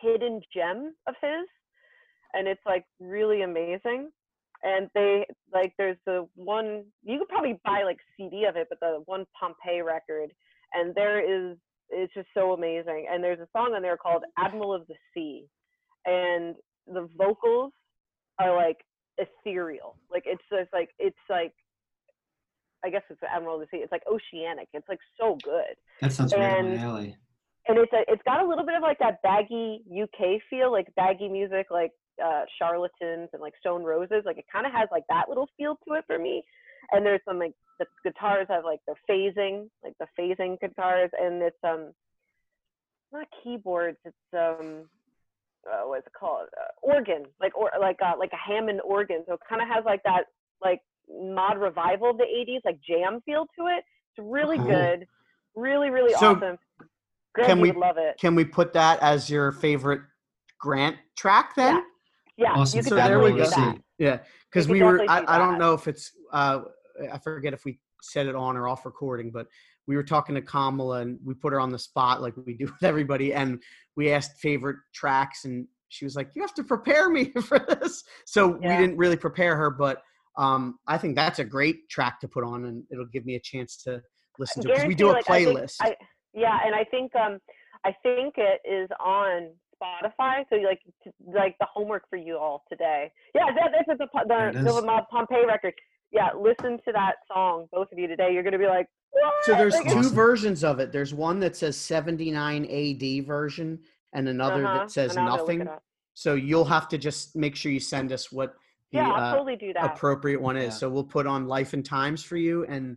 hidden 0.00 0.40
gem 0.54 0.94
of 1.06 1.14
his, 1.20 1.46
and 2.34 2.46
it's 2.48 2.62
like 2.64 2.84
really 3.00 3.42
amazing. 3.42 4.10
And 4.62 4.88
they 4.94 5.26
like 5.52 5.72
there's 5.76 5.96
the 6.06 6.28
one 6.36 6.84
you 7.02 7.18
could 7.18 7.28
probably 7.28 7.60
buy 7.64 7.82
like 7.82 7.98
CD 8.16 8.44
of 8.44 8.56
it, 8.56 8.68
but 8.68 8.78
the 8.80 9.02
one 9.06 9.26
Pompeii 9.38 9.82
record, 9.82 10.32
and 10.72 10.94
there 10.94 11.20
is 11.20 11.56
it's 11.92 12.12
just 12.14 12.28
so 12.34 12.52
amazing. 12.52 13.06
And 13.10 13.22
there's 13.22 13.40
a 13.40 13.48
song 13.56 13.74
on 13.74 13.82
there 13.82 13.96
called 13.96 14.24
Admiral 14.38 14.74
of 14.74 14.86
the 14.88 14.94
Sea, 15.14 15.46
and 16.06 16.54
the 16.86 17.08
vocals 17.16 17.72
are 18.38 18.54
like 18.56 18.78
ethereal. 19.18 19.96
Like 20.10 20.24
it's 20.26 20.42
just 20.50 20.72
like 20.72 20.90
it's 20.98 21.16
like 21.28 21.52
I 22.84 22.90
guess 22.90 23.02
it's 23.10 23.20
Admiral 23.22 23.56
of 23.56 23.60
the 23.60 23.66
Sea. 23.70 23.82
It's 23.82 23.92
like 23.92 24.02
oceanic. 24.10 24.68
It's 24.72 24.88
like 24.88 24.98
so 25.20 25.38
good 25.44 25.76
that 26.00 26.12
sounds 26.12 26.32
right 26.32 26.42
And- 26.42 26.76
my 26.76 26.82
alley 26.82 27.16
and 27.68 27.78
it's 27.78 27.92
a, 27.92 28.02
it's 28.08 28.22
got 28.24 28.42
a 28.44 28.48
little 28.48 28.66
bit 28.66 28.74
of 28.74 28.82
like 28.82 28.98
that 28.98 29.22
baggy 29.22 29.82
UK 29.88 30.40
feel, 30.50 30.72
like 30.72 30.92
baggy 30.96 31.28
music, 31.28 31.66
like 31.70 31.92
uh, 32.22 32.42
Charlatans 32.58 33.28
and 33.32 33.40
like 33.40 33.52
Stone 33.60 33.84
Roses. 33.84 34.22
Like 34.24 34.38
it 34.38 34.46
kind 34.52 34.66
of 34.66 34.72
has 34.72 34.88
like 34.90 35.04
that 35.08 35.28
little 35.28 35.48
feel 35.56 35.76
to 35.86 35.94
it 35.94 36.04
for 36.06 36.18
me. 36.18 36.42
And 36.92 37.04
there's 37.06 37.20
some 37.24 37.38
like 37.38 37.54
the 37.78 37.86
guitars 38.04 38.46
have 38.50 38.64
like 38.64 38.80
the 38.86 38.94
phasing, 39.08 39.68
like 39.82 39.94
the 39.98 40.06
phasing 40.18 40.60
guitars, 40.60 41.10
and 41.18 41.42
it's 41.42 41.56
um 41.64 41.92
not 43.12 43.26
keyboards, 43.42 43.98
it's 44.04 44.16
um 44.34 44.84
uh, 45.70 45.86
what 45.86 45.98
is 45.98 46.04
it 46.06 46.12
called? 46.12 46.48
Uh, 46.60 46.64
organ, 46.82 47.24
like 47.40 47.56
or 47.56 47.70
like 47.80 47.96
uh, 48.04 48.12
like 48.18 48.32
a 48.32 48.36
Hammond 48.52 48.80
organ. 48.84 49.22
So 49.26 49.34
it 49.34 49.40
kind 49.48 49.62
of 49.62 49.68
has 49.68 49.84
like 49.84 50.02
that 50.04 50.24
like 50.62 50.80
mod 51.10 51.58
revival 51.58 52.10
of 52.10 52.18
the 52.18 52.24
80s, 52.24 52.60
like 52.64 52.78
jam 52.86 53.20
feel 53.24 53.46
to 53.58 53.66
it. 53.66 53.84
It's 54.16 54.26
really 54.28 54.58
Cool. 54.58 54.66
good, 54.66 55.06
really 55.54 55.90
really 55.90 56.12
So, 56.14 56.34
awesome. 56.34 56.58
Greg, 57.34 57.46
can 57.46 57.60
we- 57.60 57.70
would 57.70 57.78
love 57.80 57.96
it. 57.96 58.18
Can 58.20 58.34
we 58.34 58.44
put 58.44 58.72
that 58.74 59.00
as 59.00 59.30
your 59.30 59.52
favorite 59.52 60.02
Grant 60.58 60.96
track 61.16 61.54
then? 61.56 61.82
Yeah, 62.36 62.52
Awesome. 62.54 62.78
you 62.78 62.82
could 62.82 62.90
So 62.90 62.96
there 62.96 63.20
we 63.20 63.32
go. 63.32 63.48
that. 63.48 63.78
Yeah, 63.98 64.18
because 64.50 64.68
we 64.68 64.82
were. 64.82 65.04
I, 65.08 65.24
I 65.28 65.38
don't 65.38 65.58
know 65.58 65.74
if 65.74 65.86
it's. 65.86 66.12
Uh, 66.32 66.62
I 67.12 67.18
forget 67.18 67.52
if 67.52 67.64
we 67.64 67.78
said 68.02 68.26
it 68.26 68.34
on 68.34 68.56
or 68.56 68.68
off 68.68 68.84
recording, 68.84 69.30
but 69.30 69.46
we 69.86 69.96
were 69.96 70.02
talking 70.02 70.34
to 70.34 70.42
Kamala 70.42 71.00
and 71.00 71.18
we 71.24 71.34
put 71.34 71.52
her 71.52 71.60
on 71.60 71.70
the 71.70 71.78
spot 71.78 72.22
like 72.22 72.34
we 72.46 72.54
do 72.54 72.64
with 72.72 72.82
everybody, 72.82 73.32
and 73.34 73.60
we 73.96 74.12
asked 74.12 74.38
favorite 74.40 74.76
tracks, 74.94 75.44
and 75.44 75.66
she 75.88 76.04
was 76.04 76.16
like, 76.16 76.30
"You 76.34 76.42
have 76.42 76.54
to 76.54 76.64
prepare 76.64 77.08
me 77.10 77.32
for 77.42 77.58
this." 77.58 78.04
So 78.26 78.58
Yeah. 78.60 78.70
we 78.76 78.82
didn't 78.86 78.96
really 78.98 79.16
prepare 79.16 79.56
her, 79.56 79.70
but 79.70 80.02
um, 80.38 80.78
I 80.86 80.96
think 80.98 81.14
that's 81.16 81.38
a 81.40 81.44
great 81.44 81.88
track 81.90 82.20
to 82.20 82.28
put 82.28 82.44
on, 82.44 82.64
and 82.66 82.84
it'll 82.90 83.06
give 83.06 83.26
me 83.26 83.34
a 83.36 83.40
chance 83.40 83.76
to 83.84 84.02
listen 84.38 84.62
to 84.62 84.68
because 84.68 84.84
we 84.86 84.94
do 84.94 85.10
a 85.10 85.12
like, 85.12 85.30
I 85.30 85.44
think- 85.44 85.58
playlist. 85.58 85.76
I, 85.80 85.96
yeah, 86.34 86.58
and 86.64 86.74
I 86.74 86.84
think 86.84 87.14
um, 87.14 87.38
I 87.84 87.94
think 88.02 88.34
it 88.38 88.60
is 88.68 88.88
on 88.98 89.50
Spotify. 89.82 90.44
So 90.48 90.56
like, 90.56 90.80
t- 91.04 91.10
like 91.26 91.56
the 91.60 91.66
homework 91.72 92.04
for 92.08 92.16
you 92.16 92.38
all 92.38 92.64
today. 92.70 93.12
Yeah, 93.34 93.46
that, 93.54 93.72
that's 93.86 93.98
the 93.98 94.06
There 94.28 94.48
it 94.48 94.54
the 94.54 94.82
Mob 94.82 95.04
Pompeii 95.10 95.44
record. 95.46 95.74
Yeah, 96.12 96.28
listen 96.38 96.78
to 96.84 96.92
that 96.92 97.14
song, 97.26 97.68
both 97.72 97.90
of 97.90 97.98
you 97.98 98.06
today. 98.06 98.32
You're 98.32 98.42
gonna 98.42 98.58
be 98.58 98.66
like, 98.66 98.86
what? 99.10 99.32
So 99.44 99.54
there's 99.54 99.74
Like, 99.74 99.88
two 99.88 99.98
Awesome. 99.98 100.14
versions 100.14 100.62
of 100.64 100.78
it. 100.78 100.92
There's 100.92 101.14
one 101.14 101.40
that 101.40 101.56
says 101.56 101.76
79 101.76 102.66
AD 102.66 103.26
version 103.26 103.80
and 104.12 104.28
another 104.28 104.66
uh-huh, 104.66 104.78
that 104.78 104.90
says 104.90 105.16
and 105.16 105.24
now 105.24 105.32
I'm 105.32 105.38
gonna 105.38 105.48
look 105.48 105.58
nothing. 105.66 105.80
So 106.14 106.34
you'll 106.34 106.66
have 106.66 106.88
to 106.88 106.98
just 106.98 107.34
make 107.34 107.56
sure 107.56 107.72
you 107.72 107.80
send 107.80 108.12
us 108.12 108.30
what 108.30 108.54
the 108.90 108.98
Yeah, 108.98 109.10
I'll 109.10 109.20
uh, 109.22 109.32
totally 109.32 109.56
do 109.56 109.72
that. 109.72 109.84
appropriate 109.84 110.40
one 110.40 110.58
is. 110.58 110.64
Yeah. 110.64 110.70
So 110.70 110.90
we'll 110.90 111.04
put 111.04 111.26
on 111.26 111.46
Life 111.46 111.72
and 111.72 111.84
Times 111.84 112.22
for 112.22 112.36
you 112.36 112.66
and 112.66 112.96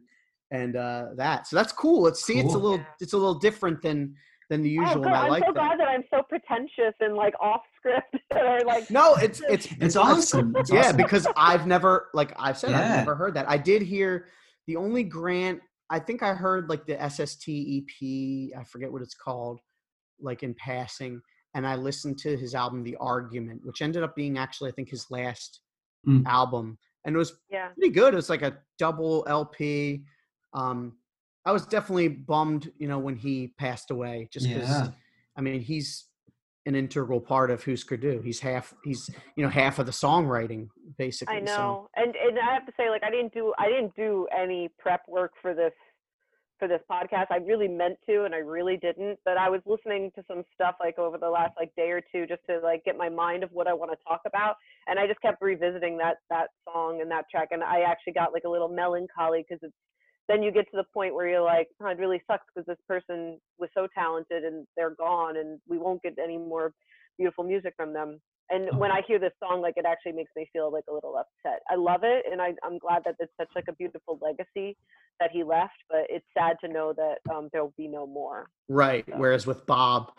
and 0.52 0.76
uh 0.76 1.08
that. 1.16 1.48
So 1.48 1.56
that's 1.56 1.72
cool. 1.72 2.02
Let's 2.02 2.24
see 2.24 2.40
it's 2.40 2.54
a 2.54 2.58
little 2.58 2.78
Yeah. 2.78 2.86
it's 3.00 3.14
a 3.14 3.18
little 3.18 3.36
different 3.36 3.82
than 3.82 4.16
than 4.50 4.62
the 4.62 4.78
Oh, 4.80 4.82
usual. 4.84 5.04
good. 5.04 5.08
and 5.08 5.16
I 5.16 5.24
I'm 5.26 5.30
like 5.30 5.44
so 5.46 5.54
that. 5.54 5.60
glad 5.60 5.80
that 5.80 5.88
I'm 5.88 6.04
so 6.12 6.22
pretentious 6.28 6.94
and 7.00 7.16
like 7.16 7.34
off 7.40 7.62
script 7.78 8.16
or 8.36 8.62
like. 8.66 8.90
No, 8.92 9.16
it's 9.16 9.42
it's 9.50 9.68
it's 9.80 9.96
awesome 9.96 10.54
it's 10.56 10.72
yeah, 10.72 10.82
awesome. 10.82 10.98
because 10.98 11.28
I've 11.36 11.66
never, 11.68 12.10
like 12.14 12.34
I've 12.38 12.58
said, 12.58 12.74
I've 12.74 12.90
never 12.98 13.16
heard 13.16 13.34
that. 13.36 13.50
I 13.50 13.58
did 13.58 13.82
hear 13.82 14.28
the 14.68 14.76
only 14.76 15.04
grant. 15.04 15.62
I 15.90 16.00
think 16.00 16.24
I 16.24 16.34
heard 16.34 16.70
like 16.70 16.86
the 16.88 16.98
SST 17.10 17.48
EP. 17.48 18.58
I 18.60 18.64
forget 18.66 18.92
what 18.92 19.02
it's 19.02 19.16
called. 19.16 19.60
like 20.22 20.44
in 20.44 20.54
passing, 20.56 21.22
and 21.56 21.68
I 21.68 21.76
listened 21.76 22.18
to 22.20 22.38
his 22.38 22.56
album 22.56 22.84
The 22.84 22.96
Argument, 23.02 23.62
which 23.66 23.82
ended 23.82 24.02
up 24.02 24.16
being 24.16 24.38
actually 24.38 24.70
I 24.70 24.74
think 24.74 24.90
his 24.90 25.06
last 25.12 25.60
Mm. 26.08 26.24
album, 26.28 26.78
and 27.04 27.16
it 27.16 27.18
was 27.18 27.34
Yeah. 27.50 27.70
pretty 27.70 27.90
good. 27.92 28.14
It 28.14 28.18
was 28.18 28.30
like 28.30 28.44
a 28.44 28.60
double 28.78 29.26
LP. 29.28 30.04
Um, 30.54 30.98
I 31.46 31.52
was 31.52 31.66
definitely 31.66 32.08
bummed, 32.08 32.72
you 32.78 32.88
know, 32.88 32.98
when 33.00 33.16
he 33.16 33.54
passed 33.58 33.92
away, 33.92 34.30
just 34.32 34.48
because. 34.48 34.70
Yeah. 34.70 34.88
I 35.38 35.42
mean, 35.42 35.60
he's 35.62 36.06
an 36.66 36.76
integral 36.76 37.20
part 37.20 37.52
of 37.52 37.64
Husker 37.64 37.98
Du. 37.98 38.22
He's 38.22 38.40
half. 38.40 38.74
He's 38.84 39.10
you 39.36 39.44
know 39.44 39.50
half 39.50 39.80
of 39.80 39.86
the 39.86 39.92
songwriting, 39.92 40.70
basically. 40.98 41.36
I 41.36 41.40
so- 41.40 41.46
know, 41.46 41.90
and 41.96 42.16
and 42.16 42.40
I 42.40 42.54
have 42.54 42.66
to 42.66 42.74
say, 42.78 42.90
like, 42.90 43.04
I 43.04 43.12
didn't 43.12 43.34
do 43.34 43.54
I 43.60 43.68
didn't 43.68 43.96
do 43.96 44.28
any 44.36 44.70
prep 44.80 45.02
work 45.08 45.34
for 45.42 45.54
this 45.54 45.74
for 46.58 46.68
this 46.68 46.82
podcast. 46.90 47.26
I 47.30 47.38
really 47.38 47.68
meant 47.68 47.98
to, 48.08 48.24
and 48.24 48.34
I 48.34 48.40
really 48.40 48.78
didn't. 48.78 49.20
But 49.26 49.38
I 49.38 49.50
was 49.50 49.62
listening 49.66 50.12
to 50.16 50.24
some 50.28 50.44
stuff 50.54 50.76
like 50.80 50.98
over 50.98 51.18
the 51.18 51.30
last 51.30 51.54
like 51.60 51.76
day 51.76 51.92
or 51.92 52.02
two, 52.12 52.26
just 52.26 52.42
to 52.50 52.60
like 52.64 52.84
get 52.86 52.98
my 52.98 53.10
mind 53.10 53.44
of 53.44 53.52
what 53.52 53.68
I 53.68 53.74
want 53.74 53.92
to 53.92 53.98
talk 54.08 54.22
about. 54.26 54.56
And 54.88 54.98
I 54.98 55.06
just 55.06 55.22
kept 55.22 55.42
revisiting 55.42 55.98
that 56.00 56.18
that 56.30 56.48
song 56.64 57.02
and 57.02 57.12
that 57.12 57.26
track, 57.30 57.50
and 57.52 57.64
I 57.64 57.82
actually 57.82 58.14
got 58.14 58.34
like 58.34 58.44
a 58.46 58.50
little 58.50 58.70
melancholy 58.70 59.46
because 59.48 59.62
it's 59.62 59.76
then 60.28 60.42
you 60.42 60.52
get 60.52 60.66
to 60.72 60.78
the 60.78 60.86
point 60.94 61.14
where 61.14 61.28
you're 61.28 61.42
like, 61.42 61.68
oh, 61.82 61.88
it 61.88 61.98
really 61.98 62.22
sucks 62.28 62.46
because 62.54 62.66
this 62.68 62.78
person 62.88 63.40
was 63.60 63.70
so 63.76 63.88
talented 63.94 64.44
and 64.44 64.66
they're 64.76 64.96
gone, 64.96 65.38
and 65.38 65.60
we 65.68 65.78
won't 65.78 66.02
get 66.02 66.16
any 66.22 66.38
more 66.38 66.74
beautiful 67.18 67.44
music 67.44 67.74
from 67.78 67.94
them. 67.94 68.20
And 68.50 68.78
when 68.78 68.92
I 68.92 69.02
hear 69.08 69.18
this 69.18 69.32
song, 69.44 69.62
like 69.62 69.74
it 69.76 69.86
actually 69.88 70.12
makes 70.12 70.32
me 70.36 70.48
feel 70.54 70.72
like 70.72 70.84
a 70.88 70.94
little 70.94 71.16
upset. 71.18 71.62
I 71.70 71.76
love 71.76 72.02
it, 72.04 72.26
and 72.32 72.42
I, 72.42 72.54
I'm 72.64 72.78
glad 72.78 73.02
that 73.06 73.16
it's 73.20 73.32
such 73.40 73.50
like 73.56 73.66
a 73.68 73.74
beautiful 73.74 74.20
legacy 74.22 74.78
that 75.20 75.32
he 75.32 75.44
left. 75.44 75.74
But 75.90 76.02
it's 76.10 76.26
sad 76.38 76.58
to 76.64 76.68
know 76.72 76.94
that 76.94 77.34
um, 77.34 77.50
there 77.52 77.64
will 77.64 77.74
be 77.78 77.88
no 77.88 78.06
more. 78.06 78.48
Right. 78.70 79.04
So- 79.10 79.16
Whereas 79.18 79.48
with 79.48 79.66
Bob, 79.66 80.12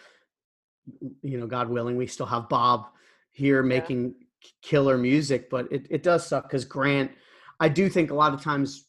you 1.22 1.38
know, 1.38 1.46
God 1.46 1.68
willing, 1.68 1.96
we 1.96 2.06
still 2.08 2.26
have 2.26 2.48
Bob 2.48 2.86
here 3.30 3.62
making 3.62 4.14
killer 4.62 4.96
music, 4.96 5.50
but 5.50 5.70
it, 5.70 5.86
it 5.90 6.02
does 6.02 6.26
suck 6.26 6.44
because 6.44 6.64
Grant, 6.64 7.10
I 7.60 7.68
do 7.68 7.88
think 7.88 8.10
a 8.10 8.14
lot 8.14 8.34
of 8.34 8.42
times 8.42 8.85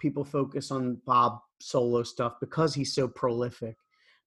people 0.00 0.24
focus 0.24 0.70
on 0.72 1.00
Bob 1.06 1.38
solo 1.60 2.02
stuff 2.02 2.34
because 2.40 2.74
he's 2.74 2.92
so 2.94 3.06
prolific. 3.06 3.76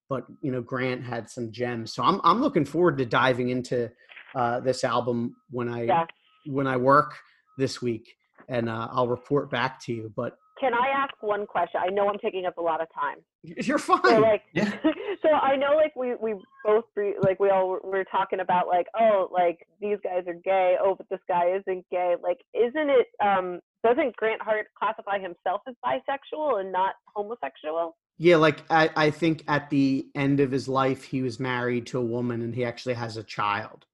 But 0.10 0.26
you 0.42 0.52
know, 0.52 0.62
Grant 0.62 1.04
had 1.04 1.30
some 1.30 1.52
gems. 1.52 1.94
So 1.94 2.04
I'm 2.04 2.22
I'm 2.24 2.40
looking 2.42 2.66
forward 2.66 2.98
to 3.00 3.06
diving 3.06 3.50
into 3.50 3.92
uh, 4.36 4.60
this 4.62 4.84
album 4.84 5.36
when 5.50 5.68
I 5.68 5.84
Yeah. 5.84 6.06
when 6.46 6.68
I 6.68 6.78
work 6.78 7.16
this 7.58 7.82
week 7.82 8.16
and 8.50 8.70
uh, 8.70 8.88
I'll 8.92 9.08
report 9.08 9.50
back 9.50 9.80
to 9.86 9.94
you. 9.94 10.12
But 10.16 10.38
Can 10.60 10.74
I 10.74 10.88
ask 10.90 11.14
one 11.22 11.46
question? 11.48 11.80
I 11.84 11.90
know 11.90 12.10
I'm 12.10 12.18
taking 12.20 12.46
up 12.46 12.58
a 12.58 12.62
lot 12.62 12.82
of 12.82 12.88
time. 12.94 13.18
you're 13.44 13.78
So 13.80 13.98
fine. 13.98 14.22
like, 14.22 14.44
Yeah. 14.54 14.72
so 15.22 15.30
I 15.30 15.56
know 15.56 15.76
like 15.76 15.96
we 15.96 16.16
we 16.22 16.36
both 16.66 16.86
like 17.22 17.40
we 17.40 17.50
all 17.50 17.70
were- 17.70 17.82
were 17.84 18.04
talking 18.06 18.40
about 18.42 18.68
like 18.68 18.88
oh 19.00 19.30
like 19.32 19.66
these 19.82 19.98
guys 20.04 20.24
are 20.28 20.34
gay 20.44 20.76
oh 20.84 20.96
but 20.96 21.08
this 21.10 21.20
guy 21.28 21.56
isn't 21.58 21.86
gay 21.90 22.16
like 22.22 22.42
isn't 22.54 22.90
it 22.90 23.08
um 23.24 23.60
doesn't 23.84 24.16
Grant 24.16 24.42
Hart 24.42 24.68
classify 24.78 25.20
himself 25.20 25.62
as 25.68 25.76
bisexual 25.86 26.62
and 26.62 26.72
not 26.72 26.96
homosexual? 27.14 27.96
Yeah, 28.18 28.38
like 28.38 28.64
I, 28.70 28.90
I 28.96 29.10
think 29.10 29.44
at 29.48 29.70
the 29.70 30.08
end 30.16 30.40
of 30.40 30.52
his 30.52 30.68
life, 30.68 31.04
he 31.04 31.22
was 31.22 31.40
married 31.40 31.88
to 31.88 31.98
a 32.00 32.02
woman, 32.04 32.42
and 32.42 32.54
he 32.56 32.64
actually 32.64 32.94
has 32.94 33.18
a 33.18 33.24
child. 33.24 33.86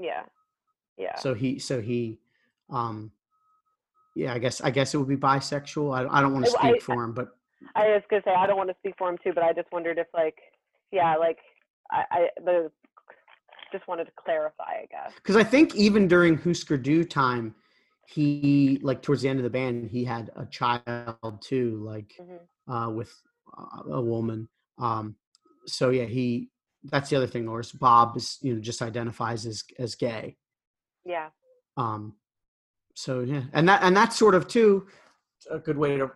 Yeah, 0.00 0.22
yeah. 0.96 1.16
So 1.16 1.34
he, 1.34 1.58
so 1.58 1.80
he, 1.80 2.18
um, 2.70 3.12
yeah, 4.16 4.32
I 4.32 4.38
guess 4.38 4.60
I 4.60 4.70
guess 4.70 4.94
it 4.94 4.98
would 4.98 5.08
be 5.08 5.16
bisexual. 5.16 5.96
I, 5.96 6.18
I 6.18 6.20
don't 6.20 6.32
want 6.32 6.46
to 6.46 6.50
speak 6.50 6.62
I- 6.62 6.78
for 6.80 7.04
him, 7.04 7.12
but 7.12 7.28
I 7.74 7.88
was 7.88 8.02
gonna 8.08 8.22
say 8.24 8.32
I 8.32 8.46
don't 8.46 8.56
want 8.56 8.70
to 8.70 8.76
speak 8.78 8.94
for 8.96 9.08
him 9.10 9.18
too, 9.22 9.32
but 9.34 9.42
I 9.42 9.52
just 9.52 9.70
wondered 9.70 9.98
if 9.98 10.06
like, 10.14 10.36
yeah, 10.90 11.16
like 11.16 11.38
I, 11.90 12.04
I 12.10 12.28
the 12.44 12.70
just 13.70 13.86
wanted 13.86 14.04
to 14.06 14.12
clarify, 14.18 14.62
I 14.82 14.86
guess. 14.90 15.12
because 15.14 15.36
I 15.36 15.44
think 15.44 15.74
even 15.76 16.08
during 16.08 16.38
Husker 16.38 16.78
Du 16.78 17.04
time, 17.04 17.54
he 18.08 18.78
like 18.82 19.02
towards 19.02 19.22
the 19.22 19.28
end 19.28 19.38
of 19.38 19.44
the 19.44 19.50
band, 19.50 19.90
he 19.90 20.04
had 20.04 20.30
a 20.36 20.46
child 20.46 21.42
too, 21.42 21.82
like 21.84 22.12
hmm 22.18 22.72
uh, 22.72 22.90
with 22.90 23.10
uh, 23.56 23.92
a 23.92 24.00
woman. 24.00 24.48
Um, 24.78 25.16
so 25.66 25.90
yeah, 25.90 26.04
he. 26.04 26.50
That's 26.84 27.10
the 27.10 27.16
other 27.16 27.26
thing, 27.26 27.46
Loris. 27.46 27.72
Bob 27.72 28.16
is 28.16 28.38
you 28.40 28.54
know 28.54 28.60
just 28.60 28.82
identifies 28.82 29.46
as 29.46 29.64
as 29.78 29.94
gay. 29.94 30.36
Yeah, 31.04 31.30
um 31.78 32.14
so 32.94 33.20
yeah 33.20 33.42
and 33.54 33.68
that 33.68 33.82
and 33.82 33.96
that's 33.96 34.18
sort 34.18 34.34
of 34.34 34.46
too 34.48 34.86
a 35.50 35.58
good 35.58 35.78
way 35.78 35.96
to 35.96 36.10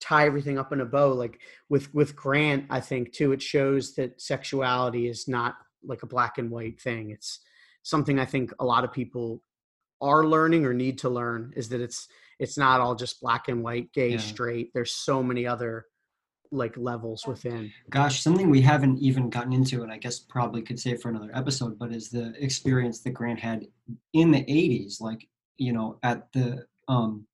tie 0.00 0.26
everything 0.26 0.58
up 0.58 0.72
in 0.72 0.82
a 0.82 0.84
bow 0.84 1.12
like 1.12 1.40
with 1.70 1.92
with 1.94 2.14
grant 2.14 2.66
i 2.68 2.78
think 2.78 3.12
too 3.12 3.32
it 3.32 3.40
shows 3.40 3.94
that 3.94 4.20
sexuality 4.20 5.08
is 5.08 5.26
not 5.26 5.56
like 5.82 6.02
a 6.02 6.06
black 6.06 6.36
and 6.36 6.50
white 6.50 6.78
thing 6.78 7.10
it's 7.10 7.40
something 7.82 8.18
i 8.18 8.24
think 8.24 8.52
a 8.60 8.64
lot 8.64 8.84
of 8.84 8.92
people 8.92 9.42
are 10.00 10.24
learning 10.26 10.64
or 10.64 10.74
need 10.74 10.98
to 10.98 11.08
learn 11.08 11.52
is 11.56 11.68
that 11.70 11.80
it's 11.80 12.08
it's 12.38 12.58
not 12.58 12.80
all 12.80 12.94
just 12.94 13.20
black 13.20 13.48
and 13.48 13.62
white 13.62 13.92
gay 13.92 14.10
Yeah. 14.12 14.18
straight 14.18 14.70
there's 14.74 14.92
so 14.92 15.22
many 15.22 15.46
other 15.46 15.86
like 16.52 16.76
levels 16.76 17.26
within 17.26 17.72
Gosh, 17.90 18.22
something 18.22 18.50
we 18.50 18.60
haven't 18.60 18.98
even 18.98 19.30
gotten 19.30 19.52
into, 19.52 19.82
and 19.82 19.92
I 19.92 19.98
guess 19.98 20.18
probably 20.20 20.62
could 20.62 20.78
save 20.78 21.00
for 21.00 21.08
another 21.08 21.30
episode, 21.34 21.78
but 21.78 21.92
is 21.92 22.08
the 22.08 22.34
experience 22.42 23.00
that 23.00 23.10
Grant 23.10 23.40
had 23.40 23.66
in 24.12 24.30
the 24.30 24.44
80s, 24.44 25.00
like, 25.00 25.26
you 25.56 25.72
know, 25.72 25.98
at 26.02 26.30
the, 26.32 26.66
um, 26.88 27.26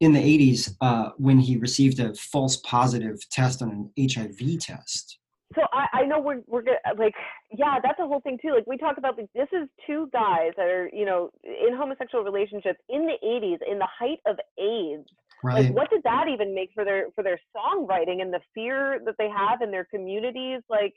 in 0.00 0.12
the 0.12 0.20
80s, 0.20 0.74
uh, 0.80 1.10
when 1.16 1.38
he 1.38 1.56
received 1.56 2.00
a 2.00 2.14
false 2.14 2.56
positive 2.58 3.18
test 3.30 3.62
on 3.62 3.70
an 3.70 3.90
HIV 3.98 4.58
test. 4.60 5.18
So 5.54 5.62
I, 5.72 5.86
I 5.92 6.02
know 6.04 6.20
we're 6.20 6.42
we're 6.46 6.62
good. 6.62 6.76
Like, 6.98 7.14
yeah, 7.50 7.78
that's 7.82 7.98
a 7.98 8.06
whole 8.06 8.20
thing 8.20 8.38
too. 8.40 8.52
Like 8.54 8.66
we 8.66 8.76
talk 8.76 8.98
about 8.98 9.18
like, 9.18 9.28
this 9.34 9.48
is 9.52 9.68
two 9.86 10.08
guys 10.12 10.52
that 10.56 10.66
are 10.66 10.88
you 10.92 11.04
know 11.04 11.30
in 11.44 11.74
homosexual 11.76 12.22
relationships 12.24 12.78
in 12.88 13.06
the 13.06 13.14
80s, 13.24 13.58
in 13.70 13.78
the 13.78 13.88
height 13.98 14.18
of 14.26 14.36
AIDS. 14.58 15.08
Right. 15.42 15.64
Like, 15.64 15.74
what 15.74 15.90
did 15.90 16.02
that 16.04 16.26
even 16.28 16.54
make 16.54 16.70
for 16.74 16.84
their 16.84 17.06
for 17.14 17.24
their 17.24 17.40
songwriting 17.56 18.20
and 18.22 18.32
the 18.32 18.40
fear 18.54 19.00
that 19.06 19.14
they 19.18 19.28
have 19.28 19.62
in 19.62 19.70
their 19.70 19.84
communities? 19.84 20.60
Like, 20.68 20.94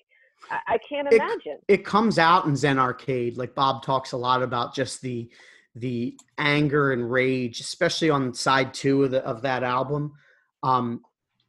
I, 0.52 0.60
I 0.74 0.78
can't 0.88 1.08
It- 1.12 1.16
imagine. 1.16 1.60
it 1.68 1.86
comes 1.86 2.20
out 2.20 2.46
in 2.46 2.56
Zen 2.56 2.78
Arcade. 2.78 3.38
Like 3.38 3.56
Bob 3.56 3.84
talks 3.84 4.12
a 4.12 4.18
lot 4.18 4.44
about 4.44 4.76
just 4.76 5.02
the 5.02 5.30
the 5.76 6.16
anger 6.38 6.92
and 6.92 7.10
rage, 7.10 7.60
especially 7.60 8.12
on 8.12 8.34
side 8.36 8.74
two 8.74 9.04
of 9.06 9.12
the 9.12 9.24
of 9.26 9.42
that 9.42 9.64
album. 9.64 10.14
Um, 10.62 11.02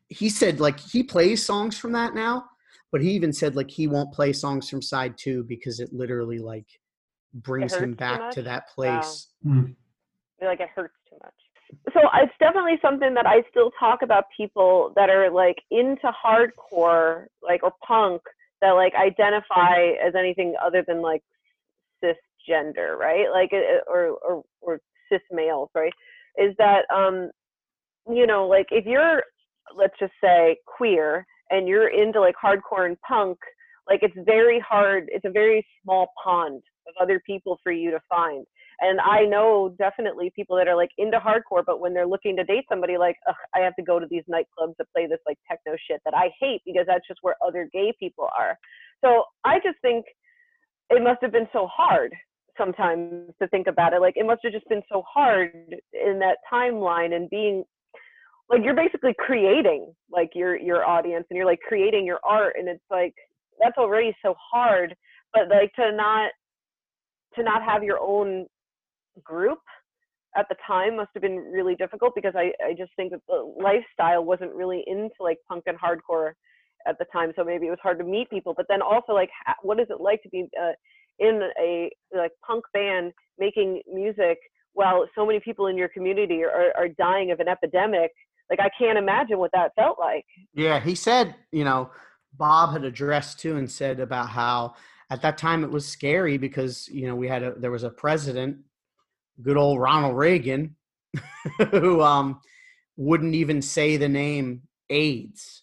he 0.08 0.28
said 0.30 0.60
like 0.60 0.78
he 0.80 1.02
plays 1.02 1.44
songs 1.44 1.76
from 1.76 1.92
that 1.92 2.14
now, 2.14 2.44
but 2.94 3.02
he 3.02 3.10
even 3.10 3.32
said 3.32 3.56
like 3.56 3.68
he 3.68 3.88
won't 3.88 4.12
play 4.12 4.32
songs 4.32 4.70
from 4.70 4.80
side 4.80 5.18
two 5.18 5.42
because 5.48 5.80
it 5.80 5.92
literally 5.92 6.38
like 6.38 6.68
brings 7.34 7.74
him 7.74 7.94
back 7.94 8.30
to 8.30 8.40
much? 8.40 8.44
that 8.44 8.62
Wow. 8.68 8.72
place. 8.76 9.26
Mm. 9.44 9.74
feel 10.38 10.48
like 10.48 10.60
it 10.60 10.68
hurts 10.76 10.94
too 11.10 11.16
much. 11.20 11.34
So 11.92 12.02
it's 12.22 12.32
definitely 12.38 12.78
something 12.80 13.12
that 13.14 13.26
I 13.26 13.42
still 13.50 13.72
talk 13.80 14.02
about 14.02 14.26
people 14.36 14.92
that 14.94 15.10
are 15.10 15.28
like 15.28 15.56
into 15.72 16.08
hardcore, 16.24 17.24
like 17.42 17.64
or 17.64 17.72
punk, 17.84 18.22
that 18.60 18.70
like 18.70 18.92
identify 18.94 19.94
as 20.00 20.14
anything 20.16 20.54
other 20.64 20.84
than 20.86 21.02
like 21.02 21.24
cisgender, 22.00 22.96
right? 22.96 23.26
Like 23.28 23.50
or 23.88 24.10
or 24.22 24.44
or 24.60 24.80
cis 25.10 25.20
males, 25.32 25.68
right? 25.74 25.92
Is 26.38 26.54
that 26.58 26.82
um 26.94 27.32
you 28.08 28.28
know 28.28 28.46
like 28.46 28.66
if 28.70 28.86
you're 28.86 29.24
let's 29.76 29.98
just 29.98 30.12
say 30.22 30.58
queer 30.64 31.26
and 31.50 31.68
you're 31.68 31.88
into 31.88 32.20
like 32.20 32.34
hardcore 32.42 32.86
and 32.86 33.00
punk, 33.00 33.38
like 33.88 34.00
it's 34.02 34.16
very 34.24 34.60
hard. 34.60 35.08
It's 35.08 35.24
a 35.24 35.30
very 35.30 35.66
small 35.82 36.08
pond 36.22 36.62
of 36.86 36.94
other 37.00 37.20
people 37.26 37.58
for 37.62 37.72
you 37.72 37.90
to 37.90 38.00
find 38.08 38.46
and 38.80 39.00
I 39.00 39.24
know 39.24 39.74
definitely 39.78 40.32
people 40.34 40.56
that 40.56 40.68
are 40.68 40.76
like 40.76 40.90
into 40.98 41.18
hardcore, 41.18 41.64
but 41.64 41.80
when 41.80 41.94
they're 41.94 42.06
looking 42.06 42.36
to 42.36 42.44
date 42.44 42.64
somebody, 42.68 42.96
like 42.96 43.16
I 43.54 43.60
have 43.60 43.74
to 43.76 43.82
go 43.82 43.98
to 43.98 44.06
these 44.10 44.24
nightclubs 44.30 44.76
to 44.76 44.84
play 44.94 45.06
this 45.06 45.20
like 45.26 45.38
techno 45.48 45.76
shit 45.88 46.00
that 46.04 46.14
I 46.14 46.30
hate 46.40 46.62
because 46.64 46.84
that's 46.86 47.06
just 47.06 47.20
where 47.22 47.36
other 47.46 47.68
gay 47.72 47.92
people 47.98 48.28
are. 48.38 48.58
So 49.04 49.24
I 49.44 49.58
just 49.58 49.78
think 49.82 50.06
it 50.90 51.02
must 51.02 51.22
have 51.22 51.32
been 51.32 51.48
so 51.52 51.68
hard 51.72 52.12
sometimes 52.58 53.32
to 53.40 53.48
think 53.48 53.66
about 53.66 53.92
it. 53.92 54.00
Like 54.00 54.16
it 54.16 54.26
must 54.26 54.40
have 54.44 54.52
just 54.52 54.68
been 54.68 54.82
so 54.90 55.02
hard 55.08 55.52
in 55.92 56.18
that 56.20 56.38
timeline 56.52 57.14
and 57.14 57.30
being 57.30 57.64
like 58.50 58.62
you're 58.62 58.74
basically 58.74 59.14
creating 59.18 59.92
like 60.10 60.30
your 60.34 60.56
your 60.56 60.84
audience 60.84 61.26
and 61.30 61.36
you're 61.36 61.46
like 61.46 61.60
creating 61.66 62.04
your 62.06 62.20
art 62.24 62.54
and 62.58 62.68
it's 62.68 62.84
like 62.90 63.14
that's 63.60 63.78
already 63.78 64.14
so 64.22 64.34
hard 64.52 64.94
but 65.32 65.48
like 65.48 65.72
to 65.74 65.92
not 65.92 66.30
to 67.34 67.42
not 67.42 67.62
have 67.62 67.82
your 67.82 67.98
own 68.00 68.46
group 69.22 69.58
at 70.36 70.46
the 70.48 70.56
time 70.66 70.96
must 70.96 71.10
have 71.14 71.22
been 71.22 71.36
really 71.36 71.74
difficult 71.76 72.12
because 72.14 72.34
I, 72.36 72.52
I 72.64 72.74
just 72.76 72.90
think 72.96 73.12
that 73.12 73.20
the 73.28 73.54
lifestyle 73.60 74.24
wasn't 74.24 74.52
really 74.54 74.82
into 74.86 75.14
like 75.20 75.38
punk 75.48 75.64
and 75.66 75.78
hardcore 75.78 76.32
at 76.86 76.98
the 76.98 77.06
time 77.12 77.32
so 77.36 77.44
maybe 77.44 77.66
it 77.66 77.70
was 77.70 77.78
hard 77.82 77.98
to 77.98 78.04
meet 78.04 78.28
people 78.30 78.52
but 78.56 78.66
then 78.68 78.82
also 78.82 79.12
like 79.12 79.30
what 79.62 79.80
is 79.80 79.86
it 79.90 80.00
like 80.00 80.22
to 80.22 80.28
be 80.28 80.46
uh, 80.60 80.72
in 81.18 81.40
a 81.60 81.90
like 82.16 82.32
punk 82.46 82.64
band 82.72 83.12
making 83.38 83.80
music 83.92 84.38
while 84.74 85.06
so 85.14 85.24
many 85.24 85.38
people 85.40 85.68
in 85.68 85.76
your 85.78 85.88
community 85.88 86.42
are, 86.42 86.72
are 86.76 86.88
dying 86.88 87.30
of 87.30 87.40
an 87.40 87.48
epidemic 87.48 88.10
like 88.50 88.60
i 88.60 88.70
can't 88.78 88.98
imagine 88.98 89.38
what 89.38 89.50
that 89.52 89.72
felt 89.74 89.98
like 89.98 90.24
Yeah, 90.54 90.80
he 90.80 90.94
said, 90.94 91.34
you 91.50 91.64
know, 91.64 91.90
Bob 92.36 92.72
had 92.72 92.84
addressed 92.84 93.40
too 93.40 93.56
and 93.56 93.70
said 93.70 94.00
about 94.00 94.28
how 94.28 94.74
at 95.10 95.22
that 95.22 95.38
time 95.38 95.64
it 95.64 95.70
was 95.70 95.86
scary 95.86 96.38
because 96.38 96.88
you 96.88 97.06
know 97.06 97.14
we 97.16 97.28
had 97.28 97.42
a 97.42 97.54
there 97.56 97.70
was 97.70 97.84
a 97.84 97.90
president, 97.90 98.58
good 99.42 99.56
old 99.56 99.80
Ronald 99.80 100.16
Reagan, 100.16 100.76
who 101.70 102.00
um 102.02 102.40
wouldn't 102.96 103.34
even 103.34 103.60
say 103.62 103.96
the 103.96 104.08
name 104.08 104.62
AIDS. 104.90 105.62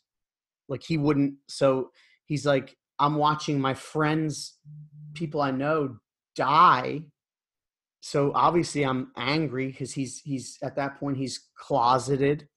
Like 0.67 0.83
he 0.83 0.97
wouldn't. 0.97 1.35
So 1.47 1.91
he's 2.25 2.45
like, 2.45 2.75
I'm 2.99 3.15
watching 3.15 3.59
my 3.59 3.73
friends, 3.73 4.57
people 5.13 5.41
I 5.41 5.51
know, 5.51 5.97
die. 6.35 7.01
So 8.01 8.31
obviously 8.33 8.83
I'm 8.83 9.11
angry 9.17 9.67
because 9.67 9.93
he's 9.93 10.21
he's 10.23 10.57
at 10.63 10.75
that 10.75 10.99
point 10.99 11.17
he's 11.17 11.49
closeted 11.57 12.47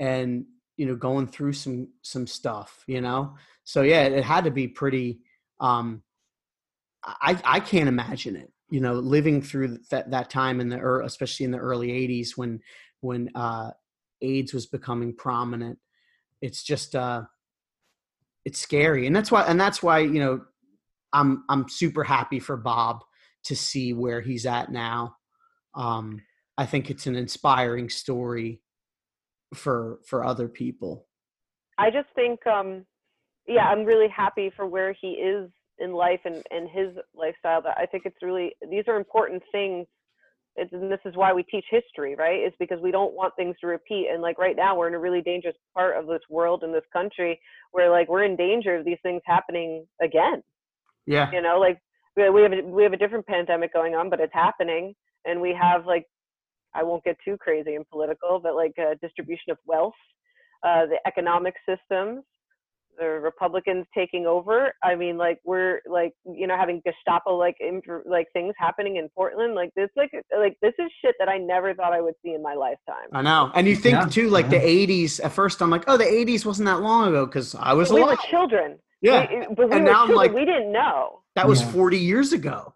and 0.00 0.44
you 0.76 0.86
know 0.86 0.96
going 0.96 1.26
through 1.26 1.52
some 1.52 1.88
some 2.02 2.26
stuff 2.26 2.84
you 2.86 3.00
know? 3.00 3.34
So 3.64 3.82
yeah 3.82 4.02
it 4.02 4.24
had 4.24 4.44
to 4.44 4.50
be 4.50 4.68
pretty 4.68 5.20
um 5.60 6.02
i 7.04 7.40
i 7.44 7.60
can't 7.60 7.88
imagine 7.88 8.36
it 8.36 8.52
you 8.68 8.80
know 8.80 8.94
living 8.94 9.40
through 9.40 9.78
that 9.90 10.10
that 10.10 10.28
time 10.28 10.60
in 10.60 10.68
the 10.68 11.00
especially 11.04 11.44
in 11.44 11.52
the 11.52 11.58
early 11.58 11.88
80s 11.88 12.36
when 12.36 12.60
when 13.00 13.30
uh 13.34 13.70
aids 14.22 14.54
was 14.54 14.66
becoming 14.66 15.14
prominent. 15.14 15.78
It's 16.40 16.62
just 16.62 16.94
uh 16.94 17.22
it's 18.44 18.58
scary 18.58 19.06
and 19.06 19.16
that's 19.16 19.32
why 19.32 19.42
and 19.42 19.60
that's 19.60 19.82
why 19.82 19.98
you 19.98 20.20
know 20.20 20.40
i'm 21.12 21.44
i'm 21.48 21.68
super 21.68 22.04
happy 22.04 22.38
for 22.38 22.56
bob 22.56 23.02
to 23.44 23.56
see 23.56 23.92
where 23.92 24.20
he's 24.20 24.46
at 24.46 24.70
now. 24.70 25.16
Um 25.74 26.22
i 26.58 26.66
think 26.66 26.90
it's 26.90 27.06
an 27.06 27.16
inspiring 27.16 27.88
story 27.88 28.60
for 29.54 29.98
for 30.04 30.24
other 30.24 30.48
people 30.48 31.06
I 31.78 31.90
just 31.90 32.08
think, 32.14 32.46
um, 32.46 32.84
yeah, 33.46 33.66
I'm 33.66 33.84
really 33.84 34.08
happy 34.08 34.50
for 34.56 34.66
where 34.66 34.94
he 35.00 35.08
is 35.08 35.50
in 35.78 35.92
life 35.92 36.20
and, 36.24 36.42
and 36.50 36.68
his 36.68 36.88
lifestyle. 37.14 37.60
But 37.62 37.76
I 37.78 37.86
think 37.86 38.04
it's 38.06 38.16
really, 38.22 38.52
these 38.70 38.84
are 38.88 38.96
important 38.96 39.42
things. 39.52 39.86
It's, 40.56 40.72
and 40.72 40.90
this 40.90 41.00
is 41.04 41.14
why 41.16 41.34
we 41.34 41.42
teach 41.42 41.66
history, 41.70 42.14
right? 42.14 42.40
It's 42.40 42.56
because 42.58 42.80
we 42.80 42.90
don't 42.90 43.12
want 43.12 43.36
things 43.36 43.56
to 43.60 43.66
repeat. 43.66 44.08
And 44.10 44.22
like 44.22 44.38
right 44.38 44.56
now, 44.56 44.76
we're 44.76 44.88
in 44.88 44.94
a 44.94 44.98
really 44.98 45.20
dangerous 45.20 45.56
part 45.74 45.98
of 45.98 46.06
this 46.06 46.22
world 46.30 46.62
and 46.62 46.72
this 46.72 46.82
country 46.92 47.38
where 47.72 47.90
like 47.90 48.08
we're 48.08 48.24
in 48.24 48.36
danger 48.36 48.76
of 48.76 48.86
these 48.86 48.98
things 49.02 49.20
happening 49.26 49.86
again. 50.00 50.42
yeah 51.06 51.30
You 51.30 51.42
know, 51.42 51.58
like 51.60 51.78
we 52.16 52.30
we 52.30 52.42
have 52.42 52.52
a, 52.52 52.62
we 52.62 52.82
have 52.84 52.94
a 52.94 52.96
different 52.96 53.26
pandemic 53.26 53.74
going 53.74 53.94
on, 53.94 54.08
but 54.08 54.18
it's 54.18 54.32
happening, 54.32 54.94
and 55.26 55.42
we 55.42 55.54
have 55.60 55.84
like 55.84 56.06
I 56.76 56.82
won't 56.82 57.02
get 57.04 57.16
too 57.24 57.36
crazy 57.38 57.74
and 57.74 57.88
political, 57.88 58.38
but 58.42 58.54
like 58.54 58.74
uh, 58.78 58.94
distribution 59.02 59.50
of 59.50 59.58
wealth, 59.66 59.94
uh, 60.62 60.86
the 60.86 60.98
economic 61.06 61.54
systems, 61.68 62.22
the 62.98 63.06
Republicans 63.06 63.84
taking 63.94 64.26
over. 64.26 64.72
I 64.82 64.94
mean, 64.94 65.16
like 65.18 65.38
we're 65.44 65.80
like 65.86 66.12
you 66.24 66.46
know 66.46 66.56
having 66.56 66.82
Gestapo 66.86 67.36
like 67.36 67.56
like 68.06 68.26
things 68.32 68.54
happening 68.58 68.96
in 68.96 69.08
Portland. 69.14 69.54
Like 69.54 69.70
this 69.76 69.90
like 69.96 70.10
like 70.38 70.56
this 70.62 70.72
is 70.78 70.90
shit 71.02 71.14
that 71.18 71.28
I 71.28 71.36
never 71.38 71.74
thought 71.74 71.92
I 71.92 72.00
would 72.00 72.14
see 72.24 72.32
in 72.32 72.42
my 72.42 72.54
lifetime. 72.54 73.08
I 73.12 73.22
know. 73.22 73.50
And 73.54 73.66
you 73.66 73.76
think 73.76 73.94
Yeah, 73.96 74.06
too, 74.06 74.28
like 74.30 74.46
yeah. 74.46 74.58
the 74.60 74.86
80s, 75.04 75.22
at 75.24 75.32
first 75.32 75.60
I'm 75.62 75.70
like, 75.70 75.84
oh, 75.88 75.96
the 75.98 76.04
80s 76.04 76.46
wasn't 76.46 76.66
that 76.66 76.80
long 76.80 77.08
ago 77.08 77.26
because 77.26 77.54
I 77.54 77.74
was 77.74 77.92
we 77.92 78.00
alive. 78.00 78.18
were 78.18 78.30
children. 78.30 78.78
Yeah. 79.02 79.26
We- 79.30 79.54
but 79.54 79.68
we 79.68 79.76
And 79.76 79.84
were 79.84 79.90
now 79.92 80.04
I'm 80.04 80.10
like- 80.14 80.32
we 80.32 80.44
didn't 80.46 80.72
know. 80.72 81.20
That 81.34 81.46
was 81.46 81.60
Yeah. 81.60 81.72
40 81.72 81.98
years 81.98 82.32
ago. 82.32 82.72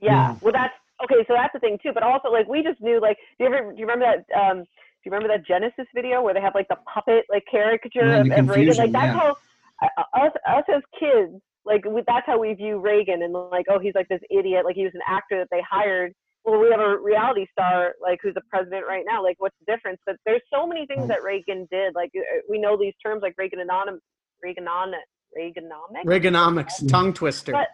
Yeah. 0.00 0.12
Yeah. 0.12 0.36
Well, 0.40 0.52
that's 0.52 0.74
okay. 1.04 1.24
So 1.26 1.34
that's 1.34 1.52
the 1.52 1.60
thing 1.60 1.78
too. 1.82 1.92
But 1.92 2.02
also, 2.02 2.28
like, 2.30 2.48
we 2.48 2.62
just 2.62 2.80
knew. 2.80 3.00
Like, 3.00 3.16
do 3.38 3.44
you 3.44 3.46
ever 3.46 3.72
do 3.72 3.78
you 3.78 3.86
remember 3.86 4.06
that? 4.06 4.38
Um, 4.38 4.58
do 4.62 5.04
you 5.04 5.12
remember 5.12 5.28
that 5.28 5.46
Genesis 5.46 5.86
video 5.94 6.22
where 6.22 6.34
they 6.34 6.40
have 6.40 6.54
like 6.54 6.68
the 6.68 6.76
puppet 6.92 7.24
like 7.30 7.44
caricature 7.50 8.06
Yeah, 8.06 8.20
of, 8.20 8.30
of 8.30 8.48
Reagan? 8.48 8.76
Like 8.76 8.92
that's 8.92 9.14
yeah. 9.14 9.18
how 9.18 9.36
uh, 9.82 10.24
us 10.26 10.32
us 10.46 10.64
as 10.74 10.82
kids, 10.98 11.40
like 11.64 11.84
we, 11.84 12.02
that's 12.06 12.26
how 12.26 12.38
we 12.38 12.52
view 12.54 12.78
Reagan 12.80 13.22
and 13.22 13.32
like, 13.32 13.66
oh, 13.70 13.78
he's 13.78 13.94
like 13.94 14.08
this 14.08 14.20
idiot. 14.30 14.64
Like 14.64 14.74
he 14.74 14.84
was 14.84 14.94
an 14.94 15.02
actor 15.06 15.38
that 15.38 15.48
they 15.50 15.62
hired. 15.68 16.12
Well, 16.44 16.58
we 16.60 16.68
have 16.70 16.80
a 16.80 16.96
reality 16.98 17.46
star 17.52 17.94
like 18.02 18.18
who's 18.22 18.34
the 18.34 18.40
president 18.50 18.86
right 18.88 19.04
now. 19.06 19.22
Like, 19.22 19.36
what's 19.38 19.56
the 19.64 19.72
difference? 19.72 20.00
But 20.06 20.16
there's 20.26 20.42
so 20.52 20.66
many 20.66 20.86
things 20.86 21.00
Right. 21.00 21.08
that 21.10 21.22
Reagan 21.22 21.68
did. 21.70 21.94
Like 21.94 22.10
uh, 22.16 22.40
we 22.48 22.58
know 22.58 22.76
these 22.76 22.94
terms 23.04 23.22
like 23.22 23.34
Reaganomics, 23.36 23.98
Reaganomics, 24.44 24.94
Reaganomics 25.38 26.04
Reaganomics, 26.06 26.90
tongue 26.90 27.12
twister. 27.12 27.52
But- 27.52 27.68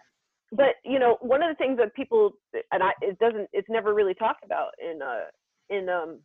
but 0.55 0.75
you 0.83 0.99
know 0.99 1.17
one 1.21 1.43
of 1.43 1.49
the 1.49 1.55
things 1.55 1.77
that 1.77 1.93
people 1.95 2.31
and 2.71 2.81
I 2.81 2.91
it 3.01 3.17
doesn't 3.19 3.49
it's 3.53 3.69
never 3.69 3.93
really 3.93 4.13
talked 4.13 4.43
about 4.45 4.69
in 4.79 5.01
uh 5.01 5.25
in 5.69 5.89
um 5.89 6.19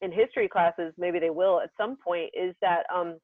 in 0.00 0.12
history 0.12 0.48
classes 0.48 0.92
maybe 0.98 1.18
they 1.18 1.30
will 1.30 1.60
at 1.60 1.70
some 1.80 1.96
point 2.04 2.30
is 2.34 2.54
that 2.60 2.82
um 2.94 3.18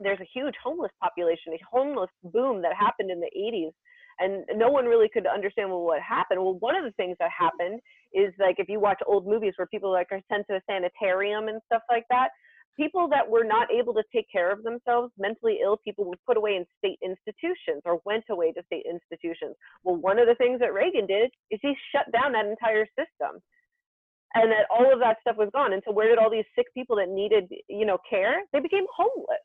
there's 0.00 0.20
a 0.20 0.28
huge 0.34 0.54
homeless 0.62 0.92
population 1.02 1.52
a 1.52 1.60
homeless 1.70 2.10
boom 2.24 2.62
that 2.62 2.72
happened 2.78 3.10
in 3.10 3.20
the 3.20 3.30
80s 3.38 3.72
and 4.20 4.44
no 4.56 4.68
one 4.68 4.84
really 4.84 5.08
could 5.12 5.26
understand 5.26 5.70
well, 5.70 5.82
what 5.82 6.00
happened. 6.00 6.40
Well 6.40 6.54
one 6.54 6.76
of 6.76 6.84
the 6.84 6.92
things 6.92 7.16
that 7.20 7.30
happened 7.36 7.80
is 8.12 8.32
like 8.38 8.56
if 8.58 8.68
you 8.68 8.80
watch 8.80 9.00
old 9.06 9.26
movies 9.26 9.54
where 9.56 9.66
people 9.66 9.92
like 9.92 10.08
are 10.10 10.20
sent 10.30 10.46
to 10.48 10.56
a 10.56 10.60
sanitarium 10.68 11.48
and 11.48 11.60
stuff 11.66 11.82
like 11.90 12.04
that 12.10 12.28
people 12.76 13.08
that 13.08 13.28
were 13.28 13.44
not 13.44 13.68
able 13.70 13.94
to 13.94 14.02
take 14.14 14.26
care 14.30 14.50
of 14.52 14.62
themselves 14.62 15.12
mentally 15.18 15.58
ill 15.62 15.76
people 15.84 16.04
were 16.04 16.16
put 16.26 16.36
away 16.36 16.56
in 16.56 16.64
state 16.78 16.98
institutions 17.04 17.82
or 17.84 18.00
went 18.04 18.24
away 18.30 18.52
to 18.52 18.62
state 18.66 18.84
institutions 18.88 19.54
well, 19.84 19.96
one 19.96 20.18
of 20.18 20.26
the 20.26 20.34
things 20.34 20.60
that 20.60 20.72
Reagan 20.74 21.06
did 21.06 21.30
is 21.50 21.60
he 21.62 21.74
shut 21.92 22.10
down 22.12 22.32
that 22.32 22.46
entire 22.46 22.86
system. 22.86 23.40
And 24.36 24.50
that 24.50 24.66
all 24.68 24.92
of 24.92 24.98
that 24.98 25.18
stuff 25.20 25.36
was 25.36 25.48
gone. 25.52 25.72
And 25.72 25.82
so 25.86 25.92
where 25.92 26.08
did 26.08 26.18
all 26.18 26.28
these 26.30 26.44
sick 26.56 26.66
people 26.74 26.96
that 26.96 27.08
needed, 27.08 27.48
you 27.68 27.86
know, 27.86 27.98
care? 28.08 28.42
They 28.52 28.58
became 28.58 28.84
homeless. 28.94 29.38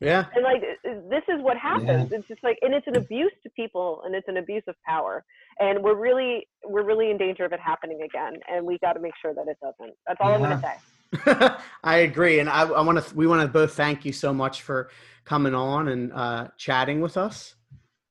yeah. 0.00 0.24
And 0.34 0.42
like 0.42 0.62
this 0.82 1.22
is 1.28 1.42
what 1.42 1.58
happens. 1.58 2.10
It's 2.10 2.26
just 2.28 2.42
like 2.42 2.58
and 2.62 2.72
it's 2.72 2.86
an 2.86 2.96
abuse 2.96 3.32
to 3.42 3.50
people 3.50 4.00
and 4.06 4.14
it's 4.14 4.26
an 4.26 4.38
abuse 4.38 4.62
of 4.68 4.74
power. 4.86 5.22
And 5.60 5.82
we're 5.82 5.96
really 5.96 6.48
we're 6.64 6.84
really 6.84 7.10
in 7.10 7.18
danger 7.18 7.44
of 7.44 7.52
it 7.52 7.60
happening 7.60 8.00
again. 8.02 8.34
And 8.50 8.64
we 8.64 8.78
gotta 8.78 9.00
make 9.00 9.12
sure 9.20 9.34
that 9.34 9.46
it 9.48 9.58
doesn't. 9.60 9.94
That's 10.06 10.18
all 10.22 10.32
I'm 10.32 10.40
gonna 10.40 10.62
say. 10.62 10.76
I 11.84 11.98
agree. 11.98 12.40
And 12.40 12.48
I, 12.48 12.62
I 12.62 12.80
want 12.82 13.02
to, 13.04 13.14
we 13.14 13.26
want 13.26 13.42
to 13.42 13.48
both 13.48 13.74
thank 13.74 14.04
you 14.04 14.12
so 14.12 14.32
much 14.32 14.62
for 14.62 14.90
coming 15.24 15.54
on 15.54 15.88
and 15.88 16.12
uh, 16.12 16.48
chatting 16.56 17.00
with 17.00 17.16
us. 17.16 17.54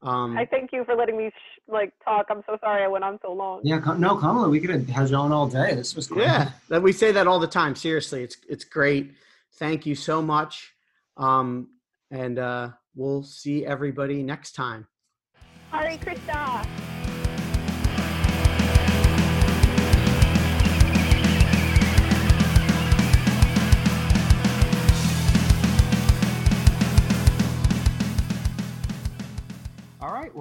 Um, 0.02 0.38
I 0.38 0.46
thank 0.46 0.72
you 0.72 0.86
for 0.86 0.96
letting 0.96 1.18
me 1.18 1.30
sh- 1.30 1.62
like 1.68 1.92
talk. 2.06 2.28
I'm 2.30 2.44
so 2.46 2.58
sorry 2.62 2.84
I 2.84 2.88
went 2.88 3.04
on 3.04 3.20
so 3.22 3.34
long. 3.34 3.62
Yeah, 3.64 3.80
Ka- 3.80 3.96
no, 3.96 4.16
Kamala, 4.16 4.50
we 4.50 4.60
could 4.60 4.70
have 4.70 4.88
had 4.88 5.10
you 5.10 5.16
on 5.16 5.32
all 5.32 5.48
day. 5.48 5.74
This 5.74 5.96
was 5.96 6.08
great. 6.08 6.26
yeah, 6.26 6.52
that 6.70 6.82
we 6.82 6.92
say 6.92 7.12
that 7.12 7.28
all 7.28 7.40
the 7.40 7.48
time. 7.48 7.76
Seriously, 7.76 8.24
it's, 8.24 8.38
it's 8.48 8.64
great. 8.64 9.14
Thank 9.56 9.86
you 9.86 9.96
so 9.96 10.22
much. 10.22 10.74
Um, 11.18 11.70
and 12.12 12.38
uh, 12.38 12.70
we'll 12.96 13.24
see 13.24 13.66
everybody 13.66 14.22
next 14.22 14.52
time. 14.54 14.88
Hare 15.72 15.98
Krishna. 15.98 16.97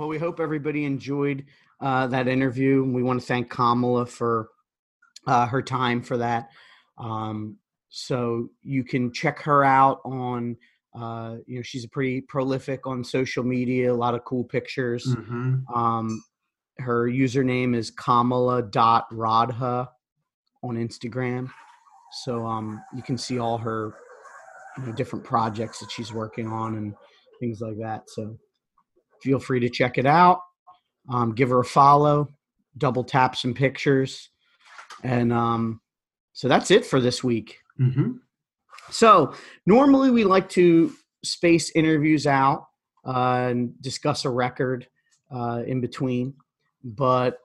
Well, 0.07 0.13
we 0.13 0.21
hope 0.21 0.39
everybody 0.39 0.85
enjoyed 0.85 1.47
uh, 1.81 2.07
that 2.07 2.29
interview. 2.29 2.85
We 2.85 3.03
want 3.03 3.21
to 3.21 3.27
thank 3.27 3.51
Kamala 3.51 4.07
for 4.07 4.51
uh, 5.27 5.47
her 5.47 5.63
time 5.63 6.01
for 6.01 6.19
that. 6.19 6.51
Um, 6.97 7.57
so 7.89 8.51
you 8.63 8.85
can 8.85 9.13
check 9.13 9.41
her 9.41 9.65
out 9.65 9.99
on, 10.05 10.59
uh, 10.95 11.39
you 11.49 11.57
know, 11.57 11.63
she's 11.63 11.85
a 11.85 11.89
pretty 11.89 12.21
prolific 12.21 12.87
on 12.87 13.03
social 13.03 13.43
media, 13.43 13.93
a 13.93 13.97
lot 13.97 14.15
of 14.15 14.25
cool 14.25 14.45
pictures. 14.45 15.05
Mhm. 15.05 15.65
Um, 15.75 16.23
her 16.79 17.09
username 17.09 17.75
is 17.75 17.91
kamala.radha 17.91 19.91
on 20.63 20.77
Instagram. 20.77 21.51
So 22.23 22.47
um, 22.47 22.81
you 22.95 23.03
can 23.03 23.19
see 23.19 23.41
all 23.41 23.59
her 23.59 23.93
you 24.79 24.87
know, 24.87 24.93
different 24.93 25.25
projects 25.25 25.81
that 25.81 25.91
she's 25.91 26.13
working 26.13 26.47
on 26.47 26.77
and 26.77 26.95
things 27.41 27.61
like 27.61 27.79
that. 27.79 28.05
So 28.07 28.39
feel 29.23 29.39
free 29.39 29.61
to 29.61 29.69
check 29.69 29.99
it 29.99 30.07
out. 30.07 30.41
Um, 31.09 31.35
give 31.35 31.51
her 31.51 31.61
a 31.61 31.65
follow, 31.65 32.29
double 32.79 33.05
tap 33.05 33.37
some 33.37 33.55
pictures. 33.55 34.31
And 35.03 35.33
um, 35.33 35.81
so 36.33 36.49
that's 36.49 36.71
it 36.71 36.85
for 36.85 37.01
this 37.01 37.23
week. 37.23 37.59
Mhm. 37.81 38.19
So 38.91 39.35
normally 39.67 40.11
we 40.11 40.25
like 40.25 40.49
to 40.51 40.93
space 41.25 41.71
interviews 41.75 42.27
out 42.27 42.67
uh, 43.05 43.49
and 43.51 43.81
discuss 43.83 44.25
a 44.25 44.31
record 44.31 44.87
uh, 45.35 45.63
in 45.67 45.81
between, 45.81 46.35
but 46.85 47.39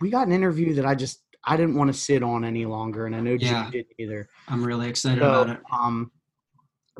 we 0.00 0.10
got 0.10 0.26
an 0.26 0.32
interview 0.32 0.74
that 0.74 0.86
I 0.86 0.94
just 0.94 1.20
I 1.46 1.56
didn't 1.56 1.74
want 1.74 1.92
to 1.92 1.98
sit 1.98 2.22
on 2.22 2.42
any 2.44 2.64
longer, 2.66 3.06
and 3.06 3.14
I 3.14 3.20
know 3.20 3.32
Yeah. 3.32 3.64
Jim 3.64 3.70
didn't 3.72 3.94
either. 3.98 4.28
I'm 4.48 4.64
really 4.64 4.88
excited 4.88 5.20
So, 5.20 5.28
about 5.28 5.50
it. 5.50 5.60
um, 5.70 6.10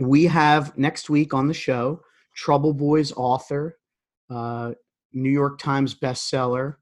we 0.01 0.25
have 0.27 0.77
next 0.77 1.09
week 1.09 1.33
on 1.33 1.49
the 1.49 1.55
show 1.55 2.03
Trouble 2.35 2.73
Boys 2.73 3.13
author, 3.13 3.79
uh, 4.31 4.73
New 5.13 5.31
York 5.31 5.59
Times 5.59 5.95
bestseller, 5.95 6.77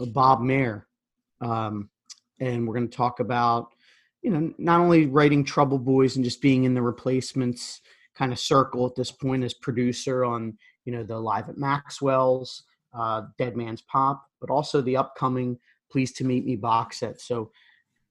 uh, 0.00 0.06
Bob 0.06 0.40
Mehr, 0.40 0.86
um, 1.40 1.90
and 2.40 2.66
we're 2.66 2.74
going 2.74 2.88
to 2.88 2.96
talk 2.96 3.20
about 3.20 3.68
you 4.22 4.30
know 4.30 4.52
not 4.58 4.80
only 4.80 5.06
writing 5.06 5.44
Trouble 5.44 5.78
Boys 5.78 6.16
and 6.16 6.24
just 6.24 6.42
being 6.42 6.64
in 6.64 6.74
the 6.74 6.82
replacements 6.82 7.80
kind 8.16 8.32
of 8.32 8.38
circle 8.38 8.84
at 8.84 8.96
this 8.96 9.12
point 9.12 9.44
as 9.44 9.54
producer 9.54 10.24
on 10.24 10.58
you 10.84 10.92
know 10.92 11.04
the 11.04 11.18
live 11.18 11.48
at 11.48 11.58
Maxwell's, 11.58 12.64
uh, 12.94 13.22
Dead 13.38 13.56
Man's 13.56 13.82
Pop, 13.82 14.26
but 14.40 14.50
also 14.50 14.80
the 14.80 14.96
upcoming 14.96 15.58
Pleased 15.90 16.16
to 16.16 16.24
Meet 16.24 16.44
Me 16.44 16.56
box 16.56 17.00
set. 17.00 17.20
So 17.20 17.50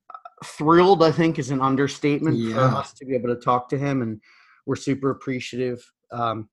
uh, 0.10 0.46
thrilled, 0.46 1.04
I 1.04 1.12
think, 1.12 1.38
is 1.38 1.52
an 1.52 1.62
understatement 1.62 2.54
for 2.54 2.60
us 2.60 2.94
to 2.94 3.06
be 3.06 3.16
able 3.16 3.30
to 3.30 3.40
talk 3.40 3.70
to 3.70 3.78
him, 3.78 4.02
and 4.02 4.20
we're 4.66 4.76
super 4.76 5.12
appreciative. 5.12 5.84
Um, 6.12 6.50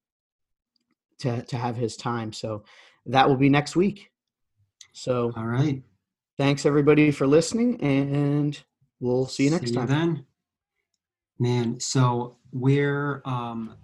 to 1.19 1.43
to 1.43 1.57
have 1.57 1.77
his 1.77 1.97
time. 1.97 2.33
So 2.33 2.65
that 3.07 3.29
will 3.29 3.37
be 3.37 3.49
next 3.49 3.77
week. 3.77 4.11
So 4.93 5.33
All 5.37 5.47
right. 5.47 5.83
thanks 6.39 6.65
everybody 6.67 7.11
for 7.11 7.27
listening, 7.27 7.81
and 7.81 8.59
we'll 9.01 9.27
see 9.27 9.45
you 9.45 9.51
next 9.51 9.73
time. 9.73 9.87
then. 9.89 10.27
Man, 11.39 11.81
so 11.81 12.37
we're 12.53 13.21
um 13.25 13.77